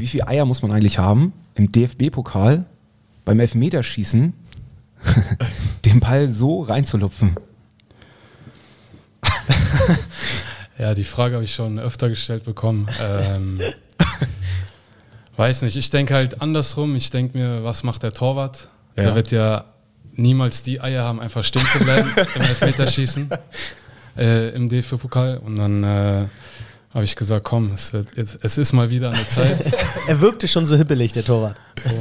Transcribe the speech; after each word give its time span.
wie 0.00 0.06
viele 0.06 0.26
Eier 0.26 0.44
muss 0.44 0.62
man 0.62 0.72
eigentlich 0.72 0.98
haben, 0.98 1.32
im 1.54 1.70
DFB-Pokal 1.70 2.64
beim 3.24 3.40
Elfmeterschießen 3.40 4.32
den 5.84 6.00
Ball 6.00 6.28
so 6.28 6.62
reinzulupfen? 6.62 7.36
ja, 10.78 10.94
die 10.94 11.04
Frage 11.04 11.34
habe 11.34 11.44
ich 11.44 11.54
schon 11.54 11.78
öfter 11.78 12.08
gestellt 12.08 12.44
bekommen. 12.44 12.88
Ähm, 13.00 13.60
weiß 15.36 15.62
nicht, 15.62 15.76
ich 15.76 15.90
denke 15.90 16.14
halt 16.14 16.40
andersrum. 16.42 16.96
Ich 16.96 17.10
denke 17.10 17.36
mir, 17.36 17.64
was 17.64 17.82
macht 17.82 18.02
der 18.02 18.12
Torwart? 18.12 18.68
Ja. 18.96 19.04
Der 19.04 19.14
wird 19.14 19.30
ja 19.30 19.64
niemals 20.12 20.62
die 20.62 20.80
Eier 20.80 21.04
haben, 21.04 21.20
einfach 21.20 21.44
stehen 21.44 21.66
zu 21.66 21.78
bleiben 21.78 22.10
im 22.34 22.42
Elfmeterschießen 22.42 23.30
äh, 24.16 24.50
im 24.50 24.68
DFB-Pokal. 24.68 25.38
Und 25.38 25.56
dann 25.56 25.84
äh, 25.84 26.26
habe 26.92 27.04
ich 27.04 27.14
gesagt, 27.14 27.44
komm, 27.44 27.70
es, 27.74 27.92
wird, 27.92 28.08
es, 28.16 28.58
ist 28.58 28.72
mal 28.72 28.90
wieder 28.90 29.10
eine 29.10 29.28
Zeit. 29.28 29.58
er 30.08 30.20
wirkte 30.20 30.48
schon 30.48 30.66
so 30.66 30.74
hippelig, 30.74 31.12
der 31.12 31.24
Torwart. 31.24 31.54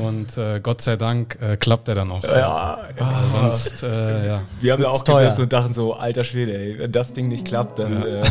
Und 0.04 0.36
äh, 0.38 0.60
Gott 0.62 0.82
sei 0.82 0.96
Dank 0.96 1.38
äh, 1.42 1.58
klappt 1.58 1.88
er 1.90 1.96
dann 1.96 2.10
auch. 2.10 2.24
Ja, 2.24 2.80
ja. 3.00 3.24
sonst, 3.32 3.84
äh, 3.84 4.28
ja. 4.28 4.42
Wir 4.60 4.74
haben 4.74 4.82
ja 4.82 4.90
auch 4.90 5.04
teuer. 5.04 5.26
gesessen 5.26 5.44
und 5.44 5.54
dachten 5.54 5.74
so, 5.76 5.94
alter 5.94 6.24
Schwede, 6.24 6.58
ey, 6.58 6.80
wenn 6.80 6.92
das 6.92 7.14
Ding 7.14 7.28
nicht 7.28 7.46
klappt, 7.46 7.78
dann... 7.78 8.02
Ja. 8.02 8.22
Äh, 8.22 8.24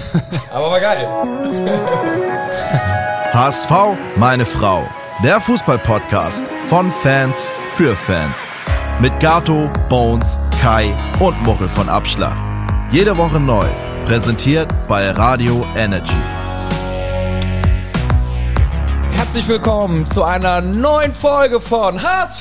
aber 0.53 0.71
war 0.71 0.81
geil. 0.81 1.07
HSV, 3.33 3.71
meine 4.17 4.45
Frau. 4.45 4.83
Der 5.23 5.41
Fußball-Podcast 5.41 6.43
von 6.69 6.91
Fans 6.91 7.47
für 7.75 7.95
Fans. 7.95 8.37
Mit 9.01 9.13
Gato, 9.21 9.71
Bones, 9.89 10.39
Kai 10.61 10.93
und 11.21 11.41
Muchel 11.45 11.69
von 11.69 11.89
Abschlag. 11.89 12.37
Jede 12.91 13.17
Woche 13.17 13.39
neu. 13.39 13.67
Präsentiert 14.07 14.69
bei 14.89 15.11
Radio 15.11 15.65
Energy. 15.77 16.17
Herzlich 19.29 19.49
willkommen 19.49 20.07
zu 20.07 20.25
einer 20.25 20.63
neuen 20.63 21.13
Folge 21.13 21.61
von 21.61 22.03
HSV! 22.03 22.41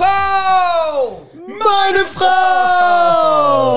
Meine 1.46 2.06
Frau! 2.06 3.74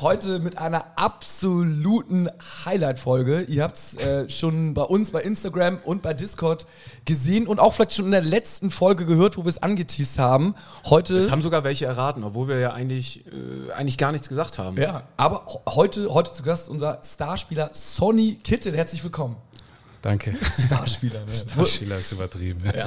Heute 0.00 0.38
mit 0.38 0.56
einer 0.56 0.86
absoluten 0.96 2.30
Highlight-Folge. 2.64 3.42
Ihr 3.42 3.62
habt 3.64 3.76
es 3.76 3.98
äh, 3.98 4.30
schon 4.30 4.72
bei 4.72 4.84
uns 4.84 5.10
bei 5.10 5.20
Instagram 5.20 5.78
und 5.84 6.00
bei 6.00 6.14
Discord 6.14 6.66
gesehen 7.04 7.46
und 7.46 7.60
auch 7.60 7.74
vielleicht 7.74 7.92
schon 7.92 8.06
in 8.06 8.12
der 8.12 8.22
letzten 8.22 8.70
Folge 8.70 9.04
gehört, 9.04 9.36
wo 9.36 9.44
wir 9.44 9.50
es 9.50 9.62
angeteased 9.62 10.18
haben. 10.18 10.54
Heute. 10.86 11.18
Es 11.18 11.30
haben 11.30 11.42
sogar 11.42 11.64
welche 11.64 11.84
erraten, 11.84 12.24
obwohl 12.24 12.48
wir 12.48 12.58
ja 12.58 12.72
eigentlich, 12.72 13.26
äh, 13.26 13.72
eigentlich 13.72 13.98
gar 13.98 14.12
nichts 14.12 14.30
gesagt 14.30 14.58
haben. 14.58 14.78
Ja, 14.78 15.02
aber 15.18 15.44
heute, 15.68 16.14
heute 16.14 16.32
zu 16.32 16.42
Gast 16.42 16.70
unser 16.70 16.98
Starspieler 17.04 17.68
Sonny 17.74 18.38
Kittel. 18.42 18.74
Herzlich 18.74 19.04
willkommen. 19.04 19.36
Danke. 20.06 20.34
Starspieler, 20.64 21.24
ne? 21.24 21.34
Starspieler 21.34 21.98
ist 21.98 22.12
übertrieben. 22.12 22.62
Ja, 22.64 22.86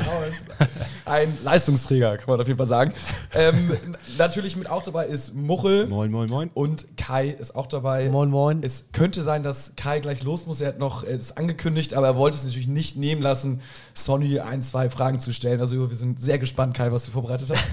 ein 1.03 1.37
Leistungsträger, 1.43 2.15
kann 2.15 2.29
man 2.29 2.39
auf 2.39 2.47
jeden 2.47 2.57
Fall 2.57 2.65
sagen. 2.65 2.93
Ähm, 3.33 3.73
natürlich 4.17 4.55
mit 4.55 4.69
auch 4.69 4.83
dabei 4.83 5.05
ist 5.05 5.35
Muchel. 5.35 5.87
Moin, 5.87 6.11
moin, 6.11 6.29
moin. 6.29 6.49
Und 6.53 6.85
Kai 6.95 7.27
ist 7.27 7.57
auch 7.57 7.67
dabei. 7.67 8.07
Moin, 8.07 8.29
moin. 8.29 8.63
Es 8.63 8.85
könnte 8.93 9.21
sein, 9.21 9.43
dass 9.43 9.73
Kai 9.75 9.99
gleich 9.99 10.23
los 10.23 10.45
muss. 10.45 10.61
Er 10.61 10.69
hat 10.69 10.79
noch 10.79 11.03
es 11.03 11.35
angekündigt, 11.35 11.93
aber 11.93 12.07
er 12.07 12.15
wollte 12.15 12.37
es 12.37 12.45
natürlich 12.45 12.69
nicht 12.69 12.95
nehmen 12.95 13.21
lassen, 13.21 13.59
Sonny 13.93 14.39
ein, 14.39 14.63
zwei 14.63 14.89
Fragen 14.89 15.19
zu 15.19 15.33
stellen. 15.33 15.59
Also 15.59 15.89
wir 15.89 15.97
sind 15.97 16.21
sehr 16.21 16.39
gespannt, 16.39 16.73
Kai, 16.77 16.93
was 16.93 17.03
du 17.03 17.11
vorbereitet 17.11 17.49
hast. 17.49 17.65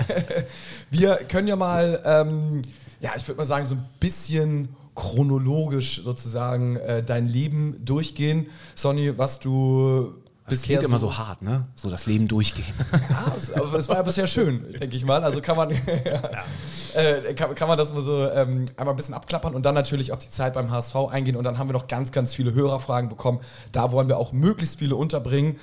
wir 0.90 1.16
können 1.28 1.46
ja 1.46 1.56
mal, 1.56 2.00
ähm, 2.06 2.62
ja, 3.00 3.10
ich 3.18 3.28
würde 3.28 3.36
mal 3.36 3.44
sagen, 3.44 3.66
so 3.66 3.74
ein 3.74 3.84
bisschen 4.00 4.70
chronologisch 4.98 6.02
sozusagen 6.02 6.74
äh, 6.74 7.04
dein 7.04 7.28
Leben 7.28 7.84
durchgehen. 7.84 8.46
Sonny, 8.74 9.16
was 9.16 9.38
du 9.38 10.12
das 10.48 10.62
klingt 10.62 10.82
immer 10.82 10.98
so 10.98 11.16
hart, 11.16 11.42
ne? 11.42 11.66
So 11.74 11.88
das 11.88 12.06
Leben 12.06 12.26
durchgehen. 12.26 12.64
Ja, 13.10 13.62
aber 13.62 13.78
es 13.78 13.88
war 13.88 13.96
ja 13.96 14.02
bisher 14.02 14.26
schön, 14.26 14.64
denke 14.80 14.96
ich 14.96 15.04
mal. 15.04 15.22
Also 15.22 15.40
kann 15.40 15.56
man, 15.56 15.70
ja, 16.04 17.00
äh, 17.00 17.34
kann, 17.34 17.54
kann, 17.54 17.68
man 17.68 17.78
das 17.78 17.92
mal 17.92 18.00
so 18.00 18.28
ähm, 18.28 18.64
einmal 18.76 18.94
ein 18.94 18.96
bisschen 18.96 19.14
abklappern 19.14 19.54
und 19.54 19.64
dann 19.64 19.74
natürlich 19.74 20.10
auf 20.10 20.18
die 20.18 20.30
Zeit 20.30 20.54
beim 20.54 20.70
HSV 20.70 20.96
eingehen. 21.10 21.36
Und 21.36 21.44
dann 21.44 21.58
haben 21.58 21.68
wir 21.68 21.74
noch 21.74 21.86
ganz, 21.86 22.10
ganz 22.10 22.34
viele 22.34 22.54
Hörerfragen 22.54 23.08
bekommen. 23.08 23.40
Da 23.70 23.92
wollen 23.92 24.08
wir 24.08 24.16
auch 24.18 24.32
möglichst 24.32 24.78
viele 24.78 24.96
unterbringen. 24.96 25.60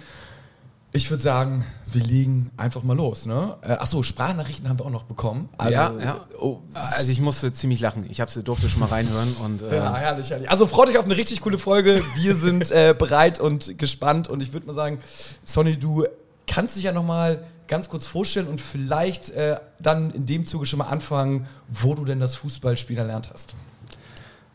Ich 0.96 1.10
würde 1.10 1.22
sagen, 1.22 1.66
wir 1.88 2.02
legen 2.02 2.52
einfach 2.56 2.82
mal 2.84 2.96
los. 2.96 3.26
Ne? 3.26 3.58
Äh, 3.64 3.74
achso, 3.74 4.02
Sprachnachrichten 4.02 4.70
haben 4.70 4.80
wir 4.80 4.86
auch 4.86 4.92
noch 4.92 5.04
bekommen. 5.04 5.50
Also, 5.58 5.74
ja, 5.74 5.94
ja. 6.00 6.26
Oh, 6.40 6.60
also 6.74 7.12
ich 7.12 7.20
musste 7.20 7.52
ziemlich 7.52 7.82
lachen. 7.82 8.06
Ich 8.10 8.22
hab's, 8.22 8.36
durfte 8.36 8.70
schon 8.70 8.80
mal 8.80 8.86
reinhören. 8.86 9.36
Und, 9.44 9.62
äh 9.62 9.76
ja, 9.76 9.94
herrlich, 9.94 10.30
herrlich. 10.30 10.50
Also 10.50 10.68
freut 10.68 10.88
euch 10.88 10.98
auf 10.98 11.04
eine 11.04 11.18
richtig 11.18 11.42
coole 11.42 11.60
Folge. 11.60 12.02
Wir 12.16 12.34
sind 12.38 12.72
äh, 12.72 12.96
bereit 12.98 13.42
und 13.42 13.78
gespannt. 13.78 14.30
Und 14.30 14.40
ich 14.40 14.54
würde 14.54 14.68
mal 14.68 14.74
sagen, 14.74 15.00
Sonny, 15.44 15.78
du 15.78 16.06
kannst 16.48 16.78
dich 16.78 16.86
ja 16.86 16.94
noch 16.94 17.04
mal 17.04 17.44
ganz 17.68 17.90
kurz 17.90 18.08
vorstellen 18.08 18.48
und 18.48 18.62
vielleicht 18.62 19.32
äh, 19.32 19.58
dann 19.82 20.12
in 20.12 20.26
dem 20.26 20.46
Zuge 20.46 20.66
schon 20.66 20.80
mal 20.80 20.86
anfangen, 20.86 21.46
wo 21.68 21.94
du 21.94 22.06
denn 22.06 22.22
das 22.22 22.36
Fußballspielen 22.36 23.02
erlernt 23.02 23.32
hast. 23.34 23.54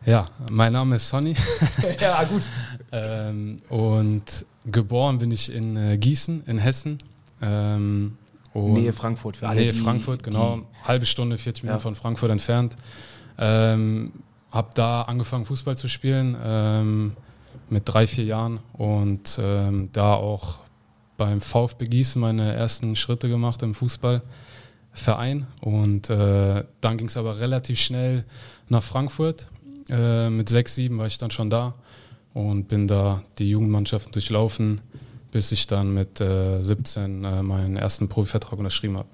Ja, 0.06 0.24
mein 0.50 0.72
Name 0.72 0.96
ist 0.96 1.06
Sonny. 1.06 1.36
ja, 2.00 2.24
gut. 2.24 2.44
ähm, 2.92 3.58
und 3.68 4.46
Geboren 4.66 5.18
bin 5.18 5.30
ich 5.30 5.52
in 5.52 5.76
äh, 5.76 5.96
Gießen, 5.96 6.44
in 6.46 6.58
Hessen. 6.58 6.98
Ähm, 7.40 8.18
Nähe 8.52 8.92
Frankfurt 8.92 9.36
für 9.36 9.48
alle. 9.48 9.60
Nähe 9.60 9.72
die, 9.72 9.78
Frankfurt, 9.78 10.22
genau. 10.22 10.60
Halbe 10.84 11.06
Stunde, 11.06 11.38
40 11.38 11.64
Minuten 11.64 11.78
ja. 11.78 11.80
von 11.80 11.94
Frankfurt 11.94 12.30
entfernt. 12.30 12.76
Ähm, 13.38 14.12
hab 14.50 14.74
da 14.74 15.02
angefangen, 15.02 15.44
Fußball 15.44 15.76
zu 15.76 15.88
spielen 15.88 16.36
ähm, 16.42 17.16
mit 17.68 17.84
drei, 17.86 18.06
vier 18.06 18.24
Jahren 18.24 18.58
und 18.72 19.38
ähm, 19.40 19.88
da 19.92 20.14
auch 20.14 20.60
beim 21.16 21.40
VfB 21.40 21.86
Gießen 21.86 22.20
meine 22.20 22.52
ersten 22.54 22.96
Schritte 22.96 23.28
gemacht 23.28 23.62
im 23.62 23.74
Fußballverein. 23.74 25.46
Und 25.60 26.10
äh, 26.10 26.64
dann 26.80 26.98
ging 26.98 27.06
es 27.06 27.16
aber 27.16 27.38
relativ 27.38 27.78
schnell 27.78 28.24
nach 28.68 28.82
Frankfurt. 28.82 29.48
Äh, 29.88 30.28
mit 30.30 30.48
sechs, 30.48 30.74
sieben 30.74 30.98
war 30.98 31.06
ich 31.06 31.18
dann 31.18 31.30
schon 31.30 31.50
da 31.50 31.74
und 32.34 32.68
bin 32.68 32.86
da 32.86 33.22
die 33.38 33.50
Jugendmannschaften 33.50 34.12
durchlaufen, 34.12 34.80
bis 35.30 35.52
ich 35.52 35.66
dann 35.66 35.92
mit 35.94 36.20
äh, 36.20 36.60
17 36.60 37.24
äh, 37.24 37.42
meinen 37.42 37.76
ersten 37.76 38.08
Profivertrag 38.08 38.58
unterschrieben 38.58 38.98
habe. 38.98 39.08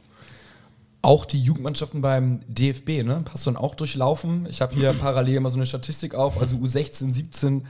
Auch 1.02 1.24
die 1.24 1.40
Jugendmannschaften 1.40 2.00
beim 2.00 2.40
DFB, 2.48 3.04
ne? 3.04 3.24
Hast 3.32 3.46
du 3.46 3.50
dann 3.50 3.60
auch 3.60 3.74
durchlaufen? 3.74 4.46
Ich 4.50 4.60
habe 4.60 4.74
hier 4.74 4.92
parallel 4.92 5.40
mal 5.40 5.50
so 5.50 5.56
eine 5.56 5.66
Statistik 5.66 6.14
auf, 6.14 6.40
also 6.40 6.56
U16, 6.56 7.12
17, 7.12 7.66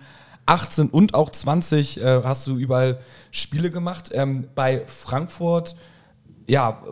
18 0.46 0.88
und 0.88 1.14
auch 1.14 1.30
20 1.30 2.00
äh, 2.00 2.22
hast 2.22 2.46
du 2.46 2.56
überall 2.56 2.98
Spiele 3.30 3.70
gemacht. 3.70 4.10
Ähm, 4.12 4.46
bei 4.54 4.84
Frankfurt, 4.86 5.76
ja, 6.46 6.82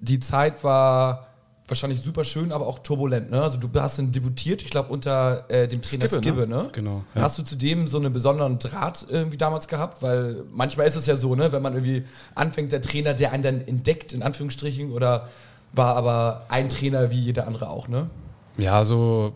die 0.00 0.20
Zeit 0.20 0.64
war 0.64 1.28
wahrscheinlich 1.66 2.00
super 2.00 2.24
schön, 2.24 2.52
aber 2.52 2.66
auch 2.66 2.78
turbulent. 2.80 3.30
Ne? 3.30 3.42
Also 3.42 3.58
du 3.58 3.68
hast 3.80 3.98
dann 3.98 4.12
debütiert, 4.12 4.62
ich 4.62 4.70
glaube 4.70 4.92
unter 4.92 5.48
äh, 5.48 5.66
dem 5.66 5.80
Trainer 5.80 6.06
Skibbe, 6.08 6.22
Skibbe 6.22 6.46
ne? 6.46 6.64
ne? 6.64 6.68
Genau. 6.72 7.04
Ja. 7.14 7.22
Hast 7.22 7.38
du 7.38 7.42
zudem 7.42 7.88
so 7.88 7.98
einen 7.98 8.12
besonderen 8.12 8.58
Draht 8.58 9.06
irgendwie 9.08 9.38
damals 9.38 9.68
gehabt? 9.68 10.02
Weil 10.02 10.44
manchmal 10.52 10.86
ist 10.86 10.96
es 10.96 11.06
ja 11.06 11.16
so, 11.16 11.34
ne, 11.34 11.52
wenn 11.52 11.62
man 11.62 11.74
irgendwie 11.74 12.04
anfängt, 12.34 12.72
der 12.72 12.82
Trainer, 12.82 13.14
der 13.14 13.32
einen 13.32 13.42
dann 13.42 13.60
entdeckt, 13.66 14.12
in 14.12 14.22
Anführungsstrichen, 14.22 14.92
oder 14.92 15.28
war 15.72 15.96
aber 15.96 16.46
ein 16.48 16.68
Trainer 16.68 17.10
wie 17.10 17.20
jeder 17.20 17.46
andere 17.46 17.70
auch, 17.70 17.88
ne? 17.88 18.10
Ja, 18.56 18.84
so 18.84 19.34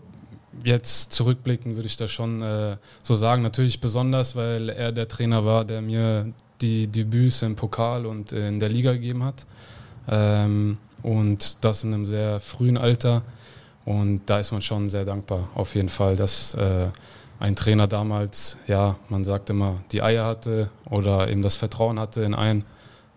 jetzt 0.63 1.11
zurückblicken 1.11 1.75
würde 1.75 1.87
ich 1.87 1.97
da 1.97 2.07
schon 2.07 2.41
äh, 2.41 2.77
so 3.03 3.15
sagen. 3.15 3.41
Natürlich 3.41 3.81
besonders, 3.81 4.35
weil 4.35 4.69
er 4.69 4.91
der 4.91 5.07
Trainer 5.07 5.45
war, 5.45 5.65
der 5.65 5.81
mir 5.81 6.31
die 6.61 6.87
Debüts 6.87 7.41
im 7.41 7.55
Pokal 7.55 8.05
und 8.05 8.31
in 8.31 8.59
der 8.59 8.69
Liga 8.69 8.93
gegeben 8.93 9.23
hat. 9.23 9.45
Ähm, 10.09 10.77
und 11.03 11.63
das 11.63 11.83
in 11.83 11.93
einem 11.93 12.05
sehr 12.05 12.39
frühen 12.39 12.77
Alter. 12.77 13.23
Und 13.85 14.21
da 14.27 14.39
ist 14.39 14.51
man 14.51 14.61
schon 14.61 14.89
sehr 14.89 15.05
dankbar, 15.05 15.49
auf 15.55 15.75
jeden 15.75 15.89
Fall, 15.89 16.15
dass 16.15 16.53
äh, 16.53 16.87
ein 17.39 17.55
Trainer 17.55 17.87
damals, 17.87 18.57
ja, 18.67 18.97
man 19.07 19.23
sagt 19.23 19.49
immer, 19.49 19.77
die 19.91 20.01
Eier 20.01 20.25
hatte 20.25 20.69
oder 20.89 21.29
eben 21.29 21.41
das 21.41 21.55
Vertrauen 21.55 21.99
hatte 21.99 22.21
in 22.21 22.35
einen. 22.35 22.65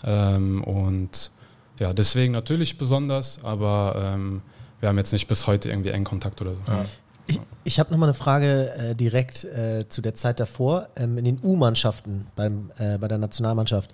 Ähm, 0.05 0.63
und 0.65 1.31
ja, 1.79 1.93
deswegen 1.93 2.33
natürlich 2.33 2.79
besonders, 2.79 3.41
aber 3.43 3.95
ähm, 3.99 4.43
wir 4.81 4.89
haben 4.89 4.99
jetzt 4.99 5.13
nicht 5.13 5.27
bis 5.27 5.47
heute 5.47 5.69
irgendwie 5.69 5.91
engen 5.91 6.05
Kontakt 6.05 6.41
oder 6.41 6.53
so. 6.53 6.73
Ja. 6.73 6.85
Ich, 7.27 7.41
ich 7.65 7.79
habe 7.79 7.91
nochmal 7.93 8.09
eine 8.09 8.15
Frage 8.15 8.73
äh, 8.75 8.95
direkt 8.95 9.45
äh, 9.45 9.89
zu 9.89 10.03
der 10.03 10.15
Zeit 10.15 10.41
davor. 10.41 10.89
Ähm, 10.97 11.19
in 11.19 11.25
den 11.25 11.39
U-Mannschaften 11.43 12.27
äh, 12.37 12.99
bei 12.99 13.09
der 13.09 13.19
Nationalmannschaft. 13.19 13.91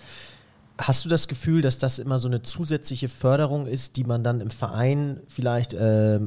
Hast 0.78 1.04
du 1.04 1.08
das 1.08 1.26
Gefühl, 1.26 1.60
dass 1.60 1.78
das 1.78 1.98
immer 1.98 2.18
so 2.18 2.28
eine 2.28 2.42
zusätzliche 2.42 3.08
Förderung 3.08 3.66
ist, 3.66 3.96
die 3.96 4.04
man 4.04 4.22
dann 4.22 4.40
im 4.40 4.50
Verein 4.50 5.20
vielleicht 5.26 5.74
äh, 5.74 6.20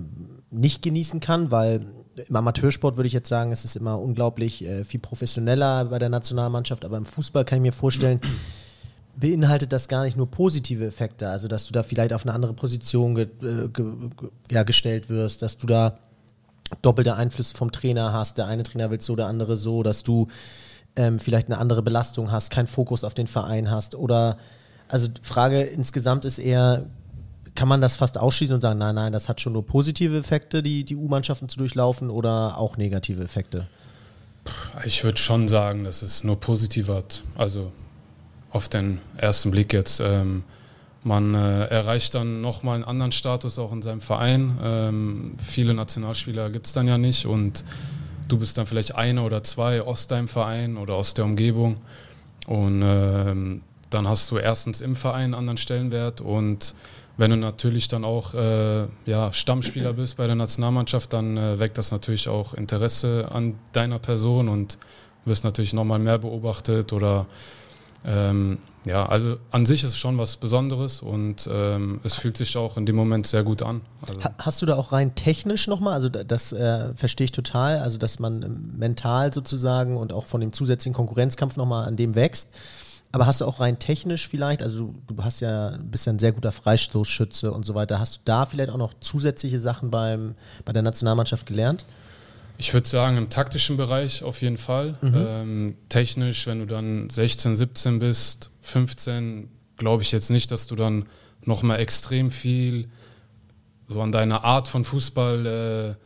nicht 0.50 0.82
genießen 0.82 1.22
kann? 1.22 1.52
Weil 1.52 1.86
im 2.28 2.36
Amateursport 2.36 2.98
würde 2.98 3.08
ich 3.08 3.14
jetzt 3.14 3.30
sagen, 3.30 3.52
es 3.52 3.64
ist 3.64 3.76
immer 3.78 4.00
unglaublich 4.00 4.64
äh, 4.66 4.84
viel 4.84 5.00
professioneller 5.00 5.86
bei 5.86 6.00
der 6.00 6.10
Nationalmannschaft, 6.10 6.84
aber 6.84 6.98
im 6.98 7.06
Fußball 7.06 7.46
kann 7.46 7.60
ich 7.60 7.62
mir 7.62 7.72
vorstellen, 7.72 8.20
beinhaltet 9.16 9.72
das 9.72 9.88
gar 9.88 10.04
nicht 10.04 10.18
nur 10.18 10.30
positive 10.30 10.86
Effekte, 10.86 11.30
also 11.30 11.48
dass 11.48 11.68
du 11.68 11.74
da 11.74 11.84
vielleicht 11.84 12.14
auf 12.14 12.26
eine 12.26 12.34
andere 12.34 12.54
Position 12.54 13.16
ge, 13.16 13.28
äh, 13.42 13.70
ge, 13.70 13.86
ja, 14.50 14.64
gestellt 14.64 15.10
wirst, 15.10 15.42
dass 15.42 15.58
du 15.58 15.68
da 15.68 15.96
doppelte 16.82 17.16
Einflüsse 17.16 17.56
vom 17.56 17.72
Trainer 17.72 18.14
hast, 18.14 18.38
der 18.38 18.48
eine 18.48 18.64
Trainer 18.64 18.92
will 18.92 19.02
so, 19.02 19.16
der 19.16 19.28
andere 19.28 19.58
so, 19.58 19.84
dass 19.84 20.04
du 20.04 20.28
ähm, 20.96 21.20
vielleicht 21.20 21.48
eine 21.48 21.58
andere 21.58 21.82
Belastung 21.82 22.32
hast, 22.32 22.52
keinen 22.52 22.68
Fokus 22.68 23.04
auf 23.04 23.14
den 23.14 23.28
Verein 23.28 23.70
hast 23.70 23.96
oder 23.96 24.38
also 24.88 25.08
die 25.08 25.22
Frage 25.24 25.62
insgesamt 25.62 26.26
ist 26.26 26.38
eher, 26.38 26.86
kann 27.56 27.68
man 27.68 27.80
das 27.80 27.96
fast 27.96 28.18
ausschließen 28.18 28.56
und 28.56 28.62
sagen, 28.62 28.78
nein, 28.78 28.96
nein, 28.96 29.14
das 29.14 29.30
hat 29.30 29.40
schon 29.40 29.54
nur 29.54 29.66
positive 29.66 30.18
Effekte, 30.18 30.62
die, 30.62 30.84
die 30.84 30.98
U-Mannschaften 30.98 31.48
zu 31.48 31.58
durchlaufen 31.58 32.10
oder 32.10 32.58
auch 32.58 32.76
negative 32.76 33.24
Effekte? 33.24 33.68
Ich 34.86 35.04
würde 35.04 35.18
schon 35.18 35.48
sagen, 35.48 35.84
dass 35.86 36.02
es 36.02 36.24
nur 36.24 36.40
positiv 36.40 36.90
hat. 36.90 37.24
Also 37.36 37.72
auf 38.50 38.68
den 38.68 39.00
ersten 39.18 39.52
Blick 39.52 39.72
jetzt. 39.74 40.02
Ähm, 40.02 40.44
man 41.04 41.34
äh, 41.36 41.66
erreicht 41.66 42.14
dann 42.14 42.42
nochmal 42.42 42.76
einen 42.76 42.84
anderen 42.84 43.12
Status 43.12 43.58
auch 43.58 43.72
in 43.72 43.82
seinem 43.82 44.02
Verein. 44.02 44.58
Ähm, 44.62 45.36
viele 45.44 45.74
Nationalspieler 45.74 46.50
gibt 46.50 46.68
es 46.68 46.74
dann 46.74 46.88
ja 46.88 46.98
nicht 46.98 47.26
und 47.26 47.64
du 48.32 48.38
bist 48.38 48.58
dann 48.58 48.66
vielleicht 48.66 48.96
eine 48.96 49.24
oder 49.24 49.44
zwei 49.44 49.82
aus 49.82 50.08
deinem 50.08 50.28
Verein 50.28 50.78
oder 50.78 50.96
aus 50.96 51.14
der 51.14 51.26
Umgebung. 51.26 51.78
Und 52.48 52.82
ähm, 52.84 53.62
dann 53.90 54.08
hast 54.08 54.32
du 54.32 54.38
erstens 54.38 54.82
im 54.82 54.96
Verein 54.96 55.26
einen 55.26 55.34
anderen 55.36 55.58
Stellenwert 55.58 56.22
und 56.22 56.74
wenn 57.18 57.30
du 57.30 57.38
natürlich 57.38 57.88
dann 57.88 58.06
auch 58.06 58.34
äh, 58.34 58.86
ja, 59.06 59.32
Stammspieler 59.34 59.94
bist 59.94 60.18
bei 60.18 60.26
der 60.26 60.36
Nationalmannschaft, 60.36 61.12
dann 61.14 61.38
äh, 61.38 61.60
weckt 61.60 61.78
das 61.78 61.92
natürlich 61.92 62.30
auch 62.30 62.54
Interesse 62.54 63.28
an 63.32 63.56
deiner 63.74 64.00
Person 64.00 64.48
und 64.48 64.78
wirst 65.26 65.44
natürlich 65.44 65.74
nochmal 65.74 66.00
mehr 66.00 66.18
beobachtet 66.18 66.94
oder 66.94 67.28
ähm, 68.06 68.58
ja, 68.86 69.06
also 69.06 69.38
an 69.52 69.66
sich 69.66 69.84
ist 69.84 69.92
es 69.92 69.98
schon 69.98 70.18
was 70.18 70.38
Besonderes 70.38 71.02
und 71.02 71.48
ähm, 71.52 72.00
es 72.04 72.16
fühlt 72.16 72.36
sich 72.36 72.58
auch 72.58 72.78
in 72.78 72.86
dem 72.86 72.96
Moment 72.96 73.28
sehr 73.28 73.44
gut 73.44 73.62
an. 73.62 73.82
Also 74.08 74.22
Hast 74.40 74.62
du 74.62 74.66
da 74.66 74.76
auch 74.76 74.92
rein 74.92 75.14
technisch 75.14 75.68
nochmal, 75.68 75.94
also 75.94 76.10
das 76.10 76.52
äh, 76.52 76.94
verstehe 76.96 77.26
ich 77.26 77.32
total, 77.32 77.80
also 77.80 77.98
dass 77.98 78.18
man 78.18 78.74
mental 78.76 79.32
sozusagen 79.32 79.98
und 79.98 80.14
auch 80.14 80.26
von 80.26 80.42
dem 80.42 80.52
zusätzlichen 80.52 80.96
Konkurrenzkampf 80.96 81.58
nochmal 81.58 81.88
an 81.88 81.96
dem 81.96 82.16
wächst. 82.16 82.50
Aber 83.12 83.26
hast 83.26 83.42
du 83.42 83.46
auch 83.46 83.60
rein 83.60 83.78
technisch 83.78 84.28
vielleicht, 84.30 84.64
also 84.64 84.94
du, 85.08 85.14
du 85.16 85.24
hast 85.24 85.42
ja, 85.42 85.78
bist 85.84 86.06
ja 86.06 86.14
ein 86.14 86.20
sehr 86.20 86.32
guter 86.32 86.52
Freistoßschütze 86.52 87.52
und 87.52 87.66
so 87.66 87.76
weiter, 87.76 88.00
hast 88.00 88.16
du 88.16 88.20
da 88.26 88.46
vielleicht 88.46 88.72
auch 88.72 88.78
noch 88.78 88.94
zusätzliche 89.00 89.60
Sachen 89.60 89.92
beim, 89.92 90.36
bei 90.66 90.74
der 90.74 90.82
Nationalmannschaft 90.82 91.46
gelernt? 91.46 91.86
Ich 92.62 92.76
würde 92.76 92.88
sagen, 92.88 93.18
im 93.18 93.32
taktischen 93.32 93.76
Bereich 93.76 94.22
auf 94.22 94.44
jeden 94.44 94.60
Fall. 94.60 94.96
Mhm. 95.02 95.14
Ähm, 95.16 95.76
technisch, 95.90 96.46
wenn 96.46 96.60
du 96.60 96.68
dann 96.68 97.10
16, 97.10 97.56
17 97.56 97.98
bist, 97.98 98.52
15, 98.62 99.50
glaube 99.78 100.04
ich 100.04 100.12
jetzt 100.12 100.30
nicht, 100.30 100.52
dass 100.52 100.68
du 100.68 100.76
dann 100.76 101.08
nochmal 101.44 101.80
extrem 101.80 102.30
viel 102.30 102.88
so 103.88 104.00
an 104.00 104.12
deiner 104.12 104.44
Art 104.44 104.68
von 104.68 104.84
Fußball 104.84 105.98
äh, 105.98 106.06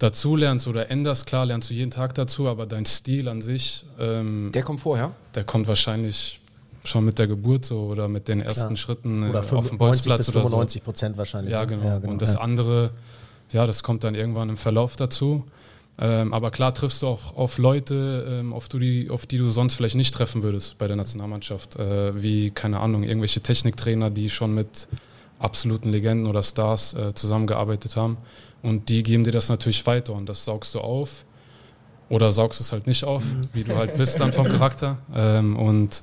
dazu 0.00 0.34
lernst 0.34 0.66
oder 0.66 0.90
änderst. 0.90 1.24
Klar, 1.24 1.46
lernst 1.46 1.70
du 1.70 1.74
jeden 1.74 1.92
Tag 1.92 2.14
dazu, 2.14 2.48
aber 2.48 2.66
dein 2.66 2.84
Stil 2.84 3.28
an 3.28 3.40
sich. 3.40 3.84
Ähm, 4.00 4.50
der 4.52 4.64
kommt 4.64 4.80
vorher? 4.80 5.12
Der 5.36 5.44
kommt 5.44 5.68
wahrscheinlich 5.68 6.40
schon 6.82 7.04
mit 7.04 7.20
der 7.20 7.28
Geburt 7.28 7.64
so 7.64 7.82
oder 7.82 8.08
mit 8.08 8.26
den 8.26 8.40
ersten 8.40 8.74
Klar. 8.74 8.76
Schritten 8.76 9.30
oder 9.30 9.44
äh, 9.44 9.54
auf 9.54 9.68
dem 9.68 9.78
Bolzplatz 9.78 10.30
oder 10.30 10.40
95 10.40 10.82
Prozent 10.82 11.16
wahrscheinlich. 11.16 11.52
Ja, 11.52 11.64
genau. 11.64 11.86
Ja, 11.86 11.98
genau. 12.00 12.10
Und 12.10 12.22
das 12.22 12.34
ja. 12.34 12.40
andere, 12.40 12.90
ja, 13.52 13.68
das 13.68 13.84
kommt 13.84 14.02
dann 14.02 14.16
irgendwann 14.16 14.48
im 14.48 14.56
Verlauf 14.56 14.96
dazu. 14.96 15.44
Ähm, 15.98 16.34
aber 16.34 16.50
klar 16.50 16.74
triffst 16.74 17.02
du 17.02 17.06
auch 17.06 17.36
auf 17.36 17.56
Leute, 17.58 18.40
ähm, 18.40 18.52
auf, 18.52 18.68
die, 18.68 19.08
auf, 19.08 19.24
die, 19.24 19.38
du 19.38 19.48
sonst 19.48 19.76
vielleicht 19.76 19.94
nicht 19.94 20.12
treffen 20.12 20.42
würdest 20.42 20.76
bei 20.76 20.86
der 20.86 20.96
Nationalmannschaft. 20.96 21.76
Äh, 21.76 22.22
wie, 22.22 22.50
keine 22.50 22.80
Ahnung, 22.80 23.02
irgendwelche 23.02 23.40
Techniktrainer, 23.40 24.10
die 24.10 24.28
schon 24.28 24.54
mit 24.54 24.88
absoluten 25.38 25.90
Legenden 25.90 26.26
oder 26.26 26.42
Stars 26.42 26.94
äh, 26.94 27.14
zusammengearbeitet 27.14 27.96
haben. 27.96 28.18
Und 28.62 28.88
die 28.88 29.02
geben 29.02 29.24
dir 29.24 29.32
das 29.32 29.48
natürlich 29.48 29.86
weiter 29.86 30.12
und 30.12 30.28
das 30.28 30.44
saugst 30.44 30.74
du 30.74 30.80
auf. 30.80 31.24
Oder 32.08 32.30
saugst 32.30 32.60
es 32.60 32.72
halt 32.72 32.86
nicht 32.86 33.04
auf, 33.04 33.24
mhm. 33.24 33.48
wie 33.52 33.64
du 33.64 33.76
halt 33.76 33.96
bist 33.96 34.20
dann 34.20 34.32
vom 34.32 34.46
Charakter. 34.46 34.98
Ähm, 35.14 35.56
und 35.56 36.02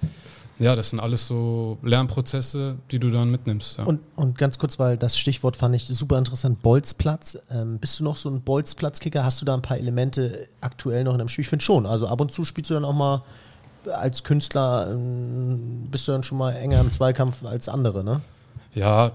ja, 0.59 0.75
das 0.75 0.91
sind 0.91 0.99
alles 0.99 1.27
so 1.27 1.77
Lernprozesse, 1.81 2.77
die 2.91 2.99
du 2.99 3.09
dann 3.09 3.31
mitnimmst. 3.31 3.79
Ja. 3.79 3.85
Und, 3.85 4.01
und 4.15 4.37
ganz 4.37 4.59
kurz, 4.59 4.77
weil 4.79 4.97
das 4.97 5.17
Stichwort 5.17 5.57
fand 5.57 5.75
ich 5.75 5.85
super 5.85 6.17
interessant, 6.17 6.61
Bolzplatz. 6.61 7.37
Ähm, 7.51 7.79
bist 7.79 7.99
du 7.99 8.03
noch 8.03 8.17
so 8.17 8.29
ein 8.29 8.41
Bolzplatzkicker? 8.41 9.23
Hast 9.23 9.41
du 9.41 9.45
da 9.45 9.55
ein 9.55 9.61
paar 9.61 9.77
Elemente 9.77 10.47
aktuell 10.61 11.03
noch 11.03 11.13
in 11.13 11.19
deinem 11.19 11.29
Spiel? 11.29 11.43
Ich 11.43 11.49
finde 11.49 11.65
schon. 11.65 11.85
Also 11.85 12.07
ab 12.07 12.21
und 12.21 12.31
zu 12.31 12.45
spielst 12.45 12.69
du 12.69 12.75
dann 12.75 12.85
auch 12.85 12.93
mal 12.93 13.23
als 13.91 14.23
Künstler, 14.23 14.91
ähm, 14.91 15.87
bist 15.91 16.07
du 16.07 16.11
dann 16.11 16.23
schon 16.23 16.37
mal 16.37 16.51
enger 16.51 16.79
im 16.79 16.91
Zweikampf 16.91 17.43
als 17.45 17.67
andere, 17.67 18.03
ne? 18.03 18.21
Ja, 18.73 19.11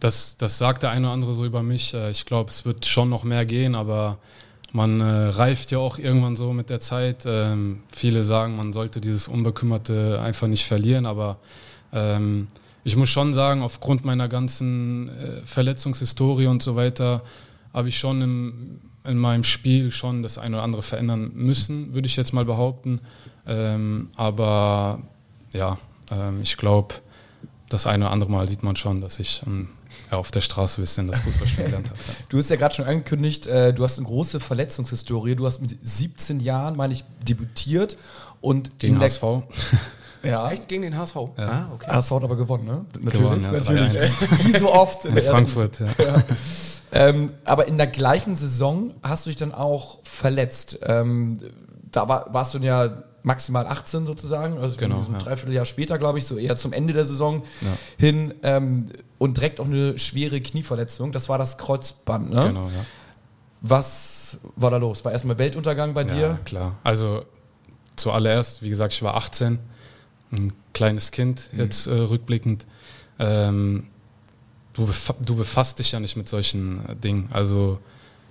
das, 0.00 0.36
das 0.36 0.58
sagt 0.58 0.82
der 0.82 0.90
eine 0.90 1.06
oder 1.06 1.14
andere 1.14 1.34
so 1.34 1.44
über 1.44 1.62
mich. 1.62 1.94
Äh, 1.94 2.10
ich 2.10 2.26
glaube, 2.26 2.50
es 2.50 2.64
wird 2.64 2.86
schon 2.86 3.08
noch 3.08 3.24
mehr 3.24 3.46
gehen, 3.46 3.74
aber 3.74 4.18
man 4.72 5.00
äh, 5.00 5.04
reift 5.04 5.70
ja 5.70 5.78
auch 5.78 5.98
irgendwann 5.98 6.36
so 6.36 6.52
mit 6.52 6.70
der 6.70 6.80
Zeit. 6.80 7.24
Ähm, 7.26 7.80
viele 7.90 8.22
sagen, 8.22 8.56
man 8.56 8.72
sollte 8.72 9.00
dieses 9.00 9.28
Unbekümmerte 9.28 10.20
einfach 10.22 10.46
nicht 10.46 10.64
verlieren, 10.64 11.06
aber 11.06 11.38
ähm, 11.92 12.48
ich 12.84 12.96
muss 12.96 13.10
schon 13.10 13.34
sagen, 13.34 13.62
aufgrund 13.62 14.04
meiner 14.04 14.28
ganzen 14.28 15.08
äh, 15.08 15.40
Verletzungshistorie 15.44 16.46
und 16.46 16.62
so 16.62 16.76
weiter, 16.76 17.22
habe 17.74 17.88
ich 17.88 17.98
schon 17.98 18.22
im, 18.22 18.80
in 19.04 19.18
meinem 19.18 19.44
Spiel 19.44 19.90
schon 19.90 20.22
das 20.22 20.38
eine 20.38 20.56
oder 20.56 20.64
andere 20.64 20.82
verändern 20.82 21.30
müssen, 21.34 21.94
würde 21.94 22.06
ich 22.06 22.16
jetzt 22.16 22.32
mal 22.32 22.44
behaupten. 22.44 23.00
Ähm, 23.46 24.08
aber 24.16 25.02
ja, 25.52 25.78
ähm, 26.10 26.40
ich 26.42 26.56
glaube, 26.56 26.96
das 27.68 27.86
eine 27.86 28.04
oder 28.04 28.12
andere 28.12 28.30
Mal 28.30 28.46
sieht 28.46 28.62
man 28.62 28.76
schon, 28.76 29.00
dass 29.00 29.20
ich 29.20 29.42
ähm, 29.46 29.68
ja, 30.10 30.18
auf 30.18 30.30
der 30.30 30.40
Straße 30.40 30.80
bisschen 30.80 31.08
das 31.08 31.20
Fußballspielen 31.20 31.66
gelernt 31.66 31.90
habe. 31.90 31.98
Ja. 31.98 32.14
Du 32.28 32.38
hast 32.38 32.50
ja 32.50 32.56
gerade 32.56 32.74
schon 32.74 32.86
angekündigt, 32.86 33.46
äh, 33.46 33.72
du 33.72 33.84
hast 33.84 33.98
eine 33.98 34.06
große 34.06 34.40
Verletzungshistorie. 34.40 35.36
Du 35.36 35.46
hast 35.46 35.60
mit 35.60 35.76
17 35.82 36.40
Jahren, 36.40 36.76
meine 36.76 36.92
ich, 36.92 37.04
debütiert 37.26 37.96
und 38.40 38.78
gegen 38.78 38.94
den 38.94 39.02
HSV. 39.02 39.22
Ja. 40.22 40.50
Echt 40.50 40.68
gegen 40.68 40.82
den 40.82 40.98
HSV? 40.98 41.14
Ja. 41.38 41.48
Ah, 41.48 41.70
okay. 41.72 41.90
HSV 41.90 42.10
hat 42.10 42.24
aber 42.24 42.36
gewonnen, 42.36 42.66
ne? 42.66 42.84
Natürlich. 43.00 43.18
Gewonnen, 43.20 43.42
ja, 43.42 43.52
natürlich. 43.52 43.94
Wie 44.44 44.58
so 44.58 44.70
oft. 44.70 45.06
In 45.06 45.16
Frankfurt, 45.16 45.80
ja. 45.80 45.86
ja. 45.98 46.22
Ähm, 46.92 47.32
aber 47.44 47.68
in 47.68 47.78
der 47.78 47.86
gleichen 47.86 48.34
Saison 48.34 48.92
hast 49.02 49.24
du 49.24 49.30
dich 49.30 49.38
dann 49.38 49.54
auch 49.54 50.00
verletzt. 50.02 50.78
Ähm, 50.82 51.38
da 51.90 52.08
war, 52.08 52.34
warst 52.34 52.52
du 52.52 52.58
ja 52.58 53.02
maximal 53.22 53.66
18 53.66 54.06
sozusagen, 54.06 54.58
also 54.58 54.76
genau, 54.76 55.00
so 55.00 55.08
ein 55.08 55.14
ja. 55.14 55.18
Dreivierteljahr 55.18 55.64
später, 55.66 55.98
glaube 55.98 56.18
ich, 56.18 56.26
so 56.26 56.36
eher 56.36 56.56
zum 56.56 56.72
Ende 56.72 56.92
der 56.92 57.04
Saison 57.04 57.42
ja. 57.60 57.68
hin 57.98 58.34
ähm, 58.42 58.86
und 59.18 59.36
direkt 59.36 59.60
auch 59.60 59.66
eine 59.66 59.98
schwere 59.98 60.40
Knieverletzung. 60.40 61.12
Das 61.12 61.28
war 61.28 61.38
das 61.38 61.58
Kreuzband, 61.58 62.30
ne? 62.30 62.46
Genau, 62.48 62.64
ja. 62.64 62.84
Was 63.62 64.38
war 64.56 64.70
da 64.70 64.78
los? 64.78 65.04
War 65.04 65.12
erstmal 65.12 65.36
Weltuntergang 65.36 65.92
bei 65.92 66.04
dir? 66.04 66.16
Ja, 66.16 66.38
klar. 66.44 66.78
Also 66.82 67.24
zuallererst, 67.96 68.62
wie 68.62 68.70
gesagt, 68.70 68.94
ich 68.94 69.02
war 69.02 69.16
18, 69.16 69.58
ein 70.32 70.52
kleines 70.72 71.10
Kind, 71.10 71.50
mhm. 71.52 71.60
jetzt 71.60 71.86
äh, 71.86 71.92
rückblickend. 71.92 72.66
Ähm, 73.18 73.88
du, 74.72 74.86
befa 74.86 75.14
du 75.20 75.36
befasst 75.36 75.78
dich 75.78 75.92
ja 75.92 76.00
nicht 76.00 76.16
mit 76.16 76.28
solchen 76.28 76.88
äh, 76.88 76.96
Dingen. 76.96 77.28
Also 77.32 77.80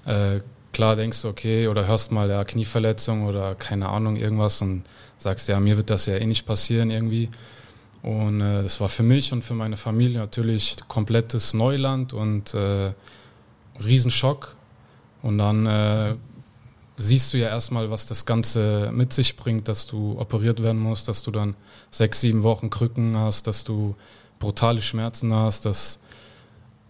äh, 0.06 0.42
klar 0.74 0.96
denkst 0.96 1.22
du, 1.22 1.30
okay, 1.30 1.68
oder 1.68 1.88
hörst 1.88 2.12
mal 2.12 2.30
ja 2.30 2.44
Knieverletzung 2.44 3.26
oder 3.26 3.56
keine 3.56 3.90
Ahnung, 3.90 4.16
irgendwas 4.16 4.62
und 4.62 4.84
sagst, 5.18 5.48
ja, 5.48 5.60
mir 5.60 5.78
wird 5.78 5.90
das 5.90 6.06
ja 6.06 6.16
eh 6.16 6.26
nicht 6.26 6.46
passieren 6.46 6.92
irgendwie. 6.92 7.30
Und 8.02 8.42
äh, 8.42 8.64
das 8.64 8.80
war 8.80 8.90
für 8.90 9.04
mich 9.04 9.34
und 9.34 9.44
für 9.44 9.54
meine 9.54 9.78
Familie 9.78 10.20
natürlich 10.20 10.78
komplettes 10.88 11.54
Neuland 11.54 12.14
und 12.14 12.54
äh, 12.54 12.94
Riesenschock. 13.84 14.56
Und 15.22 15.38
dann 15.38 15.66
äh, 15.66 16.16
siehst 16.96 17.34
du 17.34 17.38
ja 17.38 17.50
erstmal, 17.50 17.92
was 17.92 18.06
das 18.06 18.26
Ganze 18.26 18.92
mit 18.94 19.12
sich 19.12 19.36
bringt, 19.36 19.68
dass 19.68 19.88
du 19.88 20.18
operiert 20.18 20.64
werden 20.64 20.80
musst, 20.80 21.08
dass 21.08 21.24
du 21.24 21.32
dann 21.32 21.56
sechs, 21.92 22.22
sieben 22.22 22.44
Wochen 22.44 22.70
Krücken 22.70 23.18
hast, 23.18 23.48
dass 23.48 23.64
du 23.64 23.96
brutale 24.40 24.82
Schmerzen 24.82 25.34
hast, 25.34 25.66
dass 25.66 26.00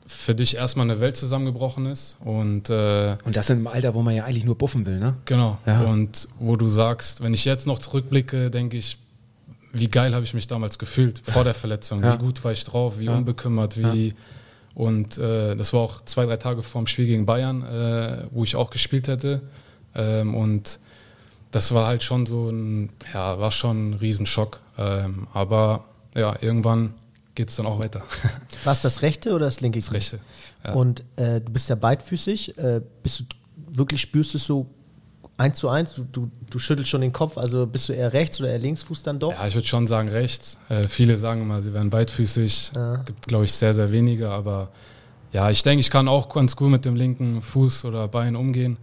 für 0.10 0.34
dich 0.34 0.56
erstmal 0.56 0.90
eine 0.90 1.00
Welt 1.02 1.16
zusammengebrochen 1.16 1.86
ist. 1.86 2.18
Und, 2.22 2.72
äh, 2.72 3.16
und 3.24 3.36
das 3.36 3.50
in 3.52 3.58
einem 3.58 3.68
Alter, 3.68 3.94
wo 3.94 4.02
man 4.02 4.16
ja 4.16 4.26
eigentlich 4.26 4.44
nur 4.44 4.58
buffen 4.58 4.88
will, 4.88 4.98
ne? 4.98 5.16
Genau. 5.26 5.60
Ja. 5.68 5.82
Und 5.82 6.28
wo 6.40 6.56
du 6.56 6.68
sagst, 6.68 7.22
wenn 7.22 7.34
ich 7.36 7.46
jetzt 7.46 7.68
noch 7.68 7.78
zurückblicke, 7.78 8.50
denke 8.50 8.78
ich, 8.78 8.98
wie 9.72 9.88
geil 9.88 10.16
habe 10.16 10.26
ich 10.26 10.34
mich 10.34 10.48
damals 10.48 10.80
gefühlt 10.80 11.22
vor 11.24 11.44
der 11.44 11.54
Verletzung. 11.54 12.02
Ja. 12.04 12.14
Wie 12.14 12.18
gut 12.18 12.44
war 12.44 12.52
ich 12.52 12.64
drauf, 12.64 12.98
wie 12.98 13.06
ja. 13.06 13.16
unbekümmert, 13.16 13.78
wie. 13.78 14.16
Und 14.74 15.20
äh, 15.20 15.56
das 15.56 15.74
war 15.74 15.82
auch 15.82 16.04
zwei, 16.06 16.26
drei 16.26 16.38
Tage 16.38 16.64
vor 16.64 16.82
dem 16.82 16.88
Spiel 16.88 17.06
gegen 17.06 17.28
Bayern, 17.28 17.64
äh, 17.64 18.26
wo 18.32 18.44
ich 18.44 18.56
auch 18.56 18.72
gespielt 18.72 19.08
hätte. 19.08 19.42
Ähm, 19.94 20.34
und 20.34 20.80
das 21.52 21.74
war 21.74 21.86
halt 21.86 22.02
schon 22.02 22.26
so 22.26 22.50
ein, 22.50 22.90
ja, 23.14 23.40
war 23.40 23.52
schon 23.52 23.92
ein 23.92 23.94
Riesenschock. 23.94 24.60
Ähm, 24.78 25.28
aber 25.34 25.86
ja, 26.16 26.36
irgendwann 26.42 26.96
geht 27.40 27.52
es 27.52 27.56
dann 27.56 27.68
auch 27.68 27.80
weiter. 27.80 28.02
War 28.66 28.74
es 28.74 28.82
das 28.82 29.02
rechte 29.02 29.34
oder 29.34 29.46
das 29.46 29.62
linke? 29.62 29.80
Das 29.80 29.94
rechte. 29.94 30.20
Ja. 30.66 30.74
Und 30.74 31.06
äh, 31.16 31.40
du 31.40 31.50
bist 31.54 31.70
ja 31.70 31.76
beidfüßig. 31.76 32.58
Äh, 32.58 32.82
bist 33.02 33.22
du 33.22 33.24
wirklich 33.78 34.02
spürst 34.02 34.34
du 34.34 34.38
es 34.38 34.46
so 34.46 34.66
eins 35.38 35.58
zu 35.58 35.70
eins? 35.70 35.94
Du, 35.94 36.04
du, 36.04 36.30
du, 36.50 36.60
schüttelst 36.60 36.90
schon 36.90 37.00
den 37.00 37.14
Kopf, 37.14 37.38
also 37.38 37.66
bist 37.66 37.88
du 37.88 37.94
eher 37.94 38.12
rechts 38.12 38.42
oder 38.42 38.50
eher 38.50 38.60
linksfuß 38.60 39.04
dann 39.04 39.20
doch? 39.20 39.32
Ja, 39.32 39.48
ich 39.48 39.56
würde 39.56 39.66
schon 39.66 39.88
sagen 39.88 40.10
rechts. 40.10 40.58
Äh, 40.68 40.84
viele 40.90 41.16
sagen 41.16 41.44
immer, 41.44 41.62
sie 41.62 41.74
wären 41.74 41.90
beidfüßig. 41.90 42.74
Ja. 42.76 42.98
Gibt, 42.98 43.30
glaube 43.30 43.46
ich, 43.46 43.54
sehr, 43.54 43.74
sehr 43.74 43.90
wenige. 43.90 44.32
Aber 44.32 44.74
ja, 45.32 45.50
ich 45.50 45.64
denke, 45.64 45.80
ich 45.80 45.90
kann 45.90 46.10
auch 46.10 46.28
ganz 46.28 46.58
gut 46.58 46.70
mit 46.70 46.84
dem 46.84 46.98
linken 46.98 47.42
Fuß 47.42 47.86
oder 47.86 48.10
Bein 48.10 48.36
umgehen. 48.36 48.76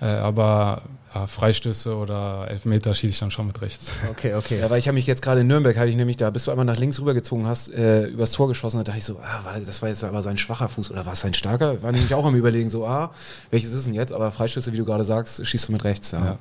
Äh, 0.00 0.04
aber 0.04 0.82
Freistöße 1.26 1.94
oder 1.96 2.46
Elfmeter 2.48 2.94
schieße 2.94 3.12
ich 3.12 3.18
dann 3.18 3.30
schon 3.30 3.46
mit 3.46 3.60
rechts. 3.60 3.90
Okay, 4.10 4.34
okay. 4.34 4.58
Ja, 4.64 4.70
weil 4.70 4.78
ich 4.78 4.88
habe 4.88 4.94
mich 4.94 5.06
jetzt 5.06 5.22
gerade 5.22 5.40
in 5.40 5.46
Nürnberg, 5.46 5.76
hatte 5.76 5.88
ich 5.88 5.96
nämlich 5.96 6.16
da, 6.16 6.30
bist 6.30 6.46
du 6.46 6.50
einmal 6.50 6.64
nach 6.66 6.76
links 6.76 7.00
rübergezogen 7.00 7.46
hast, 7.46 7.68
äh, 7.72 8.06
übers 8.06 8.32
Tor 8.32 8.48
geschossen, 8.48 8.78
da 8.78 8.84
dachte 8.84 8.98
ich 8.98 9.04
so, 9.04 9.18
ah, 9.20 9.44
war, 9.44 9.58
das 9.58 9.82
war 9.82 9.88
jetzt 9.88 10.04
aber 10.04 10.22
sein 10.22 10.38
schwacher 10.38 10.68
Fuß 10.68 10.90
oder 10.90 11.06
war 11.06 11.14
es 11.14 11.20
sein 11.20 11.34
starker? 11.34 11.82
War 11.82 11.92
nämlich 11.92 12.14
auch 12.14 12.24
am 12.24 12.34
überlegen, 12.34 12.70
so, 12.70 12.86
ah, 12.86 13.12
welches 13.50 13.72
ist 13.72 13.86
denn 13.86 13.94
jetzt? 13.94 14.12
Aber 14.12 14.30
Freistöße, 14.30 14.72
wie 14.72 14.76
du 14.76 14.84
gerade 14.84 15.04
sagst, 15.04 15.44
schießt 15.46 15.68
du 15.68 15.72
mit 15.72 15.84
rechts, 15.84 16.12
ja. 16.12 16.24
Ja. 16.24 16.38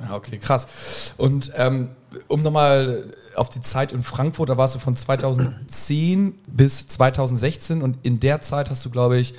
Ja, 0.00 0.14
okay, 0.14 0.38
krass. 0.38 1.14
Und 1.16 1.50
ähm, 1.56 1.90
um 2.28 2.42
nochmal 2.42 3.12
auf 3.34 3.48
die 3.48 3.60
Zeit 3.60 3.92
in 3.92 4.02
Frankfurt, 4.02 4.48
da 4.48 4.56
warst 4.56 4.74
du 4.74 4.78
von 4.78 4.96
2010 4.96 6.34
bis 6.46 6.86
2016 6.88 7.82
und 7.82 7.98
in 8.02 8.20
der 8.20 8.40
Zeit 8.40 8.70
hast 8.70 8.84
du, 8.84 8.90
glaube 8.90 9.18
ich, 9.18 9.34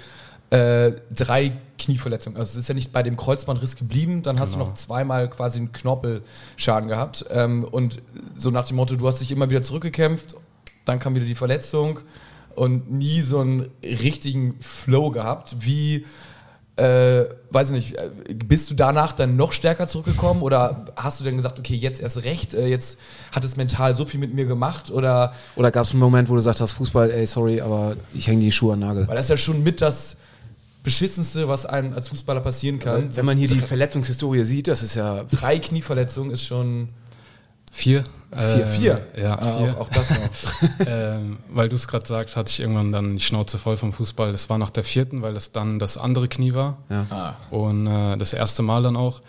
äh, 0.50 0.92
drei 1.12 1.54
Knieverletzungen. 1.80 2.38
Also 2.38 2.52
es 2.52 2.58
ist 2.58 2.68
ja 2.68 2.76
nicht 2.76 2.92
bei 2.92 3.02
dem 3.02 3.18
Kreuzbandriss 3.18 3.76
geblieben, 3.76 4.22
dann 4.22 4.40
hast 4.40 4.54
du 4.54 4.58
Genau. 4.60 4.70
noch 4.70 4.76
zweimal 4.76 5.30
quasi 5.30 5.58
einen 5.60 5.72
Knorpelschaden 5.72 6.88
gehabt. 6.90 7.26
Ähm, 7.32 7.64
und 7.64 8.02
so 8.36 8.52
nach 8.52 8.68
dem 8.68 8.78
Motto, 8.78 8.96
du 8.96 9.08
hast 9.08 9.20
dich 9.22 9.32
immer 9.32 9.50
wieder 9.50 9.62
zurückgekämpft, 9.64 10.36
dann 10.86 11.00
kam 11.00 11.16
wieder 11.16 11.26
die 11.26 11.36
Verletzung 11.36 12.00
und 12.56 12.92
nie 12.92 13.22
so 13.22 13.40
einen 13.40 13.70
richtigen 13.84 14.56
Flow 14.60 15.10
gehabt. 15.12 15.56
Wie 15.60 16.06
äh, 16.76 17.26
weiß 17.52 17.72
ich 17.72 17.76
nicht, 17.76 17.96
äh, 17.98 18.10
bist 18.34 18.70
du 18.70 18.74
danach 18.74 19.12
dann 19.12 19.36
noch 19.36 19.52
stärker 19.52 19.88
zurückgekommen 19.88 20.42
oder 20.42 20.86
hast 20.96 21.20
du 21.20 21.26
denn 21.26 21.36
gesagt, 21.36 21.60
okay, 21.60 21.76
jetzt 21.76 22.00
erst 22.00 22.24
recht, 22.24 22.54
äh, 22.54 22.68
jetzt 22.68 22.98
hat 23.34 23.44
es 23.44 23.58
mental 23.58 23.96
so 23.96 24.06
viel 24.06 24.18
mit 24.20 24.34
mir 24.34 24.46
gemacht 24.46 24.90
oder, 24.90 25.34
Oder 25.58 25.72
gab 25.72 25.84
es 25.86 25.92
einen 25.92 26.00
Moment, 26.00 26.30
wo 26.30 26.34
du 26.36 26.38
gesagt 26.38 26.62
hast, 26.62 26.72
Fußball, 26.74 27.12
ey, 27.12 27.28
sorry, 27.28 27.60
aber 27.60 27.98
ich 28.14 28.28
hänge 28.28 28.40
die 28.42 28.52
Schuhe 28.54 28.74
an 28.74 28.80
den 28.80 28.88
Nagel? 28.88 29.08
weil 29.10 29.16
das 29.18 29.26
ist 29.26 29.30
ja 29.30 29.36
schon 29.38 29.62
mit 29.62 29.82
das 29.82 30.16
beschissenste, 30.90 31.48
was 31.48 31.66
einem 31.66 31.94
als 31.94 32.10
Fußballer 32.10 32.42
passieren 32.42 32.80
kann. 32.80 33.16
Wenn 33.16 33.26
man 33.26 33.38
hier 33.38 33.48
die 33.48 33.58
Verletzungshistorie 33.58 34.44
sieht, 34.44 34.68
das 34.68 34.82
ist 34.82 34.96
ja 34.96 35.24
drei 35.32 35.60
Knieverletzungen 35.60 36.32
ist 36.32 36.46
schon 36.46 36.90
Vier. 37.72 38.04
Vier, 38.36 38.68
vier? 38.68 39.08
Ja, 39.16 39.38
ah, 39.40 39.62
vier. 39.62 39.76
auch, 39.76 39.82
auch 39.82 39.90
das 39.90 40.10
noch. 40.10 40.88
ähm, 40.88 41.38
weil 41.50 41.70
du 41.70 41.76
es 41.76 41.88
gerade 41.88 42.06
sagst, 42.06 42.36
hatte 42.36 42.50
ich 42.52 42.60
irgendwann 42.60 42.92
dann 42.92 43.18
die 43.18 43.24
Schnauze 43.24 43.60
voll 43.60 43.78
vom 43.78 43.94
Fußball. 43.94 44.32
Das 44.32 44.50
war 44.50 44.58
nach 44.58 44.72
der 44.72 44.84
vierten, 44.84 45.22
weil 45.22 45.36
es 45.36 45.52
dann 45.52 45.78
das 45.78 45.98
andere 45.98 46.28
Knie 46.28 46.56
war. 46.56 46.78
Ja. 46.90 47.06
Ah. 47.10 47.36
Und 47.56 47.88
äh, 47.88 48.18
das 48.18 48.34
erste 48.34 48.64
Mal 48.64 48.84
dann 48.84 48.96
auch. 48.96 49.22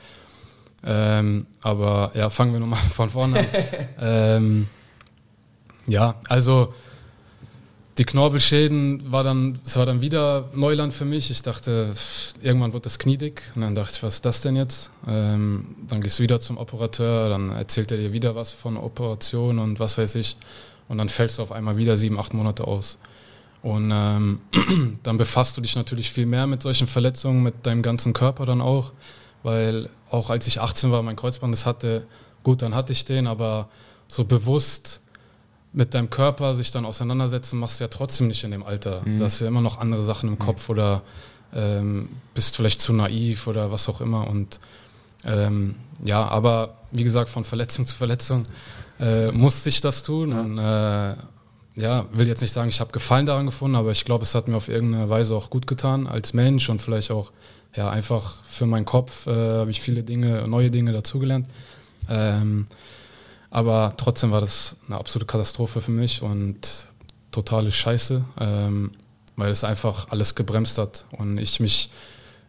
Ähm, 0.84 1.46
aber 1.62 2.12
ja, 2.14 2.30
fangen 2.30 2.54
wir 2.54 2.60
nochmal 2.60 2.80
von 2.94 3.10
vorne 3.10 3.40
an. 3.40 3.46
ähm, 4.00 4.68
ja, 5.86 6.14
also 6.28 6.72
die 7.98 8.04
Knorpelschäden 8.04 9.12
war 9.12 9.24
dann, 9.24 9.58
es 9.64 9.76
war 9.76 9.84
dann 9.84 10.00
wieder 10.00 10.48
Neuland 10.54 10.94
für 10.94 11.04
mich. 11.04 11.30
Ich 11.30 11.42
dachte, 11.42 11.92
irgendwann 12.40 12.72
wird 12.72 12.86
das 12.86 12.98
Knie 12.98 13.16
dick. 13.16 13.42
Und 13.54 13.62
dann 13.62 13.74
dachte 13.74 13.94
ich, 13.96 14.02
was 14.02 14.14
ist 14.14 14.24
das 14.24 14.40
denn 14.40 14.56
jetzt? 14.56 14.90
Ähm, 15.06 15.76
dann 15.88 16.00
gehst 16.00 16.18
du 16.18 16.22
wieder 16.22 16.40
zum 16.40 16.56
Operateur, 16.56 17.28
dann 17.28 17.50
erzählt 17.50 17.90
er 17.90 17.98
dir 17.98 18.12
wieder 18.12 18.34
was 18.34 18.52
von 18.52 18.76
Operation 18.76 19.58
und 19.58 19.80
was 19.80 19.98
weiß 19.98 20.14
ich. 20.14 20.36
Und 20.88 20.98
dann 20.98 21.08
fällst 21.08 21.38
du 21.38 21.42
auf 21.42 21.52
einmal 21.52 21.76
wieder 21.76 21.96
sieben, 21.96 22.18
acht 22.18 22.32
Monate 22.32 22.66
aus. 22.66 22.98
Und 23.62 23.90
ähm, 23.92 24.40
dann 25.02 25.18
befasst 25.18 25.56
du 25.56 25.60
dich 25.60 25.76
natürlich 25.76 26.10
viel 26.10 26.26
mehr 26.26 26.46
mit 26.46 26.62
solchen 26.62 26.86
Verletzungen, 26.86 27.42
mit 27.42 27.66
deinem 27.66 27.82
ganzen 27.82 28.12
Körper 28.12 28.46
dann 28.46 28.60
auch. 28.60 28.92
Weil 29.42 29.88
auch 30.10 30.30
als 30.30 30.46
ich 30.46 30.60
18 30.60 30.90
war, 30.90 31.02
mein 31.02 31.16
Kreuzband 31.16 31.52
das 31.52 31.66
hatte, 31.66 32.06
gut, 32.42 32.62
dann 32.62 32.74
hatte 32.74 32.92
ich 32.92 33.04
den, 33.04 33.26
aber 33.26 33.68
so 34.08 34.24
bewusst 34.24 35.00
mit 35.72 35.94
deinem 35.94 36.10
Körper 36.10 36.54
sich 36.54 36.70
dann 36.70 36.84
auseinandersetzen, 36.84 37.58
machst 37.58 37.80
du 37.80 37.84
ja 37.84 37.88
trotzdem 37.88 38.28
nicht 38.28 38.42
in 38.44 38.50
dem 38.50 38.62
Alter. 38.62 39.02
Da 39.18 39.24
hast 39.24 39.40
du 39.40 39.44
ja 39.44 39.48
immer 39.48 39.60
noch 39.60 39.78
andere 39.78 40.02
Sachen 40.02 40.28
im 40.28 40.38
Kopf 40.38 40.68
oder 40.68 41.02
ähm, 41.54 42.08
bist 42.34 42.56
vielleicht 42.56 42.80
zu 42.80 42.92
naiv 42.92 43.46
oder 43.46 43.70
was 43.70 43.88
auch 43.88 44.00
immer. 44.00 44.26
Und 44.26 44.60
ähm, 45.24 45.76
ja, 46.04 46.26
aber 46.26 46.74
wie 46.90 47.04
gesagt, 47.04 47.28
von 47.28 47.44
Verletzung 47.44 47.86
zu 47.86 47.96
Verletzung 47.96 48.44
äh, 48.98 49.30
musste 49.32 49.68
ich 49.68 49.80
das 49.80 50.02
tun. 50.02 50.32
Und 50.32 50.58
äh, 50.58 51.14
ja, 51.76 52.04
will 52.12 52.26
jetzt 52.26 52.42
nicht 52.42 52.52
sagen, 52.52 52.68
ich 52.68 52.80
habe 52.80 52.92
Gefallen 52.92 53.26
daran 53.26 53.46
gefunden, 53.46 53.76
aber 53.76 53.92
ich 53.92 54.04
glaube, 54.04 54.24
es 54.24 54.34
hat 54.34 54.48
mir 54.48 54.56
auf 54.56 54.68
irgendeine 54.68 55.08
Weise 55.08 55.34
auch 55.34 55.50
gut 55.50 55.66
getan 55.66 56.06
als 56.06 56.32
Mensch 56.32 56.68
und 56.68 56.82
vielleicht 56.82 57.10
auch 57.10 57.32
ja 57.76 57.88
einfach 57.88 58.44
für 58.44 58.66
meinen 58.66 58.84
Kopf 58.84 59.26
äh, 59.26 59.30
habe 59.30 59.70
ich 59.70 59.80
viele 59.80 60.02
Dinge, 60.02 60.48
neue 60.48 60.70
Dinge 60.70 60.92
dazugelernt. 60.92 61.46
Ähm, 62.08 62.66
aber 63.50 63.94
trotzdem 63.96 64.30
war 64.30 64.40
das 64.40 64.76
eine 64.86 64.98
absolute 64.98 65.26
Katastrophe 65.26 65.80
für 65.80 65.90
mich 65.90 66.22
und 66.22 66.86
totale 67.32 67.72
Scheiße, 67.72 68.24
ähm, 68.40 68.92
weil 69.36 69.50
es 69.50 69.64
einfach 69.64 70.08
alles 70.10 70.34
gebremst 70.34 70.78
hat 70.78 71.04
und 71.12 71.38
ich 71.38 71.60
mich, 71.60 71.90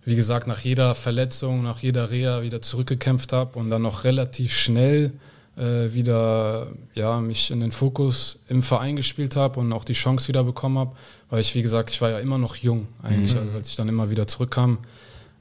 wie 0.05 0.15
gesagt, 0.15 0.47
nach 0.47 0.59
jeder 0.59 0.95
Verletzung, 0.95 1.63
nach 1.63 1.79
jeder 1.79 2.11
Reha 2.11 2.43
wieder 2.43 2.61
zurückgekämpft 2.61 3.33
habe 3.33 3.57
und 3.57 3.69
dann 3.69 3.81
noch 3.81 4.03
relativ 4.03 4.53
schnell 4.53 5.11
äh, 5.57 5.93
wieder 5.93 6.67
ja, 6.93 7.19
mich 7.19 7.51
in 7.51 7.59
den 7.59 7.71
Fokus 7.71 8.39
im 8.47 8.63
Verein 8.63 8.95
gespielt 8.95 9.35
habe 9.35 9.59
und 9.59 9.73
auch 9.73 9.83
die 9.83 9.93
Chance 9.93 10.27
wieder 10.27 10.43
bekommen 10.43 10.77
habe, 10.77 10.95
weil 11.29 11.41
ich, 11.41 11.55
wie 11.55 11.61
gesagt, 11.61 11.89
ich 11.89 12.01
war 12.01 12.09
ja 12.09 12.19
immer 12.19 12.37
noch 12.37 12.55
jung 12.55 12.87
eigentlich, 13.01 13.35
also 13.35 13.51
als 13.53 13.69
ich 13.69 13.75
dann 13.75 13.89
immer 13.89 14.09
wieder 14.09 14.27
zurückkam, 14.27 14.79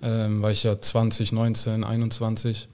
ähm, 0.02 0.42
war 0.42 0.50
ich 0.50 0.62
ja 0.62 0.80
20, 0.80 1.32
19, 1.32 1.84
21. 1.84 2.68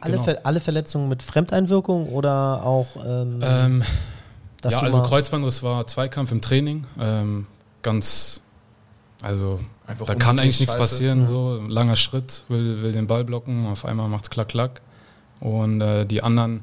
Alle, 0.00 0.12
Genau. 0.12 0.24
Ver 0.24 0.40
alle 0.44 0.60
Verletzungen 0.60 1.08
mit 1.08 1.22
Fremdeinwirkung 1.22 2.08
oder 2.08 2.64
auch 2.64 2.96
ähm, 3.04 3.40
Ähm, 3.42 3.82
ja, 4.64 4.80
also 4.80 5.02
Kreuzbandriss 5.02 5.62
war 5.62 5.86
Zweikampf 5.86 6.30
im 6.30 6.40
Training. 6.40 6.86
Ähm, 7.00 7.46
ganz, 7.82 8.40
also 9.22 9.58
Einfach 9.86 10.06
da 10.06 10.14
kann 10.14 10.38
eigentlich 10.38 10.60
nichts 10.60 10.74
scheiße. 10.74 10.82
passieren. 10.94 11.26
So 11.26 11.60
langer 11.66 11.96
Schritt, 11.96 12.44
will, 12.48 12.82
will 12.82 12.92
den 12.92 13.06
Ball 13.06 13.24
blocken, 13.24 13.66
auf 13.66 13.84
einmal 13.84 14.08
macht 14.08 14.30
klack 14.30 14.48
klack. 14.48 14.80
Und 15.40 15.80
äh, 15.80 16.06
die 16.06 16.22
anderen 16.22 16.62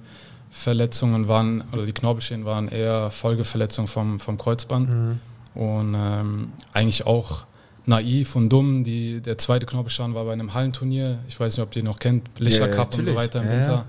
Verletzungen 0.49 1.27
waren, 1.27 1.63
oder 1.73 1.85
die 1.85 1.91
Knorpelschäden 1.91 2.45
waren 2.45 2.69
eher 2.69 3.11
Folgeverletzungen 3.11 3.88
vom, 3.88 4.19
vom 4.19 4.38
Kreuzband. 4.38 4.89
Mhm. 4.89 5.19
Und 5.55 5.95
ähm, 5.95 6.53
eigentlich 6.73 7.05
auch 7.05 7.43
naiv 7.89 8.36
und 8.36 8.50
dumm. 8.50 8.84
Die, 8.84 9.19
der 9.22 9.38
zweite 9.38 9.65
Knorpelschaden 9.65 10.13
war 10.15 10.24
bei 10.25 10.34
einem 10.34 10.53
Hallenturnier. 10.53 11.19
Ich 11.27 11.39
weiß 11.39 11.58
nicht, 11.58 11.63
ob 11.63 11.75
ihr 11.75 11.84
noch 11.84 12.00
kennt, 12.00 12.29
Licher 12.39 12.62
Ja, 12.62 12.67
ja, 12.67 12.74
Cup 12.75 12.88
und 12.88 12.93
so 12.93 13.12
natürlich. 13.12 13.17
weiter 13.19 13.41
im 13.41 13.46
Ja, 13.48 13.51
ja. 13.51 13.58
Winter. 13.60 13.72
War 13.74 13.86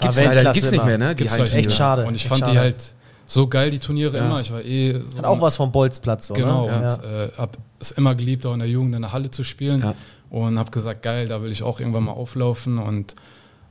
Gibt's 0.00 0.24
leider 0.24 0.52
gibt's 0.52 0.70
nicht 0.72 0.84
mehr, 0.84 0.98
ne? 0.98 1.14
Gibt's 1.14 1.32
Heimturniere. 1.34 1.58
echt 1.68 1.72
schade. 1.72 2.04
Und 2.06 2.14
ich 2.16 2.22
echt 2.22 2.28
fand 2.28 2.40
die 2.42 2.46
schade. 2.46 2.58
halt 2.60 2.94
so 3.24 3.46
geil, 3.46 3.70
die 3.70 3.78
Turniere 3.78 4.16
Ja. 4.16 4.26
immer. 4.26 4.40
Ich 4.40 4.52
war 4.52 4.62
eh 4.64 5.00
so 5.04 5.18
Hat 5.18 5.24
auch 5.24 5.40
was 5.40 5.56
vom 5.56 5.72
Bolzplatz, 5.72 6.30
oder? 6.30 6.40
Genau, 6.40 6.66
Ja. 6.68 6.76
und 6.76 7.04
äh, 7.04 7.28
habe 7.38 7.52
es 7.80 7.90
immer 7.92 8.14
geliebt, 8.14 8.44
auch 8.46 8.52
in 8.54 8.58
der 8.60 8.68
Jugend 8.68 8.94
in 8.94 9.02
der 9.02 9.12
Halle 9.12 9.30
zu 9.30 9.42
spielen. 9.44 9.80
Ja. 9.80 9.94
Und 10.30 10.58
habe 10.58 10.70
gesagt, 10.70 11.02
geil, 11.02 11.28
da 11.28 11.40
will 11.42 11.50
ich 11.52 11.62
auch 11.62 11.78
irgendwann 11.80 12.04
mal 12.04 12.12
auflaufen 12.12 12.78
und 12.78 13.14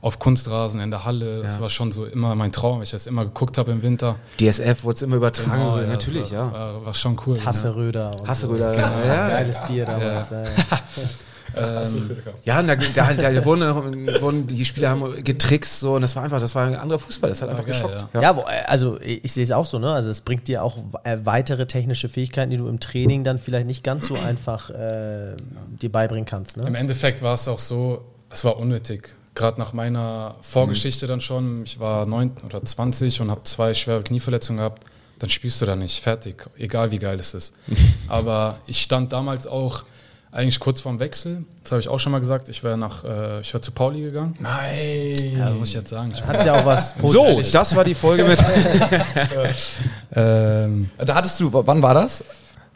auf 0.00 0.18
Kunstrasen 0.18 0.80
in 0.80 0.90
der 0.90 1.04
Halle. 1.04 1.42
Das 1.42 1.56
Ja. 1.56 1.62
war 1.62 1.70
schon 1.70 1.90
so 1.92 2.04
immer 2.04 2.34
mein 2.34 2.52
Traum, 2.52 2.76
weil 2.78 2.84
ich 2.84 2.90
das 2.90 3.06
immer 3.06 3.24
geguckt 3.24 3.58
habe 3.58 3.72
im 3.72 3.82
Winter. 3.82 4.16
DSF 4.40 4.84
wurde 4.84 4.96
es 4.96 5.02
immer 5.02 5.16
übertragen. 5.16 5.52
Genau, 5.52 5.72
so, 5.74 5.80
ja, 5.80 5.86
natürlich, 5.86 6.30
war, 6.32 6.38
ja. 6.46 6.52
War, 6.52 6.86
war 6.86 6.94
schon 6.94 7.18
cool. 7.26 7.38
Hasseröder. 7.44 8.12
und 8.20 8.28
Hasseröder, 8.28 8.72
so. 8.72 8.78
ja, 8.80 9.04
ja. 9.06 9.28
Geiles 9.28 9.62
Bier 9.66 9.86
damals. 9.86 10.30
Ja. 10.30 10.44
Ähm, 11.58 12.10
Ja, 12.44 12.60
da, 12.62 12.74
da, 12.76 13.12
da 13.14 13.44
wurden, 13.46 14.06
wurden 14.20 14.46
die 14.46 14.64
Spieler 14.66 14.90
haben 14.90 15.24
getrickst 15.24 15.80
so 15.80 15.94
und 15.94 16.02
das 16.02 16.14
war 16.14 16.22
einfach, 16.24 16.38
das 16.40 16.54
war 16.54 16.66
ein 16.66 16.74
anderer 16.76 16.98
Fußball, 16.98 17.30
das 17.30 17.40
hat 17.40 17.48
einfach 17.48 17.64
geil, 17.64 17.72
geschockt. 17.72 18.08
Ja, 18.20 18.36
wo, 18.36 18.40
äh, 18.42 18.64
also 18.66 18.98
ich, 19.00 19.32
sehe 19.32 19.44
es 19.44 19.52
auch 19.52 19.64
so, 19.64 19.78
ne? 19.78 19.90
Also 19.90 20.10
es 20.10 20.20
bringt 20.20 20.48
dir 20.48 20.62
auch 20.62 20.76
äh, 21.04 21.16
weitere 21.24 21.66
technische 21.66 22.10
Fähigkeiten, 22.10 22.50
die 22.50 22.58
du 22.58 22.68
im 22.68 22.78
Training 22.80 23.24
dann 23.24 23.38
vielleicht 23.38 23.66
nicht 23.66 23.84
ganz 23.84 24.08
so 24.08 24.16
einfach 24.16 24.68
äh, 24.70 25.34
dir 25.80 25.90
beibringen 25.90 26.26
kannst. 26.26 26.58
Im 26.58 26.64
Ne? 26.72 26.78
Endeffekt 26.78 27.22
war 27.22 27.34
es 27.34 27.48
auch 27.48 27.60
so, 27.60 28.04
es 28.28 28.44
war 28.44 28.58
unnötig. 28.58 29.14
Gerade 29.36 29.60
nach 29.60 29.74
meiner 29.74 30.34
Vorgeschichte 30.40 31.06
dann 31.06 31.20
schon, 31.20 31.62
ich 31.64 31.78
war 31.78 32.06
9 32.06 32.32
oder 32.44 32.64
20 32.64 33.20
und 33.20 33.30
habe 33.30 33.42
zwei 33.44 33.74
schwere 33.74 34.02
Knieverletzungen 34.02 34.58
gehabt, 34.58 34.82
dann 35.18 35.28
spielst 35.30 35.60
du 35.60 35.66
da 35.66 35.76
nicht, 35.76 36.00
fertig, 36.00 36.48
egal 36.56 36.90
wie 36.90 36.98
geil 36.98 37.20
es 37.20 37.34
ist. 37.34 37.54
Aber 38.08 38.56
ich 38.66 38.80
stand 38.80 39.12
damals 39.12 39.46
auch 39.46 39.84
eigentlich 40.32 40.58
kurz 40.58 40.80
vorm 40.80 40.98
Wechsel, 41.00 41.44
das 41.62 41.72
habe 41.72 41.80
ich 41.80 41.88
auch 41.88 41.98
schon 41.98 42.12
mal 42.12 42.18
gesagt, 42.18 42.48
ich 42.48 42.64
wäre 42.64 42.78
nach, 42.78 43.04
äh, 43.04 43.40
ich 43.40 43.52
wäre 43.52 43.60
zu 43.60 43.72
Pauli 43.72 44.00
gegangen. 44.00 44.34
Nein. 44.40 45.36
Ja, 45.38 45.50
das 45.50 45.54
muss 45.54 45.68
ich 45.68 45.74
jetzt 45.74 45.90
sagen. 45.90 46.12
Ich 46.14 46.22
Hat 46.22 46.44
ja 46.44 46.60
auch 46.60 46.64
was 46.66 46.90
So, 47.02 47.22
Positives. 47.22 47.52
das 47.52 47.76
war 47.76 47.84
die 47.84 47.94
Folge 47.94 48.24
mit. 48.24 48.42
ähm, 50.14 50.90
Da 50.98 51.14
hattest 51.14 51.38
du, 51.40 51.50
wann 51.52 51.82
war 51.82 51.94
das? 51.94 52.24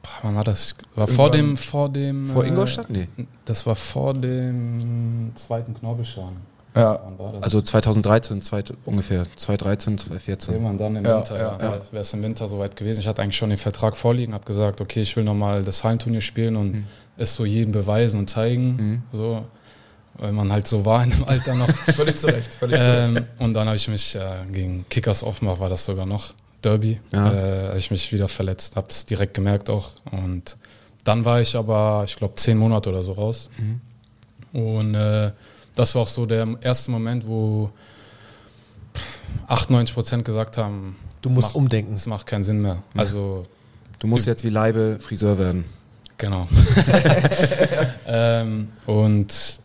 boah, 0.02 0.10
wann 0.22 0.36
war 0.36 0.44
das? 0.44 0.74
War 0.94 1.06
vor 1.06 1.30
dem, 1.30 1.56
vor 1.56 1.88
dem. 1.88 2.24
Vor 2.24 2.44
äh, 2.44 2.48
Ingolstadt? 2.48 2.90
Nee. 2.90 3.08
Das 3.44 3.66
war 3.66 3.76
vor 3.76 4.14
dem 4.14 5.32
zweiten 5.34 5.74
Knorpelschaden. 5.74 6.49
Ja. 6.74 7.00
Also 7.40 7.60
2013, 7.60 8.42
zweit, 8.42 8.72
ungefähr. 8.84 9.24
2013, 9.36 9.98
2014. 9.98 10.54
Irgendwann 10.54 10.78
dann 10.78 10.96
im 10.96 11.04
Ja, 11.04 11.16
Winter, 11.18 11.36
ja, 11.38 11.58
ja. 11.60 11.80
Wäre 11.90 12.02
es 12.02 12.12
im 12.14 12.22
Winter 12.22 12.46
soweit 12.48 12.76
gewesen. 12.76 13.00
Ich 13.00 13.08
hatte 13.08 13.22
eigentlich 13.22 13.36
schon 13.36 13.48
den 13.50 13.58
Vertrag 13.58 13.96
vorliegen, 13.96 14.34
habe 14.34 14.44
gesagt, 14.44 14.80
okay, 14.80 15.02
ich 15.02 15.16
will 15.16 15.24
nochmal 15.24 15.62
das 15.64 15.82
Hallenturnier 15.82 16.20
spielen 16.20 16.56
und 16.56 16.72
Mhm. 16.72 16.84
es 17.16 17.34
so 17.34 17.44
jedem 17.44 17.72
beweisen 17.72 18.20
und 18.20 18.30
zeigen. 18.30 19.02
So, 19.12 19.44
weil 20.14 20.32
man 20.32 20.52
halt 20.52 20.68
so 20.68 20.84
war 20.84 21.02
in 21.02 21.10
dem 21.10 21.24
Alter 21.24 21.54
noch. 21.54 21.68
Völlig 21.94 22.16
zu 22.16 22.26
Recht. 22.28 22.54
Völlig 22.54 22.78
zu 22.78 22.84
Recht. 22.86 23.16
ähm, 23.16 23.24
und 23.38 23.54
dann 23.54 23.66
habe 23.66 23.76
ich 23.76 23.88
mich 23.88 24.14
äh, 24.14 24.20
gegen 24.52 24.84
Kickers 24.88 25.22
Offenbach, 25.24 25.58
war 25.58 25.70
das 25.70 25.84
sogar 25.84 26.06
noch, 26.06 26.34
Derby, 26.62 27.00
Ja. 27.10 27.32
äh, 27.32 27.68
habe 27.68 27.78
ich 27.78 27.90
mich 27.90 28.12
wieder 28.12 28.28
verletzt, 28.28 28.76
habe 28.76 28.86
es 28.90 29.06
direkt 29.06 29.34
gemerkt 29.34 29.70
auch. 29.70 29.90
Und 30.12 30.56
dann 31.04 31.24
war 31.24 31.40
ich 31.40 31.56
aber, 31.56 32.04
ich 32.06 32.14
glaube, 32.16 32.34
zehn 32.36 32.58
Monate 32.58 32.90
oder 32.90 33.02
so 33.02 33.12
raus. 33.12 33.48
Mhm. 33.58 33.80
Und 34.60 34.94
äh, 34.94 35.32
das 35.80 35.94
war 35.94 36.02
auch 36.02 36.08
so 36.08 36.26
der 36.26 36.46
erste 36.60 36.90
Moment, 36.90 37.26
wo 37.26 37.70
98 39.48 39.94
Prozent 39.94 40.24
gesagt 40.24 40.58
haben, 40.58 40.96
Du 41.22 41.28
musst 41.28 41.48
macht, 41.48 41.54
umdenken. 41.54 41.94
Es 41.94 42.06
macht 42.06 42.26
keinen 42.26 42.44
Sinn 42.44 42.62
mehr. 42.62 42.82
Also 42.94 43.44
Du 43.98 44.06
musst 44.06 44.26
jetzt 44.26 44.44
wie 44.44 44.50
Leibe 44.50 44.98
Friseur 45.00 45.38
werden. 45.38 45.64
Genau. 46.16 46.46
ähm, 48.06 48.68
und 48.86 49.60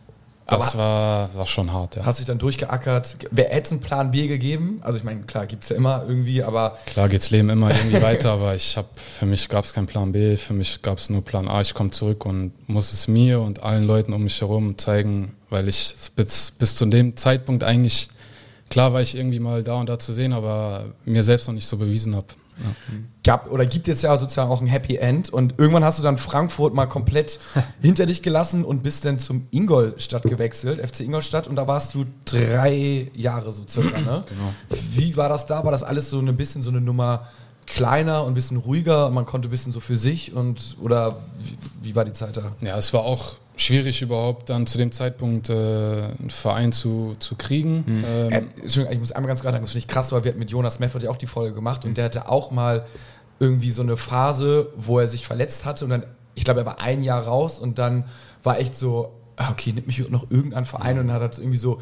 das 0.46 0.76
war, 0.76 1.34
war 1.34 1.46
schon 1.46 1.72
hart, 1.72 1.96
ja. 1.96 2.06
Hast 2.06 2.20
dich 2.20 2.26
dann 2.26 2.38
durchgeackert. 2.38 3.16
Wer 3.30 3.48
hätte 3.50 3.72
einen 3.72 3.80
Plan 3.80 4.10
B 4.12 4.28
gegeben? 4.28 4.78
Also 4.82 4.96
ich 4.96 5.04
meine, 5.04 5.22
klar, 5.22 5.46
gibt 5.46 5.64
es 5.64 5.70
ja 5.70 5.76
immer 5.76 6.04
irgendwie, 6.06 6.42
aber 6.42 6.78
Klar 6.86 7.08
geht's 7.08 7.30
Leben 7.30 7.50
immer 7.50 7.70
irgendwie 7.70 8.00
weiter, 8.00 8.32
aber 8.32 8.54
ich 8.54 8.76
habe 8.76 8.88
für 8.94 9.26
mich 9.26 9.48
gab 9.48 9.64
es 9.64 9.72
keinen 9.72 9.86
Plan 9.86 10.12
B, 10.12 10.36
für 10.36 10.54
mich 10.54 10.82
gab 10.82 10.98
es 10.98 11.10
nur 11.10 11.22
Plan 11.22 11.48
A. 11.48 11.60
Ich 11.60 11.74
komme 11.74 11.90
zurück 11.90 12.24
und 12.24 12.52
muss 12.68 12.92
es 12.92 13.08
mir 13.08 13.40
und 13.40 13.62
allen 13.62 13.84
Leuten 13.84 14.12
um 14.12 14.22
mich 14.22 14.40
herum 14.40 14.78
zeigen, 14.78 15.35
weil 15.50 15.68
ich 15.68 15.94
bis, 16.16 16.50
bis 16.50 16.76
zu 16.76 16.86
dem 16.86 17.16
Zeitpunkt 17.16 17.64
eigentlich, 17.64 18.08
klar 18.70 18.92
war 18.92 19.00
ich 19.00 19.14
irgendwie 19.14 19.40
mal 19.40 19.62
da 19.62 19.74
und 19.74 19.88
da 19.88 19.98
zu 19.98 20.12
sehen, 20.12 20.32
aber 20.32 20.86
mir 21.04 21.22
selbst 21.22 21.46
noch 21.46 21.54
nicht 21.54 21.66
so 21.66 21.76
bewiesen 21.76 22.16
habe. 22.16 22.26
gab 23.22 23.50
oder 23.50 23.66
gibt 23.66 23.86
jetzt 23.86 24.02
ja 24.02 24.16
sozusagen 24.16 24.50
auch 24.50 24.62
ein 24.62 24.66
Happy 24.66 24.96
End 24.96 25.28
und 25.28 25.58
irgendwann 25.58 25.84
hast 25.84 25.98
du 25.98 26.02
dann 26.02 26.16
Frankfurt 26.16 26.72
mal 26.72 26.86
komplett 26.86 27.38
hinter 27.82 28.06
dich 28.06 28.22
gelassen 28.22 28.64
und 28.64 28.82
bist 28.82 29.04
dann 29.04 29.18
zum 29.18 29.46
Ingolstadt 29.50 30.22
gewechselt, 30.22 30.80
FC 30.86 31.00
Ingolstadt 31.00 31.48
und 31.48 31.56
da 31.56 31.68
warst 31.68 31.94
du 31.94 32.06
drei 32.24 33.10
Jahre 33.14 33.52
so 33.52 33.64
circa, 33.68 34.00
ne? 34.00 34.24
Genau. 34.28 34.52
Wie 34.92 35.16
war 35.16 35.28
das 35.28 35.46
da? 35.46 35.64
War 35.64 35.72
das 35.72 35.82
alles 35.82 36.10
so 36.10 36.18
ein 36.18 36.36
bisschen 36.36 36.62
so 36.62 36.70
eine 36.70 36.80
Nummer 36.80 37.26
kleiner 37.66 38.24
und 38.24 38.32
ein 38.32 38.34
bisschen 38.34 38.56
ruhiger? 38.56 39.10
Man 39.10 39.26
konnte 39.26 39.48
ein 39.48 39.50
bisschen 39.50 39.72
so 39.72 39.80
für 39.80 39.96
sich 39.96 40.32
und 40.32 40.76
oder 40.80 41.18
wie, 41.38 41.88
wie 41.88 41.94
war 41.94 42.04
die 42.04 42.12
Zeit 42.12 42.36
da? 42.36 42.52
Ja, 42.62 42.78
es 42.78 42.92
war 42.92 43.02
auch 43.02 43.36
schwierig 43.56 44.02
überhaupt 44.02 44.50
dann 44.50 44.66
zu 44.66 44.78
dem 44.78 44.92
Zeitpunkt 44.92 45.48
äh, 45.48 45.52
einen 45.54 46.28
Verein 46.30 46.72
zu, 46.72 47.14
zu 47.18 47.36
kriegen. 47.36 47.84
Ähm, 47.88 48.32
Äh, 48.32 48.36
Entschuldigung, 48.62 48.92
ich 48.92 49.00
muss 49.00 49.12
einmal 49.12 49.28
ganz 49.28 49.40
gerade 49.40 49.54
sagen, 49.54 49.64
das 49.64 49.72
finde 49.72 49.86
ich 49.86 49.88
krass, 49.88 50.12
weil 50.12 50.24
wir 50.24 50.30
hatten 50.30 50.38
mit 50.38 50.50
Jonas 50.50 50.78
Meffert 50.78 51.02
ja 51.02 51.10
auch 51.10 51.16
die 51.16 51.26
Folge 51.26 51.54
gemacht 51.54 51.84
und 51.84 51.96
der 51.96 52.04
hatte 52.06 52.28
auch 52.28 52.50
mal 52.50 52.84
irgendwie 53.38 53.70
so 53.70 53.82
eine 53.82 53.96
Phase, 53.96 54.68
wo 54.76 54.98
er 54.98 55.08
sich 55.08 55.26
verletzt 55.26 55.64
hatte 55.64 55.84
und 55.84 55.90
dann, 55.90 56.06
ich 56.34 56.44
glaube, 56.44 56.60
er 56.60 56.66
war 56.66 56.80
ein 56.80 57.02
Jahr 57.02 57.22
raus 57.22 57.58
und 57.58 57.78
dann 57.78 58.04
war 58.42 58.58
echt 58.58 58.76
so, 58.76 59.12
ah, 59.36 59.50
okay, 59.50 59.72
nimmt 59.72 59.86
mich 59.86 60.08
noch 60.08 60.30
irgendein 60.30 60.66
Verein 60.66 60.98
und 60.98 61.12
hat 61.12 61.20
halt 61.20 61.38
irgendwie 61.38 61.58
so 61.58 61.80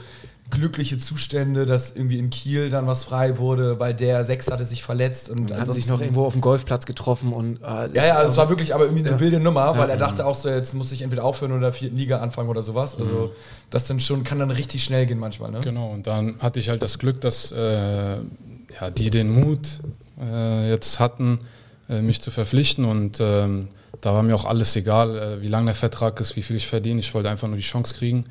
glückliche 0.54 0.96
Zustände, 0.98 1.66
dass 1.66 1.90
irgendwie 1.94 2.18
in 2.18 2.30
Kiel 2.30 2.70
dann 2.70 2.86
was 2.86 3.04
frei 3.04 3.36
wurde, 3.38 3.78
weil 3.78 3.92
der 3.92 4.24
Sechs 4.24 4.50
hatte 4.50 4.64
sich 4.64 4.82
verletzt 4.82 5.28
und, 5.28 5.50
Und 5.50 5.60
haben 5.60 5.72
sich 5.72 5.86
noch 5.86 6.00
irgendwo 6.00 6.24
auf 6.24 6.32
dem 6.32 6.40
Golfplatz 6.40 6.86
getroffen 6.86 7.32
und 7.32 7.62
ah, 7.62 7.86
ja, 7.92 8.06
ja, 8.06 8.14
also 8.16 8.30
es 8.30 8.36
war 8.38 8.48
wirklich 8.48 8.74
aber 8.74 8.84
irgendwie 8.84 9.02
eine 9.02 9.10
Ja. 9.16 9.20
wilde 9.20 9.40
Nummer, 9.40 9.76
weil 9.76 9.88
Ja. 9.88 9.94
er 9.94 9.96
dachte 9.98 10.24
auch 10.24 10.34
so, 10.34 10.48
jetzt 10.48 10.72
muss 10.74 10.90
ich 10.92 11.02
entweder 11.02 11.24
aufhören 11.24 11.52
oder 11.52 11.72
vierten 11.72 11.96
Liga 11.96 12.20
anfangen 12.20 12.48
oder 12.48 12.62
sowas. 12.62 12.96
Also 12.96 13.32
das 13.70 13.86
dann 13.86 14.00
schon, 14.00 14.24
kann 14.24 14.38
dann 14.38 14.50
richtig 14.50 14.82
schnell 14.84 15.04
gehen 15.06 15.18
manchmal, 15.18 15.50
ne? 15.50 15.60
Genau, 15.60 15.90
und 15.90 16.06
dann 16.06 16.36
hatte 16.40 16.60
ich 16.60 16.68
halt 16.70 16.82
das 16.82 16.98
Glück, 16.98 17.20
dass 17.20 17.52
äh, 17.52 18.14
ja, 18.16 18.90
die 18.96 19.10
den 19.10 19.30
Mut 19.30 19.80
äh, 20.20 20.70
jetzt 20.70 21.00
hatten, 21.00 21.40
äh, 21.88 22.00
mich 22.00 22.22
zu 22.22 22.30
verpflichten. 22.30 22.84
Und 22.84 23.18
ähm, 23.20 23.68
da 24.00 24.12
war 24.14 24.22
mir 24.22 24.34
auch 24.34 24.44
alles 24.44 24.74
egal, 24.76 25.16
äh, 25.16 25.42
wie 25.42 25.48
lang 25.48 25.66
der 25.66 25.74
Vertrag 25.74 26.20
ist, 26.20 26.36
wie 26.36 26.42
viel 26.42 26.56
ich 26.56 26.66
verdiene. 26.66 27.00
Ich 27.00 27.12
wollte 27.14 27.30
einfach 27.30 27.48
nur 27.48 27.56
die 27.56 27.62
Chance 27.62 27.94
kriegen. 27.94 28.24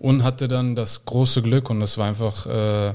Und 0.00 0.22
hatte 0.22 0.46
dann 0.46 0.76
das 0.76 1.04
große 1.04 1.42
Glück, 1.42 1.70
und 1.70 1.80
das 1.80 1.98
war 1.98 2.06
einfach 2.06 2.46
äh, 2.46 2.94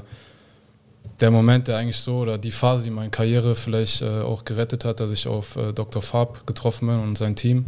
der 1.20 1.30
Moment, 1.30 1.68
der 1.68 1.76
eigentlich 1.76 1.98
so, 1.98 2.18
oder 2.18 2.38
die 2.38 2.50
Phase, 2.50 2.84
die 2.84 2.90
meine 2.90 3.10
Karriere 3.10 3.54
vielleicht 3.54 4.02
äh, 4.02 4.22
auch 4.22 4.44
gerettet 4.44 4.84
hat, 4.84 5.00
dass 5.00 5.10
ich 5.10 5.28
auf 5.28 5.56
äh, 5.56 5.72
Dr. 5.72 6.00
Farb 6.02 6.46
getroffen 6.46 6.88
bin 6.88 6.98
und 7.00 7.18
sein 7.18 7.36
Team. 7.36 7.66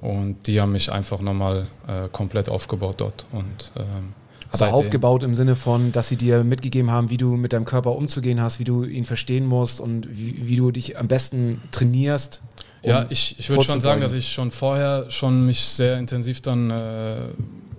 Und 0.00 0.46
die 0.46 0.60
haben 0.60 0.72
mich 0.72 0.92
einfach 0.92 1.20
nochmal 1.20 1.66
äh, 1.88 2.08
komplett 2.12 2.48
aufgebaut 2.48 2.96
dort. 2.98 3.26
Und 3.32 3.72
ähm, 3.76 4.12
Aber 4.50 4.58
seitdem- 4.58 4.74
aufgebaut 4.74 5.22
im 5.24 5.34
Sinne 5.34 5.56
von, 5.56 5.90
dass 5.90 6.08
sie 6.08 6.16
dir 6.16 6.44
mitgegeben 6.44 6.90
haben, 6.92 7.10
wie 7.10 7.16
du 7.16 7.36
mit 7.36 7.52
deinem 7.52 7.64
Körper 7.64 7.92
umzugehen 7.96 8.40
hast, 8.40 8.60
wie 8.60 8.64
du 8.64 8.84
ihn 8.84 9.04
verstehen 9.04 9.46
musst 9.46 9.80
und 9.80 10.06
wie, 10.16 10.46
wie 10.46 10.56
du 10.56 10.70
dich 10.70 10.96
am 10.98 11.08
besten 11.08 11.60
trainierst. 11.72 12.40
um 12.82 12.90
Ja, 12.90 13.06
ich, 13.08 13.36
ich 13.38 13.48
würde 13.50 13.62
schon 13.64 13.80
sagen, 13.80 14.00
dass 14.00 14.12
ich 14.12 14.30
schon 14.32 14.52
vorher 14.52 15.10
schon 15.10 15.44
mich 15.44 15.64
sehr 15.64 15.98
intensiv 15.98 16.40
dann 16.40 16.70
äh, 16.70 17.20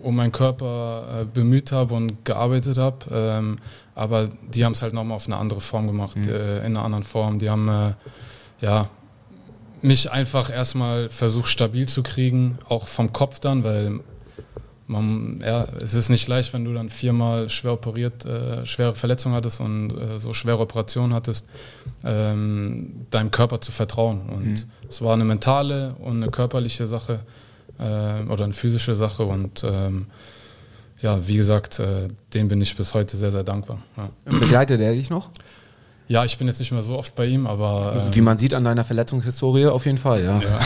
um 0.08 0.16
meinen 0.16 0.32
Körper 0.32 1.22
äh, 1.22 1.26
bemüht 1.26 1.74
habe 1.74 1.94
und 1.94 2.24
gearbeitet 2.24 2.78
habe. 2.78 2.98
Ähm, 3.12 3.58
aber 3.94 4.30
die 4.54 4.64
haben 4.64 4.72
es 4.72 4.82
halt 4.82 4.94
nochmal 4.94 5.18
auf 5.18 5.26
eine 5.26 5.36
andere 5.36 5.60
Form 5.60 5.86
gemacht, 5.86 6.16
äh, 6.16 6.60
in 6.60 6.78
einer 6.78 6.86
anderen 6.86 7.04
Form. 7.04 7.40
Die 7.40 7.50
haben 7.50 7.68
äh, 7.68 7.94
ja, 8.62 8.88
mich 9.82 10.10
einfach 10.10 10.50
erstmal 10.50 11.10
versucht 11.10 11.50
stabil 11.50 11.90
zu 11.90 12.04
kriegen, 12.04 12.58
auch 12.70 12.88
vom 12.88 13.12
Kopf 13.12 13.42
dann, 13.42 13.66
weil 13.66 14.00
man, 14.88 15.44
ja, 15.46 15.68
es 15.82 15.94
ist 15.94 16.08
nicht 16.08 16.26
leicht, 16.30 16.54
wenn 16.54 16.64
du 16.64 16.74
dann 16.74 16.90
viermal 16.90 17.50
schwer 17.50 17.74
operiert, 17.74 18.24
äh, 18.24 18.66
schwere 18.66 18.96
Verletzungen 18.96 19.36
hattest 19.36 19.60
und 19.60 19.92
äh, 19.92 20.20
so 20.20 20.32
schwere 20.32 20.60
Operationen 20.60 21.14
hattest, 21.14 21.50
ähm, 22.06 23.08
deinem 23.10 23.32
Körper 23.32 23.60
zu 23.60 23.74
vertrauen. 23.74 24.22
Und 24.30 24.68
es 24.88 25.02
war 25.02 25.16
eine 25.16 25.26
mentale 25.26 25.96
und 26.00 26.24
eine 26.24 26.32
körperliche 26.32 26.88
Sache 26.88 27.20
äh, 27.80 28.24
oder 28.30 28.44
eine 28.44 28.54
physische 28.54 28.96
Sache. 28.96 29.24
Und 29.24 29.64
ähm, 29.64 30.08
ja, 31.02 31.28
wie 31.28 31.38
gesagt, 31.38 31.80
äh, 31.80 32.08
dem 32.34 32.48
bin 32.48 32.62
ich 32.62 32.76
bis 32.76 32.94
heute 32.94 33.18
sehr, 33.18 33.32
sehr 33.32 33.44
dankbar. 33.44 33.80
Ja, 33.96 34.10
Begleitet 34.26 34.82
er 34.82 34.94
dich 34.94 35.10
noch? 35.10 35.30
ja 36.08 36.24
ich 36.26 36.38
bin 36.38 36.48
jetzt 36.48 36.60
nicht 36.60 36.72
mehr 36.72 36.82
so 36.82 36.98
oft 36.98 37.16
bei 37.16 37.26
ihm, 37.26 37.48
aber 37.48 38.06
ähm, 38.08 38.16
Wie 38.16 38.22
man 38.22 38.38
sieht 38.38 38.54
an 38.54 38.64
deiner 38.64 38.84
Verletzungshistorie 38.84 39.68
auf 39.68 39.86
jeden 39.86 39.98
Fall, 39.98 40.24
ja. 40.24 40.40
ja. 40.40 40.60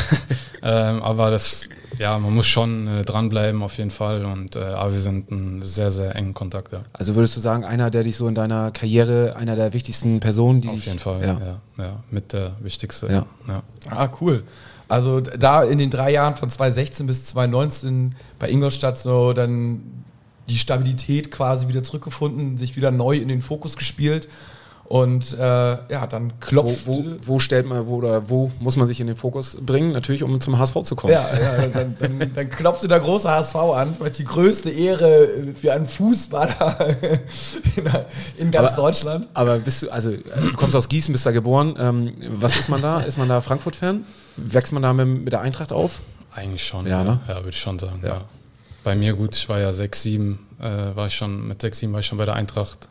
ähm, 0.91 1.01
aber 1.01 1.31
das, 1.31 1.67
ja, 1.97 2.17
man 2.19 2.33
muss 2.33 2.47
schon 2.47 2.87
äh, 2.87 3.01
dranbleiben 3.01 3.63
auf 3.63 3.77
jeden 3.77 3.91
Fall. 3.91 4.25
Und 4.25 4.55
äh, 4.55 4.59
aber 4.59 4.93
wir 4.93 4.99
sind 4.99 5.29
in 5.31 5.63
sehr, 5.63 5.91
sehr 5.91 6.15
engen 6.15 6.33
Kontakt, 6.33 6.71
ja. 6.71 6.83
Also 6.93 7.15
würdest 7.15 7.35
du 7.35 7.39
sagen, 7.39 7.65
einer, 7.65 7.89
der 7.89 8.03
dich 8.03 8.17
so 8.17 8.27
in 8.27 8.35
deiner 8.35 8.71
Karriere, 8.71 9.35
einer 9.35 9.55
der 9.55 9.73
wichtigsten 9.73 10.19
Personen, 10.19 10.61
die 10.61 10.69
Auf 10.69 10.75
dich, 10.75 10.85
jeden 10.85 10.99
Fall, 10.99 11.21
ja. 11.21 11.39
ja. 11.39 11.83
Ja, 11.83 12.03
mit 12.11 12.33
der 12.33 12.51
wichtigste. 12.59 13.07
Ja. 13.07 13.25
Ja. 13.47 13.63
Ah, 13.89 14.09
cool. 14.21 14.43
Also 14.91 15.21
da 15.21 15.63
in 15.63 15.77
den 15.77 15.89
drei 15.89 16.11
Jahren 16.11 16.35
von 16.35 16.49
2016 16.49 17.07
bis 17.07 17.23
2019 17.23 18.13
bei 18.39 18.49
Ingolstadt 18.49 18.97
so 18.97 19.31
dann 19.31 20.03
die 20.49 20.57
Stabilität 20.57 21.31
quasi 21.31 21.69
wieder 21.69 21.81
zurückgefunden, 21.81 22.57
sich 22.57 22.75
wieder 22.75 22.91
neu 22.91 23.15
in 23.15 23.29
den 23.29 23.41
Fokus 23.41 23.77
gespielt 23.77 24.27
und 24.91 25.31
äh, 25.39 25.39
ja, 25.39 26.05
dann 26.05 26.31
Wo, 26.31 26.45
klopft... 26.45 26.85
wo, 26.85 27.05
wo 27.21 27.39
stellt 27.39 27.65
man, 27.65 27.87
wo 27.87 27.95
oder 27.95 28.29
wo 28.29 28.51
muss 28.59 28.75
man 28.75 28.87
sich 28.87 28.99
in 28.99 29.07
den 29.07 29.15
Fokus 29.15 29.55
bringen? 29.65 29.93
Natürlich, 29.93 30.21
um 30.21 30.41
zum 30.41 30.59
HSV 30.59 30.81
zu 30.83 30.97
kommen. 30.97 31.13
Ja, 31.13 31.25
ja 31.33 31.65
dann, 31.69 31.95
dann, 31.97 32.33
dann 32.35 32.49
klopfte 32.49 32.89
der 32.89 32.99
große 32.99 33.29
HSV 33.31 33.55
an, 33.55 33.95
vielleicht 33.95 34.17
die 34.19 34.25
größte 34.25 34.69
Ehre 34.69 35.29
für 35.55 35.71
einen 35.71 35.85
Fußballer 35.87 36.97
in, 37.77 37.85
in 38.47 38.51
ganz 38.51 38.73
Aber- 38.73 38.81
Deutschland. 38.81 39.29
Aber 39.33 39.59
bist 39.59 39.83
du, 39.83 39.89
also 39.89 40.11
du 40.11 40.53
kommst 40.57 40.75
aus 40.75 40.89
Gießen, 40.89 41.13
bist 41.13 41.25
da 41.25 41.31
geboren. 41.31 41.73
Ähm, 41.79 42.11
was 42.27 42.57
ist 42.57 42.67
man 42.67 42.81
da? 42.81 42.99
Ist 42.99 43.17
man 43.17 43.29
da 43.29 43.39
Frankfurt-Fan? 43.39 44.03
Wächst 44.35 44.73
man 44.73 44.83
da 44.83 44.91
mit, 44.91 45.07
mit 45.07 45.31
der 45.31 45.39
Eintracht 45.39 45.71
auf? 45.71 46.01
Eigentlich 46.35 46.65
schon. 46.67 46.85
Ja, 46.85 46.97
Ja, 46.97 47.03
ne? 47.05 47.19
ja 47.29 47.35
würde 47.35 47.49
ich 47.49 47.59
schon 47.59 47.79
sagen. 47.79 48.01
Ja. 48.03 48.09
Ja. 48.09 48.21
Bei 48.83 48.95
mir 48.97 49.13
gut, 49.13 49.35
ich 49.37 49.47
war 49.47 49.57
ja 49.59 49.71
6, 49.71 50.01
7, 50.01 50.39
äh, 50.59 50.95
war 50.97 51.07
ich 51.07 51.15
schon, 51.15 51.47
mit 51.47 51.61
6, 51.61 51.77
7 51.79 51.93
war 51.93 52.01
ich 52.01 52.05
schon 52.07 52.17
bei 52.17 52.25
der 52.25 52.33
Eintracht. 52.35 52.89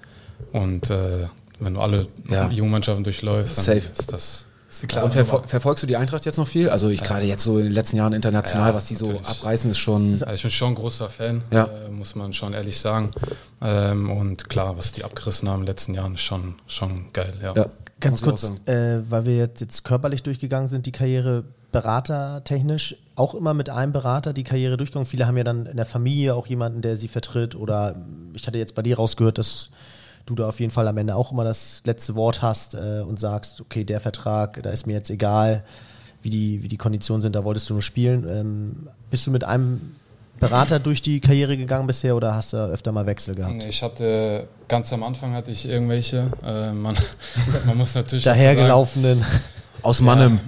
Und 0.52 0.88
äh, 0.88 1.26
wenn 1.60 1.74
du 1.74 1.80
alle 1.80 2.06
Ja. 2.28 2.48
Jugendmannschaften 2.48 3.04
durchläufst, 3.04 3.56
dann 3.58 3.64
Safe. 3.64 3.78
ist 3.78 4.12
das. 4.12 4.46
Ist 4.70 4.84
Und 5.02 5.12
verfol 5.12 5.42
verfolgst 5.46 5.82
du 5.82 5.88
die 5.88 5.96
Eintracht 5.96 6.24
jetzt 6.24 6.36
noch 6.38 6.46
viel? 6.46 6.68
Also 6.70 6.90
ich 6.90 7.02
gerade 7.02 7.26
jetzt 7.26 7.42
so 7.42 7.58
in 7.58 7.64
den 7.64 7.72
letzten 7.72 7.96
Jahren 7.96 8.12
international, 8.12 8.68
Ja, 8.68 8.74
was 8.74 8.86
die 8.86 8.94
so 8.94 9.06
natürlich. 9.06 9.28
abreißen, 9.28 9.70
ist 9.72 9.78
schon. 9.78 10.12
Also 10.12 10.32
ich 10.32 10.42
bin 10.42 10.50
schon 10.52 10.68
ein 10.68 10.74
großer 10.76 11.08
Fan, 11.08 11.42
Ja. 11.50 11.64
äh, 11.64 11.90
muss 11.90 12.14
man 12.14 12.32
schon 12.32 12.52
ehrlich 12.52 12.78
sagen. 12.78 13.10
Ähm, 13.60 14.08
und 14.10 14.48
klar, 14.48 14.78
was 14.78 14.92
die 14.92 15.02
abgerissen 15.02 15.48
haben 15.48 15.60
in 15.60 15.66
den 15.66 15.72
letzten 15.72 15.94
Jahren, 15.94 16.14
ist 16.14 16.20
schon, 16.20 16.54
schon 16.68 17.06
geil. 17.12 17.34
Ja. 17.42 17.52
Ja, 17.56 17.66
Ganz 17.98 18.22
kurz, 18.22 18.44
äh, 18.66 19.00
weil 19.10 19.26
wir 19.26 19.36
jetzt, 19.36 19.60
jetzt 19.60 19.82
körperlich 19.84 20.22
durchgegangen 20.22 20.68
sind, 20.68 20.86
die 20.86 20.92
Karriere 20.92 21.42
beratertechnisch, 21.72 22.96
auch 23.16 23.34
immer 23.34 23.54
mit 23.54 23.68
einem 23.70 23.92
Berater 23.92 24.32
die 24.32 24.44
Karriere 24.44 24.76
durchgegangen. 24.76 25.06
Viele 25.06 25.26
haben 25.26 25.36
ja 25.36 25.44
dann 25.44 25.66
in 25.66 25.76
der 25.76 25.86
Familie 25.86 26.34
auch 26.34 26.46
jemanden, 26.46 26.80
der 26.82 26.96
sie 26.96 27.08
vertritt. 27.08 27.54
Oder 27.54 27.96
ich 28.34 28.46
hatte 28.46 28.58
jetzt 28.58 28.74
bei 28.74 28.82
dir 28.82 28.96
rausgehört, 28.96 29.38
dass 29.38 29.70
du 30.26 30.34
da 30.34 30.48
auf 30.48 30.60
jeden 30.60 30.70
Fall 30.70 30.86
am 30.88 30.96
Ende 30.96 31.16
auch 31.16 31.32
immer 31.32 31.44
das 31.44 31.82
letzte 31.84 32.14
Wort 32.14 32.42
hast 32.42 32.74
äh, 32.74 33.02
und 33.06 33.18
sagst, 33.18 33.60
okay, 33.60 33.84
der 33.84 34.00
Vertrag, 34.00 34.62
da 34.62 34.70
ist 34.70 34.86
mir 34.86 34.92
jetzt 34.94 35.10
egal, 35.10 35.64
wie 36.22 36.30
die, 36.30 36.62
wie 36.62 36.68
die 36.68 36.76
Konditionen 36.76 37.22
sind, 37.22 37.34
da 37.34 37.44
wolltest 37.44 37.68
du 37.70 37.74
nur 37.74 37.82
spielen. 37.82 38.26
Ähm, 38.28 38.88
bist 39.10 39.26
du 39.26 39.30
mit 39.30 39.44
einem 39.44 39.96
Berater 40.38 40.78
durch 40.78 41.02
die 41.02 41.20
Karriere 41.20 41.56
gegangen 41.56 41.86
bisher 41.86 42.16
oder 42.16 42.34
hast 42.34 42.52
du 42.52 42.56
öfter 42.56 42.92
mal 42.92 43.06
Wechsel 43.06 43.34
gehabt? 43.34 43.62
Ich 43.64 43.82
hatte, 43.82 44.48
ganz 44.68 44.92
am 44.92 45.02
Anfang 45.02 45.34
hatte 45.34 45.50
ich 45.50 45.68
irgendwelche, 45.68 46.30
äh, 46.44 46.72
man, 46.72 46.96
man 47.66 47.76
muss 47.76 47.94
natürlich 47.94 48.24
Dahergelaufenen. 48.24 49.24
Aus 49.82 50.00
Mannem. 50.02 50.40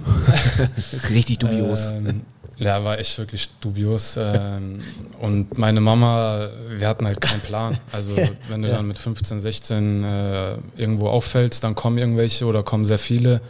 Richtig 1.09 1.39
dubios. 1.39 1.89
Ähm, 1.89 2.21
ja, 2.63 2.83
war 2.83 2.99
echt 2.99 3.17
wirklich 3.17 3.49
dubios. 3.61 4.17
Ähm, 4.17 4.81
und 5.19 5.57
meine 5.57 5.81
Mama, 5.81 6.47
wir 6.69 6.87
hatten 6.87 7.05
halt 7.05 7.21
keinen 7.21 7.41
Plan. 7.41 7.77
Also 7.91 8.15
wenn 8.49 8.61
du 8.61 8.69
dann 8.69 8.87
mit 8.87 8.97
15, 8.97 9.39
16 9.39 10.03
äh, 10.03 10.53
irgendwo 10.77 11.07
auffällst, 11.09 11.63
dann 11.63 11.75
kommen 11.75 11.97
irgendwelche 11.97 12.45
oder 12.45 12.63
kommen 12.63 12.85
sehr 12.85 12.99
viele, 12.99 13.41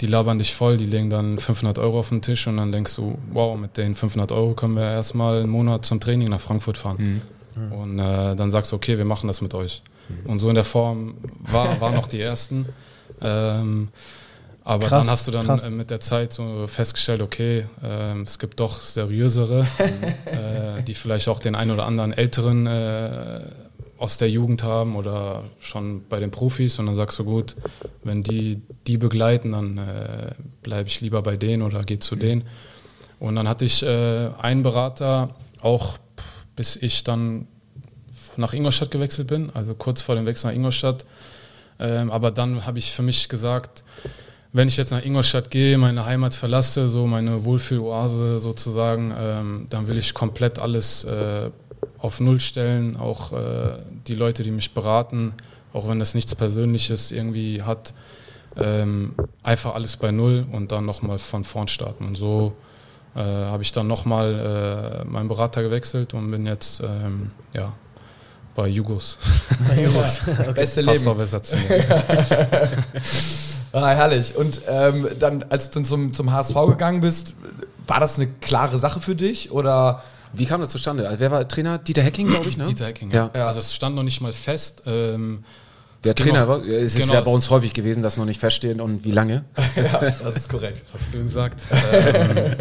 die 0.00 0.06
labern 0.06 0.38
dich 0.38 0.54
voll, 0.54 0.76
die 0.76 0.84
legen 0.84 1.10
dann 1.10 1.38
500 1.38 1.78
Euro 1.78 2.00
auf 2.00 2.08
den 2.08 2.22
Tisch 2.22 2.46
und 2.46 2.56
dann 2.56 2.72
denkst 2.72 2.96
du, 2.96 3.18
wow, 3.32 3.58
mit 3.58 3.76
den 3.76 3.94
500 3.94 4.32
Euro 4.32 4.54
können 4.54 4.74
wir 4.74 4.84
erstmal 4.84 5.40
einen 5.40 5.50
Monat 5.50 5.84
zum 5.84 6.00
Training 6.00 6.28
nach 6.28 6.40
Frankfurt 6.40 6.78
fahren. 6.78 7.22
Und 7.70 7.98
äh, 7.98 8.34
dann 8.34 8.50
sagst 8.50 8.72
du, 8.72 8.76
okay, 8.76 8.96
wir 8.96 9.04
machen 9.04 9.26
das 9.26 9.42
mit 9.42 9.54
euch. 9.54 9.82
Und 10.24 10.38
so 10.38 10.48
in 10.48 10.54
der 10.54 10.64
Form 10.64 11.14
war, 11.40 11.80
waren 11.80 11.94
noch 11.94 12.06
die 12.06 12.20
ersten. 12.20 12.66
Ähm, 13.20 13.88
aber 14.64 14.86
Krass, 14.86 15.06
dann 15.06 15.10
hast 15.10 15.26
du 15.26 15.32
dann 15.32 15.46
krass. 15.46 15.64
äh, 15.64 15.70
mit 15.70 15.90
der 15.90 16.00
Zeit 16.00 16.32
so 16.32 16.66
festgestellt, 16.66 17.20
okay, 17.20 17.66
ähm, 17.82 18.22
es 18.22 18.38
gibt 18.38 18.60
doch 18.60 18.78
seriösere, 18.78 19.66
äh, 20.24 20.82
die 20.82 20.94
vielleicht 20.94 21.28
auch 21.28 21.40
den 21.40 21.54
einen 21.54 21.72
oder 21.72 21.86
anderen 21.86 22.12
älteren 22.12 22.66
äh, 22.66 23.40
aus 23.98 24.18
der 24.18 24.30
Jugend 24.30 24.62
haben 24.62 24.96
oder 24.96 25.44
schon 25.60 26.06
bei 26.08 26.18
den 26.18 26.30
Profis 26.30 26.78
und 26.78 26.86
dann 26.86 26.96
sagst 26.96 27.18
du 27.18 27.24
gut, 27.24 27.56
wenn 28.02 28.22
die 28.22 28.60
die 28.86 28.96
begleiten, 28.96 29.52
dann 29.52 29.78
äh, 29.78 30.32
bleibe 30.62 30.88
ich 30.88 31.00
lieber 31.00 31.22
bei 31.22 31.36
denen 31.36 31.62
oder 31.62 31.82
gehe 31.84 32.00
zu 32.00 32.16
denen. 32.16 32.44
Und 33.20 33.36
dann 33.36 33.48
hatte 33.48 33.64
ich 33.64 33.84
äh, 33.84 34.30
einen 34.40 34.64
Berater, 34.64 35.36
auch 35.60 35.98
bis 36.56 36.74
ich 36.74 37.04
dann 37.04 37.46
nach 38.36 38.52
Ingolstadt 38.52 38.90
gewechselt 38.90 39.28
bin, 39.28 39.50
also 39.54 39.74
kurz 39.74 40.02
vor 40.02 40.16
dem 40.16 40.26
Wechsel 40.26 40.48
nach 40.48 40.56
Ingolstadt. 40.56 41.04
Ähm, 41.78 42.10
aber 42.10 42.32
dann 42.32 42.66
habe 42.66 42.80
ich 42.80 42.90
für 42.92 43.02
mich 43.02 43.28
gesagt, 43.28 43.84
wenn 44.52 44.68
ich 44.68 44.76
jetzt 44.76 44.90
nach 44.90 45.04
Ingolstadt 45.04 45.50
gehe, 45.50 45.78
meine 45.78 46.04
Heimat 46.04 46.34
verlasse, 46.34 46.88
so 46.88 47.06
meine 47.06 47.44
Wohlfühloase 47.44 48.38
sozusagen, 48.38 49.12
ähm, 49.18 49.66
dann 49.70 49.88
will 49.88 49.96
ich 49.96 50.12
komplett 50.12 50.58
alles 50.58 51.04
äh, 51.04 51.50
auf 51.98 52.20
Null 52.20 52.38
stellen. 52.38 52.96
Auch 52.96 53.32
äh, 53.32 53.78
die 54.06 54.14
Leute, 54.14 54.42
die 54.42 54.50
mich 54.50 54.74
beraten, 54.74 55.32
auch 55.72 55.88
wenn 55.88 55.98
das 55.98 56.14
nichts 56.14 56.34
Persönliches 56.34 57.12
irgendwie 57.12 57.62
hat, 57.62 57.94
ähm, 58.58 59.14
einfach 59.42 59.74
alles 59.74 59.96
bei 59.96 60.10
Null 60.10 60.44
und 60.52 60.70
dann 60.70 60.84
nochmal 60.84 61.18
von 61.18 61.44
vorn 61.44 61.68
starten. 61.68 62.04
Und 62.04 62.16
so 62.16 62.54
äh, 63.14 63.20
habe 63.20 63.62
ich 63.62 63.72
dann 63.72 63.86
nochmal 63.86 65.02
äh, 65.02 65.04
meinen 65.08 65.28
Berater 65.28 65.62
gewechselt 65.62 66.12
und 66.12 66.30
bin 66.30 66.44
jetzt 66.44 66.80
ähm, 66.80 67.30
ja, 67.54 67.72
bei 68.54 68.68
Jugos. 68.68 69.16
Beste 70.54 70.84
Passt 70.84 70.98
Leben. 70.98 71.08
auch 71.08 71.16
besser 71.16 71.42
zu 71.42 71.56
mir. 71.56 72.68
Ah, 73.72 73.88
herrlich. 73.90 74.36
Und 74.36 74.60
ähm, 74.68 75.08
dann, 75.18 75.44
als 75.48 75.70
du 75.70 75.74
dann 75.80 75.84
zum, 75.84 76.12
zum 76.12 76.30
HSV 76.32 76.54
gegangen 76.68 77.00
bist, 77.00 77.34
war 77.86 78.00
das 78.00 78.18
eine 78.18 78.28
klare 78.40 78.78
Sache 78.78 79.00
für 79.00 79.14
dich? 79.14 79.50
Oder 79.50 80.02
Wie 80.34 80.46
kam 80.46 80.60
das 80.60 80.70
zustande? 80.70 81.08
Also 81.08 81.20
wer 81.20 81.30
war 81.30 81.46
Trainer? 81.48 81.78
Dieter 81.78 82.02
Hecking, 82.02 82.28
glaube 82.28 82.48
ich, 82.48 82.56
ne? 82.56 82.64
Dieter 82.64 82.86
Hecking, 82.86 83.10
Ja. 83.10 83.30
ja. 83.34 83.46
Also 83.48 83.60
es 83.60 83.74
stand 83.74 83.94
noch 83.96 84.02
nicht 84.02 84.20
mal 84.20 84.32
fest. 84.32 84.82
Ähm, 84.86 85.44
Der 86.04 86.14
Trainer 86.14 86.40
noch- 86.42 86.48
war, 86.48 86.64
es 86.64 86.94
ist 86.94 87.00
genau, 87.00 87.14
ja 87.14 87.20
bei 87.20 87.30
uns 87.30 87.48
häufig 87.50 87.72
gewesen, 87.74 88.02
dass 88.02 88.16
noch 88.16 88.24
nicht 88.24 88.40
feststehen 88.40 88.80
und 88.80 89.04
wie 89.04 89.10
lange. 89.10 89.44
das 90.22 90.36
ist 90.36 90.48
korrekt. 90.48 90.84
hast 90.94 91.12
du 91.14 91.22
gesagt. 91.22 91.60
ähm, 91.92 92.54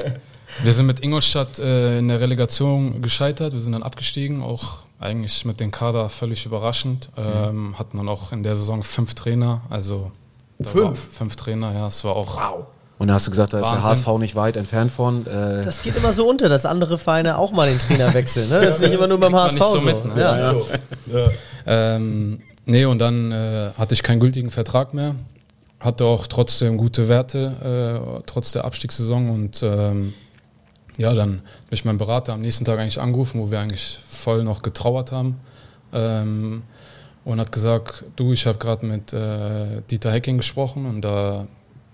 wir 0.64 0.74
sind 0.74 0.86
mit 0.86 1.02
Ingolstadt 1.02 1.60
äh, 1.60 1.98
in 2.00 2.08
der 2.10 2.20
Relegation 2.20 3.02
gescheitert. 3.02 3.54
Wir 3.54 3.62
sind 3.62 3.72
dann 3.72 3.84
abgestiegen, 3.84 4.44
auch 4.44 4.80
eigentlich 5.00 5.46
mit 5.46 5.60
dem 5.60 5.72
Kader 5.72 6.10
völlig 6.10 6.46
überraschend. 6.46 7.10
Ähm, 7.18 7.78
hatten 7.80 7.98
dann 7.98 8.10
auch 8.10 8.32
in 8.34 8.44
der 8.44 8.56
Saison 8.56 8.84
fünf 8.84 9.16
Trainer. 9.16 9.62
Also 9.70 10.12
Fünf? 10.70 11.18
Fünf 11.18 11.36
Trainer, 11.36 11.74
ja. 11.74 11.88
Es 11.88 12.04
war 12.04 12.16
auch 12.16 12.36
Wow. 12.38 12.66
Und 12.98 13.08
da 13.08 13.16
hast 13.16 13.26
du 13.26 13.32
gesagt, 13.32 13.54
da 13.54 13.60
ist 13.60 13.66
der 13.66 13.82
Wahnsinn. 13.84 14.06
HSV 14.06 14.20
nicht 14.20 14.36
weit 14.36 14.56
entfernt 14.58 14.92
von. 14.92 15.26
Äh, 15.26 15.62
Das 15.64 15.82
geht 15.82 15.96
immer 15.98 16.14
so 16.14 16.30
unter, 16.30 16.50
dass 16.50 16.68
andere 16.68 17.00
Vereine 17.00 17.38
auch 17.40 17.52
mal 17.52 17.68
den 17.68 17.80
Trainer 17.80 18.14
wechseln. 18.14 18.48
Ne? 18.48 18.62
Das 18.62 18.76
ist 18.76 18.82
nicht 18.82 18.92
immer 18.94 19.08
nur 19.08 19.20
beim 19.20 19.34
HSV 19.36 19.58
so 19.58 19.78
so. 19.78 19.82
mit, 19.82 20.16
ne? 20.16 20.22
ja. 20.22 20.54
So. 20.54 20.68
Ähm, 21.66 22.42
nee, 22.66 22.86
und 22.86 23.00
dann 23.00 23.32
äh, 23.32 23.72
hatte 23.76 23.96
ich 23.96 24.04
keinen 24.04 24.20
gültigen 24.20 24.52
Vertrag 24.52 24.94
mehr. 24.94 25.16
Hatte 25.80 26.06
auch 26.06 26.28
trotzdem 26.28 26.78
gute 26.78 27.08
Werte, 27.08 28.20
äh, 28.20 28.24
trotz 28.28 28.52
der 28.52 28.66
Abstiegssaison. 28.66 29.32
Und 29.32 29.64
ähm, 29.64 30.14
ja, 30.98 31.16
dann 31.16 31.42
habe 31.66 31.72
ich 31.72 31.86
meinen 31.86 31.98
Berater 31.98 32.34
am 32.34 32.42
nächsten 32.42 32.66
Tag 32.66 32.78
eigentlich 32.78 33.00
angerufen, 33.02 33.42
wo 33.42 33.50
wir 33.50 33.60
eigentlich 33.60 33.98
voll 34.08 34.44
noch 34.44 34.62
getrauert 34.62 35.12
haben. 35.12 35.40
Ähm, 35.92 36.62
und 37.24 37.40
hat 37.40 37.52
gesagt, 37.52 38.04
du, 38.16 38.34
ich 38.34 38.46
habe 38.46 38.58
gerade 38.58 38.86
mit 38.86 39.14
äh, 39.14 39.82
Dieter 39.90 40.12
Hecking 40.12 40.38
gesprochen 40.38 40.86
und 40.86 41.02
da 41.02 41.48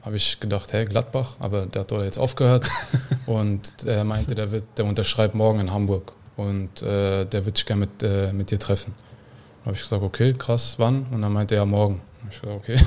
habe 0.04 0.16
ich 0.16 0.40
gedacht, 0.40 0.72
hey, 0.72 0.86
Gladbach, 0.86 1.36
aber 1.40 1.66
der 1.66 1.82
hat 1.82 1.92
doch 1.92 2.02
jetzt 2.02 2.18
aufgehört. 2.18 2.70
und 3.26 3.72
er 3.86 4.04
meinte, 4.06 4.36
der, 4.36 4.52
wird, 4.52 4.64
der 4.78 4.86
unterschreibt 4.86 5.36
morgen 5.36 5.60
in 5.60 5.72
Hamburg 5.72 6.14
und 6.38 6.82
äh, 6.82 7.26
der 7.26 7.46
wird 7.46 7.58
sich 7.58 7.66
gerne 7.66 7.82
mit, 7.82 8.04
äh, 8.04 8.32
mit 8.32 8.52
dir 8.52 8.60
treffen. 8.60 8.94
habe 9.66 9.76
ich 9.76 9.82
gesagt, 9.82 10.02
okay, 10.02 10.34
krass, 10.34 10.76
wann? 10.78 11.06
Und 11.12 11.22
dann 11.22 11.34
meinte 11.34 11.56
er, 11.56 11.62
ja, 11.62 11.66
morgen. 11.66 12.00
Hab 12.24 12.34
Ich 12.34 12.42
gesagt, 12.42 12.58
okay. 12.58 12.78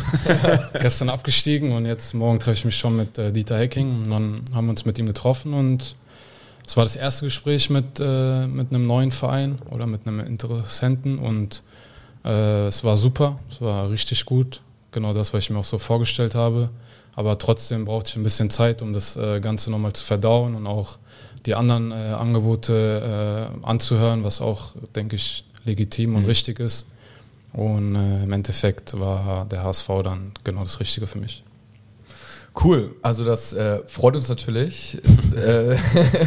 Gestern 0.81 1.11
abgestiegen 1.11 1.73
und 1.73 1.85
jetzt 1.85 2.15
morgen 2.15 2.39
treffe 2.39 2.59
ich 2.59 2.65
mich 2.65 2.79
schon 2.79 2.97
mit 2.97 3.19
äh, 3.19 3.33
Dieter 3.33 3.59
Hecking. 3.59 3.99
Und 3.99 4.11
dann 4.11 4.43
haben 4.55 4.67
wir 4.67 4.71
uns 4.71 4.87
mit 4.87 4.99
ihm 4.99 5.07
getroffen 5.07 5.53
und 5.53 5.97
es 6.67 6.77
war 6.77 6.85
das 6.85 6.97
erste 6.97 7.25
Gespräch 7.27 7.69
mit, 7.69 8.01
äh, 8.01 8.47
mit 8.47 8.73
einem 8.73 8.87
neuen 8.87 9.11
Verein 9.11 9.59
oder 9.71 9.87
mit 9.87 10.07
einem 10.07 10.21
Interessenten 10.21 11.19
und 11.19 11.63
äh, 12.25 12.67
es 12.67 12.85
war 12.85 12.97
super, 12.97 13.39
es 13.51 13.61
war 13.61 13.91
richtig 13.91 14.25
gut. 14.25 14.61
Genau 14.93 15.15
das, 15.15 15.33
was 15.33 15.45
ich 15.45 15.51
mir 15.51 15.59
auch 15.59 15.65
so 15.65 15.79
vorgestellt 15.79 16.35
habe. 16.35 16.71
Aber 17.15 17.39
trotzdem 17.39 17.85
brauchte 17.85 18.11
ich 18.11 18.17
ein 18.17 18.23
bisschen 18.23 18.51
Zeit, 18.51 18.83
um 18.83 18.93
das 18.93 19.17
äh, 19.17 19.41
Ganze 19.41 19.71
nochmal 19.71 19.93
zu 19.93 20.05
verdauen 20.05 20.55
und 20.55 20.67
auch 20.67 20.99
die 21.47 21.55
anderen 21.55 21.93
äh, 21.93 21.95
Angebote 21.95 23.51
äh, 23.63 23.67
anzuhören, 23.67 24.25
was 24.25 24.41
auch, 24.41 24.73
denke 24.95 25.17
ich, 25.17 25.45
legitim 25.65 26.17
und 26.17 26.25
richtig 26.27 26.61
ist. 26.61 26.87
Und 27.53 27.97
äh, 27.97 28.23
im 28.23 28.33
Endeffekt 28.33 28.99
war 28.99 29.45
der 29.47 29.65
HSV 29.65 29.89
dann 30.05 30.33
genau 30.45 30.61
das 30.61 30.81
Richtige 30.81 31.07
für 31.07 31.19
mich. 31.19 31.43
Cool, 32.63 32.95
also 33.03 33.25
das 33.25 33.53
äh, 33.53 33.81
freut 33.87 34.15
uns 34.15 34.29
natürlich. 34.29 34.99
äh, 35.37 35.77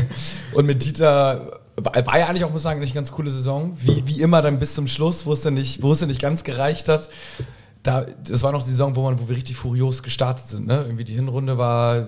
und 0.53 0.65
mit 0.65 0.83
Dieter 0.83 1.59
war 1.75 2.19
ja 2.19 2.27
eigentlich 2.27 2.43
auch, 2.43 2.51
muss 2.51 2.61
ich 2.61 2.63
sagen, 2.63 2.81
eine 2.81 2.91
ganz 2.91 3.11
coole 3.11 3.29
Saison. 3.29 3.75
Wie, 3.79 4.05
wie 4.05 4.21
immer 4.21 4.41
dann 4.41 4.59
bis 4.59 4.73
zum 4.73 4.87
Schluss, 4.87 5.25
wo 5.25 5.33
es 5.33 5.41
dann 5.41 5.55
nicht, 5.55 5.81
wo 5.81 5.91
es 5.91 5.99
dann 5.99 6.09
nicht 6.09 6.21
ganz 6.21 6.43
gereicht 6.43 6.87
hat. 6.89 7.09
Da, 7.81 8.05
das 8.23 8.43
war 8.43 8.51
noch 8.51 8.63
die 8.63 8.69
Saison, 8.69 8.95
wo, 8.95 9.03
man, 9.03 9.19
wo 9.19 9.27
wir 9.27 9.35
richtig 9.35 9.57
furios 9.57 10.03
gestartet 10.03 10.47
sind. 10.47 10.67
Ne? 10.67 10.83
Irgendwie 10.83 11.03
die 11.03 11.15
Hinrunde 11.15 11.57
war 11.57 12.07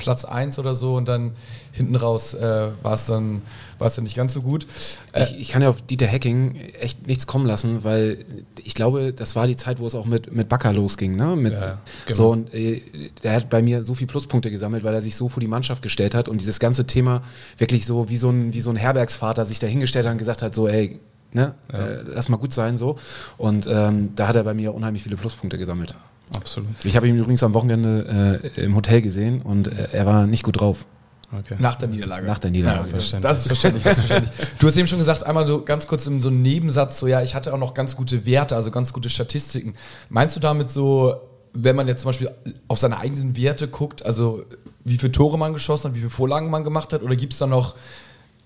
Platz 0.00 0.24
1 0.24 0.58
oder 0.58 0.74
so 0.74 0.96
und 0.96 1.06
dann 1.06 1.32
hinten 1.72 1.94
raus 1.94 2.34
äh, 2.34 2.70
war 2.82 2.94
es 2.94 3.06
dann, 3.06 3.42
war 3.78 3.86
es 3.86 3.94
dann 3.94 4.04
nicht 4.04 4.16
ganz 4.16 4.32
so 4.32 4.42
gut. 4.42 4.66
Äh, 5.12 5.24
ich, 5.24 5.40
ich 5.40 5.48
kann 5.50 5.62
ja 5.62 5.68
auf 5.68 5.82
Dieter 5.82 6.06
Hecking 6.06 6.56
echt 6.80 7.06
nichts 7.06 7.26
kommen 7.26 7.46
lassen, 7.46 7.84
weil 7.84 8.24
ich 8.62 8.74
glaube, 8.74 9.12
das 9.12 9.36
war 9.36 9.46
die 9.46 9.56
Zeit, 9.56 9.78
wo 9.78 9.86
es 9.86 9.94
auch 9.94 10.06
mit, 10.06 10.32
mit 10.32 10.48
Bakker 10.48 10.72
losging. 10.72 11.14
Ne? 11.14 11.36
Mit, 11.36 11.52
Ja, 11.52 11.78
genau. 12.06 12.16
So, 12.16 12.30
und 12.30 12.52
äh, 12.54 12.82
der 13.22 13.34
hat 13.34 13.50
bei 13.50 13.62
mir 13.62 13.82
so 13.82 13.94
viele 13.94 14.08
Pluspunkte 14.08 14.50
gesammelt, 14.50 14.82
weil 14.82 14.94
er 14.94 15.02
sich 15.02 15.16
so 15.16 15.28
vor 15.28 15.40
die 15.40 15.48
Mannschaft 15.48 15.82
gestellt 15.82 16.14
hat 16.14 16.28
und 16.28 16.40
dieses 16.40 16.58
ganze 16.58 16.84
Thema 16.84 17.22
wirklich 17.58 17.86
so 17.86 18.08
wie 18.08 18.16
so 18.16 18.30
ein, 18.30 18.52
wie 18.54 18.60
so 18.60 18.70
ein 18.70 18.76
Herbergsvater 18.76 19.44
sich 19.44 19.58
da 19.58 19.66
hingestellt 19.66 20.06
hat 20.06 20.12
und 20.12 20.18
gesagt 20.18 20.42
hat, 20.42 20.54
so, 20.54 20.66
ey, 20.66 20.98
ne, 21.32 21.54
äh, 21.72 22.02
lass 22.06 22.28
mal 22.28 22.36
gut 22.36 22.52
sein, 22.52 22.76
so. 22.76 22.96
Und 23.36 23.68
ähm, 23.70 24.10
da 24.16 24.28
hat 24.28 24.36
er 24.36 24.44
bei 24.44 24.54
mir 24.54 24.74
unheimlich 24.74 25.02
viele 25.02 25.16
Pluspunkte 25.16 25.58
gesammelt. 25.58 25.94
Absolut. 26.34 26.70
Ich 26.84 26.96
habe 26.96 27.08
ihn 27.08 27.16
übrigens 27.16 27.42
am 27.42 27.54
Wochenende 27.54 28.40
äh, 28.56 28.62
im 28.62 28.76
Hotel 28.76 29.02
gesehen 29.02 29.42
und 29.42 29.68
äh, 29.68 29.88
er 29.92 30.06
war 30.06 30.26
nicht 30.26 30.42
gut 30.42 30.60
drauf. 30.60 30.86
Okay. 31.32 31.54
Nach 31.58 31.76
der 31.76 31.88
Niederlage. 31.88 32.26
Nach 32.26 32.38
der 32.38 32.50
Niederlage. 32.50 32.86
Ja, 32.86 32.90
verständlich. 32.90 33.30
Das 33.30 33.38
ist 33.38 33.46
verständlich, 33.46 33.84
das 33.84 33.98
ist 33.98 34.04
verständlich. 34.06 34.48
Du 34.58 34.66
hast 34.66 34.76
eben 34.76 34.88
schon 34.88 34.98
gesagt, 34.98 35.24
einmal 35.24 35.46
so 35.46 35.62
ganz 35.62 35.86
kurz 35.86 36.06
in 36.06 36.20
so 36.20 36.28
einem 36.28 36.42
Nebensatz, 36.42 36.98
so 36.98 37.06
ja, 37.06 37.22
ich 37.22 37.34
hatte 37.34 37.54
auch 37.54 37.58
noch 37.58 37.74
ganz 37.74 37.94
gute 37.94 38.26
Werte, 38.26 38.56
also 38.56 38.70
ganz 38.70 38.92
gute 38.92 39.10
Statistiken. 39.10 39.74
Meinst 40.08 40.34
du 40.34 40.40
damit 40.40 40.70
so, 40.70 41.14
wenn 41.52 41.76
man 41.76 41.86
jetzt 41.86 42.02
zum 42.02 42.08
Beispiel 42.08 42.30
auf 42.66 42.78
seine 42.78 42.98
eigenen 42.98 43.36
Werte 43.36 43.68
guckt, 43.68 44.04
also 44.04 44.44
wie 44.84 44.98
viele 44.98 45.12
Tore 45.12 45.38
man 45.38 45.52
geschossen 45.52 45.88
hat, 45.88 45.94
wie 45.94 46.00
viele 46.00 46.10
Vorlagen 46.10 46.50
man 46.50 46.64
gemacht 46.64 46.92
hat, 46.92 47.02
oder 47.02 47.14
gibt 47.14 47.32
es 47.32 47.38
da 47.38 47.46
noch 47.46 47.76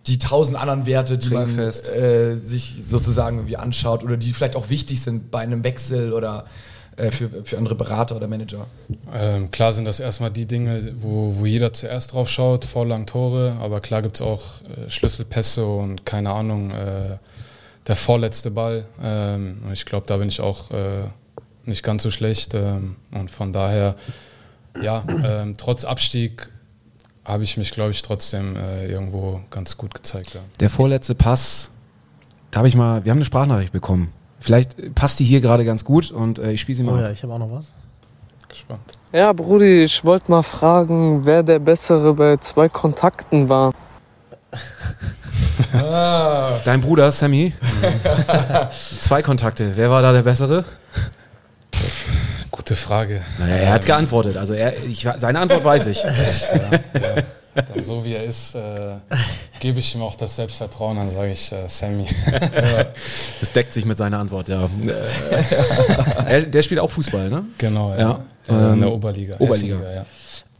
die 0.06 0.18
tausend 0.18 0.58
anderen 0.58 0.84
Werte, 0.84 1.16
die 1.16 1.30
man 1.30 1.58
äh, 1.58 2.36
sich 2.36 2.74
sozusagen 2.82 3.38
irgendwie 3.38 3.56
anschaut 3.56 4.04
oder 4.04 4.18
die 4.18 4.34
vielleicht 4.34 4.56
auch 4.56 4.68
wichtig 4.68 5.00
sind 5.00 5.30
bei 5.30 5.38
einem 5.38 5.64
Wechsel 5.64 6.12
oder 6.12 6.44
für, 6.96 7.44
für 7.44 7.58
andere 7.58 7.74
Berater 7.74 8.16
oder 8.16 8.28
Manager? 8.28 8.66
Ähm, 9.12 9.50
klar 9.50 9.72
sind 9.72 9.84
das 9.84 10.00
erstmal 10.00 10.30
die 10.30 10.46
Dinge, 10.46 10.92
wo, 10.96 11.34
wo 11.38 11.46
jeder 11.46 11.72
zuerst 11.72 12.12
drauf 12.12 12.28
schaut, 12.28 12.64
Vorlagen, 12.64 13.06
Tore, 13.06 13.56
aber 13.60 13.80
klar 13.80 14.02
gibt 14.02 14.16
es 14.16 14.22
auch 14.22 14.42
äh, 14.62 14.88
Schlüsselpässe 14.88 15.66
und 15.66 16.06
keine 16.06 16.30
Ahnung, 16.30 16.70
äh, 16.70 17.18
der 17.86 17.96
vorletzte 17.96 18.50
Ball. 18.50 18.86
Ähm, 19.02 19.62
und 19.66 19.72
ich 19.72 19.84
glaube, 19.84 20.06
da 20.06 20.16
bin 20.16 20.28
ich 20.28 20.40
auch 20.40 20.70
äh, 20.70 21.04
nicht 21.64 21.82
ganz 21.82 22.02
so 22.02 22.10
schlecht. 22.10 22.54
Ähm, 22.54 22.96
und 23.12 23.30
von 23.30 23.52
daher, 23.52 23.96
ja, 24.82 25.04
ähm, 25.24 25.54
trotz 25.56 25.84
Abstieg 25.84 26.50
habe 27.24 27.44
ich 27.44 27.56
mich, 27.56 27.70
glaube 27.70 27.90
ich, 27.90 28.02
trotzdem 28.02 28.56
äh, 28.56 28.86
irgendwo 28.86 29.40
ganz 29.50 29.76
gut 29.76 29.94
gezeigt. 29.94 30.34
Ja. 30.34 30.40
Der 30.60 30.70
vorletzte 30.70 31.14
Pass, 31.14 31.70
da 32.50 32.58
habe 32.58 32.68
ich 32.68 32.76
mal, 32.76 33.04
wir 33.04 33.10
haben 33.10 33.18
eine 33.18 33.24
Sprachnachricht 33.24 33.72
bekommen. 33.72 34.12
Vielleicht 34.44 34.94
passt 34.94 35.20
die 35.20 35.24
hier 35.24 35.40
gerade 35.40 35.64
ganz 35.64 35.86
gut 35.86 36.10
und 36.10 36.38
äh, 36.38 36.52
ich 36.52 36.60
spiele 36.60 36.76
sie 36.76 36.82
mal. 36.82 36.92
Oh 36.92 36.96
ab. 36.96 37.00
ja, 37.00 37.10
ich 37.12 37.22
habe 37.22 37.32
auch 37.32 37.38
noch 37.38 37.50
was. 37.50 37.72
Gespannt. 38.46 38.80
Ja, 39.10 39.32
Brudi, 39.32 39.84
ich 39.84 40.04
wollte 40.04 40.30
mal 40.30 40.42
fragen, 40.42 41.24
wer 41.24 41.42
der 41.42 41.58
Bessere 41.58 42.12
bei 42.12 42.36
zwei 42.36 42.68
Kontakten 42.68 43.48
war. 43.48 43.72
Dein 46.66 46.82
Bruder, 46.82 47.10
Sammy. 47.10 47.54
Zwei 49.00 49.22
Kontakte. 49.22 49.72
Wer 49.76 49.88
war 49.88 50.02
da 50.02 50.12
der 50.12 50.22
Bessere? 50.22 50.66
Gute 52.50 52.76
Frage. 52.76 53.22
Naja, 53.38 53.56
er 53.56 53.72
hat 53.72 53.86
geantwortet. 53.86 54.36
Also 54.36 54.52
er, 54.52 54.74
ich, 54.84 55.08
seine 55.16 55.38
Antwort 55.38 55.64
weiß 55.64 55.86
ich. 55.86 56.02
Dann 56.92 57.24
so 57.82 58.04
wie 58.04 58.12
er 58.14 58.24
ist, 58.24 58.54
äh, 58.54 58.96
gebe 59.60 59.78
ich 59.78 59.94
ihm 59.94 60.02
auch 60.02 60.14
das 60.14 60.36
Selbstvertrauen, 60.36 60.96
dann 60.96 61.10
sage 61.10 61.32
ich 61.32 61.52
äh, 61.52 61.68
Sammy. 61.68 62.06
Das 63.40 63.52
deckt 63.52 63.72
sich 63.72 63.84
mit 63.84 63.98
seiner 63.98 64.18
Antwort, 64.18 64.48
ja. 64.48 64.68
Er- 66.26 66.42
der 66.42 66.62
spielt 66.62 66.80
auch 66.80 66.90
Fußball, 66.90 67.28
ne? 67.30 67.44
genau, 67.58 67.90
ja. 67.92 67.98
Ja, 67.98 68.20
Äh, 68.48 68.72
in 68.72 68.80
der 68.80 68.88
ähm, 68.88 68.94
Oberliga. 68.94 69.36
Oberliga. 69.38 69.76
Ja. 69.92 70.06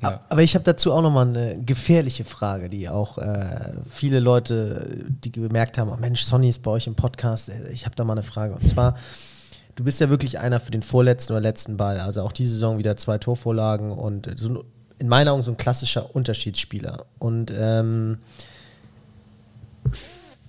Ja. 0.02 0.20
Aber 0.28 0.42
ich 0.42 0.54
habe 0.54 0.64
dazu 0.64 0.92
auch 0.92 1.00
nochmal 1.02 1.28
eine 1.28 1.56
gefährliche 1.64 2.24
Frage, 2.24 2.68
die 2.68 2.88
auch 2.90 3.16
äh, 3.18 3.72
viele 3.88 4.20
Leute, 4.20 4.96
die 5.24 5.32
gemerkt 5.32 5.78
haben, 5.78 5.90
oh 5.90 5.96
Mensch, 5.96 6.24
Sonny 6.24 6.48
ist 6.50 6.62
bei 6.62 6.70
euch 6.70 6.86
im 6.86 6.94
Podcast, 6.94 7.48
äh, 7.48 7.70
ich 7.72 7.86
habe 7.86 7.96
da 7.96 8.04
mal 8.04 8.12
eine 8.12 8.22
Frage. 8.22 8.54
Und 8.54 8.68
zwar, 8.68 8.96
du 9.76 9.84
bist 9.84 10.00
ja 10.00 10.10
wirklich 10.10 10.38
einer 10.40 10.60
für 10.60 10.70
den 10.72 10.82
vorletzten 10.82 11.32
oder 11.32 11.40
letzten 11.40 11.76
Ball, 11.78 12.00
also 12.00 12.22
auch 12.22 12.32
diese 12.32 12.52
Saison 12.52 12.76
wieder 12.78 12.96
zwei 12.96 13.16
Torvorlagen 13.18 13.92
und 13.92 14.30
so 14.36 14.48
ein, 14.50 14.58
in 15.04 15.10
meinen 15.10 15.28
Augen 15.28 15.42
so 15.42 15.50
ein 15.50 15.58
klassischer 15.58 16.16
Unterschiedsspieler. 16.16 17.04
Und 17.18 17.52
ähm, 17.54 18.20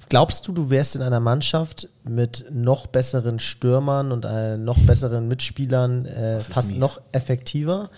glaubst 0.08 0.48
du, 0.48 0.54
du 0.54 0.70
wärst 0.70 0.96
in 0.96 1.02
einer 1.02 1.20
Mannschaft 1.20 1.90
mit 2.06 2.46
noch 2.52 2.88
besseren 2.88 3.40
Stürmern 3.40 4.14
und 4.14 4.24
äh, 4.24 4.56
noch 4.56 4.80
besseren 4.80 5.28
Mitspielern 5.28 6.06
äh, 6.06 6.40
fast 6.40 6.70
mies. 6.70 6.80
noch 6.80 7.02
effektiver? 7.12 7.90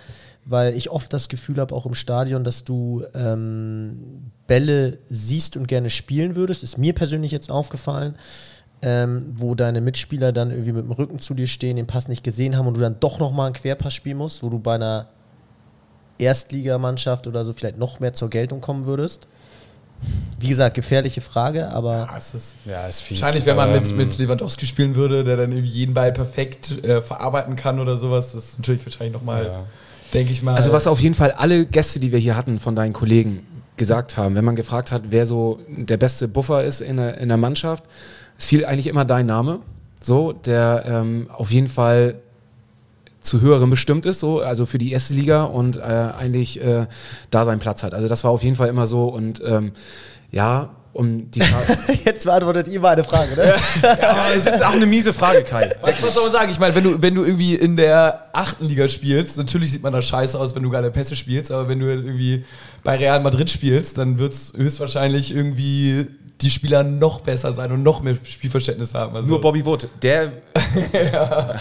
Weil 0.46 0.74
ich 0.74 0.90
oft 0.90 1.14
das 1.14 1.30
Gefühl 1.30 1.58
habe, 1.60 1.76
auch 1.76 1.86
im 1.86 1.94
Stadion, 1.94 2.44
dass 2.44 2.64
du 2.64 3.04
ähm, 3.14 4.32
Bälle 4.48 4.98
siehst 5.10 5.58
und 5.58 5.68
gerne 5.68 5.92
spielen 5.92 6.36
würdest. 6.36 6.64
Ist 6.64 6.80
mir 6.80 6.94
persönlich 6.94 7.32
jetzt 7.32 7.52
aufgefallen, 7.52 8.16
ähm, 8.82 9.36
wo 9.36 9.54
deine 9.54 9.80
Mitspieler 9.80 10.32
dann 10.32 10.50
irgendwie 10.50 10.72
mit 10.72 10.86
dem 10.86 10.92
Rücken 10.92 11.20
zu 11.20 11.36
dir 11.36 11.48
stehen, 11.48 11.76
den 11.76 11.86
Pass 11.86 12.08
nicht 12.08 12.24
gesehen 12.24 12.58
haben 12.58 12.66
und 12.66 12.74
du 12.74 12.82
dann 12.82 13.00
doch 13.00 13.20
nochmal 13.20 13.46
einen 13.46 13.56
Querpass 13.56 13.94
spielen 13.94 14.18
musst, 14.18 14.42
wo 14.42 14.50
du 14.50 14.58
bei 14.58 14.74
einer 14.74 15.10
Erstligamannschaft 16.20 17.28
oder 17.28 17.46
so 17.46 17.54
vielleicht 17.54 17.78
noch 17.78 18.00
mehr 18.00 18.14
zur 18.14 18.30
Geltung 18.30 18.62
kommen 18.62 18.86
würdest. 18.86 19.28
Wie 20.40 20.48
gesagt, 20.50 20.76
gefährliche 20.76 21.22
Frage, 21.22 21.70
aber 21.70 22.08
Ja, 22.12 22.18
es 22.18 22.34
ist 22.36 22.56
ja, 22.66 22.86
ist 22.88 23.02
fies. 23.02 23.20
Wahrscheinlich, 23.20 23.46
wenn 23.48 23.56
man 23.56 23.72
mit, 23.72 23.90
Ähm, 23.90 23.98
mit 23.98 24.18
Lewandowski 24.20 24.68
spielen 24.68 24.96
würde, 24.96 25.24
der 25.24 25.38
dann 25.38 25.52
irgendwie 25.52 25.72
jeden 25.72 25.96
Ball 25.96 26.12
perfekt 26.12 26.84
äh, 26.86 27.02
verarbeiten 27.02 27.56
kann 27.56 27.80
oder 27.80 27.98
sowas, 27.98 28.34
das 28.34 28.44
ist 28.50 28.60
natürlich 28.60 28.86
wahrscheinlich 28.86 29.14
nochmal, 29.14 29.46
Ja. 29.46 29.64
denke 30.14 30.32
ich 30.32 30.44
mal. 30.44 30.56
Also 30.56 30.72
was 30.72 30.86
auf 30.86 31.00
jeden 31.00 31.16
Fall 31.16 31.32
alle 31.32 31.66
Gäste, 31.66 32.00
die 32.00 32.12
wir 32.12 32.20
hier 32.20 32.36
hatten, 32.38 32.60
von 32.60 32.76
deinen 32.76 32.94
Kollegen 32.94 33.48
gesagt 33.76 34.18
haben, 34.18 34.36
wenn 34.36 34.46
man 34.46 34.56
gefragt 34.56 34.92
hat, 34.92 35.04
wer 35.10 35.26
so 35.26 35.60
der 35.68 35.98
beste 35.98 36.28
Buffer 36.28 36.64
ist 36.64 36.82
in 36.82 36.98
der, 36.98 37.18
in 37.18 37.30
der 37.30 37.38
Mannschaft, 37.38 37.84
es 38.38 38.46
fiel 38.46 38.66
eigentlich 38.66 38.88
immer 38.88 39.06
dein 39.06 39.26
Name, 39.26 39.60
so, 40.00 40.32
der 40.32 40.84
ähm, 40.86 41.28
auf 41.34 41.50
jeden 41.50 41.70
Fall 41.70 42.16
zu 43.28 43.42
höherem 43.42 43.70
bestimmt 43.70 44.06
ist, 44.06 44.20
so, 44.20 44.40
also 44.40 44.66
für 44.66 44.78
die 44.78 44.92
erste 44.92 45.14
Liga 45.14 45.44
und 45.44 45.78
äh, 45.78 45.82
eigentlich 45.82 46.62
äh, 46.62 46.88
da 47.30 47.46
seinen 47.46 47.60
Platz 47.60 47.84
hat. 47.84 47.94
Also 47.94 48.08
das 48.08 48.24
war 48.24 48.32
auf 48.32 48.44
jeden 48.44 48.56
Fall 48.56 48.70
immer 48.70 48.88
so 48.88 49.08
und 49.08 49.42
ähm, 49.46 49.74
ja, 50.32 50.70
um 50.94 51.30
die 51.30 51.42
Frage. 51.42 51.78
jetzt 52.06 52.26
beantwortet 52.26 52.68
ihr 52.68 52.80
meine 52.80 53.04
Frage, 53.04 53.36
ne? 53.36 53.56
ja, 53.84 54.30
es 54.36 54.48
ist 54.48 54.66
auch 54.66 54.74
eine 54.74 54.88
miese 54.88 55.14
Frage, 55.14 55.44
Kai. 55.44 55.76
was, 55.82 56.02
was 56.02 56.14
soll 56.16 56.24
man 56.24 56.32
sagen? 56.32 56.52
Ich 56.52 56.58
meine, 56.58 56.74
wenn 56.74 56.84
du, 56.84 57.02
wenn 57.02 57.14
du 57.14 57.24
irgendwie 57.24 57.54
in 57.54 57.78
der 57.78 58.26
achten 58.34 58.66
Liga 58.66 58.90
spielst, 58.90 59.38
natürlich 59.38 59.72
sieht 59.72 59.84
man 59.84 59.94
da 59.94 60.02
scheiße 60.02 60.40
aus, 60.40 60.56
wenn 60.56 60.64
du 60.64 60.72
geile 60.72 60.90
Pässe 60.90 61.16
spielst, 61.16 61.52
aber 61.52 61.70
wenn 61.70 61.80
du 61.80 61.86
irgendwie 61.86 62.44
bei 62.84 62.96
Real 62.96 63.20
Madrid 63.20 63.50
spielst, 63.50 64.00
dann 64.00 64.18
wird 64.18 64.34
es 64.34 64.54
höchstwahrscheinlich 64.58 65.36
irgendwie 65.36 66.08
die 66.42 66.50
Spieler 66.50 66.84
noch 66.84 67.22
besser 67.22 67.54
sein 67.54 67.72
und 67.72 67.84
noch 67.84 68.02
mehr 68.02 68.18
Spielverständnis 68.24 68.94
haben. 68.94 69.16
Also, 69.16 69.30
Nur 69.30 69.42
Bobby 69.42 69.66
Wood, 69.66 69.88
der 70.02 70.32
Ja, 70.94 71.56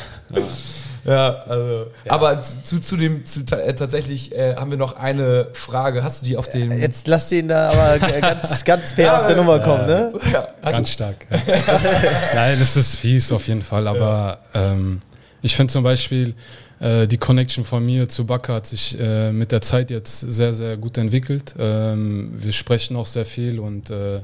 also. 1.14 1.86
Aber 2.08 2.42
zu, 2.42 2.80
zu 2.80 2.96
dem, 2.96 3.24
zu, 3.24 3.40
äh, 3.40 3.74
tatsächlich 3.74 4.34
äh, 4.34 4.56
haben 4.56 4.70
wir 4.70 4.78
noch 4.78 4.96
eine 4.96 5.48
Frage. 5.52 6.02
Hast 6.02 6.22
du 6.22 6.26
die 6.26 6.36
auf 6.36 6.48
den. 6.48 6.76
Jetzt 6.78 7.08
lass 7.08 7.28
den 7.28 7.48
da 7.48 7.70
aber 7.70 7.98
ganz, 7.98 8.64
ganz 8.64 8.92
fair 8.92 9.16
aus 9.16 9.26
der 9.26 9.36
Nummer 9.36 9.58
kommen, 9.60 9.86
ne? 9.86 10.12
Ja, 10.32 10.48
Ganz 10.62 10.90
stark. 10.90 11.26
Ja. 11.30 11.38
Nein, 12.34 12.56
das 12.58 12.76
ist 12.76 12.98
fies 12.98 13.30
auf 13.32 13.46
jeden 13.48 13.62
Fall, 13.62 13.86
aber 13.86 14.38
ähm, 14.54 15.00
ich 15.42 15.54
finde 15.54 15.72
zum 15.72 15.84
Beispiel, 15.84 16.34
äh, 16.80 17.06
die 17.06 17.18
Connection 17.18 17.64
von 17.64 17.84
mir 17.84 18.08
zu 18.08 18.26
Baka 18.26 18.54
hat 18.54 18.66
sich 18.66 18.98
äh, 19.00 19.32
mit 19.32 19.52
der 19.52 19.62
Zeit 19.62 19.90
jetzt 19.90 20.20
sehr, 20.20 20.52
sehr 20.52 20.76
gut 20.76 20.98
entwickelt. 20.98 21.54
Ähm, 21.58 22.34
wir 22.38 22.52
sprechen 22.52 22.96
auch 22.96 23.06
sehr 23.06 23.24
viel 23.24 23.58
und 23.58 23.90
äh, 23.90 24.20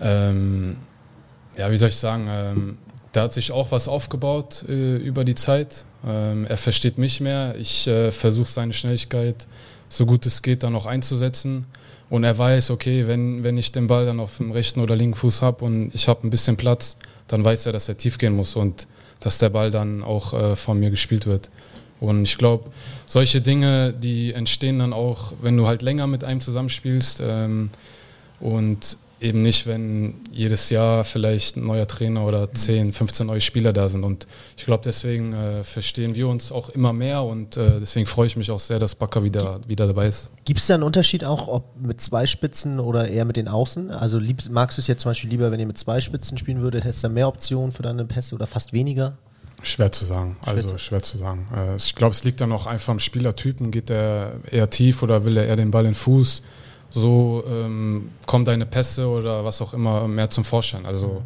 ähm, 0.00 0.76
ja, 1.56 1.70
wie 1.70 1.76
soll 1.76 1.88
ich 1.88 1.96
sagen, 1.96 2.28
ähm, 2.30 2.78
da 3.16 3.22
hat 3.22 3.32
sich 3.32 3.50
auch 3.50 3.70
was 3.70 3.88
aufgebaut 3.88 4.64
äh, 4.68 4.96
über 4.96 5.24
die 5.24 5.34
Zeit. 5.34 5.86
Ähm, 6.06 6.46
er 6.46 6.58
versteht 6.58 6.98
mich 6.98 7.20
mehr. 7.20 7.54
Ich 7.58 7.86
äh, 7.86 8.12
versuche 8.12 8.48
seine 8.48 8.72
Schnelligkeit 8.72 9.46
so 9.88 10.04
gut 10.04 10.26
es 10.26 10.42
geht 10.42 10.62
dann 10.62 10.74
auch 10.74 10.86
einzusetzen. 10.86 11.66
Und 12.10 12.24
er 12.24 12.36
weiß, 12.36 12.70
okay, 12.70 13.06
wenn, 13.06 13.42
wenn 13.42 13.56
ich 13.56 13.72
den 13.72 13.86
Ball 13.86 14.06
dann 14.06 14.20
auf 14.20 14.36
dem 14.36 14.52
rechten 14.52 14.80
oder 14.80 14.94
linken 14.94 15.16
Fuß 15.16 15.42
habe 15.42 15.64
und 15.64 15.94
ich 15.94 16.08
habe 16.08 16.26
ein 16.26 16.30
bisschen 16.30 16.56
Platz, 16.56 16.98
dann 17.26 17.44
weiß 17.44 17.66
er, 17.66 17.72
dass 17.72 17.88
er 17.88 17.96
tief 17.96 18.18
gehen 18.18 18.36
muss 18.36 18.54
und 18.54 18.86
dass 19.20 19.38
der 19.38 19.48
Ball 19.48 19.70
dann 19.70 20.04
auch 20.04 20.32
äh, 20.32 20.54
von 20.54 20.78
mir 20.78 20.90
gespielt 20.90 21.26
wird. 21.26 21.50
Und 21.98 22.24
ich 22.24 22.36
glaube, 22.36 22.70
solche 23.06 23.40
Dinge, 23.40 23.94
die 23.94 24.34
entstehen 24.34 24.78
dann 24.78 24.92
auch, 24.92 25.32
wenn 25.40 25.56
du 25.56 25.66
halt 25.66 25.82
länger 25.82 26.06
mit 26.06 26.22
einem 26.22 26.40
zusammenspielst 26.40 27.22
ähm, 27.24 27.70
und 28.38 28.98
eben 29.20 29.42
nicht, 29.42 29.66
wenn 29.66 30.14
jedes 30.30 30.68
Jahr 30.70 31.04
vielleicht 31.04 31.56
ein 31.56 31.64
neuer 31.64 31.86
Trainer 31.86 32.24
oder 32.24 32.52
10, 32.52 32.92
15 32.92 33.26
neue 33.26 33.40
Spieler 33.40 33.72
da 33.72 33.88
sind. 33.88 34.04
Und 34.04 34.26
ich 34.56 34.64
glaube, 34.66 34.82
deswegen 34.84 35.32
äh, 35.32 35.64
verstehen 35.64 36.14
wir 36.14 36.28
uns 36.28 36.52
auch 36.52 36.68
immer 36.70 36.92
mehr 36.92 37.22
und 37.22 37.56
äh, 37.56 37.80
deswegen 37.80 38.06
freue 38.06 38.26
ich 38.26 38.36
mich 38.36 38.50
auch 38.50 38.60
sehr, 38.60 38.78
dass 38.78 38.94
Bakker 38.94 39.22
wieder, 39.22 39.60
wieder 39.66 39.86
dabei 39.86 40.08
ist. 40.08 40.28
Gibt 40.44 40.60
es 40.60 40.66
da 40.66 40.74
einen 40.74 40.82
Unterschied 40.82 41.24
auch, 41.24 41.48
ob 41.48 41.80
mit 41.80 42.00
zwei 42.00 42.26
Spitzen 42.26 42.78
oder 42.78 43.08
eher 43.08 43.24
mit 43.24 43.36
den 43.36 43.48
Außen? 43.48 43.90
Also 43.90 44.18
lieb, 44.18 44.42
magst 44.50 44.76
du 44.76 44.80
es 44.80 44.86
jetzt 44.86 45.02
zum 45.02 45.10
Beispiel 45.10 45.30
lieber, 45.30 45.50
wenn 45.50 45.60
ihr 45.60 45.66
mit 45.66 45.78
zwei 45.78 46.00
Spitzen 46.00 46.36
spielen 46.36 46.60
würdet, 46.60 46.84
hättest 46.84 47.02
du 47.02 47.08
da 47.08 47.14
mehr 47.14 47.28
Optionen 47.28 47.72
für 47.72 47.82
deine 47.82 48.04
Pässe 48.04 48.34
oder 48.34 48.46
fast 48.46 48.72
weniger? 48.72 49.16
Schwer 49.62 49.90
zu 49.90 50.04
sagen. 50.04 50.36
Also 50.44 50.76
schwer 50.76 51.02
zu 51.02 51.16
sagen. 51.16 51.48
Äh, 51.56 51.76
ich 51.76 51.94
glaube, 51.94 52.12
es 52.12 52.24
liegt 52.24 52.42
dann 52.42 52.52
auch 52.52 52.66
einfach 52.66 52.90
am 52.90 52.98
Spielertypen. 52.98 53.70
Geht 53.70 53.88
der 53.88 54.34
eher 54.50 54.68
tief 54.68 55.02
oder 55.02 55.24
will 55.24 55.38
er 55.38 55.46
eher 55.46 55.56
den 55.56 55.70
Ball 55.70 55.84
in 55.84 55.92
den 55.92 55.94
Fuß? 55.94 56.42
So 57.00 57.44
ähm, 57.48 58.10
kommen 58.26 58.44
deine 58.44 58.66
Pässe 58.66 59.08
oder 59.08 59.44
was 59.44 59.60
auch 59.62 59.74
immer 59.74 60.08
mehr 60.08 60.30
zum 60.30 60.44
Vorschein. 60.44 60.86
Also 60.86 61.22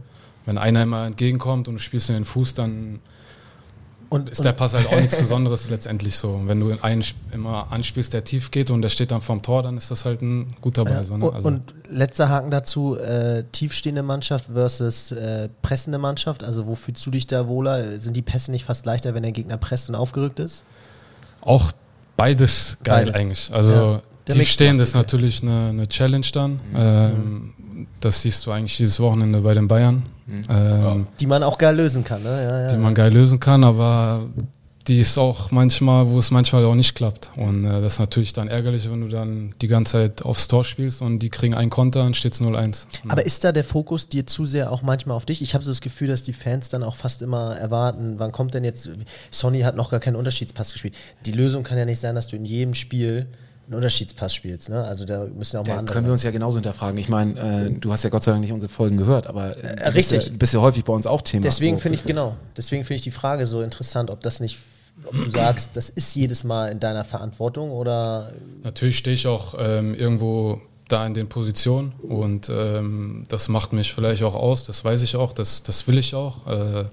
wenn 0.46 0.58
einer 0.58 0.82
immer 0.82 1.06
entgegenkommt 1.06 1.68
und 1.68 1.74
du 1.74 1.80
spielst 1.80 2.08
in 2.08 2.16
den 2.16 2.24
Fuß, 2.24 2.54
dann 2.54 3.00
Und, 4.08 4.30
ist 4.30 4.44
der 4.44 4.52
Pass 4.52 4.74
halt 4.74 4.86
auch 4.88 5.00
nichts 5.00 5.16
Besonderes 5.18 5.70
letztendlich 5.70 6.16
so. 6.16 6.30
Und 6.30 6.48
wenn 6.48 6.60
du 6.60 6.76
einen 6.82 7.04
immer 7.32 7.70
anspielst, 7.70 8.12
der 8.12 8.24
tief 8.24 8.50
geht 8.50 8.70
und 8.70 8.82
der 8.82 8.88
steht 8.88 9.10
dann 9.10 9.20
vorm 9.20 9.42
Tor, 9.42 9.62
dann 9.62 9.76
ist 9.76 9.90
das 9.90 10.04
halt 10.04 10.22
ein 10.22 10.56
guter 10.60 10.84
Ball. 10.84 11.04
So, 11.04 11.16
ne? 11.16 11.26
und, 11.26 11.34
also, 11.34 11.48
und 11.48 11.74
letzter 11.88 12.28
Haken 12.28 12.50
dazu, 12.50 12.96
äh, 12.96 13.44
tiefstehende 13.52 14.02
Mannschaft 14.02 14.46
versus 14.52 15.12
äh, 15.12 15.48
pressende 15.62 15.98
Mannschaft. 15.98 16.42
Also 16.42 16.66
wo 16.66 16.74
fühlst 16.74 17.04
du 17.06 17.10
dich 17.10 17.26
da 17.26 17.46
wohler? 17.46 17.98
Sind 17.98 18.16
die 18.16 18.22
Pässe 18.22 18.50
nicht 18.50 18.64
fast 18.64 18.86
leichter, 18.86 19.14
wenn 19.14 19.22
der 19.22 19.32
Gegner 19.32 19.56
presst 19.56 19.88
und 19.88 19.94
aufgerückt 19.94 20.40
ist? 20.40 20.64
auch 21.42 21.72
beides 22.16 22.76
geil 22.82 23.06
Beides. 23.06 23.14
eigentlich. 23.14 23.50
Also 23.52 23.74
Ja. 23.74 24.02
Tiefstehend 24.32 24.78
macht 24.78 24.88
ist 24.88 24.94
natürlich 24.94 25.42
eine, 25.42 25.68
eine 25.70 25.88
Challenge 25.88 26.26
dann. 26.32 26.60
Ähm, 26.76 27.52
das 28.00 28.22
siehst 28.22 28.46
du 28.46 28.50
eigentlich 28.50 28.76
dieses 28.76 29.00
Wochenende 29.00 29.40
bei 29.40 29.54
den 29.54 29.68
Bayern, 29.68 30.04
ähm, 30.48 31.06
Die 31.18 31.26
man 31.26 31.42
auch 31.42 31.58
geil 31.58 31.76
lösen 31.76 32.04
kann, 32.04 32.22
ne? 32.22 32.42
Ja, 32.42 32.60
ja. 32.62 32.68
die 32.68 32.76
man 32.76 32.94
geil 32.94 33.12
lösen 33.12 33.40
kann, 33.40 33.64
aber 33.64 34.26
die 34.86 34.98
ist 34.98 35.18
auch 35.18 35.50
manchmal, 35.50 36.10
wo 36.10 36.18
es 36.18 36.30
manchmal 36.30 36.64
auch 36.64 36.74
nicht 36.74 36.94
klappt. 36.94 37.30
Und 37.36 37.64
äh, 37.64 37.80
das 37.80 37.94
ist 37.94 37.98
natürlich 37.98 38.32
dann 38.32 38.48
ärgerlich, 38.48 38.90
wenn 38.90 39.02
du 39.02 39.08
dann 39.08 39.54
die 39.60 39.68
ganze 39.68 39.92
Zeit 39.92 40.22
aufs 40.22 40.48
Tor 40.48 40.64
spielst 40.64 41.02
und 41.02 41.18
die 41.18 41.28
kriegen 41.28 41.54
einen 41.54 41.70
Konter 41.70 42.04
und 42.04 42.16
steht 42.16 42.32
es 42.32 42.40
0-1. 42.40 42.86
Aber 43.08 43.24
ist 43.24 43.44
da 43.44 43.52
der 43.52 43.64
Fokus 43.64 44.08
dir 44.08 44.26
zu 44.26 44.46
sehr 44.46 44.72
auch 44.72 44.82
manchmal 44.82 45.16
auf 45.16 45.26
dich? 45.26 45.42
Ich 45.42 45.54
habe 45.54 45.62
so 45.62 45.70
das 45.70 45.80
Gefühl, 45.80 46.08
dass 46.08 46.22
die 46.22 46.32
Fans 46.32 46.70
dann 46.70 46.82
auch 46.82 46.96
fast 46.96 47.22
immer 47.22 47.56
erwarten, 47.56 48.14
wann 48.18 48.32
kommt 48.32 48.54
denn 48.54 48.64
jetzt, 48.64 48.90
Sonny 49.30 49.60
hat 49.60 49.76
noch 49.76 49.90
gar 49.90 50.00
keinen 50.00 50.16
Unterschiedspass 50.16 50.72
gespielt. 50.72 50.94
Die 51.26 51.32
Lösung 51.32 51.62
kann 51.62 51.76
ja 51.76 51.84
nicht 51.84 52.00
sein, 52.00 52.14
dass 52.14 52.26
du 52.26 52.36
in 52.36 52.44
jedem 52.44 52.74
Spiel 52.74 53.26
einen 53.70 53.76
Unterschiedspass 53.76 54.34
spielst. 54.34 54.68
Ne? 54.68 54.82
Also 54.82 55.04
da 55.04 55.26
müssen 55.26 55.54
ja 55.54 55.60
auch 55.60 55.66
mal 55.66 55.74
Da 55.74 55.78
andere. 55.78 55.94
können 55.94 56.06
wir 56.06 56.12
uns 56.12 56.24
ja 56.24 56.32
genauso 56.32 56.56
hinterfragen. 56.56 56.98
Ich 56.98 57.08
meine, 57.08 57.68
äh, 57.68 57.70
du 57.70 57.92
hast 57.92 58.02
ja 58.02 58.10
Gott 58.10 58.24
sei 58.24 58.32
Dank 58.32 58.42
nicht 58.42 58.52
unsere 58.52 58.70
Folgen 58.70 58.96
gehört, 58.96 59.28
aber 59.28 59.56
äh, 59.56 59.76
du 59.76 59.92
bist 59.92 60.12
richtig. 60.12 60.26
Ja, 60.26 60.32
bist 60.36 60.54
ja 60.54 60.60
häufig 60.60 60.84
bei 60.84 60.92
uns 60.92 61.06
auch 61.06 61.22
Thema. 61.22 61.42
Deswegen 61.42 61.76
so. 61.76 61.82
finde 61.82 61.98
ich, 61.98 62.04
genau, 62.04 62.36
deswegen 62.56 62.82
finde 62.82 62.96
ich 62.96 63.02
die 63.02 63.12
Frage 63.12 63.46
so 63.46 63.62
interessant, 63.62 64.10
ob 64.10 64.22
das 64.22 64.40
nicht, 64.40 64.58
ob 65.04 65.12
du 65.12 65.30
sagst, 65.30 65.76
das 65.76 65.88
ist 65.88 66.16
jedes 66.16 66.42
Mal 66.42 66.72
in 66.72 66.80
deiner 66.80 67.04
Verantwortung 67.04 67.70
oder 67.70 68.32
Natürlich 68.64 68.98
stehe 68.98 69.14
ich 69.14 69.28
auch 69.28 69.54
ähm, 69.56 69.94
irgendwo 69.94 70.60
da 70.88 71.06
in 71.06 71.14
den 71.14 71.28
Positionen 71.28 71.92
und 72.02 72.50
ähm, 72.52 73.22
das 73.28 73.48
macht 73.48 73.72
mich 73.72 73.92
vielleicht 73.92 74.24
auch 74.24 74.34
aus, 74.34 74.64
das 74.64 74.84
weiß 74.84 75.02
ich 75.02 75.14
auch, 75.14 75.32
das, 75.32 75.62
das 75.62 75.86
will 75.86 75.96
ich 75.96 76.16
auch, 76.16 76.48
äh, 76.48 76.86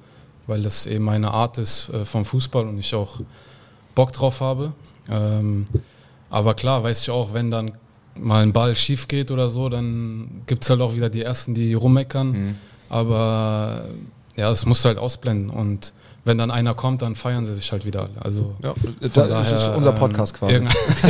weil 0.45 0.61
das 0.61 0.85
eben 0.85 1.05
meine 1.05 1.31
Art 1.31 1.57
ist 1.57 1.89
äh, 1.89 2.05
vom 2.05 2.23
Fußball 2.23 2.67
und 2.67 2.77
ich 2.77 2.93
auch 2.93 3.17
Bock 3.95 4.13
drauf 4.13 4.41
habe. 4.41 4.73
Ähm, 5.09 5.65
aber 6.29 6.53
klar, 6.53 6.83
weiß 6.83 7.01
ich 7.01 7.09
auch, 7.09 7.33
wenn 7.33 7.51
dann 7.51 7.71
mal 8.19 8.41
ein 8.43 8.51
Ball 8.53 8.75
schief 8.75 9.07
geht 9.07 9.29
oder 9.31 9.49
so, 9.49 9.69
dann 9.69 10.41
gibt 10.47 10.63
es 10.63 10.69
halt 10.69 10.81
auch 10.81 10.95
wieder 10.95 11.09
die 11.09 11.21
Ersten, 11.21 11.53
die 11.53 11.73
rummeckern. 11.73 12.55
Aber 12.89 13.85
ja, 14.35 14.49
das 14.49 14.65
musst 14.65 14.83
du 14.85 14.89
halt 14.89 14.97
ausblenden 14.97 15.49
und 15.49 15.93
wenn 16.25 16.37
dann 16.37 16.51
einer 16.51 16.73
kommt, 16.73 17.01
dann 17.03 17.15
feiern 17.15 17.45
sie 17.45 17.53
sich 17.53 17.71
halt 17.71 17.85
wieder 17.85 18.01
alle. 18.01 18.21
Also 18.21 18.55
Ja, 18.61 18.73
von 18.73 18.95
das 18.99 19.07
ist 19.07 19.15
daher, 19.17 19.77
unser 19.77 19.91
ähm, 19.91 19.95
Podcast 19.95 20.33
quasi. 20.33 20.53
irgend- 20.55 20.75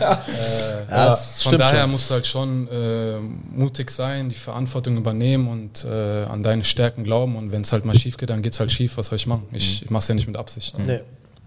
Ja, 0.00 1.06
das 1.06 1.42
Von 1.42 1.58
daher 1.58 1.82
schon. 1.82 1.90
musst 1.90 2.10
du 2.10 2.14
halt 2.14 2.26
schon 2.26 2.68
äh, 2.68 3.18
mutig 3.54 3.90
sein, 3.90 4.28
die 4.28 4.34
Verantwortung 4.34 4.96
übernehmen 4.96 5.48
und 5.48 5.84
äh, 5.84 6.24
an 6.24 6.42
deine 6.42 6.64
Stärken 6.64 7.04
glauben. 7.04 7.36
Und 7.36 7.52
wenn 7.52 7.62
es 7.62 7.72
halt 7.72 7.84
mal 7.84 7.94
schief 7.98 8.16
geht, 8.16 8.30
dann 8.30 8.42
geht 8.42 8.52
es 8.54 8.60
halt 8.60 8.70
schief. 8.72 8.96
Was 8.96 9.08
soll 9.08 9.16
ich 9.16 9.26
machen? 9.26 9.44
Ich, 9.52 9.82
ich 9.82 9.90
mache 9.90 10.02
es 10.02 10.08
ja 10.08 10.14
nicht 10.14 10.26
mit 10.26 10.36
Absicht. 10.36 10.76
Nee. 10.86 11.00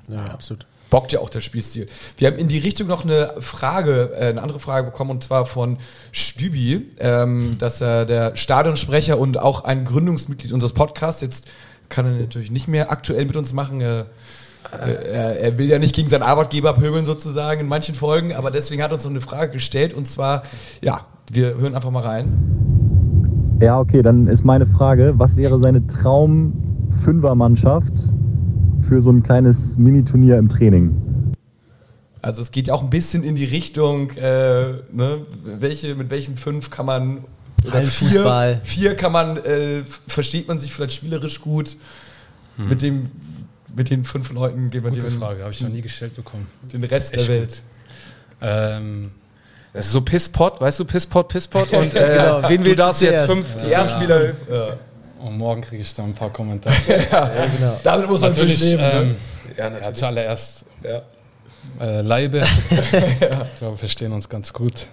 Nee, 0.07 0.17
absolut. 0.17 0.65
Bockt 0.89 1.11
ja 1.11 1.19
auch 1.19 1.29
der 1.29 1.41
Spielstil. 1.41 1.87
Wir 2.17 2.27
haben 2.27 2.37
in 2.37 2.47
die 2.47 2.59
Richtung 2.59 2.87
noch 2.87 3.03
eine 3.03 3.33
Frage, 3.39 4.11
äh, 4.13 4.27
eine 4.27 4.41
andere 4.41 4.59
Frage 4.59 4.91
bekommen 4.91 5.11
und 5.11 5.23
zwar 5.23 5.45
von 5.45 5.77
Stübi, 6.11 6.89
ähm, 6.99 7.57
dass 7.59 7.81
er 7.81 8.05
der 8.05 8.35
Stadionsprecher 8.35 9.17
und 9.17 9.39
auch 9.39 9.63
ein 9.63 9.85
Gründungsmitglied 9.85 10.51
unseres 10.51 10.73
Podcasts, 10.73 11.21
jetzt 11.21 11.47
kann 11.89 12.05
er 12.05 12.13
natürlich 12.13 12.51
nicht 12.51 12.67
mehr 12.67 12.91
aktuell 12.91 13.25
mit 13.25 13.35
uns 13.35 13.53
machen, 13.53 13.81
äh, 13.81 14.05
äh, 14.71 15.11
er, 15.11 15.39
er 15.39 15.57
will 15.57 15.67
ja 15.67 15.79
nicht 15.79 15.95
gegen 15.95 16.09
seinen 16.09 16.23
Arbeitgeber 16.23 16.73
pöbeln 16.73 17.05
sozusagen 17.05 17.61
in 17.61 17.67
manchen 17.67 17.95
Folgen, 17.95 18.33
aber 18.33 18.51
deswegen 18.51 18.83
hat 18.83 18.93
uns 18.93 19.03
noch 19.03 19.11
eine 19.11 19.21
Frage 19.21 19.53
gestellt 19.53 19.93
und 19.93 20.07
zwar, 20.07 20.43
ja, 20.81 21.01
wir 21.31 21.57
hören 21.57 21.75
einfach 21.75 21.91
mal 21.91 22.03
rein. 22.03 23.57
Ja, 23.61 23.79
okay, 23.79 24.01
dann 24.01 24.27
ist 24.27 24.43
meine 24.43 24.65
Frage, 24.65 25.13
was 25.17 25.37
wäre 25.37 25.59
seine 25.59 25.87
Traum-Fünfer-Mannschaft 25.87 27.93
für 28.87 29.01
so 29.01 29.11
ein 29.11 29.23
kleines 29.23 29.57
Mini-Turnier 29.77 30.37
im 30.37 30.49
Training? 30.49 30.95
Also 32.21 32.41
es 32.41 32.51
geht 32.51 32.67
ja 32.67 32.73
auch 32.73 32.81
ein 32.83 32.89
bisschen 32.89 33.23
in 33.23 33.35
die 33.35 33.45
Richtung, 33.45 34.09
äh, 34.11 34.73
ne, 34.91 35.25
welche, 35.43 35.95
mit 35.95 36.09
welchen 36.09 36.37
fünf 36.37 36.69
kann 36.69 36.85
man 36.85 37.23
oder 37.65 37.81
vier, 37.81 38.59
vier 38.63 38.95
kann 38.95 39.11
man, 39.11 39.37
äh, 39.37 39.83
versteht 40.07 40.47
man 40.47 40.59
sich 40.59 40.73
vielleicht 40.73 40.93
spielerisch 40.93 41.41
gut. 41.41 41.77
Mit 42.57 42.81
dem, 42.81 43.09
mit 43.75 43.89
den 43.89 44.05
fünf 44.05 44.31
Leuten 44.31 44.69
gehen 44.69 44.83
wir 44.83 44.91
Gute 44.91 45.07
den, 45.07 45.19
Frage, 45.19 45.41
habe 45.41 45.51
ich 45.53 45.61
noch 45.61 45.69
nie 45.69 45.81
gestellt 45.81 46.15
bekommen. 46.15 46.47
den 46.71 46.83
Rest 46.85 47.13
Echt 47.13 47.27
der 47.27 47.35
Welt. 47.35 47.61
Ähm, 48.41 49.11
Das 49.73 49.87
ist 49.87 49.91
so 49.91 50.01
Pisspot, 50.01 50.61
weißt 50.61 50.79
du, 50.79 50.85
Pisspot, 50.85 51.27
Pisspot 51.27 51.71
und 51.73 51.93
äh, 51.93 52.17
Genau, 52.17 52.49
wen 52.49 52.63
willst 52.63 52.79
darfst 52.79 53.01
du 53.01 53.05
jetzt 53.07 53.29
fünf? 53.29 53.45
Die 53.57 53.71
ersten 53.71 54.01
Spieler, 54.01 54.25
ja. 54.49 54.73
Und 55.19 55.37
morgen 55.37 55.61
kriege 55.61 55.81
ich 55.81 55.93
da 55.93 56.03
ein 56.03 56.13
paar 56.13 56.29
Kommentare. 56.31 56.75
Ja, 57.11 57.29
genau. 57.57 57.79
damit 57.83 58.09
muss 58.09 58.21
man 58.21 58.31
natürlich 58.31 58.59
Natürlich, 58.59 58.79
leben. 58.79 58.83
ähm, 58.83 59.07
ne? 59.09 59.15
Ja, 59.57 59.77
ja, 59.87 59.93
zuallererst 59.93 60.65
Ja. 60.83 61.01
äh, 61.79 62.01
Leibe. 62.01 62.39
ich 62.69 63.19
glaube, 63.19 63.73
wir 63.73 63.77
verstehen 63.77 64.11
uns 64.11 64.27
ganz 64.29 64.51
gut. 64.53 64.87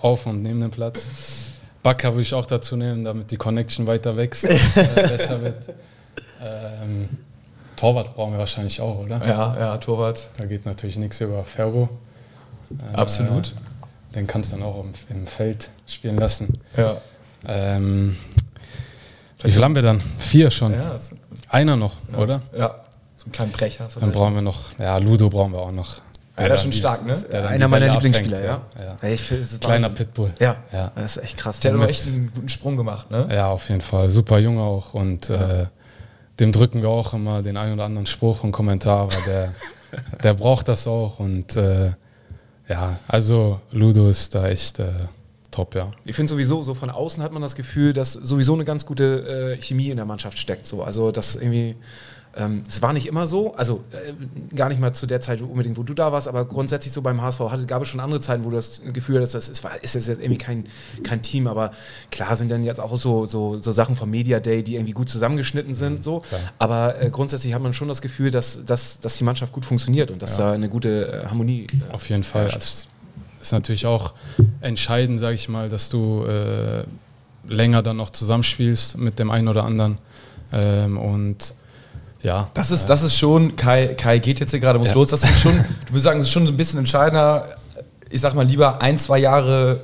Auf 0.00 0.26
und 0.26 0.42
neben 0.42 0.60
dem 0.60 0.70
Platz. 0.70 1.06
Bakker 1.82 2.12
würde 2.12 2.22
ich 2.22 2.34
auch 2.34 2.46
dazu 2.46 2.76
nehmen, 2.76 3.04
damit 3.04 3.30
die 3.30 3.36
Connection 3.36 3.86
weiter 3.86 4.16
wächst, 4.16 4.44
äh, 4.44 4.58
besser 4.94 5.42
wird. 5.42 5.68
Ähm, 6.40 7.08
Torwart 7.76 8.14
brauchen 8.14 8.32
wir 8.32 8.38
wahrscheinlich 8.38 8.80
auch, 8.80 8.98
oder? 9.00 9.20
Ja, 9.26 9.56
ja, 9.58 9.76
Torwart. 9.78 10.28
Da 10.38 10.46
geht 10.46 10.66
natürlich 10.66 10.96
nichts 10.96 11.20
über 11.20 11.44
Ferro. 11.44 11.88
Äh, 12.70 12.96
Absolut. 12.96 13.54
Den 14.14 14.26
kannst 14.26 14.52
du 14.52 14.56
dann 14.56 14.64
auch 14.66 14.84
im, 14.84 14.92
im 15.08 15.26
Feld 15.26 15.70
spielen 15.86 16.18
lassen. 16.18 16.52
Ja. 16.76 16.96
Ähm, 17.46 18.16
wie 19.42 19.52
viel 19.52 19.64
haben 19.64 19.74
wir 19.74 19.82
dann? 19.82 20.00
Vier 20.18 20.50
schon. 20.50 20.72
Ja, 20.72 20.96
Einer 21.48 21.76
noch, 21.76 21.94
oder? 22.16 22.40
ja, 22.56 22.74
so 23.16 23.24
einen 23.24 23.32
kleinen 23.32 23.52
Brecher. 23.52 23.84
Dann 23.84 23.90
vielleicht. 23.90 24.12
brauchen 24.14 24.34
wir 24.34 24.42
noch, 24.42 24.78
ja, 24.78 24.96
Ludo 24.98 25.28
brauchen 25.28 25.52
wir 25.52 25.60
auch 25.60 25.72
noch. 25.72 26.00
Ja, 26.38 26.46
der 26.46 26.54
ist 26.54 26.64
dann 26.64 26.72
schon 26.72 26.72
stark, 26.72 27.06
ne? 27.06 27.24
der 27.30 27.42
dann 27.42 27.52
Einer 27.52 27.68
meiner 27.68 27.92
Lieblingsspieler, 27.92 28.42
ja. 28.42 28.60
ja. 28.80 29.08
Ich 29.08 29.28
Kleiner 29.60 29.88
Wahnsinn. 29.88 29.94
Pitbull. 30.06 30.32
Ja. 30.38 30.56
Ja. 30.72 30.90
das 30.94 31.16
ist 31.16 31.22
echt 31.22 31.36
krass. 31.36 31.60
Der 31.60 31.72
hat 31.72 31.78
aber 31.78 31.88
echt 31.88 32.06
einen 32.06 32.32
guten 32.34 32.48
Sprung 32.48 32.76
gemacht, 32.76 33.10
ne? 33.10 33.28
Ja, 33.30 33.48
auf 33.50 33.68
jeden 33.68 33.82
Fall. 33.82 34.10
Super 34.10 34.38
jung 34.38 34.58
auch. 34.58 34.94
Und 34.94 35.28
äh, 35.28 35.66
dem 36.40 36.50
drücken 36.52 36.80
wir 36.80 36.88
auch 36.88 37.12
immer 37.12 37.42
den 37.42 37.58
einen 37.58 37.74
oder 37.74 37.84
anderen 37.84 38.06
Spruch 38.06 38.44
und 38.44 38.52
Kommentar, 38.52 39.12
weil 39.12 39.22
der, 39.26 39.52
der 40.22 40.34
braucht 40.34 40.68
das 40.68 40.86
auch. 40.86 41.18
Und 41.18 41.54
äh, 41.56 41.92
ja, 42.68 42.98
also 43.08 43.60
Ludo 43.70 44.08
ist 44.08 44.34
da 44.34 44.48
echt 44.48 44.78
äh, 44.78 44.90
top, 45.52 45.74
ja. 45.76 45.92
Ich 46.04 46.16
finde 46.16 46.30
sowieso, 46.30 46.62
so 46.64 46.74
von 46.74 46.90
außen 46.90 47.22
hat 47.22 47.30
man 47.30 47.42
das 47.42 47.54
Gefühl, 47.54 47.92
dass 47.92 48.14
sowieso 48.14 48.54
eine 48.54 48.64
ganz 48.64 48.84
gute 48.84 49.54
äh, 49.58 49.62
Chemie 49.62 49.90
in 49.90 49.96
der 49.96 50.06
Mannschaft 50.06 50.38
steckt. 50.38 50.66
So. 50.66 50.82
Also 50.82 51.12
das 51.12 51.36
irgendwie, 51.36 51.76
ähm, 52.34 52.64
es 52.66 52.80
war 52.80 52.92
nicht 52.92 53.06
immer 53.06 53.26
so, 53.26 53.54
also 53.54 53.84
äh, 53.92 54.54
gar 54.56 54.70
nicht 54.70 54.80
mal 54.80 54.94
zu 54.94 55.06
der 55.06 55.20
Zeit 55.20 55.42
unbedingt, 55.42 55.76
wo 55.76 55.82
du 55.82 55.92
da 55.92 56.10
warst, 56.10 56.26
aber 56.26 56.46
grundsätzlich 56.46 56.92
so 56.92 57.02
beim 57.02 57.20
HSV 57.20 57.40
hatte, 57.40 57.66
gab 57.66 57.82
es 57.82 57.88
schon 57.88 58.00
andere 58.00 58.20
Zeiten, 58.20 58.44
wo 58.44 58.50
du 58.50 58.56
das 58.56 58.80
Gefühl 58.92 59.16
hattest, 59.16 59.34
das 59.34 59.48
ist, 59.50 59.64
ist 59.82 59.94
jetzt 59.94 60.20
irgendwie 60.20 60.38
kein, 60.38 60.64
kein 61.04 61.20
Team, 61.20 61.46
aber 61.46 61.72
klar 62.10 62.34
sind 62.36 62.50
dann 62.50 62.64
jetzt 62.64 62.80
auch 62.80 62.96
so, 62.96 63.26
so, 63.26 63.58
so 63.58 63.72
Sachen 63.72 63.96
vom 63.96 64.10
Media 64.10 64.40
Day, 64.40 64.62
die 64.64 64.76
irgendwie 64.76 64.94
gut 64.94 65.10
zusammengeschnitten 65.10 65.74
sind, 65.74 66.02
so. 66.02 66.22
aber 66.58 67.00
äh, 67.00 67.10
grundsätzlich 67.10 67.52
hat 67.52 67.62
man 67.62 67.74
schon 67.74 67.88
das 67.88 68.00
Gefühl, 68.00 68.30
dass, 68.30 68.64
dass, 68.64 68.98
dass 69.00 69.18
die 69.18 69.24
Mannschaft 69.24 69.52
gut 69.52 69.66
funktioniert 69.66 70.10
und 70.10 70.22
dass 70.22 70.38
da 70.38 70.52
eine 70.52 70.70
gute 70.70 71.24
äh, 71.24 71.26
Harmonie 71.26 71.66
äh, 71.66 71.92
Auf 71.92 72.08
jeden 72.08 72.24
Fall. 72.24 72.48
Das 72.48 72.86
ist 73.42 73.52
natürlich 73.52 73.86
auch 73.86 74.14
entscheidend, 74.60 75.20
sage 75.20 75.34
ich 75.34 75.48
mal, 75.48 75.68
dass 75.68 75.88
du 75.88 76.24
äh, 76.24 76.84
länger 77.46 77.82
dann 77.82 77.96
noch 77.96 78.10
zusammenspielst 78.10 78.98
mit 78.98 79.18
dem 79.18 79.30
einen 79.30 79.48
oder 79.48 79.64
anderen. 79.64 79.98
Ähm, 80.52 80.96
und 80.98 81.54
ja, 82.22 82.50
Das 82.54 82.70
ist, 82.70 82.86
das 82.86 83.02
ist 83.02 83.18
schon, 83.18 83.56
Kai, 83.56 83.94
Kai 83.94 84.18
geht 84.18 84.38
jetzt 84.40 84.52
hier 84.52 84.60
gerade, 84.60 84.78
muss 84.78 84.88
Ja. 84.90 84.94
los. 84.94 85.08
Das 85.08 85.24
ist 85.24 85.40
schon, 85.40 85.52
du 85.86 85.90
würdest 85.90 86.04
sagen, 86.04 86.18
das 86.20 86.28
ist 86.28 86.32
schon 86.32 86.46
ein 86.46 86.56
bisschen 86.56 86.78
entscheidender. 86.78 87.56
Ich 88.10 88.20
sag 88.20 88.34
mal, 88.34 88.46
lieber 88.46 88.80
ein, 88.80 88.98
zwei 88.98 89.18
Jahre 89.18 89.80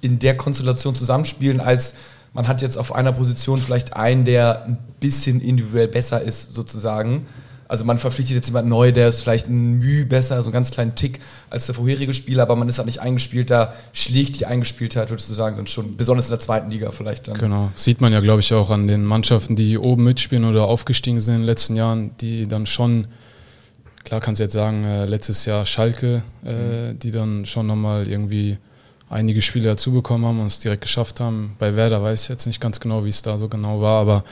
in 0.00 0.18
der 0.18 0.36
Konstellation 0.36 0.94
zusammenspielen, 0.94 1.60
als 1.60 1.94
man 2.32 2.46
hat 2.46 2.62
jetzt 2.62 2.78
auf 2.78 2.94
einer 2.94 3.12
Position 3.12 3.58
vielleicht 3.58 3.94
einen, 3.96 4.24
der 4.24 4.64
ein 4.66 4.78
bisschen 5.00 5.40
individuell 5.40 5.88
besser 5.88 6.20
ist, 6.22 6.54
sozusagen. 6.54 7.26
Also 7.70 7.84
man 7.84 7.98
verpflichtet 7.98 8.34
jetzt 8.34 8.48
jemanden 8.48 8.68
neu, 8.68 8.90
der 8.90 9.06
ist 9.06 9.22
vielleicht 9.22 9.46
ein 9.46 9.78
Mühe 9.78 10.04
besser, 10.04 10.42
so 10.42 10.48
einen 10.48 10.52
ganz 10.52 10.72
kleinen 10.72 10.96
Tick 10.96 11.20
als 11.50 11.66
der 11.66 11.76
vorherige 11.76 12.12
Spieler, 12.12 12.42
aber 12.42 12.56
man 12.56 12.68
ist 12.68 12.78
halt 12.78 12.86
nicht 12.86 12.98
eingespielt, 12.98 13.48
da 13.48 13.72
schlägt 13.92 14.40
die 14.40 14.46
Eingespieltheit, 14.46 15.08
würdest 15.08 15.30
du 15.30 15.34
sagen, 15.34 15.54
dann 15.54 15.68
schon, 15.68 15.96
besonders 15.96 16.26
in 16.26 16.30
der 16.30 16.40
zweiten 16.40 16.68
Liga 16.68 16.90
vielleicht 16.90 17.28
dann. 17.28 17.38
Genau, 17.38 17.70
sieht 17.76 18.00
man 18.00 18.12
ja, 18.12 18.18
glaube 18.18 18.40
ich, 18.40 18.52
auch 18.52 18.70
an 18.70 18.88
den 18.88 19.04
Mannschaften, 19.04 19.54
die 19.54 19.78
oben 19.78 20.02
mitspielen 20.02 20.46
oder 20.46 20.64
aufgestiegen 20.64 21.20
sind 21.20 21.34
in 21.36 21.40
den 21.42 21.46
letzten 21.46 21.76
Jahren, 21.76 22.10
die 22.20 22.48
dann 22.48 22.66
schon, 22.66 23.06
klar 24.02 24.20
kannst 24.20 24.40
du 24.40 24.42
jetzt 24.42 24.54
sagen, 24.54 24.82
äh, 24.82 25.06
letztes 25.06 25.44
Jahr 25.44 25.64
Schalke, 25.64 26.24
äh, 26.42 26.92
die 26.96 27.12
dann 27.12 27.46
schon 27.46 27.68
nochmal 27.68 28.08
irgendwie 28.08 28.58
einige 29.08 29.42
Spiele 29.42 29.66
dazu 29.66 29.92
bekommen 29.92 30.24
haben 30.24 30.40
und 30.40 30.48
es 30.48 30.58
direkt 30.58 30.82
geschafft 30.82 31.20
haben. 31.20 31.54
Bei 31.60 31.76
Werder 31.76 32.02
weiß 32.02 32.24
ich 32.24 32.28
jetzt 32.30 32.46
nicht 32.46 32.60
ganz 32.60 32.80
genau, 32.80 33.04
wie 33.04 33.10
es 33.10 33.22
da 33.22 33.38
so 33.38 33.48
genau 33.48 33.80
war, 33.80 34.00
aber 34.00 34.24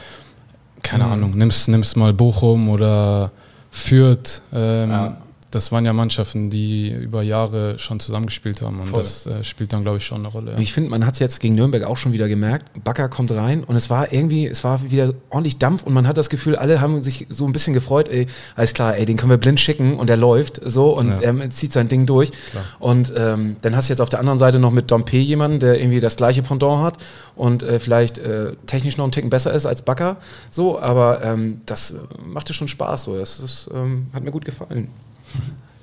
keine 0.83 1.05
Ahnung, 1.07 1.37
nimmst, 1.37 1.69
nimmst 1.69 1.97
mal 1.97 2.12
Bochum 2.12 2.69
oder 2.69 3.31
Fürth. 3.71 4.41
Ähm, 4.53 4.91
Ja. 4.91 5.17
Das 5.50 5.72
waren 5.72 5.84
ja 5.87 5.92
Mannschaften, 5.94 6.50
die 6.50 6.90
über 6.90 7.22
Jahre 7.22 7.78
schon 7.78 8.00
zusammengespielt 8.00 8.61
haben 8.61 8.80
und 8.80 8.88
Voll. 8.88 9.00
das 9.00 9.24
äh, 9.24 9.42
spielt 9.44 9.72
dann, 9.72 9.82
glaube 9.82 9.96
ich, 9.96 10.04
schon 10.04 10.18
eine 10.18 10.28
Rolle. 10.28 10.52
Und 10.56 10.61
ich 10.61 10.72
finde, 10.74 10.90
man 10.90 11.06
hat 11.06 11.14
es 11.14 11.20
jetzt 11.20 11.40
gegen 11.40 11.54
Nürnberg 11.54 11.84
auch 11.84 11.96
schon 11.96 12.12
wieder 12.12 12.28
gemerkt. 12.28 12.70
Bakker 12.84 13.08
kommt 13.08 13.30
rein 13.30 13.64
und 13.64 13.74
es 13.74 13.88
war 13.88 14.12
irgendwie, 14.12 14.46
es 14.46 14.62
war 14.62 14.90
wieder 14.90 15.14
ordentlich 15.30 15.56
Dampf 15.58 15.84
und 15.84 15.94
man 15.94 16.06
hat 16.06 16.18
das 16.18 16.28
Gefühl, 16.28 16.56
alle 16.56 16.80
haben 16.82 17.00
sich 17.02 17.26
so 17.30 17.46
ein 17.46 17.52
bisschen 17.52 17.72
gefreut, 17.72 18.08
ey, 18.08 18.26
alles 18.56 18.74
klar, 18.74 18.96
ey, 18.96 19.06
den 19.06 19.16
können 19.16 19.30
wir 19.30 19.38
blind 19.38 19.58
schicken 19.58 19.96
und 19.96 20.11
er 20.11 20.16
läuft 20.18 20.61
so 20.64 20.96
und 20.96 21.08
Ja. 21.22 21.32
er 21.32 21.50
zieht 21.50 21.72
sein 21.72 21.88
Ding 21.88 22.04
durch. 22.04 22.30
Und 22.78 23.12
ähm, 23.16 23.56
dann 23.62 23.74
hast 23.74 23.88
du 23.88 23.92
jetzt 23.94 24.00
auf 24.00 24.11
der 24.11 24.20
anderen 24.20 24.38
Seite 24.38 24.58
noch 24.58 24.70
mit 24.70 24.90
Dompe 24.90 25.16
jemanden, 25.16 25.61
der 25.61 25.80
irgendwie 25.80 26.00
das 26.00 26.16
gleiche 26.16 26.42
Pendant 26.42 26.82
hat 26.82 26.98
und 27.37 27.62
äh, 27.62 27.78
vielleicht 27.78 28.18
äh, 28.18 28.52
technisch 28.66 28.96
noch 28.98 29.04
einen 29.04 29.12
Ticken 29.12 29.30
besser 29.30 29.52
ist 29.52 29.64
als 29.64 29.80
Bakker. 29.82 30.16
So, 30.50 30.78
aber 30.78 31.22
ähm, 31.24 31.62
das 31.66 31.92
äh, 31.92 31.96
machte 32.26 32.52
schon 32.52 32.68
Spaß 32.68 33.04
so. 33.04 33.18
Das 33.18 33.40
ist, 33.40 33.70
ähm, 33.74 34.08
hat 34.12 34.22
mir 34.24 34.30
gut 34.30 34.44
gefallen. 34.44 34.88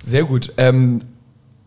Sehr 0.02 0.24
gut. 0.24 0.54
Ähm, 0.58 1.02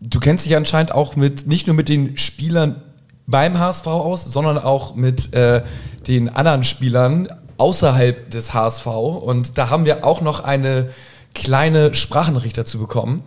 du 0.01 0.19
kennst 0.19 0.45
dich 0.45 0.55
anscheinend 0.55 0.93
auch 0.93 1.15
mit, 1.15 1.47
nicht 1.47 1.67
nur 1.67 1.75
mit 1.75 1.89
den 1.89 2.17
Spielern 2.17 2.81
beim 3.27 3.59
HSV 3.59 3.87
aus, 3.87 4.25
sondern 4.25 4.57
auch 4.57 4.95
mit 4.95 5.33
äh, 5.33 5.61
den 6.07 6.29
anderen 6.29 6.63
Spielern 6.63 7.27
außerhalb 7.57 8.29
des 8.31 8.53
HSV. 8.53 8.87
Und 8.87 9.57
da 9.57 9.69
haben 9.69 9.85
wir 9.85 10.05
auch 10.05 10.21
noch 10.21 10.43
eine 10.43 10.89
kleine 11.35 11.93
Sprachnachricht 11.93 12.57
dazu 12.57 12.79
bekommen. 12.79 13.23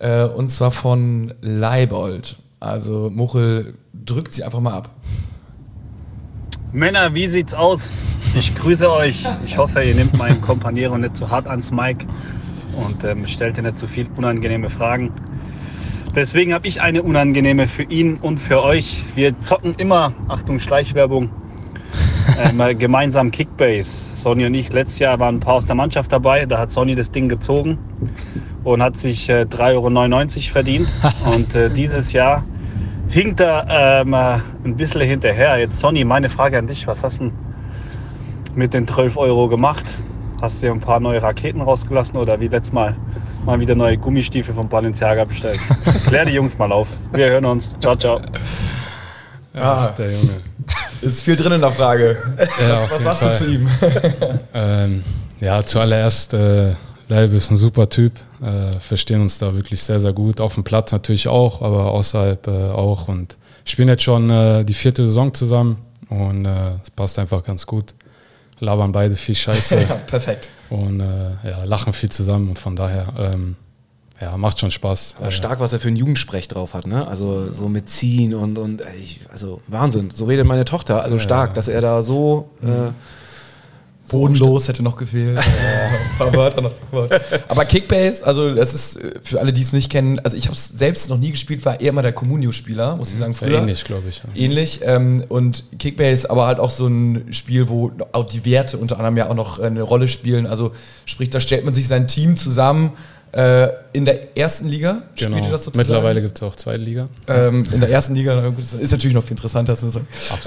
Äh, 0.00 0.24
und 0.24 0.50
zwar 0.50 0.70
von 0.70 1.34
Leibold. 1.40 2.36
Also 2.60 3.10
Muchel 3.10 3.74
drückt 3.92 4.32
sie 4.32 4.42
einfach 4.42 4.60
mal 4.60 4.72
ab. 4.72 4.90
Männer, 6.72 7.14
wie 7.14 7.28
sieht's 7.28 7.54
aus? 7.54 7.98
Ich 8.34 8.54
grüße 8.54 8.90
euch. 8.90 9.24
Ich 9.46 9.56
hoffe, 9.56 9.82
ihr 9.82 9.94
nehmt 9.94 10.18
meinen 10.18 10.40
Kompaniero 10.40 10.98
nicht 10.98 11.16
zu 11.16 11.30
hart 11.30 11.46
ans 11.46 11.70
Mic 11.70 12.04
und 12.76 13.04
ähm, 13.04 13.26
stellt 13.26 13.56
ihr 13.56 13.62
nicht 13.62 13.78
zu 13.78 13.86
viel 13.86 14.06
unangenehme 14.16 14.70
Fragen. 14.70 15.12
Deswegen 16.14 16.54
habe 16.54 16.66
ich 16.66 16.80
eine 16.80 17.02
unangenehme 17.02 17.66
für 17.66 17.82
ihn 17.82 18.16
und 18.16 18.38
für 18.38 18.62
euch. 18.62 19.04
Wir 19.14 19.38
zocken 19.42 19.74
immer, 19.76 20.14
Achtung 20.28 20.60
Schleichwerbung, 20.60 21.30
ähm, 22.58 22.78
gemeinsam 22.78 23.30
Kickbase. 23.30 24.16
Sonny 24.16 24.46
und 24.46 24.54
ich, 24.54 24.72
letztes 24.72 24.98
Jahr 24.98 25.18
waren 25.18 25.36
ein 25.36 25.40
paar 25.40 25.54
aus 25.54 25.66
der 25.66 25.76
Mannschaft 25.76 26.10
dabei. 26.12 26.46
Da 26.46 26.58
hat 26.58 26.70
Sonny 26.70 26.94
das 26.94 27.10
Ding 27.10 27.28
gezogen 27.28 27.78
und 28.64 28.82
hat 28.82 28.96
sich 28.96 29.28
äh, 29.28 29.42
3,99 29.42 30.36
Euro 30.36 30.52
verdient. 30.52 30.88
Und 31.32 31.54
äh, 31.54 31.70
dieses 31.70 32.12
Jahr 32.12 32.44
hinkt 33.08 33.40
er 33.40 33.66
ähm, 33.70 34.12
äh, 34.12 34.38
ein 34.64 34.76
bisschen 34.76 35.02
hinterher. 35.02 35.58
Jetzt 35.58 35.78
Sonny, 35.78 36.04
meine 36.04 36.28
Frage 36.28 36.58
an 36.58 36.66
dich, 36.66 36.86
was 36.86 37.04
hast 37.04 37.20
denn 37.20 37.32
mit 38.54 38.74
den 38.74 38.88
12 38.88 39.16
Euro 39.16 39.48
gemacht? 39.48 39.84
Hast 40.40 40.62
du 40.62 40.66
dir 40.66 40.72
ein 40.72 40.80
paar 40.80 41.00
neue 41.00 41.22
Raketen 41.22 41.60
rausgelassen 41.62 42.16
oder 42.18 42.38
wie 42.40 42.48
letztes 42.48 42.72
Mal 42.72 42.94
mal 43.44 43.58
wieder 43.58 43.74
neue 43.74 43.96
Gummistiefel 43.96 44.54
von 44.54 44.68
Balenciaga 44.68 45.24
bestellt? 45.24 45.58
Klär 46.06 46.24
die 46.26 46.32
Jungs 46.32 46.58
mal 46.58 46.70
auf. 46.72 46.88
Wir 47.12 47.26
hören 47.30 47.44
uns. 47.46 47.76
Ciao, 47.80 47.96
ciao. 47.96 48.20
Ah, 49.54 49.88
Der 49.96 50.12
Junge. 50.12 50.36
ist 51.00 51.22
viel 51.22 51.36
drin 51.36 51.52
in 51.52 51.60
der 51.62 51.70
Frage. 51.72 52.16
Ja, 52.60 52.82
Was 52.82 52.90
jeden 52.92 53.04
sagst 53.04 53.22
Fall. 53.22 53.32
du 53.38 53.44
zu 53.44 53.50
ihm? 53.52 53.68
Ähm, 54.54 55.04
ja, 55.40 55.62
zuallererst, 55.64 56.34
äh, 56.34 56.74
Leibe 57.08 57.36
ist 57.36 57.50
ein 57.50 57.56
super 57.56 57.88
Typ, 57.88 58.12
äh, 58.42 58.76
verstehen 58.78 59.20
uns 59.22 59.38
da 59.38 59.54
wirklich 59.54 59.82
sehr, 59.82 60.00
sehr 60.00 60.12
gut. 60.12 60.40
Auf 60.40 60.54
dem 60.54 60.64
Platz 60.64 60.92
natürlich 60.92 61.28
auch, 61.28 61.62
aber 61.62 61.92
außerhalb 61.92 62.46
äh, 62.48 62.50
auch. 62.50 63.08
Und 63.08 63.38
spielen 63.64 63.88
jetzt 63.88 64.02
schon 64.02 64.28
äh, 64.30 64.64
die 64.64 64.74
vierte 64.74 65.06
Saison 65.06 65.32
zusammen 65.32 65.78
und 66.10 66.44
äh, 66.44 66.72
es 66.82 66.90
passt 66.90 67.18
einfach 67.18 67.42
ganz 67.44 67.64
gut. 67.66 67.94
Labern 68.60 68.92
beide 68.92 69.16
viel 69.16 69.34
Scheiße 69.34 69.80
Ja, 69.88 69.94
perfekt. 70.06 70.50
und 70.70 71.00
äh, 71.00 71.30
ja, 71.44 71.64
lachen 71.64 71.92
viel 71.92 72.08
zusammen 72.10 72.48
und 72.50 72.58
von 72.58 72.76
daher, 72.76 73.08
ähm, 73.18 73.56
ja, 74.20 74.36
macht 74.38 74.58
schon 74.58 74.70
Spaß. 74.70 75.16
Aber 75.18 75.30
stark, 75.30 75.60
was 75.60 75.74
er 75.74 75.80
für 75.80 75.88
einen 75.88 75.96
Jugendsprech 75.98 76.48
drauf 76.48 76.72
hat, 76.72 76.86
ne? 76.86 77.06
Also 77.06 77.52
so 77.52 77.68
mit 77.68 77.90
Ziehen 77.90 78.34
und, 78.34 78.56
und 78.56 78.80
ey, 78.80 79.20
also 79.30 79.60
Wahnsinn. 79.66 80.10
So 80.10 80.24
redet 80.24 80.46
meine 80.46 80.64
Tochter. 80.64 81.02
Also 81.02 81.18
stark, 81.18 81.52
dass 81.52 81.68
er 81.68 81.82
da 81.82 82.00
so. 82.00 82.48
Äh, 82.62 82.92
Bodenlos 84.08 84.68
hätte 84.68 84.82
noch 84.82 84.96
gefehlt. 84.96 85.38
Ein 85.38 86.18
paar 86.18 86.34
Wörter 86.34 86.60
noch. 86.60 86.72
Aber 87.48 87.64
Kickbase, 87.64 88.24
also 88.24 88.54
das 88.54 88.74
ist 88.74 88.96
äh, 88.96 89.14
für 89.22 89.40
alle, 89.40 89.52
die 89.52 89.62
es 89.62 89.72
nicht 89.72 89.90
kennen, 89.90 90.18
also 90.20 90.36
ich 90.36 90.46
habe 90.46 90.54
es 90.54 90.68
selbst 90.68 91.08
noch 91.08 91.18
nie 91.18 91.30
gespielt, 91.32 91.64
war 91.64 91.80
eher 91.80 91.92
mal 91.92 92.02
der 92.02 92.12
Communio-Spieler, 92.12 92.96
muss 92.96 93.12
ich 93.12 93.18
sagen, 93.18 93.32
ja, 93.32 93.38
früher. 93.38 93.58
ähnlich, 93.58 93.84
glaube 93.84 94.08
ich. 94.08 94.22
Ähnlich. 94.34 94.80
Ähm, 94.82 95.24
und 95.28 95.64
Kickbase, 95.78 96.30
aber 96.30 96.46
halt 96.46 96.60
auch 96.60 96.70
so 96.70 96.86
ein 96.86 97.32
Spiel, 97.32 97.68
wo 97.68 97.92
auch 98.12 98.26
die 98.26 98.44
Werte 98.44 98.78
unter 98.78 98.96
anderem 98.96 99.16
ja 99.16 99.28
auch 99.28 99.34
noch 99.34 99.58
äh, 99.58 99.64
eine 99.64 99.82
Rolle 99.82 100.08
spielen. 100.08 100.46
Also 100.46 100.72
sprich, 101.04 101.30
da 101.30 101.40
stellt 101.40 101.64
man 101.64 101.74
sich 101.74 101.88
sein 101.88 102.06
Team 102.06 102.36
zusammen 102.36 102.92
äh, 103.36 103.68
in 103.92 104.04
der 104.04 104.36
ersten 104.36 104.66
Liga. 104.68 105.02
Genau. 105.16 105.36
Spielt 105.36 105.44
ihr 105.46 105.50
das 105.52 105.64
sozusagen? 105.64 105.88
Mittlerweile 105.88 106.22
gibt 106.22 106.36
es 106.36 106.42
auch 106.42 106.56
zweite 106.56 106.80
Liga. 106.82 107.08
Ähm, 107.28 107.64
in 107.72 107.80
der 107.80 107.90
ersten 107.90 108.14
Liga, 108.14 108.52
ist 108.58 108.90
natürlich 108.90 109.14
noch 109.14 109.22
viel 109.24 109.32
interessanter. 109.32 109.72
Absolut. 109.74 109.96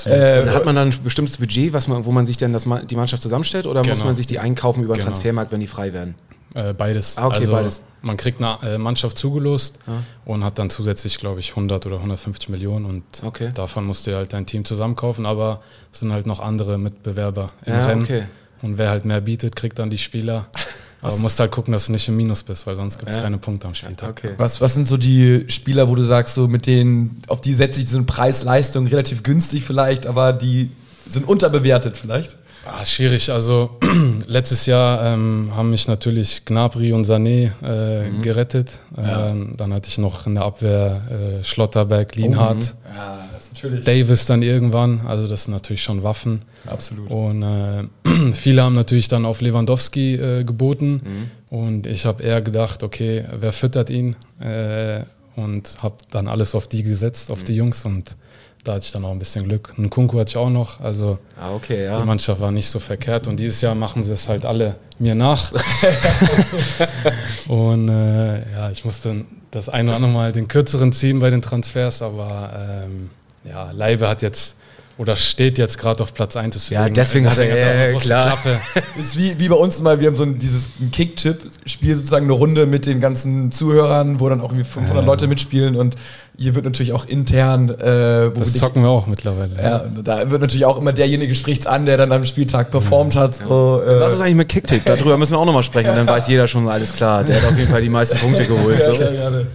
äh, 0.07 0.47
hat 0.49 0.65
man 0.65 0.75
dann 0.75 0.89
ein 0.89 1.03
bestimmtes 1.03 1.37
Budget, 1.37 1.71
was 1.73 1.87
man, 1.87 2.05
wo 2.05 2.11
man 2.11 2.25
sich 2.25 2.37
denn 2.37 2.51
das, 2.53 2.65
die 2.89 2.95
Mannschaft 2.95 3.21
zusammenstellt 3.21 3.65
oder 3.67 3.81
muss 3.81 3.93
Genau. 3.99 4.05
man 4.05 4.15
sich 4.15 4.25
die 4.27 4.39
einkaufen 4.39 4.83
über 4.83 4.93
den 4.95 4.99
Genau. 4.99 5.11
Transfermarkt, 5.11 5.51
wenn 5.51 5.59
die 5.59 5.67
frei 5.67 5.93
werden? 5.93 6.15
Äh, 6.55 6.73
beides. 6.73 7.17
Ah, 7.19 7.27
okay, 7.27 7.35
also 7.35 7.51
beides. 7.51 7.81
Man 8.01 8.17
kriegt 8.17 8.41
eine 8.41 8.57
äh, 8.63 8.77
Mannschaft 8.79 9.19
zugelost 9.19 9.77
und 10.25 10.43
hat 10.43 10.57
dann 10.57 10.71
zusätzlich, 10.71 11.19
glaube 11.19 11.41
ich, 11.41 11.51
100 11.51 11.85
oder 11.85 11.97
150 11.97 12.49
Millionen 12.49 12.85
und 12.85 13.03
Okay. 13.23 13.51
davon 13.53 13.85
musst 13.85 14.07
du 14.07 14.15
halt 14.15 14.33
dein 14.33 14.47
Team 14.47 14.65
zusammenkaufen, 14.65 15.27
aber 15.27 15.61
es 15.93 15.99
sind 15.99 16.11
halt 16.11 16.25
noch 16.25 16.39
andere 16.39 16.79
Mitbewerber 16.79 17.47
im 17.65 17.73
Ja, 17.73 17.85
Rennen. 17.85 18.01
okay. 18.03 18.23
Und 18.63 18.77
wer 18.79 18.89
halt 18.89 19.05
mehr 19.05 19.21
bietet, 19.21 19.55
kriegt 19.55 19.77
dann 19.77 19.89
die 19.91 19.99
Spieler. 19.99 20.47
Aber 21.01 21.15
musst 21.17 21.39
halt 21.39 21.51
gucken, 21.51 21.71
dass 21.71 21.85
du 21.85 21.91
nicht 21.93 22.07
im 22.09 22.17
Minus 22.17 22.43
bist, 22.43 22.67
weil 22.67 22.75
sonst 22.75 22.97
gibt 22.97 23.09
es 23.11 23.15
Ja. 23.17 23.21
keine 23.23 23.37
Punkte 23.37 23.67
am 23.67 23.73
Spieltag. 23.73 24.09
Okay. 24.09 24.31
Was, 24.37 24.59
was 24.59 24.73
sind 24.73 24.87
so 24.87 24.97
die 24.97 25.45
Spieler, 25.47 25.87
wo 25.89 25.95
du 25.95 26.01
sagst, 26.03 26.35
so 26.35 26.47
mit 26.47 26.67
denen, 26.67 27.21
auf 27.27 27.41
die 27.41 27.53
setze 27.53 27.79
ich 27.79 27.87
so 27.89 27.97
eine 27.97 28.05
Preis-Leistung 28.05 28.87
relativ 28.87 29.23
günstig 29.23 29.63
vielleicht, 29.63 30.07
aber 30.07 30.33
die 30.33 30.71
sind 31.09 31.27
unterbewertet 31.27 31.95
vielleicht? 31.97 32.35
Ah, 32.65 32.85
schwierig. 32.85 33.31
Also 33.31 33.77
letztes 34.27 34.65
Jahr 34.65 35.03
ähm, 35.13 35.51
haben 35.55 35.69
mich 35.71 35.87
natürlich 35.87 36.43
Gnabry 36.45 36.91
und 36.91 37.05
Sané 37.07 37.51
äh, 37.63 38.09
Mhm. 38.09 38.21
gerettet. 38.21 38.79
Ähm, 38.97 39.53
dann 39.57 39.73
hatte 39.73 39.87
ich 39.89 39.97
noch 39.97 40.27
in 40.27 40.35
der 40.35 40.43
Abwehr 40.43 41.39
äh, 41.39 41.43
Schlotterberg, 41.43 42.15
Lienhardt, 42.15 42.55
Ja, 42.55 42.61
das 42.63 42.67
ist 42.67 43.28
natürlich. 43.63 43.85
Davis 43.85 44.25
dann 44.25 44.41
irgendwann. 44.41 45.01
Also 45.07 45.27
das 45.27 45.45
sind 45.45 45.53
natürlich 45.53 45.83
schon 45.83 46.03
Waffen. 46.03 46.41
Absolut. 46.65 47.09
Und 47.09 47.43
äh, 47.43 47.83
viele 48.33 48.63
haben 48.63 48.75
natürlich 48.75 49.07
dann 49.07 49.25
auf 49.25 49.41
Lewandowski 49.41 50.15
äh, 50.15 50.43
geboten. 50.43 51.29
Und 51.49 51.87
ich 51.87 52.05
habe 52.05 52.23
eher 52.23 52.41
gedacht, 52.41 52.83
okay, 52.83 53.25
wer 53.39 53.51
füttert 53.51 53.89
ihn? 53.89 54.15
Äh, 54.39 55.01
und 55.35 55.77
habe 55.81 55.95
dann 56.11 56.27
alles 56.27 56.53
auf 56.55 56.67
die 56.67 56.83
gesetzt, 56.83 57.31
auf 57.31 57.43
die 57.43 57.55
Jungs. 57.55 57.85
Und 57.85 58.15
da 58.63 58.73
hatte 58.73 58.85
ich 58.85 58.91
dann 58.91 59.05
auch 59.05 59.11
ein 59.11 59.19
bisschen 59.19 59.45
Glück. 59.45 59.73
Einen 59.77 59.89
Kunku 59.89 60.19
hatte 60.19 60.31
ich 60.31 60.37
auch 60.37 60.49
noch. 60.49 60.81
Also 60.81 61.17
Ah, 61.39 61.53
okay, 61.53 61.77
die 61.77 61.83
ja. 61.83 62.03
Mannschaft 62.05 62.41
war 62.41 62.51
nicht 62.51 62.69
so 62.69 62.79
verkehrt. 62.79 63.27
Und 63.27 63.39
dieses 63.39 63.61
Jahr 63.61 63.73
machen 63.73 64.03
sie 64.03 64.13
es 64.13 64.27
halt 64.27 64.45
alle 64.45 64.75
mir 64.99 65.15
nach. 65.15 65.51
und 67.47 67.87
äh, 67.89 68.39
ja, 68.51 68.69
ich 68.69 68.83
musste 68.83 69.25
das 69.51 69.69
eine 69.69 69.89
oder 69.89 69.95
andere 69.95 70.11
Mal 70.11 70.31
den 70.33 70.47
kürzeren 70.47 70.91
ziehen 70.91 71.19
bei 71.19 71.29
den 71.29 71.41
Transfers. 71.41 72.01
Aber 72.01 72.83
ähm, 72.85 73.09
ja, 73.43 73.71
Leibe 73.71 74.07
hat 74.07 74.21
jetzt 74.21 74.55
oder 74.97 75.15
steht 75.15 75.57
jetzt 75.57 75.77
gerade 75.77 76.03
auf 76.03 76.13
Platz 76.13 76.35
1. 76.35 76.53
Deswegen, 76.55 76.81
Ja, 76.81 76.89
deswegen 76.89 77.25
hat 77.25 77.37
er- 77.37 77.45
so 77.45 77.51
eine 77.53 77.85
ja, 77.85 77.91
große 77.93 78.05
klar. 78.07 78.25
Klappe. 78.41 78.59
Ist 78.99 79.17
wie, 79.17 79.39
wie 79.39 79.47
bei 79.47 79.55
uns 79.55 79.79
immer, 79.79 79.97
wir 80.01 80.07
haben 80.07 80.17
so 80.17 80.23
ein, 80.23 80.37
dieses 80.39 80.67
Kick-Tipp-Spiel, 80.91 81.95
sozusagen 81.95 82.25
eine 82.25 82.33
Runde 82.33 82.65
mit 82.65 82.85
den 82.85 82.99
ganzen 82.99 83.49
Zuhörern, 83.53 84.19
wo 84.19 84.27
dann 84.27 84.41
auch 84.41 84.51
irgendwie 84.51 84.65
500 84.65 85.05
Leute 85.05 85.27
mitspielen 85.27 85.77
und 85.77 85.95
hier 86.37 86.53
wird 86.55 86.65
natürlich 86.65 86.91
auch 86.91 87.05
intern, 87.05 87.69
äh, 87.69 88.35
wo 88.35 88.39
Das 88.41 88.53
wir 88.53 88.59
zocken 88.59 88.81
wir 88.83 88.89
auch 88.89 89.07
mittlerweile. 89.07 89.55
ja, 89.61 89.77
und 89.77 90.05
da 90.05 90.29
wird 90.31 90.41
natürlich 90.41 90.65
auch 90.65 90.77
immer 90.77 90.91
derjenige 90.91 91.33
spricht's 91.33 91.65
an, 91.65 91.85
der 91.85 91.95
dann 91.95 92.11
am 92.11 92.25
Spieltag 92.25 92.69
performt 92.69 93.15
hat. 93.15 93.35
So, 93.35 93.81
äh, 93.81 94.01
Was 94.01 94.13
ist 94.13 94.19
eigentlich 94.21 94.35
mit 94.35 94.49
Kicktick? 94.49 94.83
Darüber 94.83 95.17
müssen 95.17 95.31
wir 95.33 95.39
auch 95.39 95.45
nochmal 95.45 95.63
sprechen. 95.63 95.95
Dann 95.95 96.07
weiß 96.07 96.27
jeder 96.27 96.45
schon, 96.47 96.67
alles 96.67 96.91
klar. 96.93 97.23
Der 97.23 97.41
hat 97.41 97.49
auf 97.51 97.57
jeden 97.57 97.71
Fall 97.71 97.81
die 97.81 97.89
meisten 97.89 98.17
Punkte 98.17 98.45
geholt. 98.45 98.79
Ja, 98.85 98.93
So. 98.93 99.01
ja, 99.01 99.11
gerade. 99.11 99.47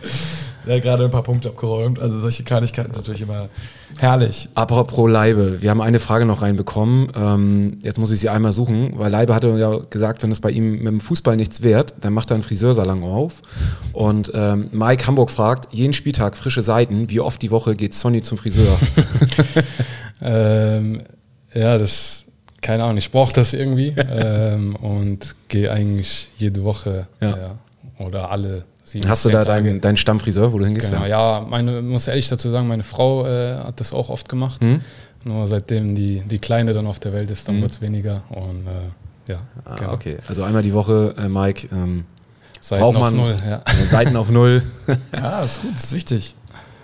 Der 0.67 0.77
hat 0.77 0.83
gerade 0.83 1.05
ein 1.05 1.11
paar 1.11 1.23
Punkte 1.23 1.49
abgeräumt. 1.49 1.99
Also 1.99 2.19
solche 2.19 2.43
Kleinigkeiten 2.43 2.93
sind 2.93 3.03
natürlich 3.03 3.23
immer 3.23 3.49
herrlich. 3.99 4.49
Apropos 4.55 5.11
Leibe, 5.11 5.61
wir 5.63 5.71
haben 5.71 5.81
eine 5.81 6.01
Frage 6.01 6.25
noch 6.25 6.43
reinbekommen. 6.43 7.09
Ähm, 7.17 7.79
jetzt 7.81 7.99
muss 7.99 8.11
ich 8.11 8.21
sie 8.21 8.29
einmal 8.29 8.53
suchen, 8.53 8.93
weil 8.97 9.11
Leibe 9.11 9.35
hatte 9.35 9.57
ja 9.59 9.79
gesagt, 9.91 10.23
wenn 10.23 10.31
es 10.31 10.41
bei 10.41 10.51
ihm 10.51 10.79
mit 10.79 10.87
dem 10.87 11.01
Fußball 11.01 11.37
nichts 11.37 11.63
wert, 11.63 11.95
dann 12.01 12.13
macht 12.13 12.31
er 12.31 12.35
einen 12.35 12.43
Friseursalon 12.43 13.03
auf. 13.03 13.43
Und 13.93 14.33
ähm, 14.35 14.69
Mike 14.73 15.07
Hamburg 15.07 15.31
fragt, 15.31 15.73
jeden 15.73 15.93
Spieltag 15.93 16.37
frische 16.37 16.63
Seiten, 16.63 17.11
wie 17.11 17.21
oft 17.21 17.43
die 17.43 17.51
Woche 17.51 17.77
geht 17.77 17.95
Sonny 17.95 18.23
zum 18.23 18.39
Friseur? 18.39 18.79
Ähm, 20.25 21.03
ja, 21.53 21.77
das, 21.79 22.25
keine 22.61 22.85
Ahnung, 22.85 22.97
ich 22.97 23.11
brauche 23.11 23.33
das 23.33 23.53
irgendwie 23.53 23.89
ähm, 23.97 24.75
und 24.77 25.37
gehe 25.49 25.71
eigentlich 25.71 26.31
jede 26.39 26.65
Woche 26.65 27.07
Ja. 27.21 27.37
ja, 27.37 27.59
oder 27.99 28.31
alle 28.31 28.65
sieben 28.85 29.09
Hast 29.09 29.25
du 29.25 29.31
da 29.31 29.45
deinen, 29.45 29.81
deinen 29.81 29.97
Stammfriseur, 29.97 30.53
wo 30.53 30.59
du 30.59 30.65
hingehst? 30.67 30.91
Genau, 30.93 31.05
ja, 31.07 31.45
meine, 31.49 31.83
muss 31.83 32.07
ehrlich 32.07 32.29
dazu 32.29 32.51
sagen, 32.51 32.69
meine 32.69 32.83
Frau 32.85 33.27
äh, 33.27 33.57
hat 33.57 33.81
das 33.81 33.93
auch 33.93 34.11
oft 34.11 34.29
gemacht. 34.29 34.63
Hm? 34.63 34.81
Nur 35.25 35.47
seitdem 35.47 35.95
die, 35.95 36.19
die 36.19 36.39
Kleine 36.39 36.73
dann 36.75 36.87
auf 36.87 37.01
der 37.01 37.13
Welt 37.15 37.31
ist, 37.31 37.49
dann 37.49 37.61
wird 37.63 37.71
es 37.73 37.81
weniger. 37.81 38.23
Und 38.29 38.67
äh, 38.67 39.33
ja, 39.33 39.39
Ah, 39.65 39.75
genau. 39.77 39.93
okay. 39.95 40.19
Also 40.29 40.43
einmal 40.45 40.63
die 40.63 40.75
Woche, 40.75 41.15
äh, 41.19 41.29
Mike, 41.29 41.69
ähm, 41.73 42.05
Seiten 42.61 42.83
Braucht 42.83 42.97
auf 42.97 43.03
man- 43.03 43.17
null, 43.17 43.37
ja. 43.47 43.63
äh, 43.83 43.87
Seiten 43.87 44.17
auf 44.17 44.31
Null. 44.31 44.63
Ja, 45.15 45.43
ist 45.43 45.61
gut, 45.63 45.75
ist 45.75 45.93
wichtig. 45.93 46.35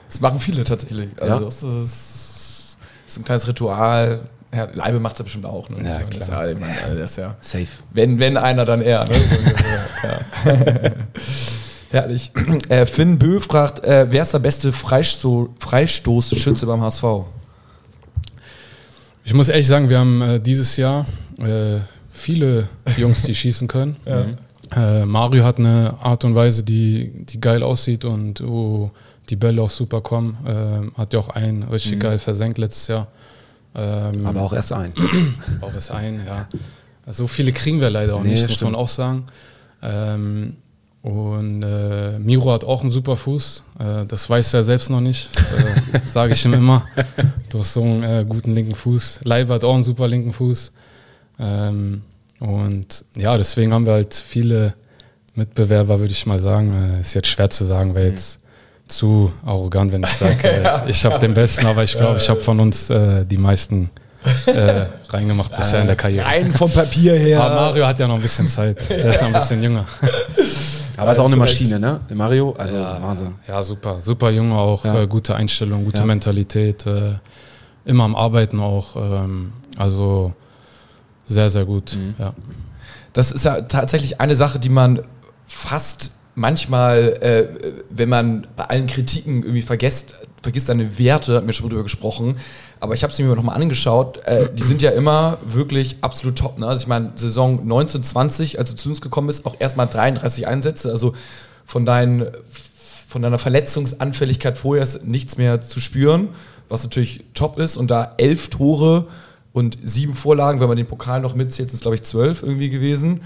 Das 0.08 0.20
machen 0.20 0.40
viele 0.40 0.64
tatsächlich. 0.64 1.08
Also 1.20 1.34
Ja. 1.34 1.40
das, 1.40 1.62
ist, 1.62 1.64
das 1.64 2.76
ist 3.06 3.18
ein 3.18 3.24
kleines 3.24 3.46
Ritual. 3.46 4.20
Herr 4.52 4.68
Leibe 4.74 4.98
macht 5.00 5.12
es 5.12 5.18
ja 5.20 5.22
bestimmt 5.22 5.46
auch. 5.46 5.68
Ne? 5.68 5.76
Ja, 5.88 5.98
meine, 6.00 6.06
Das 6.10 6.26
klar. 6.28 6.44
ja, 6.46 6.52
ich 6.52 6.58
meine, 6.58 6.96
das 6.98 7.16
ja 7.16 7.36
Safe. 7.40 7.66
wenn, 7.92 8.18
wenn 8.18 8.36
einer, 8.36 8.64
dann 8.64 8.80
er. 8.82 9.04
Ne? 9.06 9.14
So 9.14 10.48
ja. 10.48 10.90
Herrlich. 11.90 12.30
Äh, 12.68 12.86
Finn 12.86 13.18
Bö 13.18 13.40
fragt, 13.40 13.82
äh, 13.84 14.06
wer 14.10 14.22
ist 14.22 14.32
der 14.32 14.38
beste 14.38 14.72
Freisto 14.72 15.48
Freistoßschütze 15.58 16.66
beim 16.66 16.80
HSV? 16.80 17.04
Ich 19.24 19.34
muss 19.34 19.48
ehrlich 19.48 19.66
sagen, 19.66 19.88
wir 19.88 19.98
haben 19.98 20.22
äh, 20.22 20.40
dieses 20.40 20.76
Jahr 20.76 21.04
äh, 21.38 21.78
viele 22.10 22.68
Jungs, 22.96 23.22
die 23.22 23.34
schießen 23.40 23.66
können. 23.68 23.96
Äh, 24.74 25.04
Mario 25.04 25.42
hat 25.44 25.58
eine 25.58 25.94
Art 26.00 26.24
und 26.24 26.34
Weise, 26.36 26.62
die, 26.62 27.24
die 27.26 27.40
geil 27.40 27.62
aussieht 27.62 28.04
und 28.04 28.40
wo 28.46 28.92
die 29.28 29.36
Bälle 29.36 29.60
auch 29.62 29.70
super 29.70 30.00
kommen. 30.00 30.38
Ähm, 30.46 30.92
hat 30.96 31.12
ja 31.12 31.18
auch 31.18 31.28
einen 31.30 31.64
richtig 31.64 31.98
geil 32.00 32.18
versenkt 32.18 32.58
letztes 32.58 32.86
Jahr. 32.86 33.08
Ähm, 33.74 34.26
Aber 34.26 34.42
auch 34.42 34.52
erst 34.52 34.72
ein. 34.72 34.92
auch 35.60 35.74
es 35.74 35.90
ein, 35.90 36.22
ja. 36.24 36.46
So 37.12 37.26
viele 37.26 37.52
kriegen 37.52 37.80
wir 37.80 37.90
leider 37.90 38.14
auch 38.16 38.22
Nee, 38.22 38.30
nicht, 38.30 38.46
muss 38.46 38.56
stimmt. 38.56 38.72
man 38.72 38.80
auch 38.80 38.88
sagen. 38.88 39.24
Ähm, 39.82 40.56
und 41.02 41.62
äh, 41.62 42.18
Miro 42.18 42.52
hat 42.52 42.64
auch 42.64 42.82
einen 42.82 42.90
super 42.90 43.16
Fuß. 43.16 43.64
Äh, 43.78 44.06
das 44.06 44.28
weiß 44.28 44.52
er 44.54 44.62
selbst 44.62 44.90
noch 44.90 45.00
nicht. 45.00 45.30
Äh, 45.94 46.00
sage 46.04 46.34
ich 46.34 46.44
ihm 46.44 46.52
immer. 46.52 46.84
Du 47.48 47.60
hast 47.60 47.72
so 47.72 47.82
einen 47.82 48.02
äh, 48.02 48.24
guten 48.28 48.54
linken 48.54 48.74
Fuß. 48.74 49.20
Leiber 49.24 49.54
hat 49.54 49.64
auch 49.64 49.74
einen 49.74 49.82
super 49.82 50.08
linken 50.08 50.32
Fuß. 50.34 50.72
Ähm, 51.38 52.02
und 52.38 53.04
ja, 53.16 53.36
deswegen 53.38 53.72
haben 53.72 53.86
wir 53.86 53.94
halt 53.94 54.14
viele 54.14 54.74
Mitbewerber, 55.34 56.00
würde 56.00 56.12
ich 56.12 56.26
mal 56.26 56.38
sagen. 56.38 56.96
Äh, 56.96 57.00
ist 57.00 57.14
jetzt 57.14 57.28
schwer 57.28 57.48
zu 57.48 57.64
sagen, 57.64 57.94
wäre 57.94 58.08
jetzt 58.08 58.40
zu 58.86 59.32
arrogant, 59.46 59.92
wenn 59.92 60.02
ich 60.02 60.10
sage, 60.10 60.48
äh, 60.48 60.90
ich 60.90 61.02
habe 61.06 61.18
den 61.18 61.32
besten, 61.32 61.64
aber 61.64 61.82
ich 61.82 61.96
glaube, 61.96 62.18
ich 62.18 62.28
habe 62.28 62.40
von 62.40 62.60
uns 62.60 62.88
die 62.88 63.36
meisten 63.38 63.88
äh, 64.46 64.86
reingemacht 65.08 65.56
bisher 65.56 65.80
in 65.80 65.86
der 65.86 65.96
Karriere. 65.96 66.26
Rein 66.26 66.52
vom 66.52 66.70
Papier 66.70 67.14
her. 67.14 67.42
Aber 67.42 67.54
Mario 67.54 67.86
hat 67.86 67.98
ja 67.98 68.06
noch 68.06 68.16
ein 68.16 68.22
bisschen 68.22 68.48
Zeit. 68.48 68.90
Der 68.90 69.14
ist 69.14 69.22
noch 69.22 69.28
ein 69.28 69.32
bisschen 69.32 69.62
jünger. 69.62 69.86
Aber 71.00 71.12
ist 71.12 71.18
auch 71.18 71.26
eine. 71.26 71.36
Maschine, 71.36 71.78
ne? 71.78 72.00
Mario, 72.14 72.54
also 72.58 72.74
Wahnsinn. 72.74 73.34
Ja, 73.48 73.62
super. 73.62 74.00
Super 74.00 74.30
Junge 74.30 74.54
auch. 74.56 74.84
Ja. 74.84 75.02
Äh, 75.02 75.06
gute 75.06 75.34
Einstellung, 75.34 75.84
gute 75.84 75.98
Ja. 75.98 76.06
Mentalität. 76.06 76.86
Äh, 76.86 77.14
immer 77.84 78.04
am 78.04 78.14
Arbeiten 78.14 78.60
auch. 78.60 78.96
Ähm, 78.96 79.52
also 79.78 80.32
sehr, 81.26 81.50
sehr 81.50 81.64
gut. 81.64 81.96
Ja. 82.18 82.34
Das 83.12 83.32
ist 83.32 83.44
ja 83.44 83.62
tatsächlich 83.62 84.20
eine 84.20 84.36
Sache, 84.36 84.58
die 84.58 84.68
man 84.68 85.00
fast 85.46 86.12
manchmal, 86.34 87.16
äh, 87.20 87.48
wenn 87.90 88.08
man 88.08 88.46
bei 88.56 88.64
allen 88.64 88.86
Kritiken 88.86 89.42
irgendwie 89.42 89.62
vergisst, 89.62 90.14
vergisst 90.42 90.66
seine 90.66 90.98
Werte, 90.98 91.36
hat 91.36 91.44
mir 91.44 91.52
schon 91.52 91.68
drüber 91.68 91.82
gesprochen, 91.82 92.36
aber 92.80 92.94
ich 92.94 93.02
habe 93.02 93.12
es 93.12 93.18
mir 93.18 93.26
nochmal 93.36 93.56
angeschaut, 93.56 94.18
äh, 94.24 94.48
die 94.52 94.62
sind 94.62 94.80
ja 94.80 94.90
immer 94.90 95.38
wirklich 95.46 95.98
absolut 96.00 96.36
top. 96.36 96.58
Ne? 96.58 96.66
Also 96.66 96.82
ich 96.82 96.86
meine, 96.86 97.12
Saison 97.14 97.60
1920, 97.60 98.58
als 98.58 98.70
du 98.70 98.76
zu 98.76 98.88
uns 98.88 99.00
gekommen 99.02 99.26
bist, 99.26 99.44
auch 99.44 99.54
erstmal 99.58 99.86
33 99.86 100.46
Einsätze, 100.46 100.90
also 100.90 101.14
von, 101.66 101.84
deinen, 101.84 102.26
von 103.06 103.20
deiner 103.20 103.38
Verletzungsanfälligkeit 103.38 104.56
vorher 104.56 104.82
ist 104.82 105.04
nichts 105.04 105.36
mehr 105.36 105.60
zu 105.60 105.78
spüren, 105.78 106.28
was 106.68 106.82
natürlich 106.82 107.24
top 107.34 107.58
ist 107.58 107.76
und 107.76 107.90
da 107.90 108.14
elf 108.16 108.48
Tore 108.48 109.06
und 109.52 109.76
sieben 109.82 110.14
Vorlagen, 110.14 110.60
wenn 110.60 110.68
man 110.68 110.76
den 110.76 110.86
Pokal 110.86 111.20
noch 111.20 111.34
mitzählt, 111.34 111.70
sind 111.70 111.76
es 111.76 111.82
glaube 111.82 111.96
ich 111.96 112.02
zwölf 112.02 112.42
irgendwie 112.42 112.70
gewesen 112.70 113.20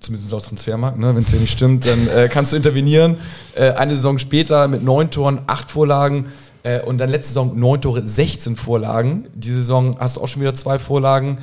zumindest 0.00 0.32
laut 0.32 0.44
Transfermarkt, 0.44 0.98
ne? 0.98 1.14
wenn 1.16 1.22
es 1.22 1.30
dir 1.30 1.40
nicht 1.40 1.52
stimmt, 1.52 1.86
dann 1.86 2.08
äh, 2.08 2.28
kannst 2.30 2.52
du 2.52 2.56
intervenieren. 2.56 3.16
Äh, 3.54 3.70
eine 3.70 3.94
Saison 3.94 4.18
später 4.18 4.68
mit 4.68 4.82
neun 4.82 5.10
Toren, 5.10 5.40
acht 5.46 5.70
Vorlagen 5.70 6.26
äh, 6.64 6.80
und 6.80 6.98
dann 6.98 7.10
letzte 7.10 7.28
Saison 7.28 7.58
neun 7.58 7.80
Tore, 7.80 8.04
16 8.04 8.56
Vorlagen. 8.56 9.28
Diese 9.34 9.58
Saison 9.58 9.96
hast 10.00 10.16
du 10.16 10.22
auch 10.22 10.28
schon 10.28 10.42
wieder 10.42 10.54
zwei 10.54 10.78
Vorlagen, 10.78 11.38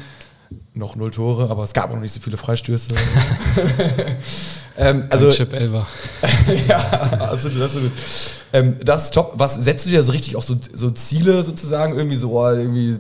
noch 0.74 0.96
null 0.96 1.12
Tore, 1.12 1.50
aber 1.50 1.64
es 1.64 1.74
gab 1.74 1.92
auch 1.92 1.96
noch 1.96 2.02
nicht 2.02 2.12
so 2.12 2.20
viele 2.20 2.38
Freistöße. 2.38 2.90
ähm, 4.78 5.06
also, 5.10 5.30
Chip 5.30 5.54
Elver. 5.54 5.86
ja, 6.68 6.78
absolut, 7.32 7.62
absolut. 7.62 7.92
Ähm, 8.52 8.78
das 8.84 9.06
ist 9.06 9.14
top. 9.14 9.34
Was 9.36 9.56
setzt 9.56 9.86
du 9.86 9.92
dir 9.92 10.02
so 10.02 10.12
richtig 10.12 10.36
auch 10.36 10.44
so, 10.44 10.56
so 10.74 10.90
Ziele 10.90 11.44
sozusagen 11.44 11.96
irgendwie 11.96 12.18
so 12.18 12.32
oh, 12.32 12.50
irgendwie 12.50 12.98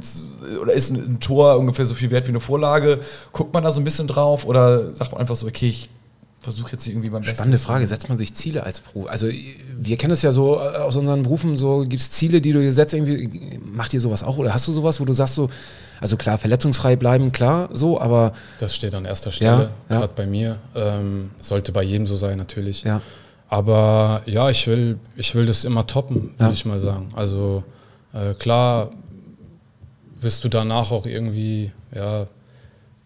oder 0.61 0.73
ist 0.73 0.91
ein, 0.91 1.15
ein, 1.15 1.19
Tor 1.19 1.57
ungefähr 1.57 1.85
so 1.85 1.95
viel 1.95 2.11
wert 2.11 2.27
wie 2.27 2.31
eine 2.31 2.39
Vorlage? 2.39 2.99
Guckt 3.31 3.53
man 3.53 3.63
da 3.63 3.71
so 3.71 3.81
ein 3.81 3.83
bisschen 3.83 4.07
drauf 4.07 4.45
oder 4.45 4.93
sagt 4.93 5.11
man 5.11 5.21
einfach 5.21 5.35
so, 5.35 5.47
okay, 5.47 5.69
ich 5.69 5.89
versuche 6.41 6.71
jetzt 6.71 6.87
irgendwie 6.87 7.09
beim 7.09 7.21
Besten. 7.21 7.35
Spannende 7.35 7.59
Frage, 7.59 7.87
setzt 7.87 8.09
man 8.09 8.17
sich 8.17 8.33
Ziele 8.33 8.63
als 8.63 8.79
Beruf? 8.79 9.07
Also 9.07 9.29
wir 9.29 9.97
kennen 9.97 10.13
es 10.13 10.23
ja 10.23 10.31
so 10.31 10.55
äh, 10.55 10.77
aus 10.77 10.95
unseren 10.95 11.23
Berufen, 11.23 11.55
so 11.55 11.81
gibt 11.81 12.01
es 12.01 12.11
Ziele, 12.11 12.41
die 12.41 12.51
du 12.51 12.59
dir 12.59 12.73
setzt, 12.73 12.93
irgendwie, 12.93 13.59
macht 13.63 13.93
ihr 13.93 14.01
sowas 14.01 14.23
auch 14.23 14.37
oder 14.37 14.53
hast 14.53 14.67
du 14.67 14.73
sowas, 14.73 14.99
wo 14.99 15.05
du 15.05 15.13
sagst 15.13 15.35
so, 15.35 15.49
also 16.01 16.17
klar, 16.17 16.39
verletzungsfrei 16.39 16.95
bleiben, 16.95 17.31
klar, 17.31 17.69
so, 17.73 18.01
aber... 18.01 18.33
Das 18.59 18.75
steht 18.75 18.95
an 18.95 19.05
erster 19.05 19.31
Stelle, 19.31 19.69
ja, 19.87 19.99
gerade 19.99 20.13
bei 20.15 20.25
mir. 20.25 20.57
Ähm, 20.75 21.29
sollte 21.39 21.71
bei 21.71 21.83
jedem 21.83 22.07
so 22.07 22.15
sein, 22.15 22.39
natürlich. 22.39 22.83
Ja. 22.83 23.01
Aber 23.47 24.23
ja, 24.25 24.49
ich 24.49 24.65
will, 24.65 24.97
ich 25.15 25.35
will 25.35 25.45
das 25.45 25.63
immer 25.63 25.85
toppen, 25.85 26.31
würde 26.39 26.53
ich 26.53 26.65
mal 26.65 26.79
sagen. 26.79 27.09
Also 27.13 27.63
äh, 28.13 28.33
klar 28.33 28.89
wirst 30.19 30.43
du 30.43 30.49
danach 30.49 30.91
auch 30.91 31.05
irgendwie, 31.05 31.71
ja, 31.93 32.25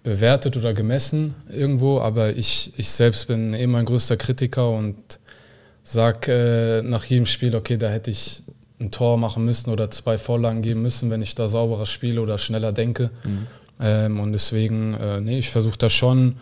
bewertet 0.06 0.56
oder 0.56 0.74
gemessen 0.74 1.34
irgendwo, 1.50 2.00
aber 2.00 2.38
ich, 2.38 2.72
ich 2.78 2.92
selbst 2.92 3.28
bin 3.28 3.54
eh 3.54 3.68
mein 3.68 3.86
größter 3.86 4.16
Kritiker 4.16 4.70
und 4.70 4.96
sag 5.84 6.28
äh, 6.28 6.84
nach 6.84 7.04
jedem 7.06 7.26
Spiel, 7.26 7.56
okay, 7.56 7.76
da 7.76 7.90
hätte 7.90 8.12
ich 8.12 8.44
ein 8.80 8.92
Tor 8.92 9.18
machen 9.18 9.44
müssen 9.46 9.72
oder 9.72 9.90
zwei 9.90 10.18
Vorlagen 10.18 10.62
geben 10.62 10.84
müssen, 10.84 11.10
wenn 11.10 11.24
ich 11.24 11.34
da 11.34 11.48
sauberer 11.48 11.88
spiele 11.88 12.22
oder 12.22 12.38
schneller 12.38 12.72
denke. 12.72 13.10
Mhm. 13.24 13.48
Ähm, 13.82 14.20
und 14.20 14.32
deswegen, 14.32 14.94
äh, 14.94 15.20
nee, 15.22 15.40
ich 15.40 15.50
versuche 15.50 15.78
da 15.78 15.90
schon, 15.90 16.38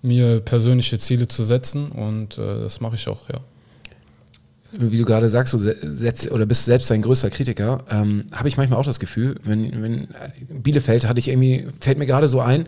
mir 0.00 0.40
persönliche 0.40 0.98
Ziele 0.98 1.26
zu 1.26 1.42
setzen 1.44 1.90
und 1.90 2.38
äh, 2.38 2.60
das 2.60 2.80
mache 2.80 2.94
ich 2.94 3.08
auch, 3.08 3.28
ja 3.28 3.40
wie 4.72 4.96
du 4.96 5.04
gerade 5.04 5.28
sagst, 5.28 5.52
du 5.52 5.58
setzt, 5.58 6.30
oder 6.30 6.46
bist 6.46 6.64
selbst 6.64 6.90
dein 6.90 7.02
größter 7.02 7.30
Kritiker, 7.30 7.84
ähm, 7.90 8.24
habe 8.34 8.48
ich 8.48 8.56
manchmal 8.56 8.78
auch 8.78 8.84
das 8.84 9.00
Gefühl, 9.00 9.36
wenn, 9.44 9.82
wenn 9.82 10.08
Bielefeld 10.48 11.06
hatte 11.06 11.20
ich 11.20 11.28
irgendwie, 11.28 11.66
fällt 11.78 11.98
mir 11.98 12.06
gerade 12.06 12.28
so 12.28 12.40
ein, 12.40 12.66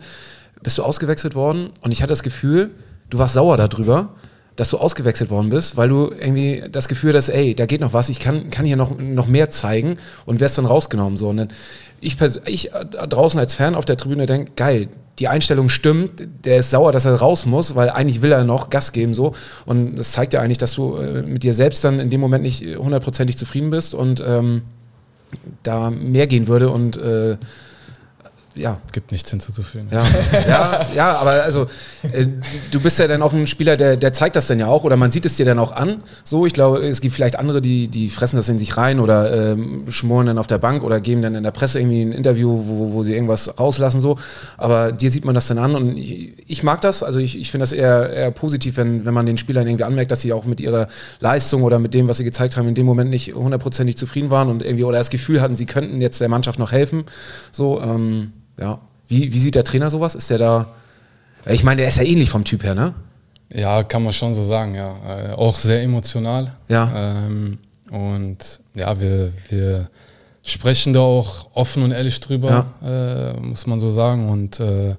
bist 0.61 0.77
du 0.77 0.83
ausgewechselt 0.83 1.35
worden 1.35 1.69
und 1.81 1.91
ich 1.91 2.01
hatte 2.01 2.11
das 2.11 2.23
Gefühl, 2.23 2.71
du 3.09 3.17
warst 3.17 3.33
sauer 3.33 3.57
darüber, 3.57 4.15
dass 4.55 4.69
du 4.69 4.77
ausgewechselt 4.77 5.29
worden 5.29 5.49
bist, 5.49 5.75
weil 5.77 5.89
du 5.89 6.11
irgendwie 6.11 6.63
das 6.71 6.87
Gefühl 6.87 7.13
hast, 7.15 7.29
ey, 7.29 7.55
da 7.55 7.65
geht 7.65 7.81
noch 7.81 7.93
was, 7.93 8.09
ich 8.09 8.19
kann, 8.19 8.49
kann 8.49 8.65
hier 8.65 8.77
noch, 8.77 8.97
noch 8.97 9.27
mehr 9.27 9.49
zeigen 9.49 9.97
und 10.25 10.39
wärst 10.39 10.57
dann 10.57 10.65
rausgenommen. 10.65 11.17
So. 11.17 11.29
Und 11.29 11.37
dann 11.37 11.47
ich, 12.01 12.17
ich 12.45 12.73
äh, 12.73 12.85
draußen 12.85 13.39
als 13.39 13.55
Fan 13.55 13.75
auf 13.75 13.85
der 13.85 13.97
Tribüne 13.97 14.25
denke, 14.25 14.51
geil, 14.55 14.87
die 15.19 15.27
Einstellung 15.27 15.69
stimmt, 15.69 16.13
der 16.43 16.57
ist 16.57 16.71
sauer, 16.71 16.91
dass 16.91 17.05
er 17.05 17.15
raus 17.15 17.45
muss, 17.45 17.75
weil 17.75 17.89
eigentlich 17.89 18.21
will 18.21 18.31
er 18.31 18.43
noch 18.43 18.69
Gas 18.69 18.91
geben 18.91 19.13
so 19.13 19.33
und 19.65 19.95
das 19.95 20.11
zeigt 20.11 20.33
ja 20.33 20.41
eigentlich, 20.41 20.57
dass 20.57 20.73
du 20.73 20.97
äh, 20.97 21.23
mit 21.23 21.43
dir 21.43 21.53
selbst 21.53 21.83
dann 21.83 21.99
in 21.99 22.09
dem 22.09 22.19
Moment 22.19 22.43
nicht 22.43 22.63
hundertprozentig 22.77 23.37
zufrieden 23.37 23.69
bist 23.69 23.93
und 23.93 24.23
ähm, 24.25 24.63
da 25.63 25.89
mehr 25.89 26.27
gehen 26.27 26.47
würde 26.47 26.69
und 26.69 26.97
äh, 26.97 27.37
ja. 28.55 28.81
Gibt 28.91 29.11
nichts 29.11 29.29
hinzuzufügen. 29.29 29.87
Ja, 29.91 30.05
ja, 30.47 30.85
ja 30.95 31.17
aber 31.17 31.43
also 31.43 31.67
äh, 32.03 32.25
du 32.71 32.79
bist 32.79 32.97
ja 32.99 33.07
dann 33.07 33.21
auch 33.21 33.33
ein 33.33 33.47
Spieler, 33.47 33.77
der, 33.77 33.97
der 33.97 34.13
zeigt 34.13 34.35
das 34.35 34.47
dann 34.47 34.59
ja 34.59 34.67
auch 34.67 34.83
oder 34.83 34.95
man 34.97 35.11
sieht 35.11 35.25
es 35.25 35.35
dir 35.35 35.45
dann 35.45 35.59
auch 35.59 35.71
an. 35.71 36.03
So, 36.23 36.45
ich 36.45 36.53
glaube, 36.53 36.85
es 36.87 37.01
gibt 37.01 37.13
vielleicht 37.13 37.37
andere, 37.37 37.61
die, 37.61 37.87
die 37.87 38.09
fressen 38.09 38.37
das 38.37 38.47
in 38.49 38.57
sich 38.57 38.77
rein 38.77 38.99
oder 38.99 39.51
ähm, 39.51 39.85
schmoren 39.89 40.27
dann 40.27 40.37
auf 40.37 40.47
der 40.47 40.57
Bank 40.57 40.83
oder 40.83 41.01
geben 41.01 41.21
dann 41.21 41.35
in 41.35 41.43
der 41.43 41.51
Presse 41.51 41.79
irgendwie 41.79 42.01
ein 42.01 42.11
Interview, 42.11 42.63
wo, 42.65 42.93
wo 42.93 43.03
sie 43.03 43.13
irgendwas 43.13 43.59
rauslassen. 43.59 43.99
so. 43.99 44.17
Aber 44.57 44.91
dir 44.91 45.11
sieht 45.11 45.25
man 45.25 45.35
das 45.35 45.47
dann 45.47 45.57
an 45.57 45.75
und 45.75 45.97
ich, 45.97 46.33
ich 46.47 46.63
mag 46.63 46.81
das. 46.81 47.03
Also 47.03 47.19
ich, 47.19 47.39
ich 47.39 47.51
finde 47.51 47.63
das 47.63 47.73
eher, 47.73 48.09
eher 48.09 48.31
positiv, 48.31 48.77
wenn, 48.77 49.05
wenn 49.05 49.13
man 49.13 49.25
den 49.25 49.37
Spielern 49.37 49.67
irgendwie 49.67 49.83
anmerkt, 49.83 50.11
dass 50.11 50.21
sie 50.21 50.31
auch 50.33 50.45
mit 50.45 50.61
ihrer 50.61 50.87
Leistung 51.19 51.63
oder 51.63 51.79
mit 51.79 51.93
dem, 51.93 52.07
was 52.07 52.17
sie 52.17 52.23
gezeigt 52.23 52.55
haben, 52.55 52.67
in 52.67 52.75
dem 52.75 52.85
Moment 52.85 53.09
nicht 53.09 53.33
hundertprozentig 53.33 53.97
zufrieden 53.97 54.31
waren 54.31 54.49
und 54.49 54.63
irgendwie 54.63 54.85
oder 54.85 54.97
das 54.97 55.09
Gefühl 55.09 55.41
hatten, 55.41 55.55
sie 55.55 55.65
könnten 55.65 56.01
jetzt 56.01 56.21
der 56.21 56.29
Mannschaft 56.29 56.59
noch 56.59 56.71
helfen. 56.71 57.05
So, 57.51 57.81
ähm, 57.81 58.31
ja. 58.59 58.79
Wie, 59.07 59.33
wie 59.33 59.39
sieht 59.39 59.55
der 59.55 59.63
Trainer 59.63 59.89
sowas? 59.89 60.15
Ist 60.15 60.29
der 60.29 60.37
da. 60.37 60.67
Ich 61.47 61.63
meine, 61.63 61.81
der 61.81 61.89
ist 61.89 61.97
ja 61.97 62.03
ähnlich 62.03 62.29
vom 62.29 62.43
Typ 62.43 62.63
her, 62.63 62.73
ne? 62.73 62.93
Ja, 63.53 63.83
kann 63.83 64.03
man 64.03 64.13
schon 64.13 64.33
so 64.33 64.43
sagen, 64.43 64.75
ja. 64.75 64.95
Äh, 65.07 65.31
auch 65.33 65.57
sehr 65.57 65.83
emotional. 65.83 66.55
Ja. 66.67 66.91
Ähm, 67.25 67.59
und 67.91 68.59
ja, 68.73 68.99
wir, 68.99 69.31
wir 69.49 69.89
sprechen 70.43 70.93
da 70.93 71.01
auch 71.01 71.49
offen 71.53 71.83
und 71.83 71.91
ehrlich 71.91 72.19
drüber, 72.19 72.65
ja. 72.81 73.31
äh, 73.31 73.39
muss 73.39 73.67
man 73.67 73.79
so 73.79 73.89
sagen. 73.89 74.29
Und 74.29 74.59
äh, 74.59 74.95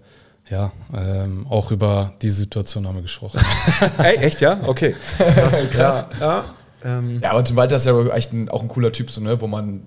ja, 0.49 0.71
ähm, 0.95 1.47
auch 1.51 1.73
über 1.73 2.13
die 2.23 2.29
Situation 2.29 2.87
haben 2.87 2.97
wir 2.97 3.03
gesprochen. 3.03 3.41
Ey, 3.99 4.17
echt, 4.19 4.41
ja? 4.41 4.59
Okay. 4.65 4.95
Krass. 5.19 5.71
krass. 5.71 6.05
Ja, 6.21 6.27
ja. 6.27 6.45
Ähm. 6.85 7.21
ja, 7.21 7.33
aber 7.33 7.43
Tim 7.43 7.57
Walter 7.57 7.77
ist 7.77 7.87
ja 7.87 8.07
echt 8.09 8.33
ein, 8.33 8.49
auch 8.49 8.63
ein 8.63 8.69
cooler 8.69 8.93
Typ, 8.93 9.11
so, 9.11 9.21
ne? 9.21 9.41
wo 9.41 9.49
man, 9.49 9.83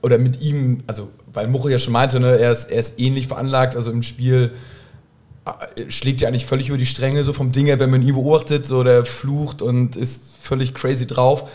oder 0.00 0.16
mit 0.16 0.40
ihm, 0.40 0.78
also 0.86 1.10
weil 1.32 1.48
Mucho 1.48 1.68
ja 1.68 1.78
schon 1.78 1.92
meinte, 1.92 2.20
ne, 2.20 2.38
er, 2.38 2.50
ist, 2.50 2.70
er 2.70 2.80
ist 2.80 2.98
ähnlich 2.98 3.28
veranlagt, 3.28 3.76
also 3.76 3.90
im 3.90 4.02
Spiel 4.02 4.52
äh, 5.44 5.90
schlägt 5.90 6.20
ja 6.20 6.28
eigentlich 6.28 6.46
völlig 6.46 6.68
über 6.68 6.78
die 6.78 6.86
Stränge, 6.86 7.24
so 7.24 7.32
vom 7.32 7.52
Ding 7.52 7.66
her, 7.66 7.80
wenn 7.80 7.90
man 7.90 8.02
ihn 8.02 8.14
beobachtet, 8.14 8.66
so 8.66 8.82
der 8.82 9.04
flucht 9.04 9.62
und 9.62 9.96
ist 9.96 10.34
völlig 10.40 10.74
crazy 10.74 11.06
drauf. 11.06 11.48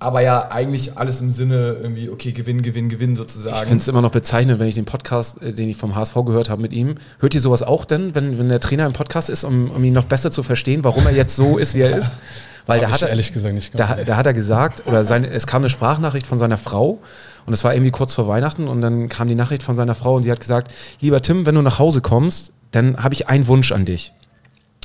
Aber 0.00 0.20
ja, 0.20 0.50
eigentlich 0.50 0.98
alles 0.98 1.20
im 1.20 1.30
Sinne 1.30 1.76
irgendwie, 1.80 2.10
okay, 2.10 2.32
Gewinn, 2.32 2.62
Gewinn, 2.62 2.88
Gewinn 2.88 3.16
sozusagen. 3.16 3.56
Ich 3.56 3.62
finde 3.62 3.78
es 3.78 3.88
immer 3.88 4.02
noch 4.02 4.10
bezeichnend, 4.10 4.60
wenn 4.60 4.68
ich 4.68 4.74
den 4.74 4.84
Podcast, 4.84 5.42
äh, 5.42 5.52
den 5.52 5.68
ich 5.68 5.76
vom 5.76 5.94
HSV 5.94 6.14
gehört 6.26 6.50
habe 6.50 6.60
mit 6.60 6.72
ihm. 6.72 6.96
Hört 7.20 7.34
ihr 7.34 7.40
sowas 7.40 7.62
auch 7.62 7.84
denn, 7.84 8.14
wenn, 8.14 8.38
wenn 8.38 8.48
der 8.48 8.60
Trainer 8.60 8.86
im 8.86 8.92
Podcast 8.92 9.30
ist, 9.30 9.44
um, 9.44 9.70
um 9.70 9.82
ihn 9.82 9.94
noch 9.94 10.04
besser 10.04 10.30
zu 10.30 10.42
verstehen, 10.42 10.84
warum 10.84 11.06
er 11.06 11.12
jetzt 11.12 11.36
so 11.36 11.58
ist, 11.58 11.74
wie 11.74 11.80
er 11.80 11.96
ist? 11.96 12.12
Weil 12.66 12.80
da 12.80 12.90
hat 12.90 13.00
er, 13.00 13.16
da, 13.16 13.94
da, 14.04 14.16
hat 14.16 14.26
er 14.26 14.34
gesagt, 14.34 14.86
oder 14.86 15.02
seine, 15.02 15.30
es 15.30 15.46
kam 15.46 15.62
eine 15.62 15.70
Sprachnachricht 15.70 16.26
von 16.26 16.38
seiner 16.38 16.58
Frau 16.58 17.00
und 17.48 17.54
es 17.54 17.64
war 17.64 17.72
irgendwie 17.72 17.90
kurz 17.90 18.12
vor 18.12 18.28
Weihnachten 18.28 18.68
und 18.68 18.82
dann 18.82 19.08
kam 19.08 19.26
die 19.26 19.34
Nachricht 19.34 19.62
von 19.62 19.74
seiner 19.74 19.94
Frau 19.94 20.16
und 20.16 20.22
sie 20.22 20.30
hat 20.30 20.38
gesagt, 20.38 20.70
lieber 21.00 21.22
Tim, 21.22 21.46
wenn 21.46 21.54
du 21.54 21.62
nach 21.62 21.78
Hause 21.78 22.02
kommst, 22.02 22.52
dann 22.72 23.02
habe 23.02 23.14
ich 23.14 23.26
einen 23.26 23.46
Wunsch 23.46 23.72
an 23.72 23.86
dich. 23.86 24.12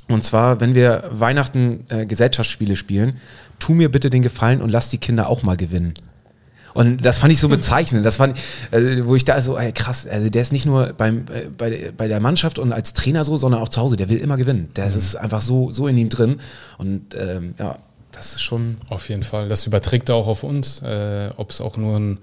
Und 0.07 0.24
zwar, 0.24 0.61
wenn 0.61 0.74
wir 0.74 1.03
Weihnachten 1.11 1.84
äh, 1.89 2.05
Gesellschaftsspiele 2.05 2.78
spielen, 2.78 3.18
tu 3.59 3.74
mir 3.74 3.91
bitte 3.91 4.09
den 4.09 4.22
Gefallen 4.22 4.61
und 4.61 4.70
lass 4.70 4.88
die 4.88 4.97
Kinder 4.97 5.28
auch 5.28 5.43
mal 5.43 5.57
gewinnen. 5.57 5.93
Und 6.74 7.05
das 7.05 7.20
fand 7.20 7.34
ich 7.34 7.41
so 7.41 7.49
bezeichnend. 7.49 8.05
Das 8.05 8.16
fand, 8.16 8.38
äh, 8.72 9.03
wo 9.03 9.14
ich 9.18 9.26
da 9.26 9.41
so, 9.41 9.57
ey, 9.57 9.74
krass, 9.74 10.07
also 10.07 10.30
der 10.30 10.41
ist 10.41 10.53
nicht 10.53 10.66
nur 10.66 10.93
beim, 10.93 11.26
äh, 11.34 11.49
bei, 11.49 11.91
bei 11.97 12.07
der 12.07 12.22
Mannschaft 12.22 12.59
und 12.59 12.72
als 12.72 12.93
Trainer 12.93 13.26
so, 13.26 13.36
sondern 13.36 13.61
auch 13.61 13.68
zu 13.68 13.82
Hause. 13.82 13.97
Der 13.97 14.07
will 14.07 14.20
immer 14.20 14.38
gewinnen. 14.38 14.70
Der 14.78 14.86
mhm. 14.86 14.97
ist 14.97 15.18
einfach 15.18 15.41
so, 15.41 15.70
so 15.70 15.86
in 15.89 15.97
ihm 15.97 16.07
drin. 16.07 16.39
Und 16.78 17.14
ähm, 17.14 17.55
ja, 17.59 17.80
das 18.14 18.36
ist 18.36 18.41
schon. 18.41 18.78
Auf 18.88 19.09
jeden 19.09 19.24
Fall. 19.24 19.49
Das 19.49 19.68
überträgt 19.68 20.07
er 20.07 20.16
auch 20.16 20.28
auf 20.28 20.43
uns. 20.43 20.82
Äh, 20.82 21.32
Ob 21.36 21.51
es 21.51 21.59
auch 21.59 21.76
nur 21.76 21.99
ein 21.99 22.20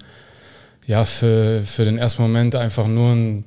ja, 0.87 1.05
für, 1.05 1.63
für 1.63 1.85
den 1.85 1.99
ersten 1.99 2.23
Moment 2.23 2.55
einfach 2.55 2.87
nur 2.87 3.13
ein 3.13 3.45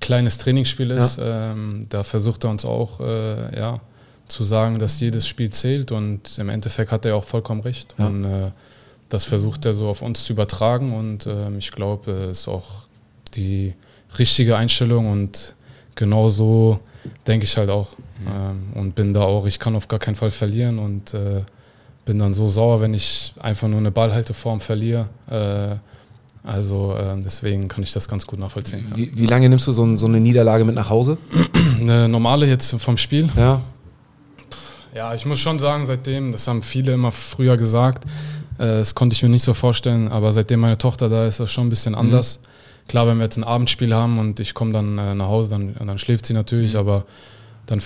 kleines 0.00 0.38
Trainingsspiel 0.38 0.90
ist. 0.90 1.18
Ja. 1.18 1.52
Ähm, 1.52 1.86
da 1.88 2.02
versucht 2.02 2.44
er 2.44 2.50
uns 2.50 2.64
auch 2.64 3.00
äh, 3.00 3.56
ja, 3.56 3.80
zu 4.28 4.44
sagen, 4.44 4.78
dass 4.78 5.00
jedes 5.00 5.26
Spiel 5.26 5.50
zählt 5.50 5.92
und 5.92 6.38
im 6.38 6.48
Endeffekt 6.48 6.92
hat 6.92 7.04
er 7.06 7.16
auch 7.16 7.24
vollkommen 7.24 7.62
recht. 7.62 7.94
Ja. 7.98 8.06
Und 8.06 8.24
äh, 8.24 8.50
das 9.08 9.24
versucht 9.24 9.64
er 9.64 9.74
so 9.74 9.88
auf 9.88 10.02
uns 10.02 10.24
zu 10.24 10.32
übertragen 10.32 10.92
und 10.92 11.26
äh, 11.26 11.50
ich 11.56 11.72
glaube, 11.72 12.10
es 12.10 12.40
ist 12.40 12.48
auch 12.48 12.86
die 13.34 13.74
richtige 14.18 14.56
Einstellung 14.56 15.10
und 15.10 15.54
genau 15.94 16.28
so 16.28 16.80
denke 17.26 17.44
ich 17.44 17.56
halt 17.56 17.70
auch. 17.70 17.96
Mhm. 18.18 18.26
Ähm, 18.28 18.62
und 18.74 18.94
bin 18.94 19.14
da 19.14 19.22
auch, 19.22 19.46
ich 19.46 19.58
kann 19.58 19.76
auf 19.76 19.88
gar 19.88 19.98
keinen 19.98 20.16
Fall 20.16 20.30
verlieren 20.30 20.78
und 20.78 21.14
äh, 21.14 21.42
bin 22.04 22.18
dann 22.18 22.34
so 22.34 22.46
sauer, 22.46 22.80
wenn 22.80 22.94
ich 22.94 23.34
einfach 23.40 23.68
nur 23.68 23.78
eine 23.78 23.90
Ballhalteform 23.90 24.60
verliere. 24.60 25.08
Äh, 26.44 26.48
Also 26.48 26.94
ähm, 26.98 27.22
deswegen 27.24 27.68
kann 27.68 27.82
ich 27.82 27.92
das 27.92 28.08
ganz 28.08 28.26
gut 28.26 28.38
nachvollziehen. 28.38 28.86
Ja. 28.90 28.96
Wie, 28.96 29.12
wie 29.16 29.26
lange 29.26 29.48
nimmst 29.48 29.66
du 29.66 29.72
so, 29.72 29.84
ein- 29.84 29.96
so 29.96 30.06
eine 30.06 30.20
Niederlage 30.20 30.64
mit 30.64 30.74
nach 30.74 30.90
Hause? 30.90 31.16
Eine 31.80 32.08
normale 32.08 32.46
jetzt 32.46 32.74
vom 32.80 32.96
Spiel. 32.96 33.28
Ja. 33.36 33.60
Ja, 34.94 35.14
ich 35.14 35.26
muss 35.26 35.40
schon 35.40 35.58
sagen, 35.58 35.86
seitdem, 35.86 36.30
das 36.32 36.46
haben 36.46 36.62
viele 36.62 36.92
immer 36.92 37.10
früher 37.10 37.56
gesagt, 37.56 38.04
äh, 38.58 38.64
das 38.64 38.94
konnte 38.94 39.14
ich 39.14 39.22
mir 39.22 39.28
nicht 39.28 39.42
so 39.42 39.52
vorstellen, 39.54 40.08
aber 40.08 40.32
seitdem 40.32 40.60
meine 40.60 40.78
Tochter 40.78 41.08
da 41.08 41.26
ist, 41.26 41.34
ist 41.34 41.40
das 41.40 41.52
schon 41.52 41.66
ein 41.66 41.70
bisschen 41.70 41.94
anders. 41.96 42.38
Klar, 42.86 43.06
wenn 43.08 43.16
wir 43.18 43.24
jetzt 43.24 43.36
ein 43.36 43.44
Abendspiel 43.44 43.92
haben 43.94 44.18
und 44.18 44.38
ich 44.40 44.54
komme 44.54 44.72
dann 44.72 44.98
äh, 44.98 45.14
nach 45.14 45.26
Hause, 45.28 45.50
dann, 45.50 45.74
dann 45.74 45.98
schläft 45.98 46.26
sie 46.26 46.34
natürlich, 46.34 46.76
aber 46.76 47.06
dann, 47.66 47.82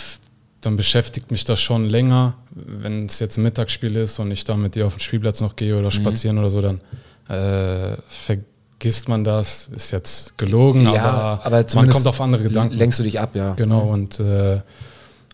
dann 0.61 0.77
beschäftigt 0.77 1.31
mich 1.31 1.45
das 1.45 1.61
schon 1.61 1.87
länger. 1.87 2.35
Wenn 2.51 3.07
es 3.07 3.21
jetzt 3.21 3.39
ein 3.39 3.43
Mittagsspiel 3.43 3.97
ist 3.97 4.19
und 4.19 4.31
ich 4.31 4.45
da 4.45 4.57
mit 4.57 4.77
ihr 4.77 4.87
auf 4.87 4.97
den 4.97 5.01
Spielplatz 5.01 5.41
noch 5.41 5.57
gehe 5.57 5.79
oder 5.79 5.91
spazieren 5.91 6.37
oder 6.39 6.51
so, 6.51 6.61
dann 6.61 6.81
äh, 7.29 7.97
vergisst 8.09 9.09
man 9.09 9.25
das. 9.25 9.69
Ist 9.75 9.91
jetzt 9.91 10.37
gelogen, 10.39 10.87
aber, 10.87 11.51
man 11.51 11.67
zumindest 11.67 11.99
kommt 11.99 12.07
auf 12.07 12.21
andere 12.21 12.43
Gedanken. 12.43 12.75
Lenkst 12.75 12.99
du 12.99 13.03
dich 13.03 13.21
ab, 13.21 13.35
ja. 13.35 13.55
Genau, 13.55 13.89
und 13.89 14.21
äh, 14.21 14.61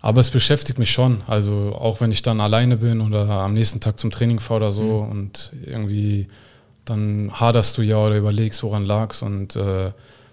aber 0.01 0.21
es 0.21 0.29
beschäftigt 0.29 0.79
mich 0.79 0.91
schon. 0.91 1.23
Also 1.27 1.75
auch 1.75 2.03
wenn 2.03 2.13
ich 2.13 2.21
dann 2.21 2.41
alleine 2.41 2.77
bin 2.77 3.01
oder 3.01 3.29
am 3.31 3.55
nächsten 3.55 3.81
Tag 3.81 3.99
zum 3.99 4.11
Training 4.11 4.39
fahre 4.39 4.61
oder 4.61 4.71
so 4.71 4.99
und 4.99 5.53
irgendwie 5.65 6.29
dann 6.85 7.31
haderst 7.33 7.79
du 7.79 7.83
ja 7.83 7.97
oder 7.97 8.17
überlegst, 8.17 8.63
woran 8.63 8.85
lag's 8.85 9.23
und 9.23 9.57
äh, 9.57 9.93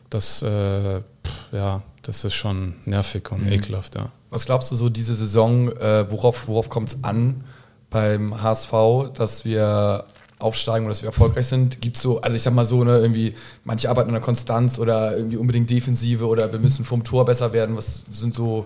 das, 0.10 0.42
äh, 0.42 1.00
pff, 1.00 1.54
ja, 1.54 1.84
das 2.02 2.26
ist 2.26 2.34
schon 2.34 2.76
nervig 2.86 3.32
und 3.32 3.50
ekelhaft, 3.50 3.96
ja. 3.96 4.10
Was 4.30 4.46
glaubst 4.46 4.72
du 4.72 4.76
so 4.76 4.90
diese 4.90 5.16
Saison, 5.16 5.72
äh, 5.72 6.10
worauf, 6.12 6.48
worauf 6.48 6.70
kommt 6.70 6.90
es 6.90 7.04
an 7.04 7.44
beim 7.90 8.42
HSV, 8.42 8.74
dass 9.14 9.46
wir 9.46 10.06
aufsteigen 10.42 10.86
oder 10.86 10.94
dass 10.94 11.02
wir 11.02 11.08
erfolgreich 11.08 11.48
sind? 11.48 11.82
Gibt 11.82 11.98
so, 11.98 12.22
also 12.22 12.36
ich 12.36 12.44
sag 12.44 12.54
mal 12.54 12.66
so, 12.66 12.84
ne, 12.84 13.00
irgendwie, 13.00 13.36
manche 13.64 13.90
arbeiten 13.90 14.10
an 14.10 14.16
der 14.16 14.24
Konstanz 14.24 14.80
oder 14.80 15.16
irgendwie 15.18 15.38
unbedingt 15.38 15.70
Defensive 15.70 16.26
oder 16.28 16.52
wir 16.52 16.60
müssen 16.60 16.86
vom 16.86 17.04
Tor 17.04 17.26
besser 17.26 17.54
werden. 17.54 17.78
Was 17.78 18.04
sind 18.12 18.34
so 18.34 18.66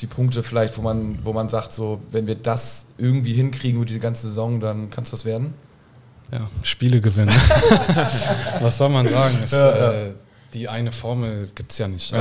die 0.00 0.06
Punkte 0.06 0.42
vielleicht, 0.42 0.76
wo 0.76 0.82
man, 0.82 1.18
wo 1.24 1.32
man 1.32 1.48
sagt, 1.48 1.72
so, 1.72 2.00
wenn 2.10 2.26
wir 2.26 2.34
das 2.34 2.86
irgendwie 2.98 3.32
hinkriegen 3.32 3.76
über 3.76 3.86
diese 3.86 3.98
ganze 3.98 4.28
Saison, 4.28 4.60
dann 4.60 4.90
kann 4.90 5.04
es 5.04 5.12
was 5.12 5.24
werden? 5.24 5.54
Ja, 6.32 6.48
Spiele 6.62 7.00
gewinnen. 7.00 7.34
Was 8.60 8.78
soll 8.78 8.88
man 8.88 9.06
sagen? 9.06 9.38
Es, 9.44 9.52
Äh, 9.52 10.12
die 10.54 10.68
eine 10.68 10.90
Formel 10.90 11.48
gibt 11.54 11.70
es 11.70 11.78
ja 11.78 11.86
nicht. 11.86 12.10
Ja. 12.10 12.18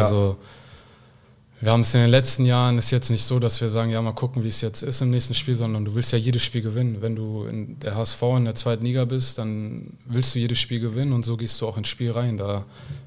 Wir 1.62 1.72
haben 1.72 1.82
es 1.82 1.94
in 1.96 2.02
den 2.02 2.10
letzten 2.10 2.46
Jahren, 2.46 2.78
ist 2.78 2.92
jetzt 2.92 3.10
nicht 3.10 3.24
so, 3.24 3.40
dass 3.40 3.62
wir 3.62 3.70
sagen, 3.70 3.90
ja, 3.90 4.02
mal 4.02 4.12
gucken, 4.12 4.44
wie 4.44 4.50
es 4.50 4.60
jetzt 4.62 4.84
ist 4.84 5.02
im 5.02 5.10
nächsten 5.10 5.34
Spiel, 5.34 5.56
sondern 5.56 5.86
du 5.86 5.96
willst 5.96 6.12
ja 6.12 6.18
jedes 6.18 6.44
Spiel 6.44 6.62
gewinnen. 6.62 6.98
Wenn 7.02 7.16
du 7.16 7.46
in 7.46 7.80
der 7.80 7.96
HSV 7.96 8.22
in 8.38 8.46
der 8.46 8.56
zweiten 8.56 8.84
Liga 8.86 9.06
bist, 9.06 9.38
dann 9.38 9.98
willst 10.06 10.36
du 10.36 10.40
jedes 10.40 10.60
Spiel 10.60 10.82
gewinnen 10.82 11.14
und 11.14 11.24
so 11.24 11.38
gehst 11.38 11.60
du 11.62 11.68
auch 11.68 11.78
ins 11.78 11.88
Spiel 11.88 12.12
rein. 12.12 12.38
Da 12.38 12.66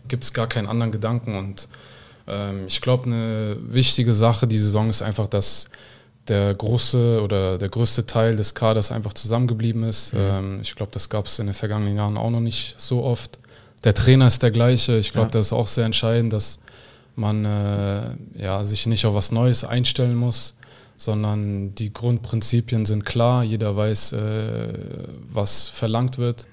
gibt 0.09 0.25
es 0.25 0.33
gar 0.33 0.47
keinen 0.47 0.67
anderen 0.67 0.91
Gedanken. 0.93 1.37
Und 1.37 1.69
ähm, 2.27 2.65
ich 2.67 2.81
glaube, 2.81 3.05
eine 3.07 3.57
wichtige 3.61 4.15
Sache 4.15 4.47
die 4.47 4.59
Saison 4.59 4.89
ist 4.89 5.03
einfach, 5.03 5.29
dass 5.29 5.69
der 6.29 6.55
große 6.55 7.21
oder 7.23 7.59
der 7.59 7.69
größte 7.69 8.07
Teil 8.07 8.37
des 8.37 8.55
Kaders 8.55 8.91
einfach 8.91 9.13
zusammengeblieben 9.13 9.83
ist. 9.85 10.13
Ähm, 10.17 10.61
ich 10.63 10.75
glaube, 10.75 10.93
das 10.93 11.11
gab 11.11 11.27
es 11.27 11.39
in 11.39 11.47
den 11.47 11.55
vergangenen 11.55 11.97
Jahren 11.97 12.17
auch 12.17 12.31
noch 12.31 12.41
nicht 12.41 12.75
so 12.79 13.05
oft. 13.05 13.39
Der 13.85 13.95
Trainer 13.95 14.27
ist 14.27 14.43
der 14.43 14.51
gleiche. 14.51 14.97
Ich 14.99 15.13
glaube, 15.13 15.27
Ja. 15.29 15.33
das 15.33 15.49
ist 15.49 15.53
auch 15.53 15.69
sehr 15.69 15.85
entscheidend, 15.85 16.33
dass 16.33 16.59
man 17.19 17.45
äh, 17.45 18.43
ja, 18.43 18.65
sich 18.65 18.87
nicht 18.87 19.05
auf 19.05 19.15
was 19.15 19.33
Neues 19.33 19.65
einstellen 19.65 20.17
muss, 20.17 20.57
sondern 20.97 21.75
die 21.75 21.93
Grundprinzipien 21.93 22.87
sind 22.87 23.05
klar. 23.05 23.45
Jeder 23.45 23.77
weiß, 23.77 24.13
äh, 24.13 24.69
was 25.31 25.69
verlangt 25.69 26.19
wird. 26.19 26.47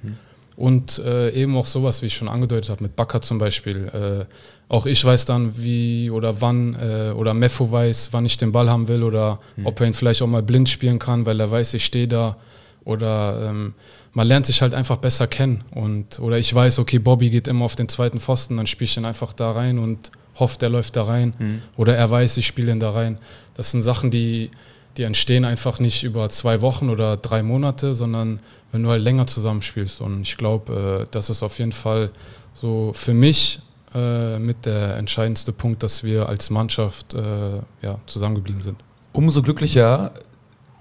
Und 0.58 1.00
äh, 1.00 1.32
eben 1.32 1.58
auch 1.58 1.66
sowas, 1.66 2.02
wie 2.02 2.06
ich 2.06 2.14
schon 2.14 2.30
angedeutet 2.30 2.70
habe, 2.70 2.84
mit 2.84 2.96
Bakker 2.96 3.22
zum 3.22 3.40
Beispiel. 3.40 3.88
Äh, 3.88 4.26
auch 4.70 4.86
ich 4.86 5.04
weiß 5.04 5.26
dann, 5.26 5.58
wie 5.58 6.10
oder 6.10 6.42
wann, 6.42 6.76
äh, 6.76 7.12
oder 7.12 7.34
Meffo 7.34 7.72
weiß, 7.72 8.10
wann 8.14 8.26
ich 8.26 8.38
den 8.38 8.52
Ball 8.52 8.70
haben 8.70 8.88
will 8.88 9.04
oder 9.04 9.40
ob 9.64 9.80
er 9.82 9.88
ihn 9.88 9.94
vielleicht 9.94 10.22
auch 10.22 10.28
mal 10.28 10.44
blind 10.44 10.70
spielen 10.70 10.98
kann, 10.98 11.26
weil 11.26 11.40
er 11.40 11.52
weiß, 11.52 11.74
ich 11.74 11.86
stehe 11.86 12.08
da. 12.08 12.38
Oder 12.86 13.50
ähm, 13.50 13.74
man 14.14 14.28
lernt 14.28 14.46
sich 14.46 14.62
halt 14.62 14.74
einfach 14.74 14.98
besser 14.98 15.28
kennen. 15.28 15.64
Und, 15.72 16.20
oder 16.20 16.38
ich 16.38 16.54
weiß, 16.54 16.80
okay, 16.80 17.00
Bobby 17.00 17.30
geht 17.30 17.48
immer 17.48 17.66
auf 17.66 17.76
den 17.76 17.90
zweiten 17.90 18.20
Pfosten, 18.20 18.58
dann 18.58 18.68
spiele 18.68 18.86
ich 18.86 18.98
ihn 18.98 19.06
einfach 19.06 19.34
da 19.34 19.52
rein 19.52 19.78
und 19.78 20.12
hoffe, 20.36 20.58
der 20.60 20.70
läuft 20.70 20.96
da 20.96 21.04
rein. 21.04 21.34
Oder 21.78 21.96
er 21.96 22.10
weiß, 22.10 22.38
ich 22.38 22.48
spiele 22.48 22.72
ihn 22.72 22.80
da 22.80 22.92
rein. 22.92 23.18
Das 23.54 23.72
sind 23.72 23.82
Sachen, 23.82 24.12
die, 24.12 24.52
die 24.98 25.04
entstehen 25.04 25.46
einfach 25.46 25.80
nicht 25.80 26.04
über 26.04 26.30
zwei 26.30 26.62
Wochen 26.62 26.90
oder 26.90 27.18
drei 27.18 27.44
Monate, 27.44 27.96
sondern 27.96 28.40
wenn 28.72 28.84
du 28.84 28.90
halt 28.90 29.04
länger 29.04 29.28
zusammenspielst. 29.28 30.02
Und 30.02 30.24
ich 30.24 30.38
glaube, 30.38 31.06
äh, 31.06 31.08
das 31.12 31.30
ist 31.30 31.44
auf 31.44 31.60
jeden 31.60 31.72
Fall 31.72 32.10
so 32.54 32.92
für 32.94 33.14
mich 33.14 33.60
äh, 33.94 34.40
mit 34.40 34.66
der 34.66 34.98
entscheidendste 34.98 35.54
Punkt, 35.54 35.82
dass 35.84 36.04
wir 36.04 36.28
als 36.28 36.50
Mannschaft 36.50 37.14
äh, 37.14 37.60
ja, 37.82 37.98
zusammengeblieben 38.08 38.62
sind. 38.62 38.78
Umso 39.14 39.42
glücklicher 39.42 40.12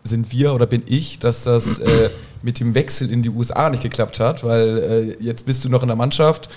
sind 0.03 0.33
wir 0.33 0.53
oder 0.53 0.67
bin 0.67 0.83
ich, 0.87 1.19
dass 1.19 1.45
das 1.45 1.79
äh, 1.79 2.11
mit 2.43 2.61
dem 2.61 2.75
Wechsel 2.75 3.11
in 3.11 3.23
die 3.23 3.31
USA 3.31 3.71
nicht 3.71 3.83
geklappt 3.83 4.21
hat, 4.21 4.45
weil 4.45 5.17
äh, 5.19 5.23
jetzt 5.23 5.47
bist 5.47 5.65
du 5.65 5.69
noch 5.69 5.83
in 5.83 5.89
der 5.89 5.97
Mannschaft 5.97 6.49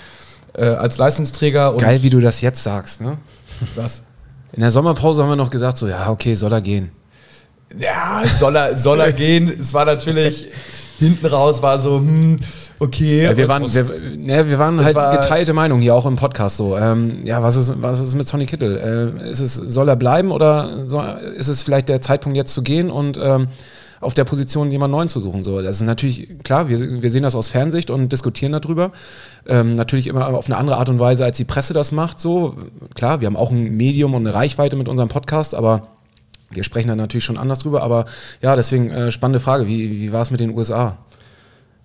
äh, 0.58 0.64
als 0.66 0.98
Leistungsträger 0.98 1.72
und 1.72 1.80
Geil, 1.80 2.02
wie 2.02 2.10
du 2.10 2.20
das 2.20 2.40
jetzt 2.40 2.62
sagst, 2.62 3.00
ne? 3.00 3.18
was? 3.74 4.02
In 4.52 4.60
der 4.60 4.70
Sommerpause 4.70 5.22
haben 5.22 5.28
wir 5.30 5.36
noch 5.36 5.50
gesagt, 5.50 5.76
so, 5.78 5.88
ja, 5.88 6.08
okay, 6.10 6.34
soll 6.34 6.52
er 6.52 6.60
gehen. 6.60 6.90
Ja, 7.78 8.22
soll 8.26 8.56
er, 8.56 8.76
soll 8.76 9.00
er 9.00 9.12
gehen? 9.12 9.48
Es 9.48 9.74
war 9.74 9.84
natürlich 9.84 10.46
hinten 10.98 11.26
raus, 11.26 11.60
war 11.62 11.78
so, 11.78 11.98
hm, 11.98 12.40
okay. 12.78 13.24
Ja, 13.24 13.36
wir, 13.36 13.44
was 13.44 13.48
waren, 13.48 13.62
muss- 13.62 13.74
wir, 13.74 14.16
ne, 14.16 14.48
wir 14.48 14.58
waren 14.58 14.82
halt 14.82 14.94
war- 14.96 15.16
geteilte 15.16 15.52
Meinung 15.52 15.80
hier 15.80 15.94
auch 15.94 16.06
im 16.06 16.16
Podcast 16.16 16.56
so. 16.56 16.76
Ähm, 16.78 17.18
ja, 17.24 17.42
was 17.42 17.56
ist, 17.56 17.72
was 17.82 18.00
ist 18.00 18.14
mit 18.14 18.26
Sonny 18.26 18.46
Kittel? 18.46 19.14
Äh, 19.22 19.30
ist 19.30 19.40
es, 19.40 19.54
soll 19.54 19.88
er 19.88 19.96
bleiben 19.96 20.32
oder 20.32 20.86
soll, 20.86 21.04
ist 21.36 21.48
es 21.48 21.62
vielleicht 21.62 21.88
der 21.90 22.00
Zeitpunkt 22.00 22.36
jetzt 22.36 22.54
zu 22.54 22.62
gehen 22.62 22.90
und 22.90 23.18
ähm, 23.22 23.48
auf 24.00 24.14
der 24.14 24.24
Position 24.24 24.70
jemand 24.70 24.92
Neuen 24.92 25.08
zu 25.08 25.20
suchen? 25.20 25.44
So, 25.44 25.62
das 25.62 25.76
ist 25.76 25.82
natürlich 25.82 26.42
klar, 26.42 26.68
wir, 26.68 27.02
wir 27.02 27.10
sehen 27.10 27.22
das 27.22 27.34
aus 27.34 27.48
Fernsicht 27.48 27.90
und 27.90 28.12
diskutieren 28.12 28.52
darüber. 28.52 28.92
Ähm, 29.46 29.74
natürlich 29.74 30.06
immer 30.06 30.28
auf 30.28 30.46
eine 30.46 30.56
andere 30.56 30.76
Art 30.76 30.88
und 30.88 30.98
Weise, 30.98 31.24
als 31.24 31.36
die 31.36 31.44
Presse 31.44 31.74
das 31.74 31.92
macht. 31.92 32.18
So, 32.18 32.56
klar, 32.94 33.20
wir 33.20 33.26
haben 33.26 33.36
auch 33.36 33.50
ein 33.50 33.76
Medium 33.76 34.14
und 34.14 34.26
eine 34.26 34.34
Reichweite 34.34 34.76
mit 34.76 34.88
unserem 34.88 35.08
Podcast, 35.08 35.54
aber 35.54 35.88
wir 36.50 36.64
sprechen 36.64 36.88
da 36.88 36.96
natürlich 36.96 37.24
schon 37.24 37.38
anders 37.38 37.60
drüber. 37.60 37.82
Aber 37.82 38.06
ja, 38.42 38.56
deswegen 38.56 38.90
äh, 38.90 39.10
spannende 39.10 39.40
Frage. 39.40 39.66
Wie, 39.66 40.00
wie 40.00 40.12
war 40.12 40.22
es 40.22 40.30
mit 40.30 40.40
den 40.40 40.56
USA? 40.56 40.98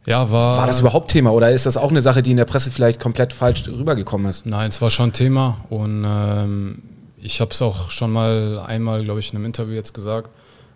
Ja, 0.05 0.32
war, 0.32 0.57
War 0.57 0.68
das 0.68 0.82
überhaupt 0.82 1.11
Thema 1.11 1.32
oder 1.32 1.51
ist 1.51 1.66
das 1.66 1.78
auch 1.78 1.89
eine 1.89 2.01
Sache, 2.01 2.22
die 2.22 2.32
in 2.32 2.38
der 2.38 2.45
Presse 2.45 2.72
vielleicht 2.72 2.99
komplett 2.99 3.32
falsch 3.32 3.66
rübergekommen 3.68 4.30
ist? 4.30 4.45
Nein, 4.45 4.68
es 4.68 4.82
war 4.82 4.89
schon 4.89 5.14
Thema 5.14 5.64
und 5.70 6.03
ähm, 6.05 6.82
ich 7.22 7.39
habe 7.39 7.51
es 7.51 7.61
auch 7.61 7.89
schon 7.89 8.11
mal 8.11 8.61
einmal, 8.66 9.03
glaube 9.05 9.22
ich, 9.22 9.32
in 9.32 9.38
einem 9.38 9.45
Interview 9.45 9.76
jetzt 9.76 9.93
gesagt. 9.93 10.30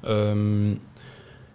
Ähm, 0.05 0.79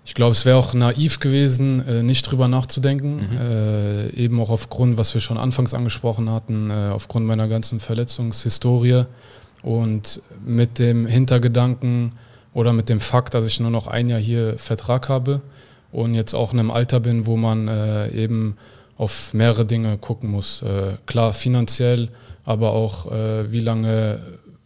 ich 0.04 0.14
glaube, 0.14 0.32
es 0.32 0.44
wäre 0.44 0.56
auch 0.56 0.74
naiv 0.74 1.20
gewesen, 1.20 1.86
äh, 1.86 2.02
nicht 2.02 2.22
drüber 2.22 2.48
nachzudenken. 2.48 3.20
Äh, 3.38 4.10
eben 4.10 4.40
auch 4.40 4.50
aufgrund, 4.50 4.96
was 4.96 5.14
wir 5.14 5.20
schon 5.20 5.38
anfangs 5.38 5.74
angesprochen 5.74 6.28
hatten, 6.30 6.70
äh, 6.70 6.90
aufgrund 6.92 7.26
meiner 7.26 7.46
ganzen 7.48 7.78
Verletzungshistorie 7.78 9.04
und 9.62 10.20
mit 10.44 10.78
dem 10.78 11.06
Hintergedanken 11.06 12.10
oder 12.52 12.72
mit 12.72 12.88
dem 12.88 13.00
Fakt, 13.00 13.34
dass 13.34 13.46
ich 13.46 13.60
nur 13.60 13.70
noch 13.70 13.86
ein 13.86 14.10
Jahr 14.10 14.20
hier 14.20 14.58
Vertrag 14.58 15.08
habe 15.08 15.40
und 15.92 16.14
jetzt 16.14 16.34
auch 16.34 16.52
in 16.52 16.58
einem 16.58 16.70
Alter 16.70 17.00
bin, 17.00 17.26
wo 17.26 17.36
man 17.36 17.68
äh, 17.68 18.08
eben 18.08 18.56
auf 18.98 19.32
mehrere 19.34 19.64
Dinge 19.64 19.98
gucken 19.98 20.30
muss. 20.30 20.62
Äh, 20.62 20.96
klar, 21.06 21.32
finanziell, 21.32 22.08
aber 22.44 22.72
auch, 22.72 23.10
äh, 23.10 23.52
wie 23.52 23.60
lange 23.60 24.20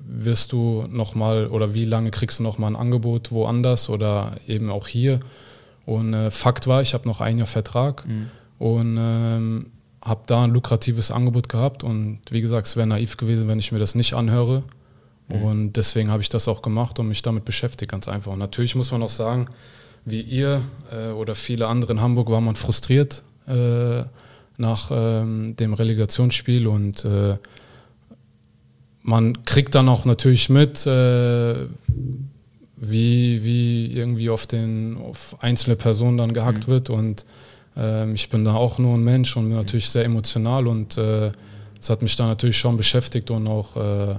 wirst 0.08 0.52
du 0.52 0.86
nochmal 0.88 1.48
oder 1.48 1.74
wie 1.74 1.84
lange 1.84 2.10
kriegst 2.10 2.38
du 2.38 2.42
nochmal 2.42 2.72
ein 2.72 2.76
Angebot 2.76 3.32
woanders 3.32 3.88
oder 3.88 4.32
eben 4.46 4.70
auch 4.70 4.88
hier. 4.88 5.20
Und 5.84 6.14
äh, 6.14 6.30
Fakt 6.30 6.66
war, 6.66 6.82
ich 6.82 6.94
habe 6.94 7.08
noch 7.08 7.20
ein 7.20 7.38
Jahr 7.38 7.46
Vertrag 7.46 8.04
und 8.58 8.96
ähm, 8.98 9.70
habe 10.02 10.22
da 10.26 10.44
ein 10.44 10.52
lukratives 10.52 11.10
Angebot 11.10 11.48
gehabt. 11.48 11.82
Und 11.82 12.20
wie 12.30 12.40
gesagt, 12.40 12.66
es 12.66 12.76
wäre 12.76 12.86
naiv 12.86 13.16
gewesen, 13.16 13.48
wenn 13.48 13.58
ich 13.58 13.72
mir 13.72 13.78
das 13.78 13.94
nicht 13.94 14.14
anhöre. 14.14 14.62
Und 15.28 15.72
deswegen 15.72 16.10
habe 16.10 16.22
ich 16.22 16.28
das 16.28 16.46
auch 16.46 16.62
gemacht 16.62 16.98
und 17.00 17.08
mich 17.08 17.22
damit 17.22 17.44
beschäftigt, 17.44 17.90
ganz 17.90 18.06
einfach. 18.06 18.32
Und 18.32 18.38
natürlich 18.38 18.76
muss 18.76 18.92
man 18.92 19.02
auch 19.02 19.08
sagen, 19.08 19.48
wie 20.04 20.20
ihr 20.20 20.62
äh, 20.92 21.10
oder 21.10 21.34
viele 21.34 21.66
andere 21.66 21.92
in 21.92 22.00
Hamburg 22.00 22.30
war 22.30 22.40
man 22.40 22.54
frustriert 22.54 23.24
äh, 23.48 24.04
nach 24.56 24.90
ähm, 24.92 25.56
dem 25.56 25.74
Relegationsspiel 25.74 26.68
und 26.68 27.04
äh, 27.04 27.36
man 29.06 29.44
kriegt 29.44 29.74
dann 29.74 29.88
auch 29.88 30.04
natürlich 30.04 30.48
mit, 30.48 30.86
äh, 30.86 31.54
wie, 32.76 33.42
wie 33.44 33.92
irgendwie 33.92 34.28
auf, 34.28 34.46
den, 34.46 34.98
auf 34.98 35.36
einzelne 35.40 35.76
Personen 35.76 36.18
dann 36.18 36.34
gehackt 36.34 36.68
wird 36.68 36.90
und 36.90 37.24
ähm, 37.76 38.14
ich 38.14 38.28
bin 38.28 38.44
da 38.44 38.54
auch 38.54 38.78
nur 38.78 38.94
ein 38.94 39.04
Mensch 39.04 39.36
und 39.36 39.48
bin 39.48 39.56
natürlich 39.56 39.88
sehr 39.88 40.04
emotional 40.04 40.66
und 40.66 40.98
äh, 40.98 41.30
das 41.78 41.90
hat 41.90 42.02
mich 42.02 42.16
da 42.16 42.26
natürlich 42.26 42.58
schon 42.58 42.76
beschäftigt 42.76 43.30
und 43.30 43.46
auch 43.46 43.76
äh, 43.76 44.16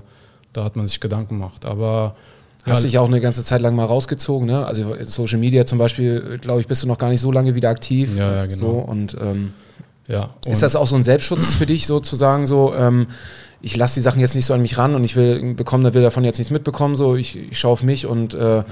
da 0.53 0.63
hat 0.63 0.75
man 0.75 0.87
sich 0.87 0.99
Gedanken 0.99 1.35
gemacht. 1.39 1.65
Aber 1.65 2.15
Hast 2.65 2.83
dich 2.83 2.97
auch 2.97 3.07
eine 3.07 3.21
ganze 3.21 3.45
Zeit 3.45 3.61
lang 3.61 3.75
mal 3.75 3.85
rausgezogen, 3.85 4.45
ne? 4.45 4.65
Also 4.65 4.93
Social 5.03 5.39
Media 5.39 5.65
zum 5.65 5.79
Beispiel, 5.79 6.37
glaube 6.41 6.59
ich, 6.59 6.67
bist 6.67 6.83
du 6.83 6.87
noch 6.87 6.97
gar 6.97 7.09
nicht 7.09 7.21
so 7.21 7.31
lange 7.31 7.55
wieder 7.55 7.69
aktiv. 7.69 8.17
Ja, 8.17 8.35
ja, 8.35 8.45
genau. 8.45 8.57
So, 8.57 8.69
und 8.71 9.15
ähm, 9.21 9.53
Ja, 10.07 10.31
Ist 10.45 10.63
das 10.63 10.75
auch 10.75 10.87
so 10.87 10.97
ein 10.97 11.03
Selbstschutz 11.03 11.53
für 11.53 11.65
dich 11.65 11.87
sozusagen 11.87 12.45
so, 12.45 12.73
ähm, 12.75 13.07
ich 13.61 13.75
lasse 13.75 13.95
die 13.95 14.01
Sachen 14.01 14.19
jetzt 14.19 14.35
nicht 14.35 14.45
so 14.45 14.53
an 14.53 14.61
mich 14.61 14.77
ran 14.77 14.95
und 14.95 15.03
ich 15.03 15.15
will 15.15 15.53
bekomme, 15.55 15.93
will 15.93 16.01
davon 16.03 16.23
jetzt 16.23 16.37
nichts 16.37 16.51
mitbekommen, 16.51 16.95
so 16.95 17.15
ich, 17.15 17.35
ich 17.35 17.57
schaue 17.59 17.71
auf 17.73 17.83
mich 17.83 18.05
und 18.05 18.33
äh, 18.33 18.63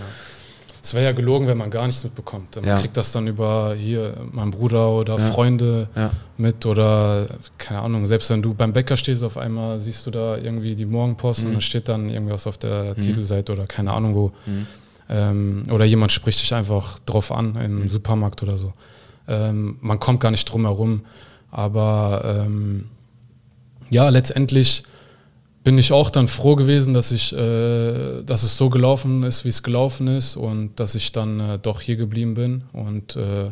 Es 0.83 0.93
wäre 0.93 1.05
ja 1.05 1.11
gelogen, 1.13 1.47
wenn 1.47 1.57
man 1.57 1.71
gar 1.71 1.87
nichts 1.87 2.03
mitbekommt. 2.03 2.57
Man 2.57 2.65
Ja. 2.65 2.77
kriegt 2.77 2.95
das 2.95 3.11
dann 3.11 3.25
über 3.25 3.73
hier 3.75 4.13
mein 4.31 4.51
Bruder 4.51 4.91
oder 4.91 5.17
Ja. 5.17 5.31
Freunde 5.31 5.89
mit 6.37 6.63
oder 6.67 7.25
keine 7.57 7.79
Ahnung, 7.81 8.05
selbst 8.05 8.29
wenn 8.29 8.43
du 8.43 8.53
beim 8.53 8.71
Bäcker 8.73 8.95
stehst, 8.95 9.23
auf 9.23 9.37
einmal 9.37 9.79
siehst 9.79 10.05
du 10.05 10.11
da 10.11 10.37
irgendwie 10.37 10.75
die 10.75 10.85
Morgenpost 10.85 11.41
Mhm. 11.41 11.47
und 11.47 11.53
da 11.55 11.61
steht 11.61 11.89
dann 11.89 12.09
irgendwas 12.11 12.45
auf 12.45 12.59
der 12.59 12.95
Titelseite 12.95 13.51
oder 13.53 13.65
keine 13.65 13.91
Ahnung 13.93 14.13
wo. 14.13 14.31
Ähm, 15.09 15.63
oder 15.71 15.85
jemand 15.85 16.11
spricht 16.11 16.41
dich 16.41 16.53
einfach 16.53 16.99
drauf 17.05 17.31
an 17.31 17.55
im 17.63 17.81
Mhm. 17.83 17.89
Supermarkt 17.89 18.43
oder 18.43 18.57
so. 18.57 18.73
Ähm, 19.27 19.77
man 19.81 19.99
kommt 19.99 20.19
gar 20.19 20.29
nicht 20.31 20.45
drum 20.51 20.65
herum. 20.65 21.01
Aber 21.51 22.43
ähm, 22.45 22.85
ja, 23.89 24.09
letztendlich 24.09 24.83
bin 25.63 25.77
ich 25.79 25.91
auch 25.91 26.11
dann 26.11 26.27
froh 26.27 26.55
gewesen, 26.55 26.93
dass 26.93 27.11
ich, 27.11 27.33
äh, 27.33 28.21
dass 28.23 28.43
es 28.43 28.57
so 28.57 28.69
gelaufen 28.69 29.23
ist, 29.23 29.45
wie 29.45 29.49
es 29.49 29.63
gelaufen 29.63 30.07
ist 30.07 30.37
und 30.37 30.79
dass 30.79 30.93
ich 30.93 31.11
dann 31.11 31.39
äh, 31.39 31.59
doch 31.59 31.81
hier 31.81 31.95
geblieben 31.95 32.35
bin 32.35 32.63
und 32.71 33.15
äh, 33.15 33.51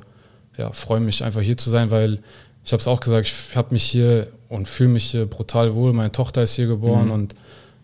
ja, 0.58 0.72
freue 0.72 1.00
mich 1.00 1.24
einfach 1.24 1.42
hier 1.42 1.58
zu 1.58 1.72
sein, 1.72 1.90
weil 1.90 2.20
ich 2.64 2.72
habe 2.72 2.80
es 2.80 2.88
auch 2.88 3.00
gesagt, 3.00 3.28
ich 3.28 3.56
habe 3.56 3.74
mich 3.74 3.84
hier 3.84 4.32
und 4.48 4.68
fühle 4.68 4.90
mich 4.90 5.06
hier 5.06 5.26
brutal 5.26 5.74
wohl. 5.74 5.92
Meine 5.92 6.12
Tochter 6.12 6.44
ist 6.44 6.54
hier 6.54 6.68
geboren 6.68 7.10
und 7.10 7.36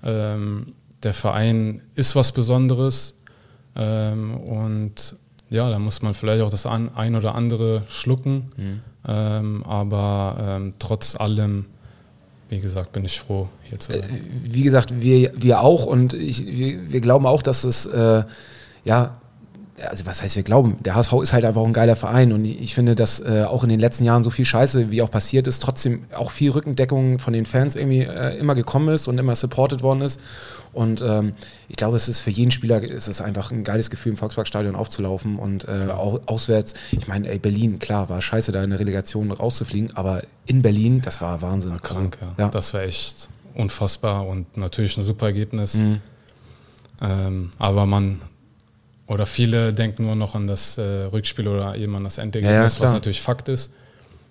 ähm, 0.04 0.74
der 1.02 1.14
Verein 1.14 1.82
ist 1.96 2.16
was 2.16 2.32
Besonderes 2.32 3.16
ähm, 3.76 4.38
und 4.38 5.16
ja, 5.50 5.70
da 5.70 5.80
muss 5.80 6.04
man 6.04 6.14
vielleicht 6.14 6.44
auch 6.44 6.52
das 6.52 6.68
ein 6.68 7.16
oder 7.16 7.34
andere 7.34 7.84
schlucken, 7.88 8.52
ähm, 9.08 9.64
aber 9.64 10.38
ähm, 10.40 10.74
trotz 10.78 11.16
allem, 11.16 11.66
wie 12.50 12.60
gesagt, 12.60 12.92
bin 12.92 13.06
ich 13.06 13.20
froh, 13.20 13.48
hier 13.64 13.80
zu 13.80 13.94
sein. 13.94 14.04
wie 14.44 14.64
gesagt, 14.64 15.02
wir, 15.02 15.32
wir 15.36 15.62
auch 15.62 15.86
und 15.86 16.14
ich, 16.14 16.46
wir, 16.46 16.92
wir 16.92 17.02
glauben 17.02 17.26
auch, 17.26 17.42
dass 17.42 17.64
es, 17.64 17.86
äh, 17.86 18.24
ja, 18.84 19.20
also 19.88 20.06
was 20.06 20.22
heißt 20.22 20.36
wir 20.36 20.44
glauben, 20.44 20.78
der 20.82 20.96
HSV 20.96 21.14
ist 21.22 21.34
halt 21.34 21.46
einfach 21.46 21.64
ein 21.64 21.74
geiler 21.74 21.96
Verein 21.96 22.32
und 22.34 22.46
ich, 22.46 22.74
finde, 22.74 22.96
dass 22.96 23.20
äh, 23.20 23.44
auch 23.48 23.64
in 23.64 23.70
den 23.70 23.80
letzten 23.80 24.06
Jahren 24.06 24.24
so 24.24 24.30
viel 24.30 24.46
Scheiße, 24.46 24.92
wie 24.92 25.02
auch 25.02 25.12
passiert 25.12 25.48
ist, 25.48 25.62
trotzdem 25.62 26.06
auch 26.16 26.32
viel 26.32 26.52
Rückendeckung 26.52 27.20
von 27.20 27.34
den 27.34 27.46
Fans 27.46 27.76
irgendwie 27.76 28.02
äh, 28.02 28.38
immer 28.38 28.56
gekommen 28.56 28.94
ist 28.94 29.08
und 29.08 29.18
immer 29.18 29.36
supported 29.36 29.82
worden 29.82 30.02
ist 30.02 30.20
und 30.72 31.02
ähm, 31.02 31.34
ich 31.68 31.76
glaube, 31.76 31.98
es 31.98 32.08
ist 32.08 32.20
für 32.20 32.30
jeden 32.30 32.52
Spieler 32.52 32.82
ist 32.82 33.08
es 33.08 33.22
einfach 33.22 33.52
ein 33.52 33.64
geiles 33.64 33.90
Gefühl, 33.90 34.12
im 34.12 34.18
Volksparkstadion 34.18 34.76
aufzulaufen 34.76 35.38
und 35.40 35.68
äh, 35.68 35.88
au, 35.90 36.20
auswärts, 36.26 36.74
ich 36.92 37.08
meine, 37.08 37.28
ey, 37.28 37.40
Berlin, 37.40 37.80
klar, 37.80 38.10
war 38.10 38.22
scheiße, 38.22 38.52
da 38.52 38.64
in 38.64 38.70
der 38.70 38.80
Relegation 38.80 39.32
rauszufliegen, 39.32 39.96
aber 39.96 40.24
in 40.46 40.62
Berlin, 40.62 41.02
das 41.02 41.22
war 41.22 41.42
Wahnsinn. 41.42 41.82
krank, 41.82 42.18
ja. 42.22 42.34
Ja. 42.38 42.50
Das 42.50 42.74
war 42.74 42.82
echt 42.82 43.30
unfassbar 43.56 44.28
und 44.28 44.58
natürlich 44.58 44.96
ein 44.98 45.04
super 45.04 45.28
Ergebnis. 45.28 45.76
Mhm. 45.76 46.02
Ähm, 47.02 47.52
aber 47.58 47.86
man, 47.86 48.22
oder 49.10 49.26
viele 49.26 49.74
denken 49.74 50.06
nur 50.06 50.16
noch 50.16 50.36
an 50.36 50.48
das 50.48 50.78
äh, 50.78 50.82
Rückspiel 51.12 51.48
oder 51.50 51.76
eben 51.76 51.94
an 51.98 52.06
das 52.06 52.16
Ja, 52.16 52.22
ja, 52.22 52.26
Endergebnis, 52.26 52.76
klar. 52.76 52.86
was 52.88 52.94
natürlich 52.94 53.22
Fakt 53.22 53.50
ist. 53.50 53.72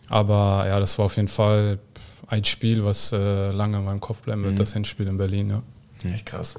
Aber 0.09 0.65
ja, 0.67 0.81
das 0.81 0.97
war 0.99 1.05
auf 1.07 1.17
jeden 1.17 1.29
Fall 1.29 1.79
ein 2.29 2.45
Spiel, 2.45 2.85
was 2.85 3.13
äh, 3.13 3.51
lange 3.51 3.79
in 3.79 3.85
meinem 3.85 4.01
Kopf 4.01 4.21
bleiben 4.23 4.41
Mhm. 4.41 4.45
wird, 4.47 4.61
das 4.61 4.73
Hinspiel 4.73 5.07
in 5.07 5.19
Berlin, 5.19 5.51
ja. 5.51 5.63
Echt 6.15 6.25
krass. 6.27 6.55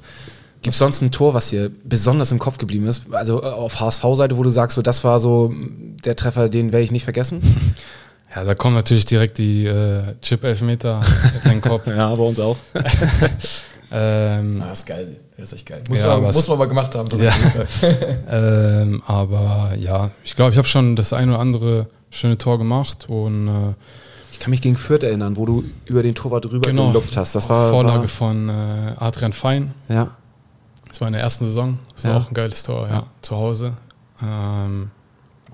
Gibt 0.62 0.74
es 0.74 0.78
sonst 0.78 1.00
ein 1.00 1.10
Tor, 1.10 1.32
was 1.32 1.48
dir 1.48 1.70
besonders 1.84 2.30
im 2.32 2.38
Kopf 2.38 2.58
geblieben 2.58 2.86
ist? 2.86 3.12
Also 3.12 3.42
äh, 3.42 3.46
auf 3.46 3.80
HSV-Seite, 3.80 4.36
wo 4.36 4.42
du 4.42 4.50
sagst, 4.50 4.74
so 4.76 4.82
das 4.82 5.02
war 5.04 5.18
so 5.18 5.48
mm, 5.48 5.96
der 6.04 6.14
Treffer, 6.16 6.48
den 6.50 6.70
werde 6.72 6.84
ich 6.84 6.92
nicht 6.92 7.04
vergessen? 7.04 7.40
Ja, 8.32 8.44
da 8.44 8.54
kommen 8.54 8.76
natürlich 8.76 9.04
direkt 9.06 9.38
die 9.38 9.66
äh, 9.66 10.14
Chip-Elfmeter 10.22 11.00
in 11.46 11.50
den 11.50 11.60
Kopf. 11.60 11.84
Ja, 11.88 12.14
bei 12.14 12.22
uns 12.22 12.38
auch. 12.38 12.56
ähm, 13.92 14.62
Ah, 14.66 14.72
ist 14.72 14.86
geil. 14.86 15.16
Das 15.36 15.48
ist 15.48 15.52
echt 15.54 15.66
geil. 15.66 15.82
Muss, 15.88 15.98
Ja, 15.98 16.18
man, 16.18 16.32
muss 16.34 16.48
man 16.48 16.58
mal 16.58 16.66
gemacht 16.68 16.94
haben. 16.94 17.08
So 17.08 17.16
Ja. 17.16 17.32
ähm, 18.30 19.02
aber 19.06 19.72
ja, 19.78 20.10
ich 20.24 20.34
glaube, 20.36 20.52
ich 20.52 20.58
habe 20.58 20.68
schon 20.68 20.96
das 20.96 21.12
ein 21.12 21.28
oder 21.30 21.38
andere 21.38 21.86
schöne 22.10 22.36
Tor 22.38 22.58
gemacht 22.58 23.06
und 23.08 23.48
äh, 23.48 23.74
Ich 24.32 24.38
kann 24.40 24.50
mich 24.50 24.60
gegen 24.62 24.76
Fürth 24.76 25.02
erinnern, 25.02 25.36
wo 25.36 25.46
du 25.46 25.64
über 25.86 26.02
den 26.02 26.14
Torwart 26.14 26.44
drüber 26.44 26.68
genau, 26.68 26.88
gelupft 26.88 27.16
hast. 27.16 27.34
Das 27.34 27.48
war 27.48 27.70
Vorlage 27.70 28.00
war, 28.02 28.08
von 28.08 28.48
äh, 28.48 28.92
Adrian 28.98 29.32
Fein. 29.32 29.72
ja. 29.88 30.10
Das 30.88 31.00
war 31.00 31.06
in 31.06 31.12
der 31.12 31.22
ersten 31.22 31.44
Saison. 31.44 31.78
Das 31.94 32.02
war 32.02 32.10
Ja. 32.10 32.16
auch 32.18 32.28
ein 32.28 32.34
geiles 32.34 32.64
Tor, 32.64 32.88
ja, 32.88 32.94
Ja. 32.94 33.06
zu 33.22 33.36
Hause. 33.36 33.74
Ähm, 34.20 34.90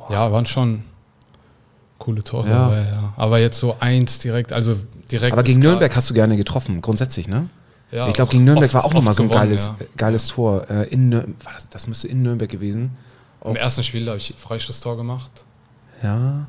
ja, 0.08 0.32
waren 0.32 0.46
schon 0.46 0.82
coole 1.98 2.24
Tore 2.24 2.48
Ja. 2.48 2.68
dabei, 2.68 2.78
ja. 2.90 3.12
Aber 3.16 3.38
jetzt 3.38 3.58
so 3.58 3.76
eins 3.78 4.18
direkt, 4.18 4.54
also 4.54 4.76
direkt. 5.12 5.34
Aber 5.34 5.42
gegen 5.42 5.60
Nürnberg 5.60 5.94
hast 5.94 6.08
du 6.08 6.14
gerne 6.14 6.38
getroffen, 6.38 6.80
grundsätzlich, 6.80 7.28
ne? 7.28 7.48
Ja, 7.90 8.08
ich 8.08 8.14
glaube, 8.14 8.28
auch 8.28 8.32
gegen 8.32 8.44
Nürnberg 8.44 8.66
oft- 8.66 8.74
war 8.74 8.84
auch 8.84 8.94
nochmal 8.94 9.14
so 9.14 9.22
ein 9.22 9.28
gewonnen, 9.28 9.48
geiles, 9.48 9.66
ja. 9.78 9.86
geiles 9.96 10.26
Tor. 10.28 10.68
Äh, 10.70 10.88
in, 10.88 11.12
war 11.12 11.52
das, 11.54 11.68
das 11.68 11.86
müsste 11.86 12.08
in 12.08 12.22
Nürnberg 12.22 12.50
gewesen. 12.50 12.96
Im 13.44 13.54
ersten 13.56 13.82
Spiel 13.84 14.06
habe 14.08 14.16
ich 14.18 14.34
Freistoßtor 14.36 14.96
gemacht. 14.96 15.30
Ja. 16.02 16.46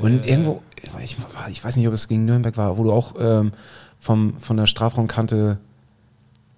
Und 0.00 0.24
Äh, 0.24 0.28
irgendwo, 0.30 0.62
ich, 1.02 1.16
ich 1.50 1.64
weiß 1.64 1.76
nicht, 1.76 1.88
ob 1.88 1.94
es 1.94 2.06
gegen 2.08 2.24
Nürnberg 2.26 2.56
war, 2.56 2.76
wo 2.78 2.84
du 2.84 2.92
auch 2.92 3.14
ähm, 3.18 3.52
vom, 3.98 4.38
von 4.38 4.56
der 4.56 4.66
Strafraumkante 4.66 5.58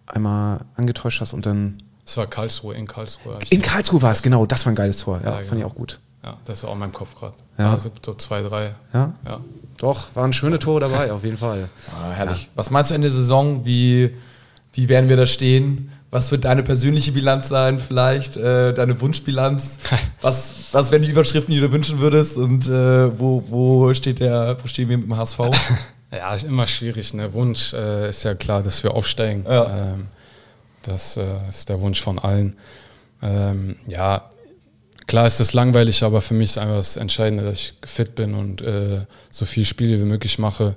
einmal 0.07 0.61
angetäuscht 0.77 1.21
hast 1.21 1.33
und 1.33 1.47
dann. 1.47 1.83
Das 2.05 2.16
war 2.16 2.27
Karlsruhe, 2.27 2.75
in 2.75 2.87
Karlsruhe. 2.87 3.39
In 3.51 3.62
Karlsruhe 3.62 4.03
war 4.03 4.12
es, 4.12 4.21
genau, 4.23 4.45
das 4.47 4.66
war 4.66 4.73
ein 4.73 4.77
geiles 4.77 4.99
Tor. 4.99 5.21
Ja, 5.23 5.27
Ja, 5.31 5.33
fand 5.37 5.51
genau. 5.51 5.61
ich 5.61 5.64
auch 5.66 5.75
gut. 5.77 6.01
Ja, 6.25 6.37
das 6.45 6.59
ist 6.59 6.64
auch 6.64 6.73
in 6.75 6.81
meinem 6.81 6.93
Kopf 6.93 7.14
gerade. 7.14 7.35
Ja. 7.57 7.73
Also 7.73 7.91
so 8.05 8.14
zwei, 8.14 8.43
drei. 8.43 8.75
Ja, 8.93 9.12
Ja. 9.25 9.41
Doch, 9.81 10.14
waren 10.14 10.35
schöne 10.35 10.59
Tore 10.59 10.81
dabei, 10.81 11.11
auf 11.11 11.24
jeden 11.24 11.39
Fall. 11.39 11.70
Ah, 11.95 12.12
herrlich. 12.12 12.51
Was 12.55 12.70
meinst 12.70 12.91
du 12.91 12.95
Ende 12.95 13.09
der 13.09 13.16
Saison? 13.16 13.64
Wie, 13.64 14.14
wie 14.74 14.89
werden 14.91 15.09
wir 15.09 15.16
da 15.16 15.26
stehen? 15.26 15.91
Was 16.11 16.31
wird 16.31 16.45
deine 16.45 16.62
persönliche 16.62 17.12
Bilanz 17.12 17.49
sein? 17.49 17.78
Vielleicht 17.78 18.37
äh, 18.37 18.74
deine 18.74 19.01
Wunschbilanz? 19.01 19.78
Was, 20.20 20.53
was 20.72 20.91
wären 20.91 21.03
die 21.03 21.09
Überschriften, 21.09 21.55
die 21.55 21.61
du 21.61 21.72
wünschen 21.72 22.01
würdest? 22.01 22.37
Und 22.37 22.68
äh, 22.68 23.18
wo, 23.18 23.43
wo, 23.49 23.95
steht 23.95 24.20
der, 24.20 24.59
wo 24.62 24.68
stehen 24.68 24.91
wir 24.91 24.99
mit 24.99 25.07
dem 25.07 25.16
HSV? 25.16 25.41
Ja, 26.12 26.35
immer 26.35 26.66
schwierig. 26.66 27.14
Ne? 27.14 27.33
Wunsch 27.35 27.72
äh, 27.72 28.09
ist 28.09 28.24
ja 28.24 28.35
klar, 28.35 28.64
dass 28.64 28.83
wir 28.83 28.95
aufsteigen. 28.95 29.45
Ja. 29.49 29.93
Ähm, 29.93 30.09
das 30.83 31.16
äh, 31.16 31.24
ist 31.49 31.68
der 31.68 31.81
Wunsch 31.81 32.03
von 32.03 32.18
allen. 32.18 32.57
Ähm, 33.22 33.76
ja, 33.87 34.28
klar 35.11 35.27
ist 35.27 35.41
es 35.41 35.55
langweilig, 35.55 36.05
aber 36.05 36.23
für 36.23 36.35
mich 36.35 36.51
ist 36.51 36.59
einfach 36.59 36.77
das 36.77 36.97
Entscheidende, 36.97 37.43
dass 37.43 37.55
ich 37.55 37.75
fit 37.83 38.15
bin 38.15 38.33
und 38.35 38.63
äh, 38.63 39.01
so 39.33 39.45
viele 39.45 39.67
Spiele 39.67 40.01
wie 40.01 40.05
möglich 40.05 40.39
mache. 40.39 40.77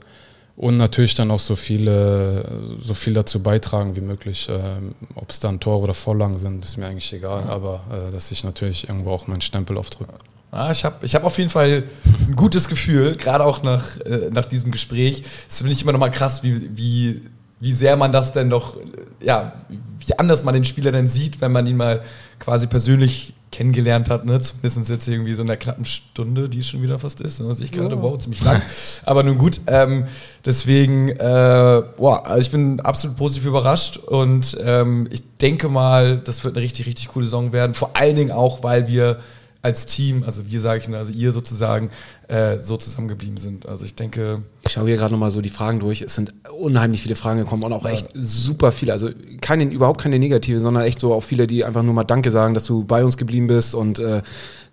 Und 0.56 0.78
natürlich 0.78 1.14
dann 1.14 1.30
auch 1.30 1.40
so 1.40 1.56
viele, 1.56 2.48
so 2.80 2.96
viel 2.96 3.14
dazu 3.14 3.42
beitragen 3.44 3.96
wie 3.96 4.02
möglich. 4.02 4.48
Ähm, 4.50 4.96
Ob 5.14 5.30
es 5.30 5.40
dann 5.40 5.60
Tore 5.60 5.84
oder 5.84 5.94
Vorlagen 5.94 6.40
sind, 6.40 6.66
ist 6.66 6.78
mir 6.78 6.88
eigentlich 6.88 7.14
egal. 7.14 7.44
Aber 7.44 7.84
äh, 7.92 8.12
dass 8.12 8.32
ich 8.32 8.44
natürlich 8.44 8.90
irgendwo 8.90 9.12
auch 9.12 9.28
meinen 9.28 9.42
Stempel 9.42 9.78
aufdrücke. 9.78 10.14
Ah, 10.52 10.72
ich 10.72 10.84
habe 10.84 11.06
ich 11.06 11.14
hab 11.14 11.24
auf 11.26 11.38
jeden 11.38 11.52
Fall 11.52 11.84
ein 12.28 12.36
gutes 12.36 12.68
Gefühl, 12.68 13.16
gerade 13.16 13.44
auch 13.44 13.62
nach, 13.62 14.00
äh, 14.02 14.32
nach 14.32 14.46
diesem 14.46 14.72
Gespräch. 14.72 15.24
Das 15.48 15.60
finde 15.60 15.74
ich 15.74 15.84
immer 15.84 15.92
noch 15.92 16.00
mal 16.00 16.10
krass, 16.10 16.42
wie, 16.42 16.76
wie, 16.76 17.22
wie 17.60 17.72
sehr 17.72 17.98
man 17.98 18.12
das 18.12 18.34
denn 18.34 18.50
doch, 18.50 18.78
ja, 19.22 19.54
wie 20.00 20.18
anders 20.18 20.44
man 20.44 20.56
den 20.56 20.66
Spieler 20.66 20.92
denn 20.92 21.08
sieht, 21.08 21.40
wenn 21.40 21.52
man 21.52 21.68
ihn 21.68 21.78
mal 21.78 22.02
quasi 22.40 22.66
persönlich 22.66 23.34
kennengelernt 23.54 24.10
hat, 24.10 24.26
ne? 24.26 24.39
Zumindest 24.39 24.89
jetzt 24.89 25.08
irgendwie 25.08 25.34
so 25.36 25.41
in 25.41 25.47
der 25.47 25.58
knappen 25.58 25.86
Stunde, 25.86 26.49
die 26.49 26.60
es 26.60 26.68
schon 26.68 26.82
wieder 26.82 26.97
fast 26.97 27.22
ist. 27.22 27.39
Ne? 27.39 27.54
Sehe 27.54 27.66
ich 27.66 27.72
gerade, 27.72 28.01
wow, 28.01 28.18
ziemlich 28.18 28.43
lang. 28.43 28.62
Aber 29.06 29.22
nun 29.22 29.38
gut. 29.38 29.62
Ähm, 29.68 30.06
deswegen, 30.43 31.10
äh, 31.10 31.84
boah, 31.95 32.26
also 32.26 32.41
ich 32.41 32.51
bin 32.51 32.80
absolut 32.80 33.16
positiv 33.16 33.45
überrascht 33.45 33.97
und 33.97 34.58
ähm, 34.66 35.08
ich 35.12 35.22
denke 35.38 35.70
mal, 35.70 36.18
das 36.18 36.43
wird 36.43 36.58
eine 36.58 36.64
richtig, 36.64 36.88
richtig 36.88 37.10
coole 37.10 37.26
Saison 37.26 37.54
werden. 37.54 37.76
Vor 37.76 37.91
allen 37.95 38.16
Dingen 38.16 38.32
auch, 38.32 38.64
weil 38.64 38.88
wir 38.88 39.20
als 39.64 39.86
Team, 39.86 40.24
also 40.26 40.45
wir 40.45 40.59
sage 40.59 40.82
ich, 40.88 40.93
also 40.93 41.14
ihr 41.14 41.32
sozusagen, 41.32 41.89
äh, 42.28 42.59
so 42.59 42.76
zusammengeblieben 42.78 43.38
sind. 43.38 43.66
Also 43.68 43.86
ich 43.86 43.95
denke, 43.95 44.43
Ich 44.68 44.74
schaue 44.74 44.88
hier 44.88 44.97
gerade 44.97 45.14
nochmal 45.14 45.32
so 45.32 45.41
die 45.41 45.49
Fragen 45.49 45.80
durch. 45.80 46.01
Es 46.01 46.16
sind 46.16 46.34
unheimlich 46.59 47.01
viele 47.01 47.16
Fragen 47.16 47.39
gekommen 47.39 47.64
und 47.64 47.72
auch 47.74 47.86
echt 47.86 48.09
super 48.14 48.72
viele. 48.74 48.91
Also 48.91 49.09
keine, 49.41 49.64
überhaupt 49.64 50.01
keine 50.01 50.20
negative, 50.20 50.59
sondern 50.59 50.84
echt 50.84 50.99
so 50.99 51.14
auch 51.14 51.24
viele, 51.24 51.47
die 51.47 51.64
einfach 51.64 51.82
nur 51.82 51.93
mal 51.93 52.03
Danke 52.03 52.30
sagen, 52.30 52.53
dass 52.53 52.66
du 52.66 52.84
bei 52.84 53.05
uns 53.05 53.16
geblieben 53.18 53.47
bist 53.47 53.74
und 53.74 53.99
äh, 53.99 54.22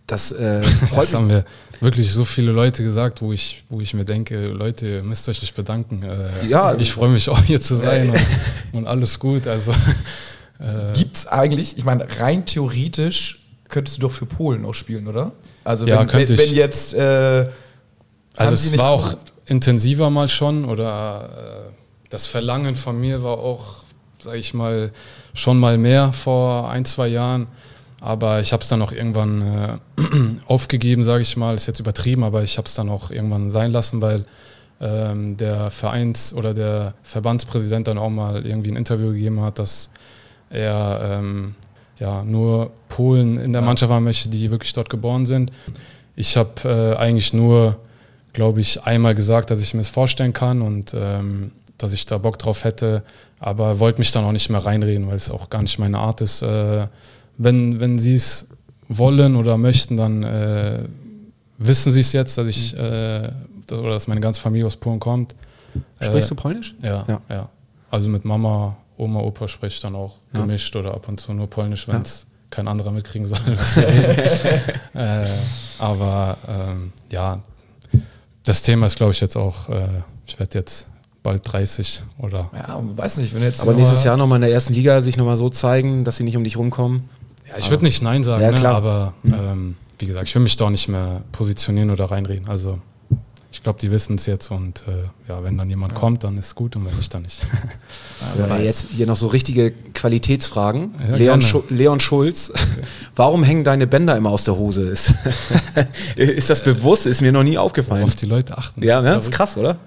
das 0.09 0.33
äh, 0.33 0.61
freut 0.89 0.99
Das 0.99 1.13
mich. 1.13 1.15
haben 1.15 1.31
wir 1.31 1.45
wirklich 1.81 2.11
so 2.11 2.25
viele 2.25 2.51
Leute 2.51 2.83
gesagt, 2.83 3.23
wo 3.23 3.33
ich, 3.33 3.63
wo 3.69 3.81
ich 3.81 3.95
mir 3.95 4.05
denke, 4.05 4.47
Leute, 4.47 4.89
ihr 4.89 5.03
müsst 5.05 5.29
euch 5.29 5.41
nicht 5.41 5.55
bedanken. 5.55 6.03
Äh, 6.03 6.31
Ja. 6.49 6.75
Ich 6.75 6.91
freue 6.93 7.11
mich 7.11 7.29
auch 7.29 7.41
hier 7.45 7.61
zu 7.61 7.77
sein 7.77 8.11
und, 8.11 8.19
und 8.73 8.87
alles 8.89 9.21
gut. 9.21 9.47
Also 9.47 9.71
äh, 10.59 10.93
gibt's 10.95 11.29
eigentlich, 11.29 11.79
ich 11.79 11.85
meine, 11.85 12.09
rein 12.19 12.45
theoretisch 12.45 13.40
könntest 13.71 13.97
du 13.97 14.03
doch 14.03 14.11
für 14.13 14.27
Polen 14.27 14.65
auch 14.65 14.75
spielen, 14.75 15.07
oder? 15.09 15.33
Also 15.65 15.87
Ja, 15.87 16.01
wenn, 16.01 16.07
könnte 16.09 16.37
wenn, 16.37 16.45
ich. 16.45 16.51
wenn 16.51 16.57
jetzt 16.57 16.95
äh, 16.95 17.49
Also 18.37 18.55
es 18.55 18.77
war 18.79 18.91
auch 18.91 19.15
intensiver 19.47 20.11
mal 20.11 20.29
schon 20.29 20.65
oder 20.65 21.31
äh, 21.69 21.71
das 22.11 22.27
Verlangen 22.27 22.77
von 22.77 23.01
mir 23.01 23.23
war 23.23 23.39
auch, 23.39 23.85
sage 24.23 24.39
ich 24.39 24.53
mal, 24.55 24.93
schon 25.35 25.59
mal 25.59 25.79
mehr 25.79 26.13
vor 26.13 26.71
ein, 26.71 26.85
zwei 26.85 27.09
Jahren. 27.09 27.47
Aber 28.01 28.41
ich 28.41 28.53
habe 28.53 28.63
es 28.63 28.69
dann 28.69 28.81
auch 28.83 28.93
irgendwann 28.93 29.43
äh, 29.43 30.39
aufgegeben, 30.47 31.05
sage 31.05 31.23
ich 31.23 31.37
mal. 31.37 31.55
Ist 31.55 31.67
jetzt 31.67 31.81
übertrieben, 31.81 32.25
aber 32.25 32.43
ich 32.43 32.57
habe 32.59 32.67
es 32.67 32.75
dann 32.75 32.89
auch 32.89 33.11
irgendwann 33.11 33.51
sein 33.51 33.73
lassen, 33.73 34.01
weil 34.01 34.25
ähm, 34.81 35.37
der 35.37 35.71
Vereins- 35.71 36.33
oder 36.33 36.55
der 36.55 36.95
Verbandspräsident 37.03 37.87
dann 37.89 37.99
auch 37.99 38.09
mal 38.09 38.47
irgendwie 38.47 38.71
ein 38.71 38.77
Interview 38.77 39.09
gegeben 39.13 39.43
hat, 39.43 39.59
dass 39.59 39.91
er 40.49 41.19
ähm, 41.21 41.55
ja, 42.01 42.25
nur 42.25 42.71
Polen 42.89 43.39
in 43.39 43.53
der 43.53 43.63
Mannschaft 43.63 43.93
haben 43.93 44.05
möchte, 44.05 44.29
die 44.29 44.51
wirklich 44.51 44.73
dort 44.73 44.91
geboren 44.91 45.27
sind. 45.27 45.53
Ich 46.17 46.37
habe 46.37 46.51
äh, 46.65 46.97
eigentlich 46.97 47.33
nur, 47.33 47.77
glaube 48.33 48.61
ich, 48.61 48.83
einmal 48.85 49.15
gesagt, 49.15 49.51
dass 49.51 49.61
ich 49.63 49.75
mir 49.75 49.81
das 49.81 49.91
vorstellen 49.91 50.33
kann 50.33 50.61
und 50.63 50.93
ähm, 50.95 51.53
dass 51.79 51.93
ich 51.93 52.05
da 52.07 52.19
Bock 52.19 52.39
drauf 52.39 52.65
hätte, 52.65 53.03
aber 53.39 53.79
wollte 53.81 54.01
mich 54.01 54.13
dann 54.13 54.25
auch 54.25 54.33
nicht 54.33 54.51
mehr 54.51 54.65
reinreden, 54.65 55.07
weil 55.09 55.17
es 55.17 55.31
auch 55.31 55.49
gar 55.51 55.63
nicht 55.63 55.79
meine 55.79 55.99
Art 55.99 56.21
ist. 56.21 56.43
Äh, 56.43 56.87
wenn 57.39 57.81
wenn 57.81 57.99
sie 57.99 58.15
es 58.15 58.47
wollen 58.89 59.37
oder 59.37 59.57
möchten, 59.57 59.97
dann 59.97 60.23
äh, 60.23 60.81
wissen 61.59 61.93
sie 61.93 62.01
es 62.01 62.13
jetzt, 62.13 62.37
dass 62.37 62.47
ich 62.49 62.77
äh, 62.77 63.31
oder 63.71 63.91
dass 63.91 64.09
meine 64.09 64.21
ganze 64.21 64.41
Familie 64.41 64.67
aus 64.67 64.77
Polen 64.77 64.99
kommt. 65.01 65.35
Sprichst 66.01 66.31
Äh, 66.33 66.35
du 66.35 66.41
Polnisch? 66.43 66.75
ja, 66.83 67.05
Ja. 67.09 67.21
ja, 67.31 67.49
Also 67.91 68.09
mit 68.11 68.25
Mama, 68.25 68.77
Oma, 69.01 69.21
Opa 69.21 69.49
spreche 69.49 69.75
ich 69.77 69.81
dann 69.81 69.95
auch 69.97 70.17
Ja. 70.33 70.41
gemischt 70.41 70.75
oder 70.77 70.95
ab 70.95 71.09
und 71.09 71.21
zu 71.21 71.33
nur 71.33 71.49
Polnisch, 71.49 71.89
wenn 71.89 72.03
es 72.03 72.27
kein 72.51 72.69
anderer 72.69 72.91
mitkriegen 72.91 73.27
soll. 73.27 73.39
Äh, 74.95 75.27
aber 75.79 76.37
ähm, 76.49 76.93
ja, 77.11 77.41
das 78.45 78.63
Thema 78.63 78.87
ist, 78.87 78.97
glaube 78.97 79.13
ich, 79.13 79.21
jetzt 79.21 79.37
auch, 79.37 79.69
äh, 79.69 79.87
ich 80.27 80.39
werde 80.39 80.59
jetzt 80.59 80.89
bald 81.23 81.41
30 81.51 82.03
oder 82.19 82.51
Ja, 82.55 82.81
weiß 82.97 83.19
nicht, 83.19 83.35
wenn 83.35 83.43
jetzt 83.43 83.61
Aber 83.63 83.73
nächstes 83.75 84.05
Jahr 84.05 84.17
nochmal 84.17 84.37
in 84.37 84.43
der 84.43 84.53
ersten 84.53 84.75
Liga 84.75 85.01
sich 85.01 85.17
nochmal 85.17 85.37
so 85.37 85.49
zeigen, 85.49 86.05
dass 86.05 86.17
sie 86.17 86.25
nicht 86.25 86.37
um 86.37 86.45
dich 86.45 86.57
rumkommen. 86.57 87.09
Ja, 87.49 87.59
ich 87.59 87.71
würde 87.71 87.85
nicht 87.85 88.03
Nein 88.03 88.25
sagen, 88.25 88.43
Ja, 88.43 88.51
ne? 88.51 88.69
aber 88.69 89.15
ähm, 89.25 89.77
wie 89.99 90.07
gesagt, 90.07 90.27
ich 90.29 90.35
will 90.35 90.43
mich 90.43 90.57
da 90.57 90.67
auch 90.67 90.71
nicht 90.71 90.89
mehr 90.89 91.23
positionieren 91.33 91.91
oder 91.91 92.07
reinreden. 92.11 92.49
Also 92.49 92.81
ich 93.53 93.63
glaube, 93.63 93.79
die 93.81 93.91
wissen 93.91 94.17
es 94.17 94.27
jetzt 94.27 94.51
und 94.51 94.85
äh, 94.87 95.05
ja, 95.29 95.43
wenn 95.43 95.59
dann 95.59 95.69
jemand 95.69 95.95
kommt, 95.95 96.23
dann 96.25 96.39
ist 96.39 96.55
gut 96.55 96.77
und 96.77 96.85
wenn 96.87 96.95
nicht, 96.97 97.13
dann 97.13 97.23
nicht. 97.23 97.41
So, 98.37 98.43
aber 98.45 98.61
jetzt 98.61 98.89
hier 98.93 99.07
noch 99.07 99.17
so 99.17 99.29
richtige 99.29 99.71
Qualitätsfragen. 99.71 100.91
Ja, 101.09 101.17
Leon. 101.17 101.41
Schu 101.43 101.63
Leon 101.71 102.01
Schulz, 102.01 102.53
warum 103.17 103.43
hängen 103.43 103.65
deine 103.65 103.87
Bänder 103.87 104.15
immer 104.17 104.31
aus 104.31 104.45
der 104.45 104.57
Hose? 104.57 104.83
Ist, 104.91 105.15
ist 106.17 106.51
das 106.51 106.63
bewusst? 106.63 107.07
Ist 107.07 107.23
mir 107.23 107.33
noch 107.33 107.43
nie 107.43 107.57
aufgefallen. 107.59 108.05
Auf 108.05 108.17
die 108.17 108.27
Leute 108.27 108.57
achten. 108.59 108.83
Ja, 108.83 108.97
Das 108.97 109.05
ne? 109.05 109.11
ist 109.13 109.17
das 109.17 109.25
ist 109.25 109.31
krass, 109.33 109.57
oder? 109.57 109.79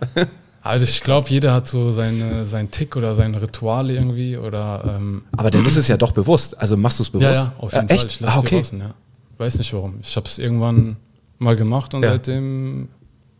Also 0.61 0.85
ich 0.85 1.01
glaube, 1.01 1.29
jeder 1.29 1.53
hat 1.53 1.67
so 1.67 1.91
seine, 1.91 2.45
seinen 2.45 2.71
Tick 2.71 2.95
oder 2.95 3.13
seine 3.15 3.41
Rituale 3.41 3.93
irgendwie 3.93 4.37
oder 4.37 4.95
ähm, 4.97 5.23
Aber 5.37 5.51
dann 5.51 5.65
ist 5.65 5.77
es 5.77 5.87
ja 5.87 5.97
doch 5.97 6.11
bewusst. 6.13 6.57
Also 6.59 6.75
machst 6.77 6.99
du 6.99 7.03
es 7.03 7.09
bewusst? 7.09 7.27
ja, 7.27 7.33
ja, 7.43 7.53
auf 7.59 7.73
jeden 7.73 7.85
Äh, 7.85 7.87
Fall. 7.89 7.95
Echt? 8.05 8.11
Ich 8.15 8.19
lasse 8.21 8.35
Ah, 8.35 8.39
okay. 8.39 8.55
draußen, 8.57 8.79
ja. 8.79 8.93
Weiß 9.37 9.57
nicht 9.57 9.73
warum. 9.73 9.99
Ich 10.01 10.15
habe 10.15 10.27
es 10.27 10.39
irgendwann 10.39 10.95
mal 11.37 11.55
gemacht 11.55 11.93
und 11.93 12.01
Ja. 12.03 12.11
seitdem 12.13 12.87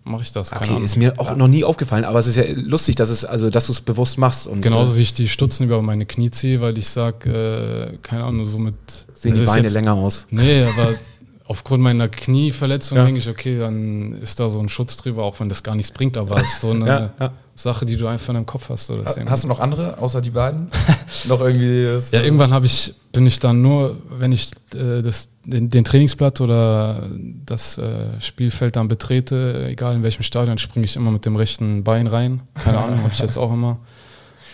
mache 0.03 0.23
ich 0.23 0.31
das. 0.31 0.49
Keine 0.51 0.61
Okay, 0.63 0.71
Ahnung. 0.71 0.83
ist 0.83 0.95
mir 0.97 1.19
auch 1.19 1.35
noch 1.35 1.47
nie 1.47 1.63
aufgefallen, 1.63 2.03
aber 2.05 2.19
es 2.19 2.27
ist 2.27 2.35
ja 2.35 2.43
lustig, 2.55 2.95
dass 2.95 3.09
es 3.09 3.23
also 3.25 3.49
dass 3.49 3.67
du 3.67 3.71
es 3.71 3.81
bewusst 3.81 4.17
machst 4.17 4.47
und 4.47 4.61
Genauso 4.61 4.93
äh, 4.93 4.97
wie 4.97 5.01
ich 5.01 5.13
die 5.13 5.29
Stutzen 5.29 5.63
über 5.65 5.81
meine 5.81 6.05
Knie 6.05 6.29
ziehe, 6.31 6.59
weil 6.61 6.77
ich 6.77 6.87
sage, 6.89 7.93
äh, 7.93 7.97
keine 8.01 8.23
Ahnung, 8.25 8.45
so 8.45 8.57
mit. 8.57 8.75
sehen 9.13 9.33
die 9.35 9.41
Beine 9.45 9.63
jetzt- 9.63 9.73
länger 9.73 9.93
aus. 9.93 10.27
Nee, 10.29 10.63
aber 10.63 10.93
aufgrund 11.45 11.83
meiner 11.83 12.07
Knieverletzung 12.09 12.97
Ja. 12.97 13.05
denke 13.05 13.19
ich, 13.19 13.29
okay, 13.29 13.59
dann 13.59 14.13
ist 14.21 14.39
da 14.39 14.49
so 14.49 14.59
ein 14.59 14.69
Schutz 14.69 14.97
drüber, 14.97 15.23
auch 15.23 15.39
wenn 15.39 15.49
das 15.49 15.61
gar 15.63 15.75
nichts 15.75 15.91
bringt, 15.91 16.17
aber 16.17 16.37
es 16.37 16.43
ist 16.53 16.61
so 16.61 16.71
eine 16.71 16.85
Ja, 16.87 17.13
ja. 17.19 17.33
Sache, 17.55 17.85
die 17.85 17.95
du 17.97 18.07
einfach 18.07 18.29
in 18.29 18.35
deinem 18.35 18.45
Kopf 18.45 18.69
hast. 18.69 18.87
So, 18.87 18.97
das 19.01 19.17
Hast 19.27 19.43
du 19.43 19.47
noch 19.47 19.59
andere, 19.59 19.97
außer 19.99 20.21
die 20.21 20.31
beiden? 20.31 20.67
noch 21.27 21.39
irgendwie. 21.41 21.83
das- 21.85 22.11
Ja, 22.11 22.21
irgendwann 22.21 22.51
habe 22.51 22.65
ich, 22.65 22.93
bin 23.11 23.27
ich 23.27 23.39
dann 23.39 23.61
nur, 23.61 23.95
wenn 24.17 24.31
ich 24.31 24.51
äh, 24.73 25.01
das, 25.03 25.29
den, 25.45 25.69
den 25.69 25.83
Trainingsblatt 25.83 26.41
oder 26.41 27.03
das 27.45 27.77
äh, 27.77 28.19
Spielfeld 28.19 28.75
dann 28.75 28.87
betrete, 28.87 29.67
egal 29.69 29.95
in 29.95 30.03
welchem 30.03 30.23
Stadion, 30.23 30.57
springe 30.57 30.85
ich 30.85 30.95
immer 30.95 31.11
mit 31.11 31.25
dem 31.25 31.35
rechten 31.35 31.83
Bein 31.83 32.07
rein. 32.07 32.41
Keine 32.63 32.77
Ahnung, 32.83 32.99
habe 33.03 33.11
ich 33.13 33.19
jetzt 33.19 33.37
auch 33.37 33.53
immer. 33.53 33.77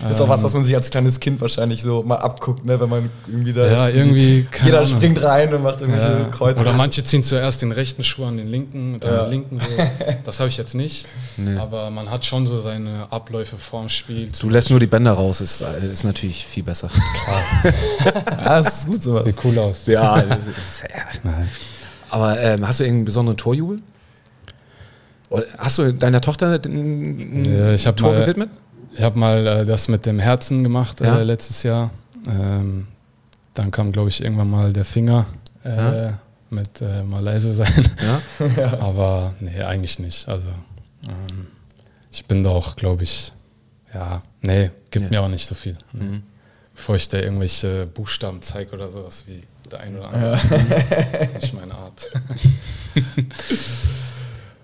Das 0.02 0.14
ist 0.14 0.22
auch 0.22 0.30
was, 0.30 0.40
Ähm, 0.40 0.46
was 0.46 0.54
man 0.54 0.64
sich 0.64 0.76
als 0.76 0.90
kleines 0.90 1.20
Kind 1.20 1.42
wahrscheinlich 1.42 1.82
so 1.82 2.04
mal 2.04 2.16
abguckt, 2.16 2.64
ne? 2.64 2.80
wenn 2.80 2.88
man 2.90 3.10
irgendwie 3.28 3.52
da 3.52 3.68
Ja, 3.70 3.88
ist. 3.90 3.96
irgendwie, 3.96 4.48
keine 4.50 4.66
Jeder 4.68 4.78
Ahnung. 4.80 4.92
springt 4.96 5.22
rein 5.22 5.54
und 5.54 5.62
macht 5.64 5.82
irgendwelche 5.82 6.08
Ja. 6.08 6.24
Kreuze. 6.32 6.62
Oder 6.62 6.74
manche 6.74 7.04
ziehen 7.04 7.22
zuerst 7.22 7.62
den 7.62 7.72
rechten 7.74 8.04
Schuh 8.04 8.24
an 8.26 8.38
den 8.38 8.48
linken 8.48 8.94
und 8.94 9.04
dann 9.04 9.14
Ja. 9.14 9.22
den 9.24 9.32
linken 9.32 9.60
so. 9.60 9.66
Das 10.24 10.40
habe 10.40 10.48
ich 10.50 10.58
jetzt 10.58 10.74
nicht. 10.76 11.06
Aber 11.60 11.90
man 11.90 12.10
hat 12.10 12.24
schon 12.26 12.48
so 12.48 12.60
seine 12.60 13.08
Abläufe 13.12 13.58
vorm 13.58 13.90
Spiel. 13.90 14.30
Du 14.40 14.50
lässt 14.50 14.70
nur 14.70 14.80
die 14.80 14.88
Bänder 14.88 15.12
raus, 15.12 15.42
ist, 15.42 15.62
äh, 15.62 15.92
ist 15.92 16.04
natürlich 16.06 16.46
viel 16.46 16.64
besser. 16.64 16.90
Ja, 17.64 18.62
das 18.62 18.80
ist 18.80 18.88
gut 18.88 19.04
sowas. 19.04 19.26
Sieht 19.26 19.36
cool 19.44 19.58
aus. 19.60 19.86
ja, 19.86 20.22
das 20.22 20.48
ist, 20.48 20.58
das 20.58 20.58
ist, 20.58 20.84
ja. 21.24 21.32
Aber 22.10 22.40
ähm, 22.40 22.68
hast 22.68 22.80
du 22.80 22.84
irgendeinen 22.86 23.06
besonderen 23.06 23.38
Torjubel? 23.38 23.82
Oder 25.30 25.44
hast 25.58 25.78
du 25.78 25.94
deiner 25.94 26.22
Tochter 26.22 26.60
ein 26.66 27.46
Ja, 27.46 27.74
ich 27.74 27.84
Tor 27.84 28.14
mal- 28.14 28.22
gewidmet? 28.22 28.50
Ich 28.94 29.02
habe 29.02 29.18
mal 29.20 29.46
äh, 29.46 29.66
das 29.66 29.88
mit 29.88 30.06
dem 30.06 30.20
Herzen 30.20 30.64
gemacht 30.64 31.00
Ja. 31.00 31.18
äh, 31.20 31.24
letztes 31.24 31.64
Jahr. 31.64 31.92
Ähm, 32.28 32.88
dann 33.54 33.72
kam, 33.72 33.92
glaube 33.92 34.10
ich, 34.10 34.22
irgendwann 34.24 34.50
mal 34.50 34.74
der 34.74 34.86
Finger 34.86 35.26
äh, 35.64 36.04
Ja. 36.08 36.20
mit 36.50 36.82
äh, 36.82 37.04
mal 37.04 37.22
leise 37.24 37.54
sein. 37.54 37.88
Ja? 38.02 38.74
Aber 38.80 39.34
nee, 39.40 39.62
eigentlich 39.62 40.00
nicht. 40.00 40.28
Also 40.28 40.50
ähm, 41.08 41.48
ich 42.12 42.26
bin 42.26 42.44
da 42.44 42.50
auch, 42.52 42.76
glaube 42.76 43.04
ich, 43.04 43.32
ja, 43.94 44.22
nee, 44.42 44.72
gibt 44.92 45.06
Ja. 45.06 45.10
mir 45.22 45.22
auch 45.26 45.30
nicht 45.30 45.48
so 45.48 45.56
viel. 45.56 45.78
Mhm. 45.94 46.24
Bevor 46.76 46.96
ich 46.96 47.08
da 47.10 47.18
irgendwelche 47.18 47.86
Buchstaben 47.88 48.42
zeige 48.42 48.72
oder 48.72 48.90
sowas 48.90 49.26
wie 49.28 49.44
der 49.70 49.82
ein 49.82 49.98
oder 50.00 50.08
andere. 50.14 50.32
Das 50.32 51.28
ist 51.28 51.42
nicht 51.42 51.54
meine 51.54 51.76
Art. 51.76 52.08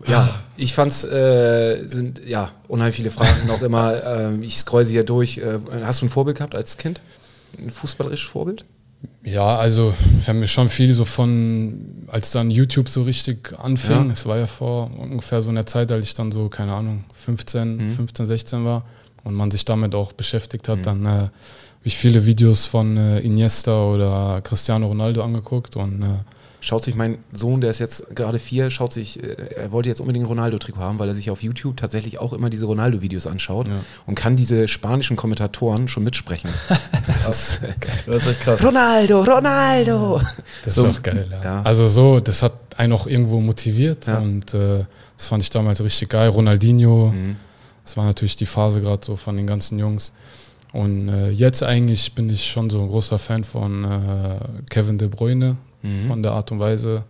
Ja, 0.08 0.30
ich 0.58 0.74
fand's, 0.74 1.04
äh, 1.04 1.86
sind 1.86 2.22
ja 2.26 2.52
unheimlich 2.68 2.96
viele 2.98 3.12
Fragen 3.12 3.48
noch 3.48 3.62
immer. 3.62 3.94
Ähm, 4.06 4.44
ich 4.44 4.58
scroll 4.58 4.86
sie 4.86 4.94
hier 4.94 5.04
durch. 5.04 5.38
Äh, 5.40 5.60
hast 5.84 6.02
du 6.02 6.06
ein 6.06 6.10
Vorbild 6.10 6.38
gehabt 6.38 6.56
als 6.56 6.78
Kind? 6.78 7.02
Ein 7.58 7.72
fußballerisches 7.72 8.28
Vorbild? 8.30 8.66
Ja, 9.24 9.56
also 9.58 9.94
ich 10.22 10.28
habe 10.28 10.40
mir 10.40 10.48
schon 10.48 10.70
viel 10.70 10.94
so 10.94 11.06
von, 11.06 12.06
als 12.08 12.32
dann 12.32 12.50
YouTube 12.52 12.90
so 12.90 13.04
richtig 13.04 13.54
anfing, 13.60 14.08
Ja. 14.08 14.14
es 14.14 14.26
war 14.26 14.38
ja 14.38 14.48
vor 14.48 14.90
ungefähr 14.98 15.42
so 15.42 15.50
einer 15.50 15.66
Zeit, 15.66 15.92
als 15.92 16.06
ich 16.06 16.14
dann 16.14 16.32
so, 16.32 16.50
keine 16.50 16.74
Ahnung, 16.74 17.04
15, 17.14 17.78
Mhm. 17.78 17.90
15, 17.90 18.26
16 18.26 18.66
war 18.66 18.84
und 19.24 19.34
man 19.34 19.52
sich 19.52 19.66
damit 19.66 19.94
auch 19.96 20.14
beschäftigt 20.14 20.70
hat, 20.70 20.86
dann 20.86 21.06
äh, 21.06 21.10
habe 21.10 21.32
ich 21.84 21.98
viele 21.98 22.26
Videos 22.26 22.66
von 22.66 22.98
äh, 22.98 23.20
Iniesta 23.20 23.84
oder 23.86 24.42
Cristiano 24.44 24.88
Ronaldo 24.88 25.24
angeguckt 25.24 25.76
und 25.76 26.02
äh, 26.02 26.06
Schaut 26.66 26.84
sich 26.84 26.96
mein 26.96 27.20
Sohn, 27.32 27.62
der 27.62 27.70
ist 27.70 27.78
jetzt 27.78 28.16
gerade 28.16 28.40
vier, 28.40 28.72
schaut 28.72 28.92
sich, 28.92 29.22
äh, 29.24 29.36
er 29.56 29.72
wollte 29.72 29.88
jetzt 29.88 30.00
unbedingt 30.02 30.26
ein 30.26 30.30
Ronaldo-Trikot 30.30 30.80
haben, 30.80 30.98
weil 30.98 31.08
er 31.08 31.14
sich 31.14 31.30
auf 31.30 31.44
YouTube 31.44 31.78
tatsächlich 31.78 32.18
auch 32.20 32.34
immer 32.34 32.50
diese 32.50 32.66
Ronaldo-Videos 32.66 33.28
anschaut 33.28 33.68
Ja. 33.68 33.74
und 34.08 34.16
kann 34.16 34.36
diese 34.36 34.68
spanischen 34.68 35.16
Kommentatoren 35.16 35.88
schon 35.88 36.04
mitsprechen. 36.04 36.50
Das 37.06 37.30
ist, 37.30 37.64
äh, 37.64 37.74
Das 38.08 38.24
ist 38.24 38.28
echt 38.32 38.40
krass. 38.42 38.64
Ronaldo, 38.64 39.22
Ronaldo! 39.22 40.22
das 40.64 40.74
So, 40.74 40.86
ist 40.86 40.98
auch 40.98 41.04
geil. 41.04 41.28
Ja. 41.32 41.44
ja. 41.44 41.62
Also 41.62 41.86
so, 41.86 42.20
das 42.20 42.42
hat 42.42 42.54
einen 42.78 42.94
auch 42.94 43.06
irgendwo 43.06 43.40
motiviert 43.42 44.08
Ja. 44.08 44.18
und 44.18 44.54
äh, 44.56 44.86
das 45.18 45.28
fand 45.28 45.44
ich 45.44 45.52
damals 45.52 45.82
richtig 45.84 46.10
geil. 46.10 46.30
Ronaldinho, 46.30 47.12
Mhm. 47.14 47.36
Das 47.84 47.96
war 47.96 48.06
natürlich 48.06 48.36
die 48.36 48.48
Phase 48.48 48.82
gerade 48.82 49.06
so 49.06 49.16
von 49.16 49.38
den 49.38 49.46
ganzen 49.46 49.78
Jungs. 49.78 50.14
Und 50.74 51.08
äh, 51.10 51.30
jetzt 51.30 51.62
eigentlich 51.62 52.14
bin 52.16 52.28
ich 52.32 52.44
schon 52.50 52.72
so 52.72 52.82
ein 52.82 52.88
großer 52.90 53.20
Fan 53.20 53.44
von 53.44 53.84
äh, 53.86 54.40
Kevin 54.72 54.98
De 54.98 55.08
Bruyne, 55.08 55.58
Mhm. 55.86 56.00
von 56.08 56.24
der 56.24 56.34
Art 56.34 56.52
und 56.52 56.60
Weise. 56.60 57.04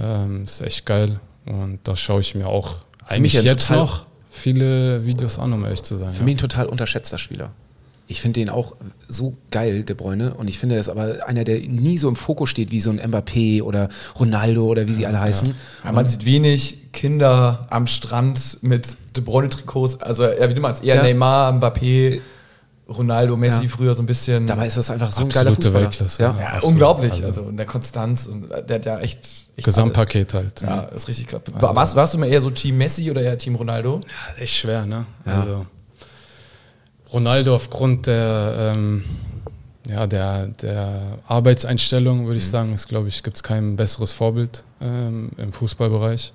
Ähm, 0.00 0.44
ist 0.44 0.60
echt 0.60 0.86
geil. 0.86 1.20
Und 1.46 1.80
da 1.84 1.94
schaue 1.96 2.20
ich 2.20 2.34
mir 2.34 2.46
auch 2.48 2.76
mich 3.10 3.10
eigentlich 3.10 3.42
jetzt 3.42 3.70
noch 3.70 4.06
viele 4.30 5.04
Videos 5.04 5.38
an, 5.38 5.52
um 5.52 5.64
ehrlich 5.64 5.82
zu 5.82 5.96
sein. 5.96 6.12
Für 6.12 6.20
ja. 6.20 6.24
mich 6.24 6.34
ein 6.34 6.38
total 6.38 6.66
unterschätzter 6.66 7.18
Spieler. 7.18 7.50
Ich 8.06 8.20
finde 8.20 8.40
den 8.40 8.50
auch 8.50 8.74
so 9.08 9.34
geil, 9.50 9.82
De 9.82 9.96
Bruyne. 9.96 10.34
Und 10.34 10.48
ich 10.48 10.58
finde, 10.58 10.74
er 10.74 10.80
ist 10.80 10.90
aber 10.90 11.26
einer, 11.26 11.44
der 11.44 11.60
nie 11.60 11.96
so 11.96 12.08
im 12.08 12.16
Fokus 12.16 12.50
steht 12.50 12.70
wie 12.70 12.80
so 12.80 12.90
ein 12.90 13.00
Mbappé 13.00 13.62
oder 13.62 13.88
Ronaldo 14.18 14.66
oder 14.66 14.86
wie 14.88 14.92
sie 14.92 15.06
alle 15.06 15.20
heißen. 15.20 15.54
Ja, 15.84 15.92
man 15.92 16.06
sieht 16.06 16.26
wenig 16.26 16.92
Kinder 16.92 17.66
am 17.70 17.86
Strand 17.86 18.58
mit 18.60 18.96
De 19.16 19.24
Bruyne-Trikots. 19.24 20.02
Also, 20.02 20.24
ja, 20.24 20.50
wie 20.50 20.54
du 20.54 20.60
meinst, 20.60 20.84
eher 20.84 20.96
Ja. 20.96 21.02
Neymar, 21.02 21.52
Mbappé, 21.54 22.20
Ronaldo, 22.88 23.36
Messi 23.36 23.62
Ja. 23.64 23.68
früher 23.70 23.94
so 23.94 24.02
ein 24.02 24.06
bisschen. 24.06 24.46
Dabei 24.46 24.66
ist 24.66 24.76
das 24.76 24.90
einfach 24.90 25.10
so 25.10 25.22
ein 25.22 25.28
geiler 25.30 25.54
Fußballer. 25.54 25.84
Weltklasse. 25.84 26.22
Ja. 26.22 26.36
ja, 26.38 26.46
absolut. 26.46 26.64
unglaublich. 26.64 27.12
Also, 27.12 27.26
Also, 27.26 27.48
in 27.48 27.56
der 27.56 27.64
Konstanz. 27.66 28.26
Und 28.26 28.50
der 28.50 28.76
hat 28.76 28.84
ja 28.84 28.98
echt. 29.00 29.20
echt 29.56 29.64
Gesamtpaket 29.64 30.34
halt. 30.34 30.62
Alles. 30.64 30.76
Ja, 30.76 30.82
ist 30.94 31.08
richtig 31.08 31.26
krass. 31.28 31.40
War, 31.54 31.74
warst, 31.74 31.96
warst 31.96 32.12
du 32.14 32.18
mal 32.18 32.26
eher 32.28 32.40
so 32.42 32.50
Team 32.50 32.76
Messi 32.76 33.10
oder 33.10 33.22
eher 33.22 33.38
Team 33.38 33.54
Ronaldo? 33.54 34.00
Ja, 34.36 34.42
echt 34.42 34.54
schwer, 34.56 34.84
ne? 34.84 35.06
Ja. 35.24 35.40
Also 35.40 35.66
Ronaldo 37.12 37.54
aufgrund 37.54 38.06
der, 38.06 38.72
ähm, 38.74 39.04
ja, 39.88 40.06
der, 40.06 40.48
der 40.48 41.18
Arbeitseinstellung, 41.26 42.22
Mhm. 42.22 42.26
würde 42.26 42.38
ich 42.38 42.48
sagen, 42.48 42.72
ist, 42.74 42.88
glaube 42.88 43.08
ich, 43.08 43.22
gibt 43.22 43.36
es 43.36 43.42
kein 43.42 43.76
besseres 43.76 44.12
Vorbild 44.12 44.64
ähm, 44.80 45.30
im 45.36 45.52
Fußballbereich. 45.52 46.32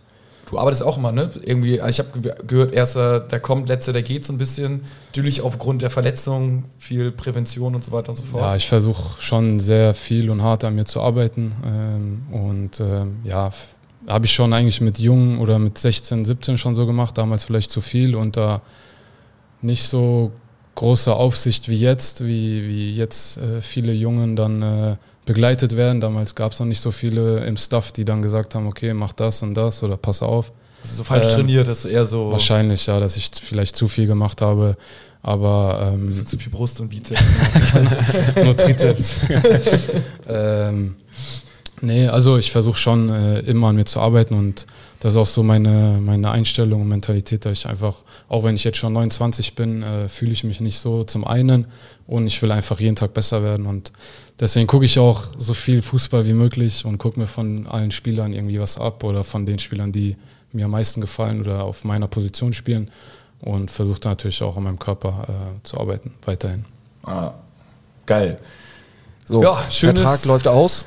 Du 0.49 0.57
arbeitest 0.57 0.81
auch 0.81 0.97
immer, 0.97 1.11
ne? 1.11 1.29
Irgendwie, 1.43 1.79
ich 1.87 1.99
habe 1.99 2.19
ge 2.19 2.33
gehört, 2.47 2.73
erster, 2.73 3.19
der 3.19 3.39
kommt, 3.39 3.69
letzter, 3.69 3.93
der 3.93 4.01
geht 4.01 4.25
so 4.25 4.33
ein 4.33 4.39
bisschen. 4.39 4.81
Natürlich 5.09 5.41
aufgrund 5.41 5.83
der 5.83 5.91
Verletzung, 5.91 6.65
viel 6.79 7.11
Prävention 7.11 7.75
und 7.75 7.83
so 7.83 7.91
weiter 7.91 8.09
und 8.09 8.15
so 8.15 8.25
fort. 8.25 8.41
Ja, 8.41 8.55
ich 8.55 8.67
versuche 8.67 9.21
schon 9.21 9.59
sehr 9.59 9.93
viel 9.93 10.31
und 10.31 10.41
hart 10.41 10.63
an 10.63 10.73
mir 10.73 10.85
zu 10.85 11.01
arbeiten. 11.01 11.55
Ähm, 11.63 12.23
und 12.31 12.79
ähm, 12.79 13.17
ja, 13.23 13.51
habe 14.07 14.25
ich 14.25 14.33
schon 14.33 14.51
eigentlich 14.51 14.81
mit 14.81 14.97
Jungen 14.97 15.39
oder 15.39 15.59
mit 15.59 15.77
16, 15.77 16.25
17 16.25 16.57
schon 16.57 16.73
so 16.73 16.87
gemacht, 16.87 17.17
damals 17.19 17.43
vielleicht 17.43 17.69
zu 17.69 17.81
viel 17.81 18.15
und 18.15 18.35
da 18.35 18.61
nicht 19.61 19.83
so 19.83 20.31
große 20.73 21.13
Aufsicht 21.13 21.69
wie 21.69 21.77
jetzt, 21.77 22.25
wie, 22.25 22.67
wie 22.67 22.95
jetzt 22.95 23.37
äh, 23.37 23.61
viele 23.61 23.91
Jungen 23.91 24.35
dann 24.35 24.61
äh, 24.63 24.95
begleitet 25.29 25.77
werden. 25.77 26.01
Damals 26.01 26.33
gab 26.33 26.53
es 26.53 26.59
noch 26.59 26.65
nicht 26.65 26.81
so 26.81 26.89
viele 26.89 27.45
im 27.45 27.55
Staff, 27.55 27.91
die 27.91 28.03
dann 28.03 28.23
gesagt 28.23 28.55
haben, 28.55 28.65
okay, 28.65 28.95
mach 28.95 29.13
das 29.13 29.43
und 29.43 29.53
das 29.53 29.83
oder 29.83 29.95
pass 29.95 30.23
auf. 30.23 30.51
Ist 30.83 30.97
so 30.97 31.03
falsch 31.03 31.27
Ähm, 31.27 31.33
trainiert, 31.33 31.67
das 31.67 31.85
ist 31.85 31.91
eher 31.91 32.05
so 32.05 32.31
Wahrscheinlich, 32.31 32.87
ja, 32.87 32.99
dass 32.99 33.15
ich 33.15 33.29
vielleicht 33.39 33.75
zu 33.75 33.87
viel 33.87 34.07
gemacht 34.07 34.41
habe. 34.41 34.75
Aber 35.21 35.93
ähm, 35.93 36.11
zu 36.11 36.35
viel 36.39 36.51
Brust 36.51 36.81
und 36.81 36.89
Bizeps. 36.89 37.21
nur 38.43 38.57
Trizeps. 38.57 39.27
ähm, 40.27 40.95
nee, 41.81 42.07
also 42.07 42.39
ich 42.39 42.51
versuche 42.51 42.77
schon 42.77 43.09
äh, 43.09 43.41
immer 43.41 43.67
an 43.67 43.75
mir 43.75 43.85
zu 43.85 43.99
arbeiten 43.99 44.33
und 44.33 44.65
das 44.99 45.13
ist 45.13 45.17
auch 45.17 45.25
so 45.25 45.43
meine, 45.43 45.99
meine 46.01 46.31
Einstellung 46.31 46.81
und 46.81 46.89
Mentalität, 46.89 47.45
dass 47.45 47.59
ich 47.59 47.67
einfach, 47.67 47.95
auch 48.27 48.43
wenn 48.43 48.55
ich 48.55 48.63
jetzt 48.63 48.77
schon 48.77 48.93
29 48.93 49.55
bin, 49.55 49.81
äh, 49.81 50.09
fühle 50.09 50.31
ich 50.31 50.43
mich 50.43 50.59
nicht 50.59 50.79
so 50.79 51.03
zum 51.03 51.25
einen 51.25 51.67
und 52.05 52.27
ich 52.27 52.41
will 52.41 52.51
einfach 52.51 52.79
jeden 52.79 52.95
Tag 52.95 53.13
besser 53.13 53.41
werden 53.43 53.65
und 53.65 53.93
deswegen 54.39 54.67
gucke 54.67 54.85
ich 54.85 54.99
auch 54.99 55.23
so 55.37 55.53
viel 55.53 55.81
Fußball 55.81 56.25
wie 56.25 56.33
möglich 56.33 56.85
und 56.85 56.97
gucke 56.97 57.19
mir 57.19 57.27
von 57.27 57.65
allen 57.67 57.91
Spielern 57.91 58.33
irgendwie 58.33 58.59
was 58.59 58.77
ab 58.77 59.03
oder 59.03 59.23
von 59.23 59.45
den 59.45 59.59
Spielern, 59.59 59.91
die 59.91 60.17
mir 60.51 60.65
am 60.65 60.71
meisten 60.71 60.99
gefallen 60.99 61.41
oder 61.41 61.63
auf 61.63 61.85
meiner 61.85 62.07
Position 62.07 62.53
spielen 62.53 62.89
und 63.41 63.71
versuche 63.71 63.99
da 63.99 64.09
natürlich 64.09 64.41
auch 64.43 64.57
an 64.57 64.63
meinem 64.63 64.79
Körper 64.79 65.27
äh, 65.29 65.63
zu 65.63 65.79
arbeiten, 65.79 66.13
weiterhin. 66.25 66.65
ah, 67.03 67.31
geil. 68.05 68.37
So, 69.25 69.43
Ja, 69.43 69.53
Vertrag 69.69 70.25
läuft 70.25 70.47
aus. 70.47 70.85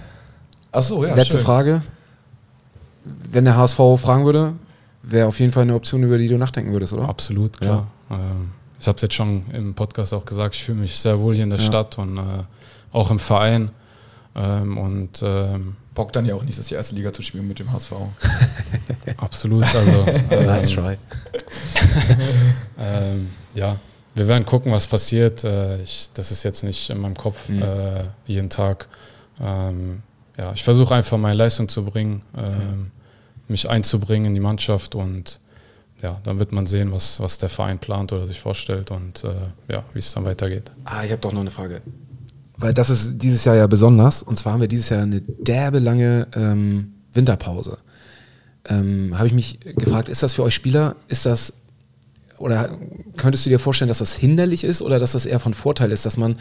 Achso, 0.72 1.04
ja. 1.04 1.14
Letzte 1.14 1.36
schön. 1.36 1.44
Frage. 1.44 1.82
Wenn 3.04 3.44
der 3.44 3.56
HSV 3.56 3.76
fragen 3.96 4.24
würde, 4.24 4.54
wäre 5.02 5.26
auf 5.26 5.40
jeden 5.40 5.52
Fall 5.52 5.62
eine 5.62 5.74
Option, 5.74 6.02
über 6.02 6.18
die 6.18 6.28
du 6.28 6.38
nachdenken 6.38 6.72
würdest, 6.72 6.92
oder? 6.92 7.08
Absolut, 7.08 7.60
klar. 7.60 7.88
Ähm, 8.10 8.50
ich 8.80 8.86
habe 8.88 8.96
es 8.96 9.02
jetzt 9.02 9.14
schon 9.14 9.44
im 9.52 9.74
Podcast 9.74 10.12
auch 10.14 10.24
gesagt, 10.24 10.54
ich 10.54 10.64
fühle 10.64 10.78
mich 10.78 10.98
sehr 10.98 11.18
wohl 11.20 11.34
hier 11.34 11.44
in 11.44 11.50
der 11.50 11.58
Ja. 11.58 11.64
Stadt 11.66 11.98
und 11.98 12.18
äh, 12.18 12.20
auch 12.92 13.10
im 13.10 13.18
Verein. 13.18 13.70
Ähm, 14.34 14.78
und 14.78 15.20
ähm, 15.22 15.76
Bock 15.94 16.12
dann 16.12 16.24
ja 16.24 16.34
auch 16.34 16.42
nächstes 16.42 16.70
Jahr 16.70 16.78
erste 16.78 16.94
Liga 16.94 17.12
zu 17.12 17.22
spielen 17.22 17.46
mit 17.46 17.58
dem 17.58 17.70
HSV. 17.72 17.92
absolut, 19.18 19.62
also 19.74 20.04
ähm, 20.30 20.46
Nice 20.46 20.70
try. 20.70 20.96
ähm, 22.78 23.28
ja, 23.54 23.76
wir 24.14 24.28
werden 24.28 24.44
gucken, 24.46 24.72
was 24.72 24.86
passiert. 24.86 25.44
Äh, 25.44 25.82
ich, 25.82 26.10
das 26.14 26.30
ist 26.30 26.42
jetzt 26.42 26.62
nicht 26.64 26.90
in 26.90 27.00
meinem 27.00 27.16
Kopf 27.16 27.48
Mhm. 27.48 27.62
äh, 27.62 28.04
jeden 28.26 28.50
Tag. 28.50 28.88
Ähm, 29.40 30.02
ja, 30.38 30.52
ich 30.52 30.62
versuche 30.62 30.94
einfach 30.94 31.18
meine 31.18 31.34
Leistung 31.34 31.68
zu 31.68 31.84
bringen, 31.84 32.22
ähm, 32.36 32.90
mich 33.48 33.68
einzubringen 33.68 34.26
in 34.26 34.34
die 34.34 34.40
Mannschaft 34.40 34.94
und 34.94 35.40
ja, 36.02 36.20
dann 36.24 36.38
wird 36.38 36.52
man 36.52 36.66
sehen, 36.66 36.90
was, 36.92 37.20
was 37.20 37.38
der 37.38 37.48
Verein 37.48 37.78
plant 37.78 38.12
oder 38.12 38.26
sich 38.26 38.40
vorstellt 38.40 38.90
und 38.90 39.22
äh, 39.24 39.72
ja, 39.72 39.84
wie 39.92 40.00
es 40.00 40.12
dann 40.12 40.24
weitergeht. 40.24 40.72
Ah, 40.84 41.04
ich 41.04 41.12
habe 41.12 41.20
doch 41.20 41.32
noch 41.32 41.42
eine 41.42 41.50
Frage. 41.50 41.80
Weil 42.56 42.74
das 42.74 42.90
ist 42.90 43.18
dieses 43.18 43.44
Jahr 43.44 43.56
ja 43.56 43.66
besonders. 43.66 44.22
Und 44.22 44.36
zwar 44.36 44.52
haben 44.52 44.60
wir 44.60 44.68
dieses 44.68 44.88
Jahr 44.88 45.02
eine 45.02 45.20
derbe 45.20 45.78
lange 45.78 46.26
ähm, 46.34 46.94
Winterpause. 47.12 47.78
Ähm, 48.68 49.16
habe 49.16 49.28
ich 49.28 49.32
mich 49.32 49.60
gefragt, 49.60 50.08
ist 50.08 50.22
das 50.22 50.34
für 50.34 50.42
euch 50.42 50.54
Spieler, 50.54 50.96
ist 51.08 51.26
das, 51.26 51.54
oder 52.38 52.76
könntest 53.16 53.46
du 53.46 53.50
dir 53.50 53.58
vorstellen, 53.58 53.88
dass 53.88 53.98
das 53.98 54.14
hinderlich 54.14 54.64
ist 54.64 54.82
oder 54.82 54.98
dass 54.98 55.12
das 55.12 55.26
eher 55.26 55.40
von 55.40 55.54
Vorteil 55.54 55.90
ist, 55.92 56.06
dass 56.06 56.16
man 56.16 56.36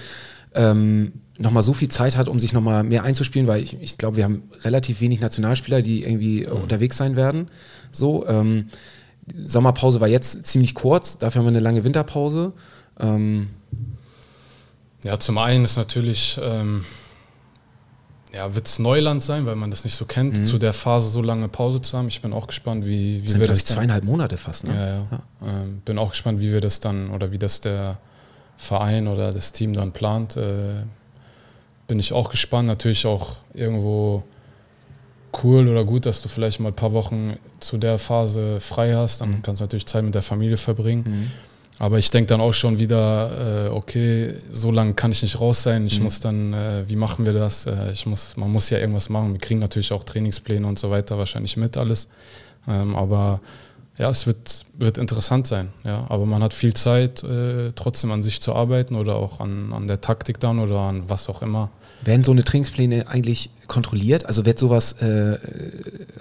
ähm, 0.54 1.14
nochmal 1.42 1.64
so 1.64 1.74
viel 1.74 1.89
Zeit 1.89 2.16
hat, 2.18 2.28
um 2.30 2.39
sich 2.39 2.54
nochmal 2.54 2.84
mehr 2.84 3.04
einzuspielen, 3.04 3.48
weil 3.48 3.62
ich, 3.64 3.80
ich 3.82 3.98
glaube, 3.98 4.18
wir 4.18 4.24
haben 4.24 4.44
relativ 4.64 5.02
wenig 5.02 5.20
Nationalspieler, 5.20 5.82
die 5.82 6.04
irgendwie 6.04 6.44
äh, 6.44 6.50
unterwegs 6.50 6.98
sein 6.98 7.16
werden. 7.16 7.50
So, 7.92 8.26
ähm, 8.28 8.68
Sommerpause 9.36 10.02
war 10.02 10.08
jetzt 10.08 10.46
ziemlich 10.46 10.74
kurz, 10.76 11.18
dafür 11.18 11.39
haben 11.39 11.46
wir 11.46 11.50
eine 11.50 11.60
lange 11.60 11.84
Winterpause. 11.84 12.54
Ähm, 13.00 13.50
Ja, 15.04 15.20
zum 15.20 15.38
einen 15.38 15.64
ist 15.66 15.78
natürlich, 15.78 16.39
ähm, 16.44 16.86
ja, 18.34 18.54
wird 18.56 18.68
es 18.68 18.80
Neuland 18.80 19.24
sein, 19.24 19.46
weil 19.46 19.56
man 19.56 19.72
das 19.72 19.84
nicht 19.84 19.96
so 19.96 20.06
kennt, 20.06 20.46
zu 20.46 20.58
der 20.58 20.74
Phase 20.74 21.10
so 21.10 21.22
lange 21.22 21.48
Pause 21.50 21.82
zu 21.82 21.98
haben. 21.98 22.08
Ich 22.08 22.22
bin 22.22 22.32
auch 22.34 22.48
gespannt, 22.48 22.86
wie, 22.86 23.22
wie 23.24 23.28
sind, 23.30 23.42
wir 23.42 23.48
das 23.48 23.60
ich, 23.60 23.66
dann- 23.66 23.78
zweieinhalb 23.78 24.04
Monate 24.06 24.38
fast, 24.38 24.64
ne? 24.64 24.74
Ja, 24.76 25.18
ja. 25.48 25.62
Ähm, 25.64 25.82
bin 25.84 25.98
auch 25.98 26.12
gespannt, 26.12 26.39
wie 26.39 26.52
wir 26.52 26.62
das 26.62 26.80
dann 26.80 27.10
oder 27.10 27.32
wie 27.32 27.39
das 27.39 27.62
der 27.62 27.98
Verein 28.58 29.08
oder 29.08 29.34
das 29.34 29.52
Team 29.52 29.74
dann 29.74 29.92
plant. 29.92 30.38
Äh, 30.38 30.84
bin 31.92 32.00
ich 32.00 32.14
auch 32.14 32.30
gespannt. 32.30 32.70
Natürlich 32.70 33.06
auch 33.06 33.36
irgendwo 33.54 34.24
cool 35.44 35.68
oder 35.68 35.84
gut, 35.84 36.06
dass 36.06 36.22
du 36.22 36.30
vielleicht 36.30 36.62
mal 36.62 36.70
ein 36.70 36.74
paar 36.74 36.94
Wochen 36.94 37.34
zu 37.60 37.78
der 37.78 38.00
Phase 38.00 38.62
frei 38.62 38.94
hast. 38.94 39.20
Dann 39.20 39.42
kannst 39.44 39.60
du 39.60 39.66
natürlich 39.66 39.88
Zeit 39.88 40.06
mit 40.06 40.16
der 40.16 40.22
Familie 40.22 40.56
verbringen. 40.56 41.34
Aber 41.80 41.98
ich 41.98 42.10
denke 42.10 42.28
dann 42.28 42.39
auch 42.39 42.54
schon 42.54 42.80
wieder, 42.80 43.66
äh, 43.68 43.70
okay, 43.72 44.36
so 44.50 44.72
lange 44.72 44.94
kann 44.94 45.12
ich 45.12 45.22
nicht 45.22 45.42
raus 45.42 45.64
sein. 45.64 45.86
Ich 45.86 46.00
muss 46.00 46.22
dann, 46.22 46.54
äh, 46.54 46.86
wie 46.88 46.96
machen 46.96 47.26
wir 47.26 47.34
das? 47.34 47.66
Äh, 47.66 47.92
ich 47.92 48.06
muss, 48.06 48.38
man 48.38 48.50
muss 48.50 48.70
ja 48.70 48.78
irgendwas 48.78 49.10
machen. 49.10 49.34
Wir 49.34 49.42
kriegen 49.42 49.60
natürlich 49.60 49.92
auch 49.92 50.06
Trainingspläne 50.06 50.66
und 50.66 50.80
so 50.80 50.92
weiter 50.92 51.18
wahrscheinlich 51.18 51.58
mit 51.58 51.76
alles. 51.76 52.08
Ähm, 52.70 52.96
aber 52.96 53.42
ja, 53.98 54.10
es 54.10 54.26
wird, 54.26 54.64
wird 54.78 54.98
interessant 54.98 55.46
sein. 55.46 55.74
Ja. 55.84 56.06
Aber 56.08 56.26
man 56.26 56.42
hat 56.42 56.54
viel 56.54 56.74
Zeit, 56.74 57.22
äh, 57.24 57.74
trotzdem 57.74 58.12
an 58.12 58.24
sich 58.24 58.42
zu 58.42 58.56
arbeiten 58.56 58.96
oder 58.96 59.18
auch 59.18 59.42
an, 59.42 59.74
an 59.74 59.88
der 59.89 60.00
Taktik 60.00 60.39
dann 60.39 60.60
oder 60.60 60.80
an 60.80 61.04
was 61.10 61.28
auch 61.28 61.42
immer. 61.42 61.70
Werden 62.04 62.24
so 62.24 62.32
eine 62.32 62.43
Trainingspläne 62.43 63.08
eigentlich 63.08 63.49
kontrolliert? 63.68 64.26
Also 64.26 64.45
wird 64.45 64.58
sowas, 64.58 64.93
äh, 65.02 65.38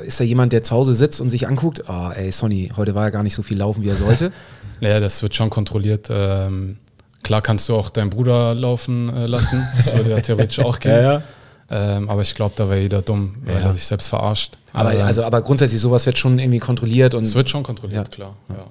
ist 0.05 0.21
da 0.21 0.25
jemand, 0.25 0.53
der 0.53 0.63
zu 0.63 0.75
Hause 0.75 0.95
sitzt 0.95 1.21
und 1.21 1.31
sich 1.31 1.49
anguckt, 1.49 1.89
ah, 1.89 2.13
ey, 2.13 2.31
Sonny, 2.33 2.71
heute 2.77 2.95
war 2.95 3.05
ja 3.05 3.11
gar 3.11 3.23
nicht 3.23 3.35
so 3.35 3.43
viel 3.43 3.59
laufen, 3.59 3.83
wie 3.83 3.89
er 3.89 3.97
sollte? 3.97 4.33
Ja, 4.83 4.99
das 4.99 5.21
wird 5.23 5.35
schon 5.35 5.51
kontrolliert. 5.51 6.09
Ähm, 6.11 6.79
klar 7.23 7.43
kannst 7.43 7.69
du 7.69 7.77
auch 7.77 7.91
deinen 7.91 8.09
Bruder 8.09 8.55
laufen 8.55 9.15
äh, 9.15 9.27
lassen. 9.27 9.63
Das 9.77 9.95
würde 9.95 10.09
ja 10.09 10.21
theoretisch 10.21 10.59
auch 10.61 10.79
gehen. 10.81 11.23
Ähm, 11.69 12.09
aber 12.09 12.23
ich 12.23 12.35
glaube, 12.35 12.55
da 12.57 12.67
wäre 12.71 12.81
jeder 12.81 13.03
dumm, 13.03 13.35
weil 13.45 13.57
Ja. 13.57 13.61
er 13.67 13.75
sich 13.75 13.85
selbst 13.85 14.09
verarscht. 14.09 14.57
Aber, 14.73 14.95
Ähm, 14.95 15.03
also, 15.03 15.23
aber 15.23 15.43
grundsätzlich, 15.43 15.83
sowas 15.83 16.07
wird 16.07 16.17
schon 16.19 16.39
irgendwie 16.39 16.61
kontrolliert 16.61 17.15
und, 17.15 17.25
es 17.25 17.35
wird 17.35 17.51
schon 17.51 17.63
kontrolliert, 17.63 18.07
Ja. 18.09 18.11
klar. 18.15 18.37
Ja. 18.49 18.67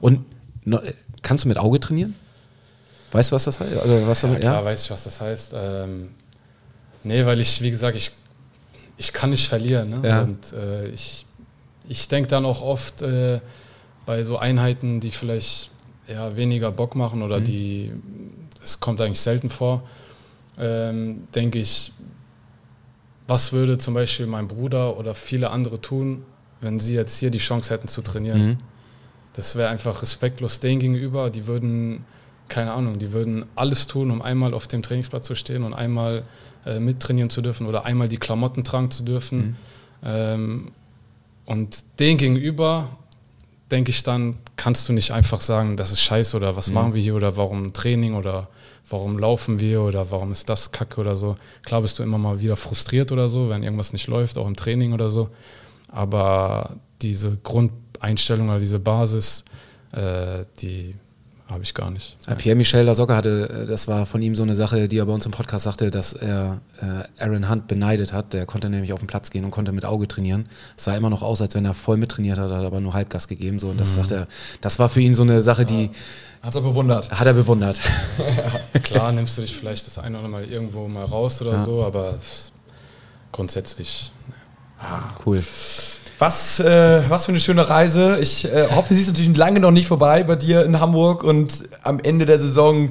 und 0.00 0.20
no, 0.64 0.78
kannst 1.22 1.42
du 1.44 1.48
mit 1.48 1.58
Auge 1.58 1.80
trainieren? 1.80 2.14
Weißt 3.10 3.32
du, 3.32 3.34
was 3.34 3.42
das 3.42 3.58
heißt? 3.58 3.76
Also, 3.80 4.06
was 4.06 4.22
Ja, 4.22 4.28
damit, 4.28 4.42
klar 4.42 4.60
ja? 4.60 4.64
weiß 4.64 4.84
ich, 4.84 4.90
was 4.92 5.02
das 5.02 5.20
heißt. 5.20 5.52
Ähm, 5.56 6.10
nee, 7.04 7.24
weil 7.26 7.40
ich, 7.40 7.62
wie 7.62 7.70
gesagt, 7.70 7.96
ich, 7.96 8.10
ich 8.96 9.12
kann 9.12 9.30
nicht 9.30 9.48
verlieren. 9.48 9.90
Ne? 9.90 10.08
Ja. 10.08 10.22
Und 10.22 10.52
äh, 10.52 10.88
ich, 10.88 11.26
ich 11.88 12.08
denke 12.08 12.28
dann 12.28 12.44
auch 12.44 12.62
oft 12.62 13.02
äh, 13.02 13.40
bei 14.06 14.22
so 14.24 14.38
Einheiten, 14.38 15.00
die 15.00 15.10
vielleicht 15.10 15.70
ja, 16.08 16.36
weniger 16.36 16.70
Bock 16.72 16.94
machen 16.96 17.18
Mhm. 17.20 17.24
oder 17.24 17.40
die, 17.40 17.92
es 18.62 18.80
kommt 18.80 19.00
eigentlich 19.00 19.20
selten 19.20 19.50
vor, 19.50 19.82
ähm, 20.58 21.28
denke 21.34 21.58
ich, 21.58 21.92
was 23.26 23.52
würde 23.52 23.78
zum 23.78 23.94
Beispiel 23.94 24.26
mein 24.26 24.48
Bruder 24.48 24.98
oder 24.98 25.14
viele 25.14 25.50
andere 25.50 25.80
tun, 25.80 26.24
wenn 26.60 26.80
sie 26.80 26.94
jetzt 26.94 27.16
hier 27.18 27.30
die 27.30 27.38
Chance 27.38 27.72
hätten 27.72 27.88
zu 27.88 28.02
trainieren? 28.02 28.46
Mhm. 28.46 28.56
Das 29.34 29.54
wäre 29.54 29.68
einfach 29.68 30.02
respektlos 30.02 30.58
denen 30.58 30.80
gegenüber. 30.80 31.30
Die 31.30 31.46
würden, 31.46 32.04
keine 32.50 32.72
Ahnung, 32.72 32.98
die 32.98 33.12
würden 33.12 33.46
alles 33.54 33.86
tun, 33.86 34.10
um 34.10 34.20
einmal 34.20 34.52
auf 34.52 34.66
dem 34.66 34.82
Trainingsplatz 34.82 35.26
zu 35.26 35.34
stehen 35.34 35.64
und 35.64 35.72
einmal 35.72 36.24
äh, 36.66 36.78
mittrainieren 36.78 37.30
zu 37.30 37.40
dürfen 37.40 37.66
oder 37.66 37.86
einmal 37.86 38.08
die 38.08 38.18
Klamotten 38.18 38.64
tragen 38.64 38.90
zu 38.90 39.02
dürfen. 39.02 39.56
Ähm, 40.04 40.72
und 41.46 41.84
denen 41.98 42.18
gegenüber 42.18 42.88
denke 43.70 43.90
ich 43.90 44.02
dann, 44.02 44.38
kannst 44.56 44.88
du 44.88 44.92
nicht 44.92 45.12
einfach 45.12 45.40
sagen, 45.40 45.76
das 45.76 45.92
ist 45.92 46.02
scheiße 46.02 46.36
oder 46.36 46.56
was 46.56 46.70
machen 46.70 46.94
wir 46.94 47.02
hier 47.02 47.14
oder 47.14 47.36
warum 47.36 47.72
Training 47.72 48.14
oder 48.14 48.48
warum 48.88 49.18
laufen 49.18 49.60
wir 49.60 49.82
oder 49.82 50.10
warum 50.10 50.32
ist 50.32 50.48
das 50.48 50.72
kacke 50.72 51.00
oder 51.00 51.16
so. 51.16 51.36
Klar 51.62 51.82
bist 51.82 51.98
du 51.98 52.02
immer 52.02 52.18
mal 52.18 52.40
wieder 52.40 52.56
frustriert 52.56 53.12
oder 53.12 53.28
so, 53.28 53.48
wenn 53.48 53.62
irgendwas 53.62 53.92
nicht 53.92 54.08
läuft, 54.08 54.38
auch 54.38 54.46
im 54.46 54.56
Training 54.56 54.92
oder 54.92 55.10
so. 55.10 55.30
Aber 55.88 56.76
diese 57.00 57.36
Grundeinstellung 57.42 58.48
oder 58.48 58.58
diese 58.58 58.80
Basis, 58.80 59.44
äh, 59.92 60.44
die 60.60 60.94
habe 61.50 61.62
ich 61.62 61.74
gar 61.74 61.90
nicht. 61.90 62.16
Ja, 62.28 62.34
Pierre-Michel 62.36 62.84
Lasogga 62.84 63.16
hatte, 63.16 63.48
äh, 63.64 63.66
das 63.66 63.88
war 63.88 64.06
von 64.06 64.22
ihm 64.22 64.36
so 64.36 64.42
eine 64.42 64.54
Sache, 64.54 64.88
die 64.88 64.98
er 64.98 65.06
bei 65.06 65.12
uns 65.12 65.26
im 65.26 65.32
Podcast 65.32 65.64
sagte, 65.64 65.90
dass 65.90 66.12
er 66.12 66.60
äh, 66.80 67.22
Aaron 67.22 67.48
Hunt 67.50 67.66
beneidet 67.68 68.12
hat. 68.12 68.32
Der 68.32 68.46
konnte 68.46 68.70
nämlich 68.70 68.92
auf 68.92 69.00
den 69.00 69.06
Platz 69.08 69.30
gehen 69.30 69.44
und 69.44 69.50
konnte 69.50 69.72
mit 69.72 69.84
Auge 69.84 70.06
trainieren. 70.08 70.46
Es 70.76 70.84
sah 70.84 70.94
immer 70.94 71.10
noch 71.10 71.22
aus, 71.22 71.40
als 71.40 71.54
wenn 71.54 71.64
er 71.64 71.74
voll 71.74 71.96
mittrainiert 71.96 72.38
hat, 72.38 72.50
hat 72.50 72.64
aber 72.64 72.80
nur 72.80 72.94
Halbgas 72.94 73.26
gegeben. 73.28 73.58
So. 73.58 73.68
Und 73.68 73.78
das 73.80 73.94
sagt 73.94 74.12
er, 74.12 74.28
das 74.60 74.78
war 74.78 74.88
für 74.88 75.00
ihn 75.00 75.14
so 75.14 75.22
eine 75.22 75.42
Sache, 75.42 75.64
die 75.66 75.90
Hat's 76.42 76.56
er 76.56 76.62
bewundert. 76.62 77.10
hat 77.10 77.26
er 77.26 77.34
bewundert. 77.34 77.80
Klar 78.82 79.12
nimmst 79.12 79.36
du 79.36 79.42
dich 79.42 79.54
vielleicht 79.56 79.86
das 79.86 79.98
eine 79.98 80.18
oder 80.18 80.28
mal 80.28 80.44
irgendwo 80.44 80.88
mal 80.88 81.04
raus 81.04 81.42
oder 81.42 81.52
Ja. 81.52 81.64
so, 81.64 81.84
aber 81.84 82.18
grundsätzlich 83.32 84.12
cool. 85.26 85.42
Was, 86.20 86.60
äh, 86.60 87.00
was 87.08 87.24
für 87.24 87.32
eine 87.32 87.40
schöne 87.40 87.70
Reise. 87.70 88.18
Ich 88.20 88.44
äh, 88.44 88.68
hoffe, 88.70 88.92
sie 88.92 89.00
ist 89.00 89.06
natürlich 89.06 89.34
lange 89.34 89.58
noch 89.58 89.70
nicht 89.70 89.86
vorbei 89.86 90.22
bei 90.22 90.36
dir 90.36 90.66
in 90.66 90.78
Hamburg 90.78 91.24
und 91.24 91.64
am 91.82 91.98
Ende 91.98 92.26
der 92.26 92.38
Saison 92.38 92.90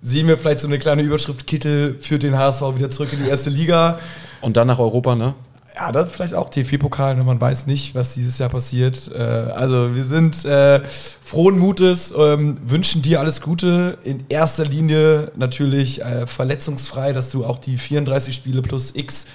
sehen 0.00 0.26
wir 0.26 0.36
vielleicht 0.36 0.58
so 0.58 0.66
eine 0.66 0.80
kleine 0.80 1.02
Überschrift, 1.02 1.46
Kittel 1.46 1.96
führt 2.00 2.24
den 2.24 2.36
HSV 2.36 2.62
wieder 2.74 2.90
zurück 2.90 3.12
in 3.12 3.22
die 3.22 3.30
erste 3.30 3.48
Liga. 3.50 4.00
Und 4.40 4.56
dann 4.56 4.66
nach 4.66 4.80
Europa, 4.80 5.14
ne? 5.14 5.34
Ja, 5.76 5.92
das 5.92 6.10
vielleicht 6.10 6.34
auch 6.34 6.48
DFB-Pokal, 6.48 7.14
ne? 7.14 7.22
man 7.22 7.40
weiß 7.40 7.68
nicht, 7.68 7.94
was 7.94 8.14
dieses 8.14 8.38
Jahr 8.38 8.48
passiert. 8.48 9.08
Äh, 9.14 9.20
also 9.20 9.94
wir 9.94 10.04
sind 10.04 10.44
äh, 10.44 10.80
frohen 11.22 11.60
Mutes, 11.60 12.12
ähm, 12.18 12.56
wünschen 12.66 13.02
dir 13.02 13.20
alles 13.20 13.40
Gute. 13.40 13.98
In 14.02 14.24
erster 14.28 14.64
Linie 14.64 15.30
natürlich 15.36 16.02
äh, 16.02 16.26
verletzungsfrei, 16.26 17.12
dass 17.12 17.30
du 17.30 17.44
auch 17.44 17.60
die 17.60 17.78
34 17.78 18.34
Spiele 18.34 18.62
plus 18.62 18.96
X 18.96 19.26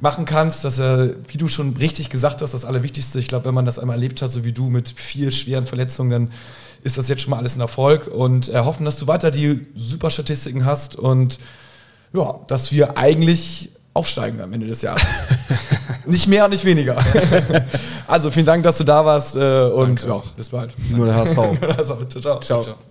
machen 0.00 0.24
kannst, 0.24 0.64
dass 0.64 0.78
er, 0.78 1.10
wie 1.28 1.38
du 1.38 1.48
schon 1.48 1.76
richtig 1.76 2.10
gesagt 2.10 2.42
hast, 2.42 2.54
das 2.54 2.64
Allerwichtigste, 2.64 3.18
ich 3.18 3.28
glaube, 3.28 3.46
wenn 3.46 3.54
man 3.54 3.66
das 3.66 3.78
einmal 3.78 3.96
erlebt 3.96 4.22
hat, 4.22 4.30
so 4.30 4.44
wie 4.44 4.52
du 4.52 4.70
mit 4.70 4.88
vier 4.88 5.30
schweren 5.30 5.64
Verletzungen, 5.64 6.10
dann 6.10 6.32
ist 6.82 6.96
das 6.96 7.08
jetzt 7.08 7.22
schon 7.22 7.30
mal 7.30 7.36
alles 7.38 7.56
ein 7.56 7.60
Erfolg 7.60 8.06
und 8.06 8.48
äh, 8.48 8.58
hoffen, 8.58 8.84
dass 8.84 8.96
du 8.96 9.06
weiter 9.06 9.30
die 9.30 9.66
super 9.74 10.10
Statistiken 10.10 10.64
hast 10.64 10.96
und 10.96 11.38
ja, 12.12 12.40
dass 12.48 12.72
wir 12.72 12.96
eigentlich 12.96 13.70
aufsteigen 13.92 14.40
am 14.40 14.52
Ende 14.52 14.66
des 14.66 14.82
Jahres. 14.82 15.04
nicht 16.06 16.26
mehr 16.28 16.44
und 16.44 16.50
nicht 16.52 16.64
weniger. 16.64 17.02
also 18.06 18.30
vielen 18.30 18.46
Dank, 18.46 18.62
dass 18.62 18.78
du 18.78 18.84
da 18.84 19.04
warst 19.04 19.36
äh, 19.36 19.62
und 19.64 20.02
ja, 20.02 20.22
bis 20.36 20.48
bald. 20.48 20.72
Nur 20.90 21.06
der 21.06 21.16
HSV. 21.16 21.34
ciao, 21.86 22.20
ciao. 22.20 22.40
Ciao. 22.40 22.89